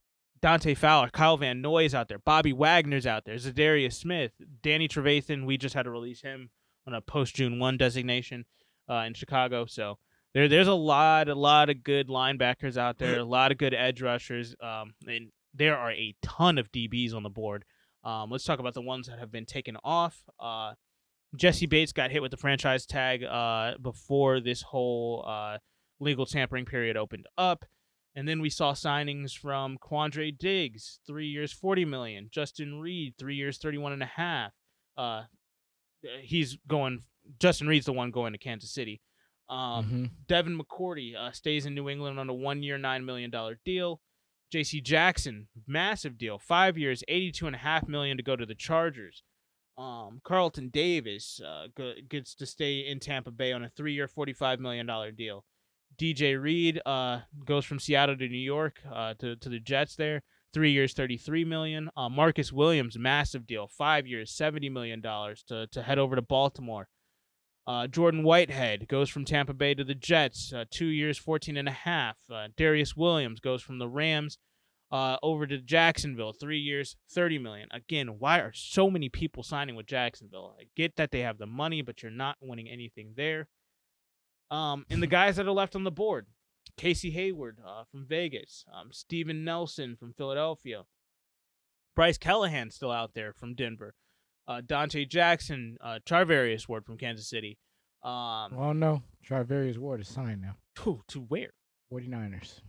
Dante 0.42 0.74
Fowler, 0.74 1.10
Kyle 1.12 1.38
Van 1.38 1.62
Noy's 1.62 1.94
out 1.94 2.08
there. 2.08 2.18
Bobby 2.18 2.54
Wagner's 2.54 3.06
out 3.06 3.24
there. 3.26 3.36
Zadarius 3.36 3.94
Smith, 3.94 4.32
Danny 4.64 4.88
Trevathan. 4.88 5.46
We 5.46 5.58
just 5.58 5.76
had 5.76 5.84
to 5.84 5.92
release 5.92 6.22
him 6.22 6.50
on 6.88 6.96
a 6.96 7.02
post 7.02 7.36
June 7.36 7.60
one 7.60 7.78
designation 7.78 8.46
uh, 8.90 9.04
in 9.06 9.14
Chicago. 9.14 9.68
So 9.68 10.00
there, 10.34 10.48
there's 10.48 10.68
a 10.68 10.74
lot, 10.74 11.30
a 11.30 11.36
lot 11.36 11.70
of 11.70 11.84
good 11.84 12.08
linebackers 12.08 12.78
out 12.78 12.98
there. 12.98 13.20
a 13.20 13.24
lot 13.24 13.52
of 13.52 13.60
good 13.60 13.76
edge 13.76 14.02
rushers. 14.02 14.56
Um, 14.60 14.96
and 15.06 15.32
there 15.54 15.78
are 15.78 15.92
a 15.92 16.16
ton 16.22 16.58
of 16.58 16.72
DBs 16.72 17.14
on 17.14 17.24
the 17.24 17.30
board. 17.30 17.66
Um, 18.04 18.32
let's 18.32 18.44
talk 18.46 18.60
about 18.60 18.74
the 18.74 18.82
ones 18.82 19.08
that 19.08 19.20
have 19.20 19.32
been 19.32 19.46
taken 19.46 19.78
off. 19.84 20.24
Uh, 20.40 20.74
Jessie 21.36 21.66
Bates 21.68 21.94
got 21.94 22.12
hit 22.12 22.22
with 22.22 22.32
the 22.32 22.38
franchise 22.38 22.86
tag 22.86 23.24
uh, 23.24 23.74
before 23.82 24.40
this 24.40 24.62
whole 24.64 25.24
uh, 25.28 25.58
legal 26.00 26.26
tampering 26.26 26.66
period 26.66 26.98
opened 26.98 27.28
up. 27.38 27.66
And 28.16 28.28
then 28.28 28.42
we 28.42 28.50
saw 28.50 28.74
signings 28.74 29.38
from 29.38 29.78
Quandre 29.78 30.38
Diggs, 30.38 31.00
three 31.08 31.28
years, 31.28 31.54
forty 31.54 31.86
million. 31.86 32.28
Justin 32.32 32.80
Reid, 32.82 33.14
three 33.18 33.36
years, 33.36 33.58
thirty-one 33.58 33.94
and 33.94 34.04
a 34.04 34.08
half. 34.18 34.52
Uh, 34.98 35.24
he's 36.22 36.58
going. 36.68 37.04
Justin 37.40 37.68
Reid's 37.68 37.86
the 37.86 37.94
one 37.94 38.12
going 38.12 38.34
to 38.34 38.40
Kansas 38.40 38.74
City. 38.74 39.00
Um, 39.48 39.86
Mhm. 39.86 40.10
Devin 40.28 40.60
McCourty 40.60 41.16
uh, 41.16 41.32
stays 41.32 41.66
in 41.66 41.74
New 41.76 41.88
England 41.88 42.20
on 42.20 42.28
a 42.30 42.34
one-year, 42.34 42.78
nine 42.78 43.06
million 43.06 43.30
dollar 43.30 43.60
deal. 43.64 44.02
J.C. 44.52 44.82
Jackson, 44.82 45.48
massive 45.66 46.18
deal, 46.18 46.38
five 46.38 46.78
years, 46.78 47.04
eighty-two 47.08 47.48
and 47.48 47.56
a 47.56 47.60
half 47.60 47.88
million 47.88 48.18
to 48.18 48.24
go 48.24 48.36
to 48.36 48.46
the 48.46 48.56
Chargers. 48.56 49.24
Um, 49.78 50.20
Carlton 50.24 50.70
Davis 50.70 51.40
uh, 51.46 51.68
gets 52.10 52.36
to 52.36 52.46
stay 52.46 52.80
in 52.80 53.00
Tampa 53.00 53.32
Bay 53.32 53.54
on 53.54 53.64
a 53.64 53.70
three-year, 53.70 54.08
forty-five 54.08 54.60
million 54.60 54.86
dollar 54.86 55.12
deal. 55.12 55.46
DJ 55.98 56.42
Reed 56.42 56.82
uh, 56.86 57.22
goes 57.46 57.66
from 57.66 57.80
Seattle 57.80 58.18
to 58.18 58.28
New 58.28 58.38
York 58.38 58.80
uh, 58.94 59.14
to 59.20 59.36
to 59.38 59.50
the 59.50 59.60
Jets 59.60 59.96
there. 59.96 60.22
Three 60.54 60.72
years, 60.72 60.94
thirty-three 60.94 61.46
million. 61.46 61.90
Uh, 61.96 62.10
Marcus 62.10 62.52
Williams, 62.52 63.00
massive 63.00 63.48
deal, 63.48 63.68
five 63.68 64.06
years, 64.06 64.32
seventy 64.32 64.70
million 64.70 65.00
dollars 65.00 65.44
to 65.48 65.68
to 65.68 65.82
head 65.82 65.98
over 65.98 66.16
to 66.16 66.22
Baltimore. 66.22 66.90
Uh, 67.72 67.88
Jordan 67.88 68.24
Whitehead 68.24 68.90
goes 68.90 69.10
from 69.10 69.24
Tampa 69.24 69.54
Bay 69.54 69.74
to 69.74 69.86
the 69.86 69.96
Jets, 69.96 70.52
uh, 70.52 70.66
two 70.70 70.88
years, 70.88 71.18
fourteen 71.18 71.56
and 71.56 71.70
a 71.70 71.72
half. 71.72 72.18
Uh, 72.30 72.50
Darious 72.58 72.98
Williams 72.98 73.40
goes 73.40 73.62
from 73.62 73.80
the 73.80 73.88
Rams 73.88 74.38
uh, 74.92 75.16
over 75.24 75.48
to 75.48 75.58
Jacksonville, 75.58 76.34
three 76.34 76.60
years, 76.60 76.98
thirty 77.10 77.40
million. 77.40 77.70
Again, 77.72 78.20
why 78.20 78.40
are 78.40 78.52
so 78.54 78.90
many 78.90 79.08
people 79.08 79.42
signing 79.42 79.76
with 79.78 79.86
Jacksonville? 79.86 80.54
I 80.60 80.66
get 80.76 80.98
that 80.98 81.12
they 81.12 81.22
have 81.22 81.38
the 81.38 81.46
money, 81.46 81.82
but 81.82 82.04
you're 82.04 82.12
not 82.12 82.36
winning 82.42 82.68
anything 82.68 83.14
there. 83.16 83.48
Um, 84.50 84.86
and 84.90 85.02
the 85.02 85.08
guys 85.08 85.38
that 85.38 85.48
are 85.48 85.52
left 85.54 85.74
on 85.74 85.86
the 85.86 85.92
board, 85.92 86.26
Casey 86.76 87.12
Hayward 87.12 87.60
uh, 87.66 87.86
from 87.90 88.06
Vegas, 88.06 88.66
um, 88.74 88.90
Steven 88.92 89.46
Nelson 89.46 89.96
from 89.96 90.12
Philadelphia, 90.12 90.84
Bryce 91.96 92.18
Callahan 92.18 92.70
still 92.70 92.92
out 92.92 93.14
there 93.14 93.32
from 93.32 93.56
Denver, 93.56 93.96
uh, 94.48 94.62
Donte 94.66 95.08
Jackson, 95.08 95.78
uh, 95.82 96.00
Charvarius 96.06 96.68
Ward 96.68 96.86
from 96.86 96.98
Kansas 96.98 97.30
City. 97.30 97.58
Um, 98.04 98.56
Well, 98.56 98.74
no. 98.74 99.04
Charvarius 99.28 99.78
Ward 99.78 100.02
is 100.02 100.08
signed 100.08 100.42
now. 100.42 100.56
to, 100.78 101.02
to 101.10 101.20
where? 101.22 101.52
49ers. 101.94 102.62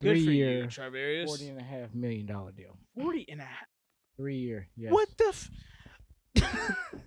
Good 0.00 0.16
Three 0.16 0.24
for 0.26 0.30
year, 0.32 0.58
you, 0.62 0.64
Charvarius. 0.68 1.26
40 1.26 1.48
and 1.48 1.60
a 1.60 1.64
half 1.64 1.94
million 1.94 2.26
dollar 2.26 2.52
deal. 2.52 2.76
40 3.00 3.26
and 3.30 3.40
a. 3.40 3.48
Three 4.16 4.36
year. 4.38 4.68
Yes. 4.76 4.92
What 4.92 5.08
the? 5.16 5.28
F- 5.28 5.50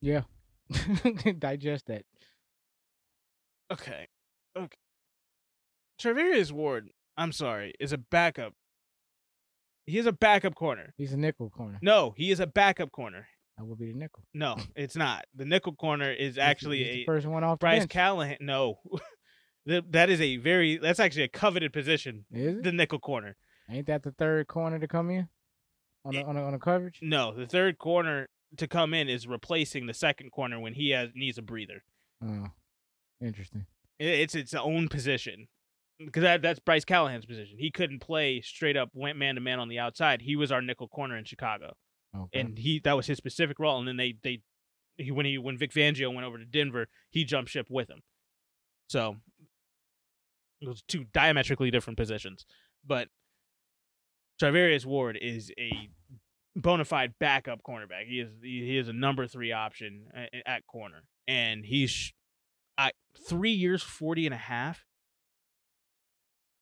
Yeah. 0.00 0.22
Digest 1.38 1.86
that. 1.86 2.04
okay. 3.72 4.08
Okay. 4.56 4.76
Charvarius 6.00 6.52
Ward, 6.52 6.90
I'm 7.16 7.32
sorry, 7.32 7.72
is 7.80 7.92
a 7.92 7.98
backup. 7.98 8.52
He 9.86 9.98
is 9.98 10.06
a 10.06 10.12
backup 10.12 10.54
corner. 10.54 10.92
He's 10.96 11.12
a 11.12 11.16
nickel 11.16 11.48
corner. 11.50 11.78
No, 11.80 12.12
he 12.16 12.30
is 12.30 12.40
a 12.40 12.46
backup 12.46 12.90
corner. 12.92 13.26
That 13.56 13.64
would 13.64 13.78
be 13.78 13.86
the 13.92 13.98
nickel. 13.98 14.24
No, 14.34 14.56
it's 14.76 14.96
not. 14.96 15.24
The 15.34 15.44
nickel 15.44 15.74
corner 15.74 16.10
is 16.12 16.18
He's 16.30 16.34
the- 16.36 16.42
actually 16.42 16.78
he's 16.84 16.92
the 16.94 17.02
a 17.02 17.06
first 17.06 17.26
one 17.26 17.44
off 17.44 17.58
Bryce 17.60 17.80
bench. 17.80 17.90
Callahan. 17.90 18.36
No, 18.40 18.78
That- 19.66 20.10
is 20.10 20.20
a 20.20 20.36
very. 20.36 20.76
That's 20.78 21.00
actually 21.00 21.24
a 21.24 21.28
coveted 21.28 21.72
position. 21.72 22.24
Is 22.32 22.56
it? 22.58 22.62
The 22.64 22.72
nickel 22.72 22.98
corner. 22.98 23.36
Ain't 23.70 23.86
that 23.88 24.02
the 24.02 24.12
third 24.12 24.46
corner 24.46 24.78
to 24.78 24.86
come 24.88 25.10
in 25.10 25.28
on 26.04 26.14
It- 26.14 26.24
on 26.26 26.34
the, 26.36 26.42
on 26.42 26.52
the 26.52 26.58
coverage? 26.58 26.98
No, 27.02 27.32
the 27.34 27.46
third 27.46 27.78
corner 27.78 28.28
to 28.58 28.68
come 28.68 28.94
in 28.94 29.08
is 29.08 29.26
replacing 29.26 29.86
the 29.86 29.94
second 29.94 30.30
corner 30.30 30.60
when 30.60 30.74
he 30.74 30.90
has 30.90 31.10
needs 31.14 31.38
a 31.38 31.42
breather. 31.42 31.82
Oh, 32.24 32.46
interesting. 33.20 33.66
It- 33.98 34.20
It's 34.20 34.34
its 34.34 34.54
own 34.54 34.88
position 34.88 35.48
because 35.98 36.22
that, 36.22 36.42
that's 36.42 36.58
Bryce 36.60 36.84
Callahan's 36.84 37.26
position. 37.26 37.56
He 37.58 37.70
couldn't 37.70 38.00
play 38.00 38.40
straight 38.40 38.76
up 38.76 38.90
went 38.94 39.18
man 39.18 39.34
to 39.36 39.40
man 39.40 39.58
on 39.60 39.68
the 39.68 39.78
outside. 39.78 40.22
He 40.22 40.36
was 40.36 40.52
our 40.52 40.60
nickel 40.62 40.88
corner 40.88 41.16
in 41.16 41.24
Chicago, 41.24 41.74
Okay. 42.16 42.40
and 42.40 42.58
he 42.58 42.80
that 42.80 42.96
was 42.96 43.06
his 43.06 43.18
specific 43.18 43.58
role. 43.58 43.78
And 43.78 43.88
then 43.88 43.96
they 43.96 44.14
they 44.22 44.40
he, 44.96 45.10
when 45.10 45.26
he 45.26 45.38
when 45.38 45.58
Vic 45.58 45.72
Fangio 45.72 46.12
went 46.14 46.26
over 46.26 46.38
to 46.38 46.44
Denver, 46.44 46.88
he 47.10 47.24
jumped 47.24 47.50
ship 47.50 47.66
with 47.70 47.88
him. 47.90 48.00
So 48.88 49.16
it 50.60 50.68
was 50.68 50.82
two 50.88 51.04
diametrically 51.12 51.70
different 51.70 51.96
positions, 51.98 52.46
but 52.86 53.08
Travarius 54.40 54.86
Ward 54.86 55.18
is 55.20 55.50
a 55.58 55.90
bona 56.54 56.84
fide 56.84 57.14
backup 57.18 57.60
cornerback. 57.62 58.06
He 58.06 58.20
is 58.20 58.30
he 58.42 58.64
he 58.64 58.78
is 58.78 58.88
a 58.88 58.92
number 58.92 59.26
three 59.26 59.52
option 59.52 60.06
at, 60.14 60.30
at 60.46 60.66
corner, 60.66 61.04
and 61.28 61.64
he's 61.64 62.12
I, 62.78 62.92
three 63.28 63.52
years, 63.52 63.82
40 63.82 64.26
and 64.26 64.34
a 64.34 64.38
half. 64.38 64.85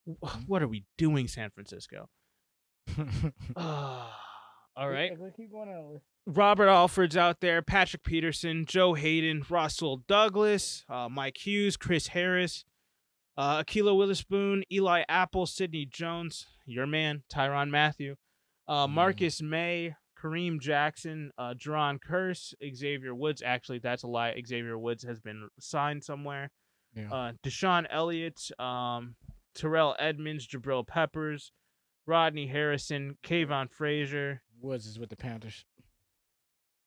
Wh- 0.07 0.49
What 0.49 0.63
are 0.63 0.69
we 0.69 0.85
doing, 0.99 1.29
San 1.29 1.51
Francisco? 1.51 2.09
All 3.57 4.91
right. 4.91 5.13
Keep 5.37 5.53
going 5.53 5.69
on. 5.69 6.01
Robert 6.27 6.69
Alford's 6.69 7.17
out 7.17 7.41
there, 7.41 7.61
Patrick 7.63 8.03
Peterson, 8.03 8.65
Joe 8.67 8.95
Haden, 8.95 9.45
Rasul 9.49 9.99
Douglas, 10.09 10.85
uh, 10.89 11.09
Mike 11.09 11.37
Hughes, 11.45 11.77
Chris 11.77 12.09
Harris, 12.09 12.65
uh, 13.37 13.63
Ahkello 13.63 13.97
Witherspoon, 13.97 14.65
Eli 14.73 15.05
Apple, 15.09 15.45
Sidney 15.47 15.85
Jones, 15.87 16.47
your 16.67 16.87
man, 16.87 17.23
Tyrann 17.33 17.71
Mathieu, 17.71 18.17
uh, 18.67 18.87
Mm. 18.87 18.91
Marcus 18.93 19.43
Maye, 19.43 19.95
Kareem 20.19 20.59
Jackson, 20.61 21.31
uh, 21.37 21.53
Jayron 21.55 21.99
Kearse, 22.01 22.55
Xavier 22.75 23.15
Woods. 23.15 23.43
Actually, 23.45 23.81
that's 23.81 24.03
a 24.03 24.07
lie. 24.09 24.35
Xavier 24.47 24.79
Woods 24.79 25.05
has 25.05 25.21
been 25.21 25.49
signed 25.61 26.03
somewhere. 26.03 26.51
Yeah. 26.97 27.13
Uh, 27.13 27.33
DeShon 27.45 27.85
Elliott, 27.91 28.41
um, 28.59 29.17
Terrell 29.55 29.95
Edmunds, 29.99 30.47
Jabril 30.47 30.87
Peppers, 30.87 31.53
Rodney 32.07 32.47
Harrison, 32.49 33.17
Kavon 33.23 33.71
Frazier, 33.71 34.43
Woods 34.61 34.87
is 34.87 34.99
with 34.99 35.11
the 35.11 35.17
Panthers. 35.17 35.65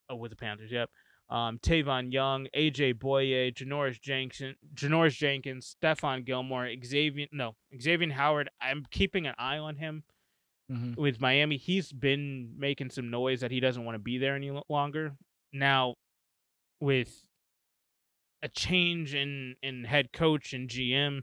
oh, 0.10 0.16
with 0.16 0.32
the 0.32 0.38
Panthers, 0.38 0.72
yep. 0.72 0.90
Um, 1.30 1.60
Tavon 1.60 2.14
Young, 2.14 2.48
AJ 2.56 2.94
Bouye, 2.96 3.54
Janoris 3.54 4.00
Jenkins, 4.02 4.56
Janoris 4.74 5.18
Jenkins, 5.18 5.76
Stephon 5.84 6.24
Gilmore, 6.26 6.70
Xavier, 6.86 7.28
no, 7.34 7.56
Xavier 7.82 8.12
Howard. 8.14 8.50
I'm 8.62 8.86
keeping 8.92 9.28
an 9.28 9.36
eye 9.38 9.58
on 9.58 9.76
him 9.76 10.04
Mm-hmm. 10.70 11.02
with 11.02 11.22
Miami. 11.22 11.56
He's 11.56 11.94
been 11.94 12.52
making 12.58 12.90
some 12.90 13.10
noise 13.10 13.40
that 13.40 13.52
he 13.52 13.62
doesn't 13.62 13.86
want 13.86 13.96
to 13.96 14.00
be 14.00 14.18
there 14.18 14.36
any 14.36 14.52
longer. 14.68 15.14
Now, 15.54 15.96
with 16.82 17.24
a 18.44 18.50
change 18.50 19.16
in 19.16 19.56
in 19.64 19.86
head 19.86 20.12
coach 20.12 20.52
and 20.52 20.68
GM, 20.70 21.22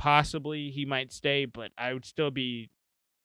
possibly 0.00 0.70
he 0.70 0.86
might 0.86 1.12
stay, 1.12 1.44
but 1.44 1.72
I 1.76 1.92
would 1.92 2.06
still 2.06 2.30
be 2.30 2.70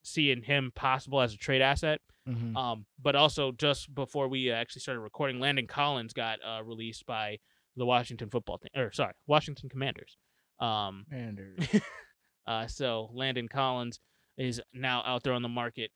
seeing 0.03 0.43
him 0.43 0.73
possible 0.75 1.21
as 1.21 1.33
a 1.33 1.37
trade 1.37 1.61
asset. 1.61 2.01
Mm-hmm. 2.27 2.57
Um, 2.57 2.85
but 3.01 3.15
also 3.15 3.53
just 3.53 3.95
before 3.95 4.27
we 4.27 4.51
actually 4.51 4.81
started 4.81 4.99
recording, 4.99 5.39
Landon 5.39 5.67
Collins 5.67 6.11
got 6.11 6.39
uh, 6.45 6.61
released 6.63 7.05
by 7.05 7.39
the 7.77 7.85
Washington 7.85 8.29
football 8.29 8.57
team, 8.57 8.71
or 8.75 8.91
sorry, 8.91 9.13
Washington 9.25 9.69
Commanders. 9.69 10.17
Um, 10.59 11.05
Manders. 11.09 11.59
uh, 12.47 12.67
so 12.67 13.09
Landon 13.13 13.47
Collins 13.47 14.01
is 14.37 14.61
now 14.73 15.01
out 15.05 15.23
there 15.23 15.33
on 15.33 15.43
the 15.43 15.49
market. 15.49 15.91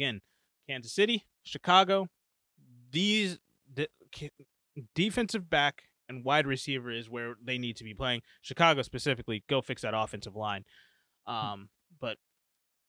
Again, 0.00 0.20
Kansas 0.68 0.92
City, 0.92 1.26
Chicago, 1.44 2.08
these 2.90 3.38
the 3.72 3.88
defensive 4.96 5.48
back 5.48 5.84
and 6.10 6.24
wide 6.24 6.46
receiver 6.46 6.90
is 6.90 7.08
where 7.08 7.36
they 7.42 7.56
need 7.56 7.76
to 7.78 7.84
be 7.84 7.94
playing. 7.94 8.20
Chicago 8.42 8.82
specifically, 8.82 9.42
go 9.48 9.62
fix 9.62 9.80
that 9.82 9.94
offensive 9.94 10.36
line. 10.36 10.64
Um, 11.26 11.70
but 12.00 12.18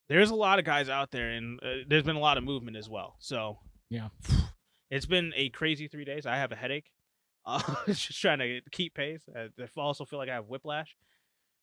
there's 0.09 0.29
a 0.31 0.35
lot 0.35 0.59
of 0.59 0.65
guys 0.65 0.89
out 0.89 1.11
there, 1.11 1.29
and 1.29 1.57
uh, 1.63 1.83
there's 1.87 2.03
been 2.03 2.17
a 2.17 2.19
lot 2.19 2.37
of 2.37 2.43
movement 2.43 2.75
as 2.75 2.89
well. 2.89 3.15
So 3.19 3.59
Yeah. 3.89 4.09
it's 4.89 5.05
been 5.05 5.31
a 5.37 5.47
crazy 5.49 5.87
three 5.87 6.03
days. 6.03 6.25
I 6.25 6.35
have 6.35 6.51
a 6.51 6.55
headache. 6.55 6.91
Uh, 7.43 7.59
just 7.87 8.21
trying 8.21 8.37
to 8.37 8.61
keep 8.71 8.93
pace. 8.93 9.23
I 9.35 9.45
I 9.59 9.67
also 9.77 10.05
feel 10.05 10.19
like 10.19 10.29
I 10.29 10.35
have 10.35 10.45
whiplash, 10.45 10.95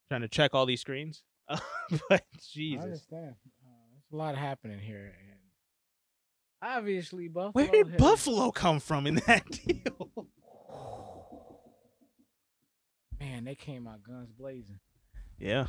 trying 0.09 0.23
to 0.23 0.29
check 0.29 0.53
all 0.53 0.67
these 0.67 0.81
screens. 0.81 1.23
Uh, 1.49 1.59
but 2.09 2.21
I 2.21 2.39
Jesus, 2.53 2.83
understand. 2.83 3.35
Uh, 3.65 3.71
there's 3.93 4.13
a 4.13 4.17
lot 4.17 4.37
happening 4.37 4.81
here, 4.81 5.15
and 5.31 5.39
obviously 6.63 7.29
Buffalo. 7.29 7.53
where 7.53 7.69
did 7.69 7.91
has- 7.93 8.01
Buffalo 8.01 8.51
come 8.51 8.81
from 8.81 9.07
in 9.07 9.17
that 9.29 9.49
deal? 9.67 10.27
Man, 13.21 13.45
they 13.45 13.55
came 13.55 13.87
out 13.87 14.03
guns 14.03 14.31
blazing. 14.33 14.79
Yeah. 15.39 15.67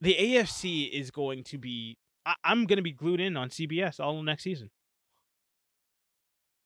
The 0.00 0.14
AFC 0.14 0.90
is 0.90 1.10
going 1.10 1.44
to 1.44 1.58
be. 1.58 1.98
I, 2.26 2.34
I'm 2.44 2.66
going 2.66 2.76
to 2.76 2.82
be 2.82 2.92
glued 2.92 3.20
in 3.20 3.36
on 3.36 3.48
CBS 3.50 3.98
all 4.00 4.18
of 4.18 4.24
next 4.24 4.42
season. 4.44 4.70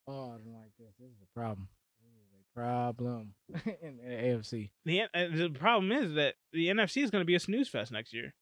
Oh, 0.09 0.32
I 0.35 0.39
don't 0.39 0.55
like 0.55 0.73
this. 0.78 0.94
This 1.01 1.09
is 1.10 1.23
a 1.23 1.39
problem. 1.39 1.68
This 2.01 2.12
is 2.12 2.28
a 2.40 2.59
problem 2.59 3.35
in 3.82 3.97
the 3.97 4.05
AFC. 4.12 4.70
The 4.85 5.02
uh, 5.02 5.06
the 5.35 5.51
problem 5.51 5.93
is 5.93 6.14
that 6.14 6.35
the 6.52 6.68
NFC 6.68 7.02
is 7.02 7.10
going 7.10 7.23
to 7.23 7.27
be 7.27 7.35
a 7.35 7.40
snooze 7.40 7.68
fest 7.68 7.90
next 7.93 8.12
year. 8.12 8.35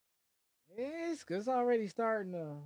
It's 0.77 1.23
'cause 1.25 1.39
it's 1.39 1.49
already 1.49 1.87
starting 1.89 2.33
to. 2.33 2.57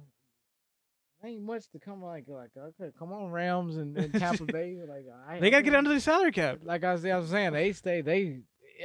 Ain't 1.25 1.43
much 1.43 1.69
to 1.71 1.81
come 1.81 2.03
like 2.03 2.25
like 2.29 2.51
okay, 2.57 2.91
come 2.97 3.13
on 3.13 3.31
Rams 3.33 3.77
and, 3.77 3.97
and 3.99 4.15
Tampa 4.15 4.45
Bay 4.45 4.79
like 4.89 5.05
I, 5.29 5.41
They 5.41 5.51
got 5.51 5.59
to 5.59 5.63
get 5.65 5.75
under 5.75 5.93
the 5.93 5.99
salary 6.01 6.31
cap. 6.31 6.61
like 6.63 6.85
I 6.85 6.93
was, 6.93 7.05
I 7.05 7.17
was 7.19 7.29
saying 7.31 7.53
they 7.55 7.73
stay 7.73 8.03
they 8.03 8.39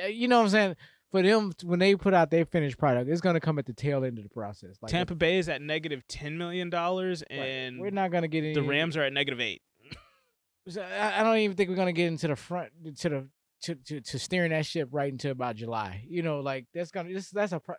you 0.09 0.27
know 0.27 0.37
what 0.37 0.43
I'm 0.43 0.49
saying 0.49 0.75
for 1.11 1.21
them 1.21 1.53
when 1.63 1.79
they 1.79 1.95
put 1.95 2.13
out 2.13 2.31
their 2.31 2.45
finished 2.45 2.77
product 2.77 3.09
it's 3.09 3.21
gonna 3.21 3.39
come 3.39 3.59
at 3.59 3.65
the 3.65 3.73
tail 3.73 4.03
end 4.03 4.17
of 4.17 4.23
the 4.23 4.29
process 4.29 4.77
like 4.81 4.91
Tampa 4.91 5.15
Bay 5.15 5.37
is 5.37 5.49
at 5.49 5.61
negative 5.61 6.07
ten 6.07 6.37
million 6.37 6.69
dollars, 6.69 7.23
and 7.29 7.79
we're 7.79 7.91
not 7.91 8.11
gonna 8.11 8.27
get 8.27 8.43
any 8.43 8.53
the 8.53 8.63
Rams 8.63 8.97
are 8.97 9.03
at 9.03 9.13
negative 9.13 9.39
eight. 9.39 9.61
I, 10.81 11.23
don't 11.23 11.37
even 11.37 11.55
think 11.55 11.69
we're 11.69 11.75
gonna 11.75 11.91
get 11.91 12.07
into 12.07 12.27
the 12.27 12.35
front 12.35 12.71
to 12.99 13.09
the 13.09 13.27
to, 13.63 13.75
to, 13.75 14.01
to 14.01 14.19
steering 14.19 14.51
that 14.51 14.65
ship 14.65 14.89
right 14.91 15.11
into 15.11 15.31
about 15.31 15.55
July. 15.55 16.03
You 16.07 16.21
know, 16.21 16.39
like 16.39 16.65
that's 16.73 16.91
gonna 16.91 17.13
this 17.13 17.29
that's 17.29 17.53
a 17.53 17.59
pro- 17.59 17.75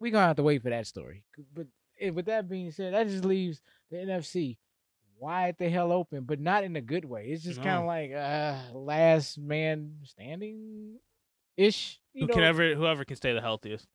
we 0.00 0.10
gonna 0.10 0.26
have 0.26 0.36
to 0.36 0.42
wait 0.42 0.62
for 0.62 0.70
that 0.70 0.86
story. 0.86 1.24
But 1.54 1.66
eh, 2.00 2.10
with 2.10 2.26
that 2.26 2.48
being 2.48 2.70
said, 2.70 2.94
that 2.94 3.08
just 3.08 3.24
leaves 3.24 3.60
the 3.90 3.96
NFC 3.96 4.58
wide 5.18 5.56
the 5.58 5.68
hell 5.68 5.92
open, 5.92 6.24
but 6.24 6.40
not 6.40 6.64
in 6.64 6.76
a 6.76 6.80
good 6.80 7.04
way. 7.04 7.26
It's 7.26 7.44
just 7.44 7.62
kind 7.62 7.78
of 7.78 7.84
like 7.86 8.12
uh 8.12 8.76
last 8.76 9.38
man 9.38 9.96
standing 10.04 10.98
ish. 11.56 12.00
You 12.12 12.22
Who 12.22 12.26
know, 12.28 12.34
can 12.34 12.42
ever, 12.44 12.74
whoever 12.74 13.04
can 13.04 13.16
stay 13.16 13.32
the 13.32 13.40
healthiest. 13.40 13.86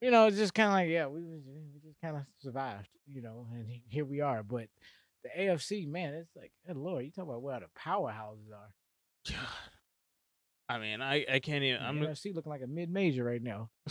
you 0.00 0.10
know, 0.10 0.26
it's 0.26 0.36
just 0.36 0.54
kind 0.54 0.68
of 0.68 0.72
like 0.74 0.88
yeah, 0.88 1.06
we 1.06 1.20
we 1.22 1.80
just 1.82 2.00
kind 2.00 2.16
of 2.16 2.22
survived, 2.38 2.88
you 3.06 3.22
know, 3.22 3.46
and 3.52 3.66
here 3.88 4.04
we 4.04 4.20
are. 4.20 4.42
But 4.42 4.68
the 5.24 5.30
AFC, 5.36 5.86
man, 5.88 6.14
it's 6.14 6.34
like, 6.36 6.52
good 6.66 6.76
lord, 6.76 7.04
you 7.04 7.10
talk 7.10 7.24
about 7.24 7.42
where 7.42 7.58
the 7.60 7.66
powerhouses 7.78 8.52
are. 8.52 9.34
I 10.68 10.78
mean, 10.78 11.00
I, 11.00 11.24
I 11.30 11.38
can't 11.40 11.64
even. 11.64 11.82
I'm 11.82 11.98
NFC 11.98 12.34
looking 12.34 12.50
like 12.50 12.62
a 12.62 12.66
mid 12.66 12.90
major 12.90 13.24
right 13.24 13.42
now. 13.42 13.70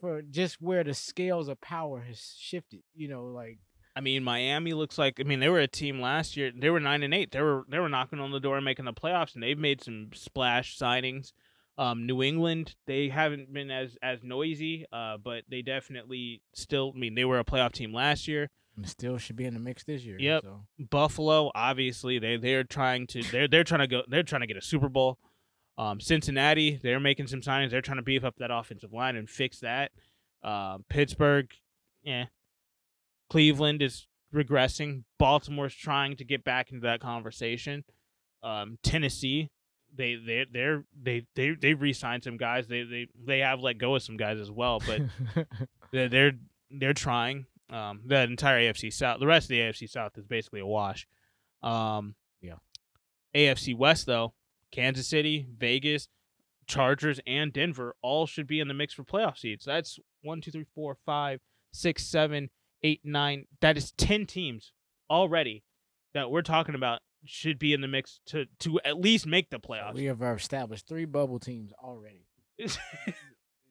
For 0.00 0.22
just 0.22 0.60
where 0.60 0.82
the 0.82 0.92
scales 0.94 1.46
of 1.46 1.60
power 1.60 2.00
has 2.00 2.34
shifted, 2.36 2.80
you 2.94 3.06
know, 3.06 3.26
like 3.26 3.58
I 3.94 4.00
mean, 4.00 4.24
Miami 4.24 4.72
looks 4.72 4.96
like. 4.98 5.20
I 5.20 5.24
mean, 5.24 5.40
they 5.40 5.48
were 5.48 5.60
a 5.60 5.68
team 5.68 6.00
last 6.00 6.36
year. 6.36 6.50
They 6.54 6.70
were 6.70 6.80
nine 6.80 7.02
and 7.02 7.12
eight. 7.12 7.30
They 7.30 7.42
were 7.42 7.64
they 7.68 7.78
were 7.78 7.88
knocking 7.88 8.20
on 8.20 8.30
the 8.30 8.40
door 8.40 8.56
and 8.56 8.64
making 8.64 8.84
the 8.86 8.92
playoffs, 8.92 9.34
and 9.34 9.42
they've 9.42 9.58
made 9.58 9.82
some 9.82 10.10
splash 10.14 10.78
signings. 10.78 11.32
Um, 11.78 12.06
New 12.06 12.22
England, 12.22 12.74
they 12.86 13.08
haven't 13.08 13.52
been 13.52 13.70
as 13.70 13.96
as 14.02 14.22
noisy, 14.22 14.86
uh, 14.92 15.16
but 15.18 15.44
they 15.50 15.62
definitely 15.62 16.42
still. 16.54 16.92
I 16.94 16.98
mean, 16.98 17.14
they 17.14 17.24
were 17.24 17.38
a 17.38 17.44
playoff 17.44 17.72
team 17.72 17.92
last 17.92 18.28
year. 18.28 18.50
and 18.76 18.88
still 18.88 19.18
should 19.18 19.36
be 19.36 19.44
in 19.44 19.54
the 19.54 19.60
mix 19.60 19.84
this 19.84 20.02
year. 20.02 20.16
Yep. 20.18 20.42
So 20.42 20.60
Buffalo, 20.90 21.50
obviously, 21.54 22.18
they 22.18 22.36
they're 22.36 22.64
trying 22.64 23.06
to 23.08 23.22
they're 23.24 23.48
they're 23.48 23.64
trying 23.64 23.80
to 23.80 23.86
go 23.86 24.02
they're 24.08 24.22
trying 24.22 24.40
to 24.42 24.46
get 24.46 24.56
a 24.56 24.62
Super 24.62 24.88
Bowl. 24.88 25.18
Um, 25.78 26.00
Cincinnati, 26.00 26.78
they're 26.82 27.00
making 27.00 27.26
some 27.26 27.40
signings. 27.40 27.70
They're 27.70 27.80
trying 27.80 27.96
to 27.96 28.02
beef 28.02 28.24
up 28.24 28.36
that 28.38 28.50
offensive 28.50 28.92
line 28.92 29.16
and 29.16 29.28
fix 29.28 29.60
that. 29.60 29.90
Um, 30.42 30.84
Pittsburgh, 30.90 31.50
yeah. 32.02 32.26
Cleveland 33.32 33.80
is 33.80 34.06
regressing. 34.34 35.04
Baltimore's 35.18 35.74
trying 35.74 36.16
to 36.16 36.24
get 36.24 36.44
back 36.44 36.70
into 36.70 36.82
that 36.86 37.00
conversation. 37.00 37.82
Um, 38.42 38.76
Tennessee, 38.82 39.50
they 39.94 40.16
they 40.16 40.44
they're 40.52 40.84
they 41.00 41.26
they 41.34 41.52
they 41.52 41.72
re-signed 41.72 42.24
some 42.24 42.36
guys. 42.36 42.68
They 42.68 42.82
they 42.82 43.06
they 43.24 43.38
have 43.38 43.60
let 43.60 43.78
go 43.78 43.94
of 43.96 44.02
some 44.02 44.18
guys 44.18 44.38
as 44.38 44.50
well, 44.50 44.82
but 44.86 45.00
they're 45.92 46.08
they're, 46.10 46.32
they're 46.70 46.92
trying. 46.92 47.46
Um, 47.70 48.02
the 48.04 48.20
entire 48.20 48.60
AFC 48.70 48.92
South, 48.92 49.18
the 49.18 49.26
rest 49.26 49.46
of 49.46 49.48
the 49.48 49.60
AFC 49.60 49.88
South 49.88 50.18
is 50.18 50.26
basically 50.26 50.60
a 50.60 50.66
wash. 50.66 51.06
Um, 51.62 52.14
Yeah. 52.42 52.56
AFC 53.34 53.74
West 53.74 54.04
though, 54.04 54.34
Kansas 54.72 55.08
City, 55.08 55.46
Vegas, 55.56 56.08
Chargers, 56.66 57.18
and 57.26 57.50
Denver 57.50 57.96
all 58.02 58.26
should 58.26 58.46
be 58.46 58.60
in 58.60 58.68
the 58.68 58.74
mix 58.74 58.92
for 58.92 59.04
playoff 59.04 59.38
seeds. 59.38 59.64
That's 59.64 59.98
one, 60.20 60.42
two, 60.42 60.50
three, 60.50 60.66
four, 60.74 60.98
five, 61.06 61.40
six, 61.72 62.04
seven, 62.04 62.50
eight, 62.82 63.00
nine. 63.04 63.46
That 63.60 63.76
is 63.76 63.92
ten 63.92 64.26
teams 64.26 64.72
already 65.10 65.64
that 66.14 66.30
we're 66.30 66.42
talking 66.42 66.74
about 66.74 67.00
should 67.24 67.58
be 67.58 67.72
in 67.72 67.80
the 67.80 67.88
mix 67.88 68.20
to 68.26 68.46
to 68.60 68.80
at 68.84 68.98
least 69.00 69.26
make 69.26 69.50
the 69.50 69.58
playoffs. 69.60 69.94
we 69.94 70.04
have 70.06 70.20
established 70.22 70.88
three 70.88 71.04
bubble 71.04 71.38
teams 71.38 71.72
already. 71.82 72.26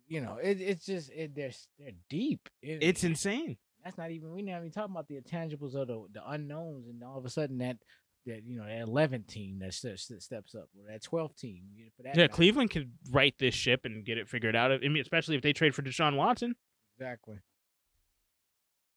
You 0.07 0.19
know, 0.19 0.35
it, 0.43 0.59
it's 0.59 0.85
just 0.85 1.09
it, 1.11 1.33
they're 1.35 1.51
they're 1.79 1.91
deep. 2.09 2.49
It- 2.61 2.83
it's 2.83 3.05
insane. 3.05 3.55
that's 3.81 3.97
not 3.97 4.11
even 4.11 4.29
we're 4.31 4.43
not 4.43 4.57
even 4.57 4.69
talking 4.71 4.91
about 4.93 5.07
the 5.07 5.15
intangibles 5.21 5.73
of 5.73 5.87
the 5.87 6.05
the 6.11 6.21
unknowns, 6.29 6.87
and 6.89 7.01
all 7.01 7.17
of 7.17 7.23
a 7.23 7.29
sudden 7.29 7.59
that 7.59 7.77
that 8.25 8.43
you 8.43 8.57
know 8.57 8.65
that 8.65 8.85
11th 8.85 9.27
team 9.27 9.59
that 9.59 9.73
steps 9.73 10.11
up 10.53 10.67
or 10.77 10.91
that 10.91 11.01
12th 11.01 11.37
team. 11.37 11.63
you 11.73 11.85
know, 11.85 11.91
Yeah, 12.03 12.11
matter. 12.23 12.27
Cleveland 12.27 12.71
could 12.71 12.91
right 13.09 13.33
this 13.39 13.55
ship 13.55 13.85
and 13.85 14.03
get 14.03 14.17
it 14.17 14.27
figured 14.27 14.53
out. 14.55 14.73
I 14.73 14.79
mean, 14.79 14.97
especially 15.01 15.37
if 15.37 15.41
they 15.43 15.53
trade 15.53 15.73
for 15.73 15.81
Deshaun 15.81 16.17
Watson. 16.17 16.55
exactly. 16.97 17.37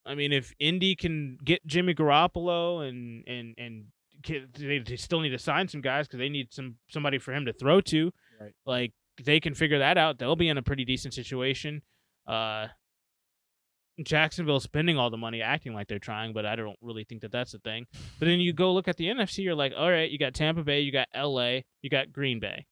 I 0.07 0.15
mean, 0.15 0.33
if 0.33 0.53
Indy 0.59 0.95
can 0.95 1.39
get 1.45 1.67
Jimmy 1.67 1.95
Garoppolo 1.95 2.89
and 2.89 3.25
and 3.27 3.55
and 3.59 3.85
they, 4.59 4.79
they 4.79 4.97
still 4.97 5.21
need 5.21 5.31
to 5.31 5.39
sign 5.39 5.69
some 5.69 5.81
guys 5.81 6.07
because 6.07 6.19
they 6.19 6.29
need 6.29 6.53
some 6.53 6.77
somebody 6.89 7.19
for 7.19 7.33
him 7.33 7.47
to 7.47 7.53
throw 7.53 7.81
to. 7.83 8.13
Right. 8.41 8.53
Like 8.67 8.93
they 9.23 9.41
can 9.41 9.55
figure 9.55 9.79
that 9.79 9.99
out. 9.99 10.19
They'll 10.19 10.37
be 10.37 10.49
in 10.49 10.59
a 10.59 10.63
pretty 10.63 10.85
decent 10.85 11.15
situation. 11.15 11.83
Uh, 12.27 12.69
Jacksonville 14.03 14.61
spending 14.61 14.99
all 14.99 15.11
the 15.11 15.17
money, 15.17 15.41
acting 15.41 15.73
like 15.73 15.87
they're 15.87 16.01
trying, 16.01 16.33
but 16.33 16.45
I 16.45 16.57
don't 16.57 16.77
really 16.81 17.05
think 17.05 17.21
that 17.23 17.31
that's 17.31 17.53
the 17.53 17.59
thing. 17.61 17.87
But 18.19 18.27
then 18.27 18.41
you 18.41 18.53
go 18.53 18.73
look 18.73 18.89
at 18.89 18.97
the 18.97 19.07
NFC, 19.07 19.45
you're 19.45 19.55
like, 19.55 19.73
all 19.77 19.91
right, 19.91 20.11
you 20.11 20.19
got 20.19 20.35
Tampa 20.35 20.65
Bay, 20.65 20.81
you 20.81 20.91
got 20.91 21.07
L.A., 21.15 21.65
you 21.81 21.91
got 21.91 22.13
Green 22.13 22.41
Bay, 22.41 22.67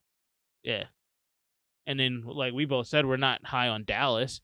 yeah, 0.65 0.85
and 1.87 1.99
then 1.99 2.23
like 2.27 2.53
we 2.53 2.65
both 2.65 2.89
said, 2.89 3.07
we're 3.07 3.17
not 3.17 3.45
high 3.45 3.69
on 3.69 3.85
Dallas. 3.85 4.41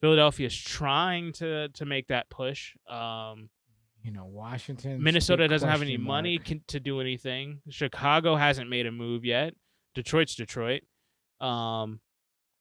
Philadelphia's 0.00 0.56
trying 0.56 1.32
to 1.34 1.68
to 1.70 1.84
make 1.84 2.08
that 2.08 2.28
push. 2.30 2.74
Um, 2.88 3.50
You 4.02 4.12
know, 4.12 4.26
Washington. 4.26 5.02
Minnesota 5.02 5.48
doesn't 5.48 5.68
have 5.68 5.82
any 5.82 5.96
money 5.96 6.38
can, 6.38 6.62
to 6.68 6.80
do 6.80 7.00
anything. 7.00 7.60
Chicago 7.68 8.36
hasn't 8.36 8.70
made 8.70 8.86
a 8.86 8.92
move 8.92 9.24
yet. 9.24 9.54
Detroit's 9.94 10.34
Detroit. 10.36 10.82
Um, 11.40 12.00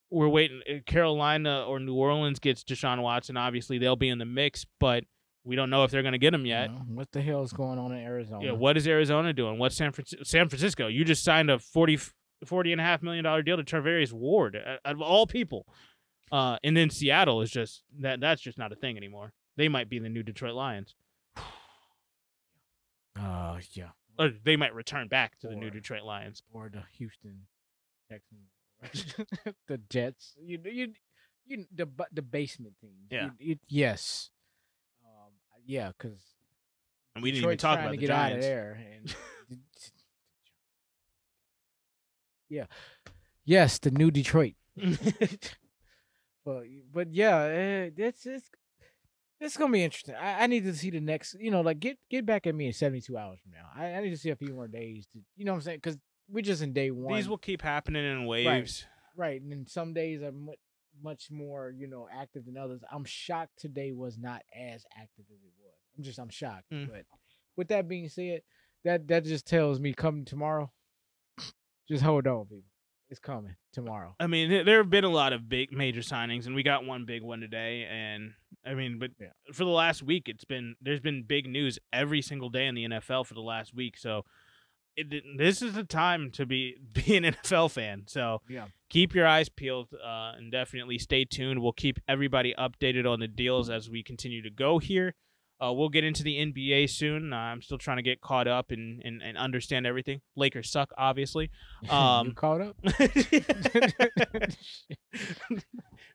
we're 0.09 0.29
waiting. 0.29 0.61
uh, 0.69 0.79
Carolina 0.85 1.65
or 1.67 1.79
New 1.79 1.95
Orleans 1.95 2.39
gets 2.39 2.63
Deshaun 2.63 3.01
Watson. 3.01 3.37
Obviously, 3.37 3.77
they'll 3.77 3.95
be 3.95 4.09
in 4.09 4.17
the 4.17 4.25
mix, 4.25 4.65
but 4.79 5.03
we 5.43 5.55
don't 5.55 5.69
know 5.69 5.83
if 5.83 5.91
they're 5.91 6.01
going 6.01 6.13
to 6.13 6.17
get 6.17 6.33
him 6.33 6.45
yet. 6.45 6.69
what 6.87 7.11
the 7.11 7.21
hell 7.21 7.43
is 7.43 7.53
going 7.53 7.77
on 7.79 7.91
in 7.91 7.99
Arizona? 7.99 8.45
Yeah, 8.45 8.51
what 8.53 8.77
is 8.77 8.87
Arizona 8.87 9.31
doing? 9.33 9.59
What's 9.59 9.75
San 9.77 9.91
Francisco? 9.91 10.23
San 10.23 10.49
Francisco, 10.49 10.87
you 10.87 11.05
just 11.05 11.23
signed 11.23 11.49
a 11.49 11.59
40, 11.59 11.99
40 12.45 12.71
and 12.71 12.81
a 12.81 12.83
half 12.83 13.01
million 13.03 13.23
dollar 13.23 13.41
deal 13.43 13.57
to 13.57 13.63
Travarius 13.63 14.11
Ward, 14.11 14.57
out 14.57 14.79
of 14.93 15.01
all 15.01 15.27
people. 15.27 15.65
Uh, 16.31 16.57
and 16.63 16.75
then 16.75 16.89
Seattle 16.89 17.41
is 17.41 17.49
just 17.51 17.83
that. 17.99 18.19
That's 18.19 18.41
just 18.41 18.57
not 18.57 18.71
a 18.71 18.75
thing 18.75 18.97
anymore. 18.97 19.31
They 19.55 19.69
might 19.69 19.89
be 19.89 19.99
the 19.99 20.09
new 20.09 20.23
Detroit 20.23 20.53
Lions, 20.55 20.93
Uh, 23.19 23.57
yeah. 23.71 23.89
or 24.19 24.29
they 24.43 24.55
might 24.55 24.75
return 24.75 25.07
back 25.07 25.39
to 25.39 25.47
the 25.47 25.55
new 25.55 25.69
Detroit 25.69 26.03
Lions. 26.03 26.43
Or 26.51 26.69
the 26.71 26.83
Houston 26.97 27.47
Texans, 28.11 29.15
the 29.67 29.77
Jets. 29.89 30.35
You 30.43 30.59
you 30.65 30.93
you 31.45 31.65
the 31.73 31.87
the 32.11 32.21
basement 32.21 32.75
team. 32.81 32.91
Yeah. 33.09 33.25
You- 33.39 33.49
you- 33.51 33.59
yes. 33.67 34.29
Um. 35.03 35.31
Yeah, 35.65 35.91
because 35.97 36.21
And 37.15 37.23
we 37.23 37.31
didn't 37.31 37.45
even 37.45 37.57
talk 37.57 37.79
about 37.79 37.85
to 37.91 37.91
the 37.91 37.97
get 37.97 38.09
out 38.11 38.29
Giants. 38.29 38.45
of 38.45 38.49
there. 38.51 38.79
And 38.95 39.15
yeah. 42.49 42.65
Yes, 43.45 43.79
the 43.79 43.91
new 43.91 44.11
Detroit. 44.11 44.53
But 46.47 46.63
but 46.93 47.13
yeah, 47.13 47.39
eh, 47.41 47.89
it's 47.97 48.25
it's 48.25 48.49
it's 49.41 49.57
gonna 49.57 49.73
be 49.73 49.83
interesting. 49.83 50.15
I, 50.15 50.43
I 50.43 50.47
need 50.47 50.63
to 50.63 50.73
see 50.73 50.89
the 50.89 51.01
next. 51.01 51.35
You 51.37 51.51
know, 51.51 51.59
like 51.59 51.81
get 51.81 51.97
get 52.09 52.25
back 52.25 52.47
at 52.47 52.55
me 52.55 52.67
in 52.67 52.73
seventy 52.73 53.01
two 53.01 53.17
hours 53.17 53.39
from 53.43 53.51
now. 53.51 53.67
I, 53.75 53.95
I 53.95 54.01
need 54.01 54.11
to 54.11 54.17
see 54.17 54.29
a 54.29 54.35
few 54.37 54.53
more 54.53 54.69
days. 54.69 55.07
To, 55.11 55.19
you 55.35 55.43
know 55.43 55.51
what 55.51 55.57
I'm 55.57 55.61
saying? 55.63 55.79
Because 55.83 55.97
we're 56.29 56.43
just 56.43 56.61
in 56.61 56.71
day 56.71 56.89
one. 56.89 57.17
These 57.17 57.27
will 57.27 57.37
keep 57.37 57.61
happening 57.61 58.05
in 58.05 58.25
waves. 58.25 58.85
right, 59.17 59.41
and 59.41 59.51
then 59.51 59.65
some 59.67 59.93
days 59.93 60.21
are 60.21 60.31
mu- 60.31 60.53
much 61.03 61.29
more, 61.29 61.73
you 61.77 61.87
know, 61.87 62.07
active 62.17 62.45
than 62.45 62.55
others. 62.55 62.79
I'm 62.89 63.03
shocked 63.03 63.59
today 63.59 63.91
was 63.91 64.17
not 64.17 64.41
as 64.57 64.85
active 64.97 65.25
as 65.29 65.43
it 65.43 65.51
was. 65.61 65.73
I'm 65.97 66.03
just 66.05 66.17
I'm 66.17 66.29
shocked. 66.29 66.71
Mm. 66.73 66.87
But 66.89 67.03
with 67.57 67.67
that 67.67 67.89
being 67.89 68.07
said, 68.07 68.43
that 68.85 69.05
that 69.09 69.25
just 69.25 69.45
tells 69.47 69.81
me 69.81 69.93
coming 69.93 70.23
tomorrow. 70.23 70.71
Just 71.89 72.03
hold 72.03 72.25
on, 72.25 72.45
people. 72.45 72.63
It's 73.09 73.19
coming 73.19 73.55
tomorrow. 73.71 74.15
I 74.19 74.27
mean, 74.27 74.65
there 74.65 74.77
have 74.77 74.89
been 74.89 75.05
a 75.05 75.09
lot 75.09 75.31
of 75.33 75.47
big 75.47 75.71
major 75.71 76.01
signings, 76.01 76.45
and 76.45 76.53
we 76.55 76.63
got 76.63 76.85
one 76.85 77.05
big 77.05 77.21
one 77.23 77.39
today. 77.39 77.87
And 77.89 78.33
I 78.65 78.73
mean, 78.73 78.99
but 78.99 79.11
Yeah. 79.19 79.27
for 79.53 79.63
the 79.63 79.69
last 79.71 80.03
week, 80.03 80.27
it's 80.27 80.43
been 80.43 80.75
there's 80.81 80.99
been 80.99 81.23
big 81.23 81.47
news 81.47 81.79
every 81.93 82.21
single 82.21 82.49
day 82.49 82.65
in 82.67 82.75
the 82.75 82.83
NFL 82.85 83.25
for 83.25 83.33
the 83.33 83.41
last 83.41 83.73
week. 83.73 83.97
So 83.97 84.23
it, 84.97 85.23
this 85.37 85.61
is 85.61 85.73
the 85.73 85.83
time 85.83 86.31
to 86.31 86.45
be 86.45 86.75
be 86.93 87.15
an 87.15 87.23
NFL 87.23 87.71
fan. 87.71 88.03
So 88.07 88.41
Yeah. 88.49 88.65
keep 88.89 89.15
your 89.15 89.25
eyes 89.27 89.47
peeled 89.47 89.87
uh, 89.93 90.33
and 90.35 90.51
definitely 90.51 90.97
stay 90.97 91.23
tuned. 91.23 91.61
We'll 91.61 91.71
keep 91.71 91.99
everybody 92.09 92.53
updated 92.57 93.09
on 93.09 93.19
the 93.21 93.27
deals 93.27 93.69
as 93.69 93.89
we 93.89 94.03
continue 94.03 94.41
to 94.41 94.49
go 94.49 94.79
here. 94.79 95.13
Uh, 95.59 95.73
we'll 95.73 95.89
get 95.89 96.03
into 96.03 96.21
the 96.23 96.37
NBA 96.37 96.89
soon. 96.89 97.33
Uh, 97.33 97.37
I'm 97.37 97.61
still 97.61 97.77
trying 97.79 97.97
to 97.97 98.03
get 98.03 98.21
caught 98.21 98.47
up 98.47 98.69
and, 98.71 99.01
and, 99.03 99.21
and 99.23 99.37
understand 99.37 99.87
everything. 99.87 100.21
Lakers 100.35 100.69
suck, 100.69 100.91
obviously. 100.97 101.49
Um, 101.89 102.33
caught 102.33 102.61
up? 102.61 102.75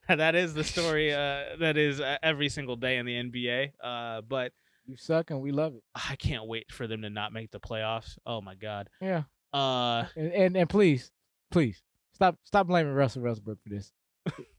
that 0.09 0.35
is 0.35 0.55
the 0.55 0.64
story. 0.64 1.12
Uh, 1.12 1.56
that 1.60 1.77
is 1.77 2.01
uh, 2.01 2.16
every 2.23 2.48
single 2.48 2.77
day 2.77 2.97
in 2.98 3.06
the 3.06 3.14
NBA. 3.14 3.73
Uh, 3.82 4.20
but 4.23 4.52
you 4.86 4.97
suck 4.97 5.31
and 5.31 5.40
we 5.40 5.52
love 5.52 5.74
it. 5.74 5.82
I 5.94 6.16
can't 6.16 6.47
wait 6.47 6.70
for 6.73 6.86
them 6.86 7.02
to 7.02 7.10
not 7.10 7.32
make 7.32 7.51
the 7.51 7.60
playoffs. 7.60 8.16
Oh 8.27 8.40
my 8.40 8.55
god. 8.55 8.89
Yeah. 9.01 9.23
Uh, 9.52 10.05
And 10.16 10.32
and, 10.32 10.56
and 10.56 10.69
please, 10.69 11.10
please 11.51 11.82
stop 12.14 12.36
stop 12.44 12.66
blaming 12.66 12.93
Russell 12.93 13.23
Westbrook 13.23 13.59
for 13.62 13.69
this. 13.69 13.93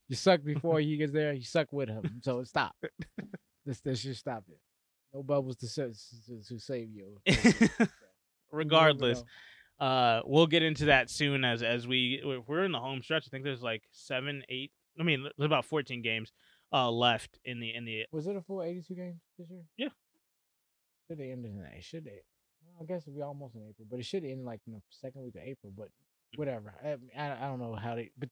you 0.08 0.16
suck 0.16 0.44
before 0.44 0.80
he 0.80 0.98
gets 0.98 1.12
there. 1.14 1.34
You 1.34 1.44
suck 1.44 1.72
with 1.74 1.90
him. 1.90 2.22
So 2.24 2.44
stop. 2.44 2.76
This 3.66 3.80
this 3.82 4.00
should 4.02 4.18
stop 4.18 4.44
it. 4.50 4.58
No 5.14 5.24
bubbles 5.24 5.58
to 5.58 5.68
to, 5.68 5.94
to 6.48 6.60
save 6.60 6.90
you. 6.92 7.18
regardless, 8.52 9.24
uh, 9.80 10.22
we'll 10.26 10.48
get 10.48 10.64
into 10.64 10.86
that 10.86 11.10
soon 11.10 11.44
as 11.44 11.62
as 11.62 11.88
we 11.88 12.22
we're 12.48 12.64
in 12.64 12.72
the 12.72 12.80
home 12.80 13.02
stretch. 13.04 13.26
I 13.28 13.30
think 13.30 13.44
there's 13.44 13.62
like 13.62 13.84
seven, 13.92 14.44
eight. 14.50 14.72
I 15.00 15.04
mean, 15.04 15.28
there's 15.38 15.46
about 15.46 15.66
14 15.66 16.02
games 16.02 16.32
uh 16.72 16.90
left 16.90 17.40
in 17.46 17.60
the 17.60 17.74
in 17.74 17.86
the. 17.86 18.06
Was 18.12 18.28
it 18.28 18.36
a 18.36 18.42
full 18.42 18.64
82 18.64 18.96
games 18.96 19.22
this 19.38 19.50
year? 19.50 19.64
Yeah. 19.78 19.90
Should 21.08 21.20
they 21.20 21.32
end 21.32 21.46
in 21.46 21.60
that? 21.60 21.84
Should 21.84 22.06
they? 22.06 22.22
Well, 22.66 22.78
I 22.82 22.86
guess 22.86 23.04
it'd 23.04 23.16
be 23.16 23.22
almost 23.22 23.56
in 23.56 23.62
April, 23.62 23.88
but 23.90 24.00
it 24.00 24.06
should 24.06 24.24
end 24.24 24.46
like 24.46 24.62
in 24.68 24.74
the 24.74 24.82
second 24.90 25.24
week 25.24 25.36
of 25.36 25.42
April. 25.44 25.74
But 25.76 25.90
whatever. 26.36 26.74
I, 26.84 26.96
I, 27.20 27.46
I 27.46 27.48
don't 27.48 27.60
know 27.60 27.76
how 27.76 27.96
they, 27.96 28.12
but 28.18 28.30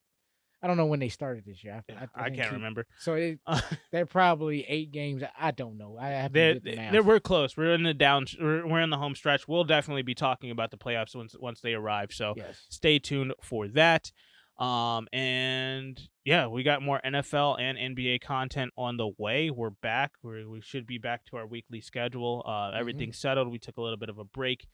I 0.64 0.68
don't 0.68 0.78
know 0.78 0.86
when 0.86 1.00
they 1.00 1.10
started 1.10 1.44
this 1.46 1.64
year. 1.64 1.84
I, 1.90 2.08
I, 2.16 2.24
think 2.26 2.38
can't 2.38 2.50
two- 2.50 2.56
remember. 2.56 2.86
So 3.00 3.14
it, 3.16 3.40
they're 3.92 4.06
probably 4.06 4.64
eight 4.68 4.92
games. 4.92 5.24
I 5.38 5.52
don't 5.52 5.78
know. 5.78 5.98
I 6.00 6.10
have 6.10 6.34
to 6.34 6.60
the 6.64 6.76
math. 6.76 7.04
we're 7.04 7.20
close. 7.20 7.58
We're 7.58 7.74
in 7.74 7.84
the 7.84 7.94
down. 7.94 8.28
We're, 8.40 8.68
we're 8.68 8.82
in 8.82 8.92
the 8.92 8.98
home 8.98 9.16
stretch. 9.16 9.48
We'll 9.48 9.64
definitely 9.64 10.04
be 10.04 10.14
talking 10.14 10.52
about 10.52 10.70
the 10.72 10.78
playoffs 10.78 11.16
once 11.16 11.36
once 11.40 11.62
they 11.62 11.74
arrive. 11.74 12.12
So 12.14 12.36
yes. 12.38 12.66
stay 12.70 13.00
tuned 13.00 13.34
for 13.42 13.68
that. 13.70 14.12
Um, 14.60 15.08
and 15.12 16.00
yeah, 16.24 16.46
we 16.46 16.62
got 16.62 16.84
more 16.84 17.02
NFL 17.04 17.60
and 17.60 17.98
NBA 17.98 18.22
content 18.22 18.72
on 18.78 18.98
the 18.98 19.10
way. 19.18 19.50
We're 19.50 19.72
back. 19.72 20.12
we 20.22 20.46
we 20.46 20.62
should 20.62 20.86
be 20.86 21.00
back 21.00 21.26
to 21.26 21.38
our 21.38 21.48
weekly 21.48 21.82
schedule. 21.82 22.44
Uh, 22.48 22.70
everything's 22.78 23.18
settled. 23.18 23.52
We 23.52 23.58
took 23.58 23.78
a 23.78 23.82
little 23.82 23.98
bit 23.98 24.10
of 24.10 24.20
a 24.20 24.24
break, 24.24 24.68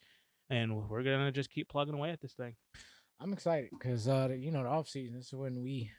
and 0.49 0.75
we're 0.89 1.03
gonna 1.03 1.31
just 1.31 1.49
keep 1.49 1.69
plugging 1.69 1.93
away 1.93 2.09
at 2.09 2.19
this 2.19 2.33
thing. 2.33 2.55
I'm 3.19 3.33
excited 3.33 3.69
because 3.71 4.07
uh, 4.07 4.29
you 4.37 4.51
know, 4.51 4.63
the 4.63 4.69
off 4.69 4.87
season 4.87 5.17
is 5.17 5.33
when 5.33 5.61
we 5.63 5.91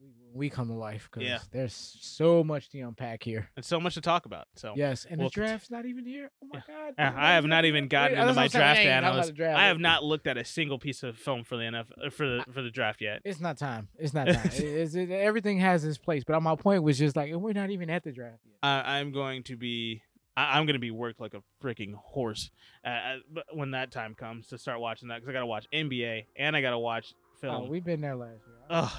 we, 0.00 0.10
we 0.34 0.50
come 0.50 0.68
to 0.68 0.74
life. 0.74 1.08
Because 1.10 1.26
Yeah. 1.28 1.38
there's 1.50 1.72
so 2.00 2.44
much 2.44 2.68
to 2.70 2.80
unpack 2.80 3.22
here. 3.22 3.48
And 3.56 3.64
so 3.64 3.80
much 3.80 3.94
to 3.94 4.00
talk 4.00 4.26
about. 4.26 4.46
So 4.56 4.74
Yes, 4.76 5.06
and 5.08 5.18
We'll 5.18 5.28
the 5.30 5.34
draft's 5.34 5.70
not 5.70 5.86
even 5.86 6.04
here. 6.04 6.30
Oh 6.44 6.46
my 6.52 6.62
god! 6.66 6.94
Uh, 6.98 7.12
I 7.18 7.32
have 7.34 7.46
not 7.46 7.64
even 7.64 7.88
gotten 7.88 8.16
Wait, 8.18 8.22
into 8.22 8.34
my 8.34 8.48
draft 8.48 8.78
I 8.78 8.82
ain't 8.82 8.88
talking 8.90 8.98
about 8.98 9.10
analyst. 9.12 9.34
draft. 9.34 9.58
I 9.58 9.66
have 9.68 9.80
not 9.80 10.04
looked 10.04 10.26
at 10.26 10.36
a 10.36 10.44
single 10.44 10.78
piece 10.78 11.02
of 11.02 11.16
film 11.16 11.42
for 11.44 11.56
the 11.56 11.64
NFL 11.64 12.12
for 12.12 12.26
the 12.28 12.44
for 12.52 12.62
the 12.62 12.70
draft 12.70 13.00
yet. 13.00 13.22
It's 13.24 13.40
not 13.40 13.56
time. 13.58 13.88
It's 13.98 14.12
not 14.14 14.28
time. 14.28 14.46
It- 14.54 14.60
it's, 14.62 14.94
it, 14.94 15.10
everything 15.10 15.58
has 15.58 15.84
its 15.84 15.98
place. 15.98 16.22
But 16.24 16.40
my 16.42 16.54
point 16.54 16.82
was 16.82 16.98
just 16.98 17.16
like 17.16 17.32
we're 17.34 17.52
not 17.54 17.70
even 17.70 17.88
at 17.90 18.04
the 18.04 18.12
draft 18.12 18.38
yet. 18.44 18.54
I, 18.62 18.98
I'm 18.98 19.10
going 19.12 19.42
to 19.44 19.56
be 19.56 20.02
I, 20.38 20.56
I'm 20.58 20.66
going 20.66 20.74
to 20.74 20.78
be 20.80 20.90
worked 20.90 21.20
like 21.20 21.34
a 21.34 21.42
freaking 21.64 21.94
horse 21.94 22.50
uh, 22.84 22.88
uh, 22.88 23.40
when 23.52 23.72
that 23.72 23.90
time 23.90 24.14
comes 24.14 24.46
to 24.48 24.58
start 24.58 24.80
watching 24.80 25.08
that 25.08 25.16
because 25.16 25.30
I 25.30 25.32
got 25.32 25.40
to 25.40 25.46
watch 25.46 25.66
NBA 25.72 26.26
and 26.36 26.54
I 26.56 26.60
got 26.60 26.70
to 26.70 26.78
watch 26.78 27.14
film. 27.40 27.54
Oh, 27.64 27.68
we've 27.68 27.84
been 27.84 28.00
there 28.00 28.16
last 28.16 28.40
year. 28.46 28.56
Ugh, 28.70 28.92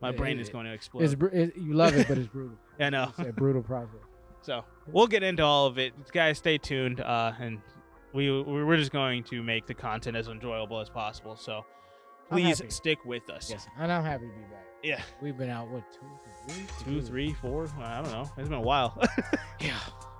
my 0.00 0.10
It- 0.10 0.16
brain 0.16 0.38
it- 0.38 0.42
is 0.42 0.48
going 0.48 0.66
to 0.66 0.72
It's 0.72 0.86
explode. 0.86 1.18
br- 1.18 1.26
it, 1.28 1.56
you 1.56 1.74
love 1.74 1.94
it, 1.94 2.08
but 2.08 2.18
it's 2.18 2.28
brutal. 2.28 2.56
I 2.80 2.90
know. 2.90 3.12
It's 3.18 3.28
a 3.28 3.32
brutal 3.32 3.62
process. 3.62 4.00
So 4.42 4.64
we'll 4.88 5.06
get 5.06 5.22
into 5.22 5.42
all 5.42 5.66
of 5.66 5.78
it, 5.78 5.92
guys. 6.12 6.38
Stay 6.38 6.58
tuned, 6.58 7.00
uh, 7.00 7.32
and 7.40 7.60
we 8.12 8.42
we're 8.42 8.76
just 8.76 8.92
going 8.92 9.22
to 9.24 9.42
make 9.42 9.66
the 9.66 9.72
content 9.74 10.16
as 10.16 10.28
enjoyable 10.28 10.80
as 10.80 10.90
possible. 10.90 11.34
So 11.36 11.64
please 12.30 12.60
stick 12.68 12.98
with 13.06 13.30
us. 13.30 13.48
Yes, 13.50 13.66
and 13.78 13.90
I'm 13.90 14.04
happy 14.04 14.26
to 14.26 14.32
be 14.32 14.42
back. 14.42 14.66
Yeah, 14.84 15.00
We've 15.22 15.36
been 15.36 15.48
out 15.48 15.68
what 15.68 15.82
two, 15.92 16.54
three, 16.54 16.66
two, 16.84 17.00
three, 17.02 17.32
four. 17.32 17.68
I 17.80 18.02
don't 18.02 18.12
know. 18.12 18.30
It's 18.36 18.48
been 18.48 18.58
a 18.58 18.60
while. 18.60 19.00
Yeah. 19.60 19.78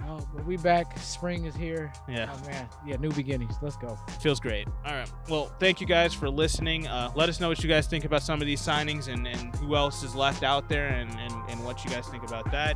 Oh, 0.09 0.27
but 0.35 0.47
we 0.47 0.57
back. 0.57 0.97
Spring 0.99 1.45
is 1.45 1.55
here. 1.55 1.93
yeah. 2.09 2.33
Oh 2.33 2.47
man, 2.49 2.67
yeah, 2.87 2.97
new 2.97 3.11
beginnings. 3.13 3.57
Let's 3.61 3.77
go. 3.77 3.99
Feels 4.21 4.41
great. 4.41 4.67
All 4.87 4.95
right. 4.95 5.11
Well, 5.29 5.53
thank 5.61 5.83
you 5.83 5.87
guys 5.87 6.15
for 6.15 6.31
listening. 6.31 6.87
Uh, 6.87 7.11
let 7.15 7.29
us 7.29 7.41
know 7.41 7.49
what 7.49 7.63
you 7.63 7.69
guys 7.69 7.87
think 7.87 8.07
about 8.07 8.23
some 8.23 8.41
of 8.41 8.47
these 8.47 8.61
signings 8.63 9.09
and, 9.13 9.27
and 9.29 9.55
who 9.57 9.77
else 9.77 10.03
is 10.03 10.15
left 10.15 10.45
out 10.45 10.67
there 10.71 10.87
and, 10.87 11.11
and, 11.19 11.33
and 11.51 11.63
what 11.63 11.85
you 11.85 11.91
guys 11.91 12.07
think 12.09 12.23
about 12.27 12.51
that. 12.53 12.75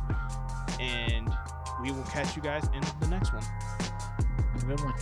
And 0.79 1.27
we 1.81 1.91
will 1.91 2.03
catch 2.03 2.35
you 2.35 2.43
guys 2.43 2.65
in 2.75 2.83
the 2.99 3.07
next 3.07 3.33
one. 3.33 3.41
Have 3.43 4.63
a 4.63 4.65
good 4.67 4.79
one. 4.81 4.93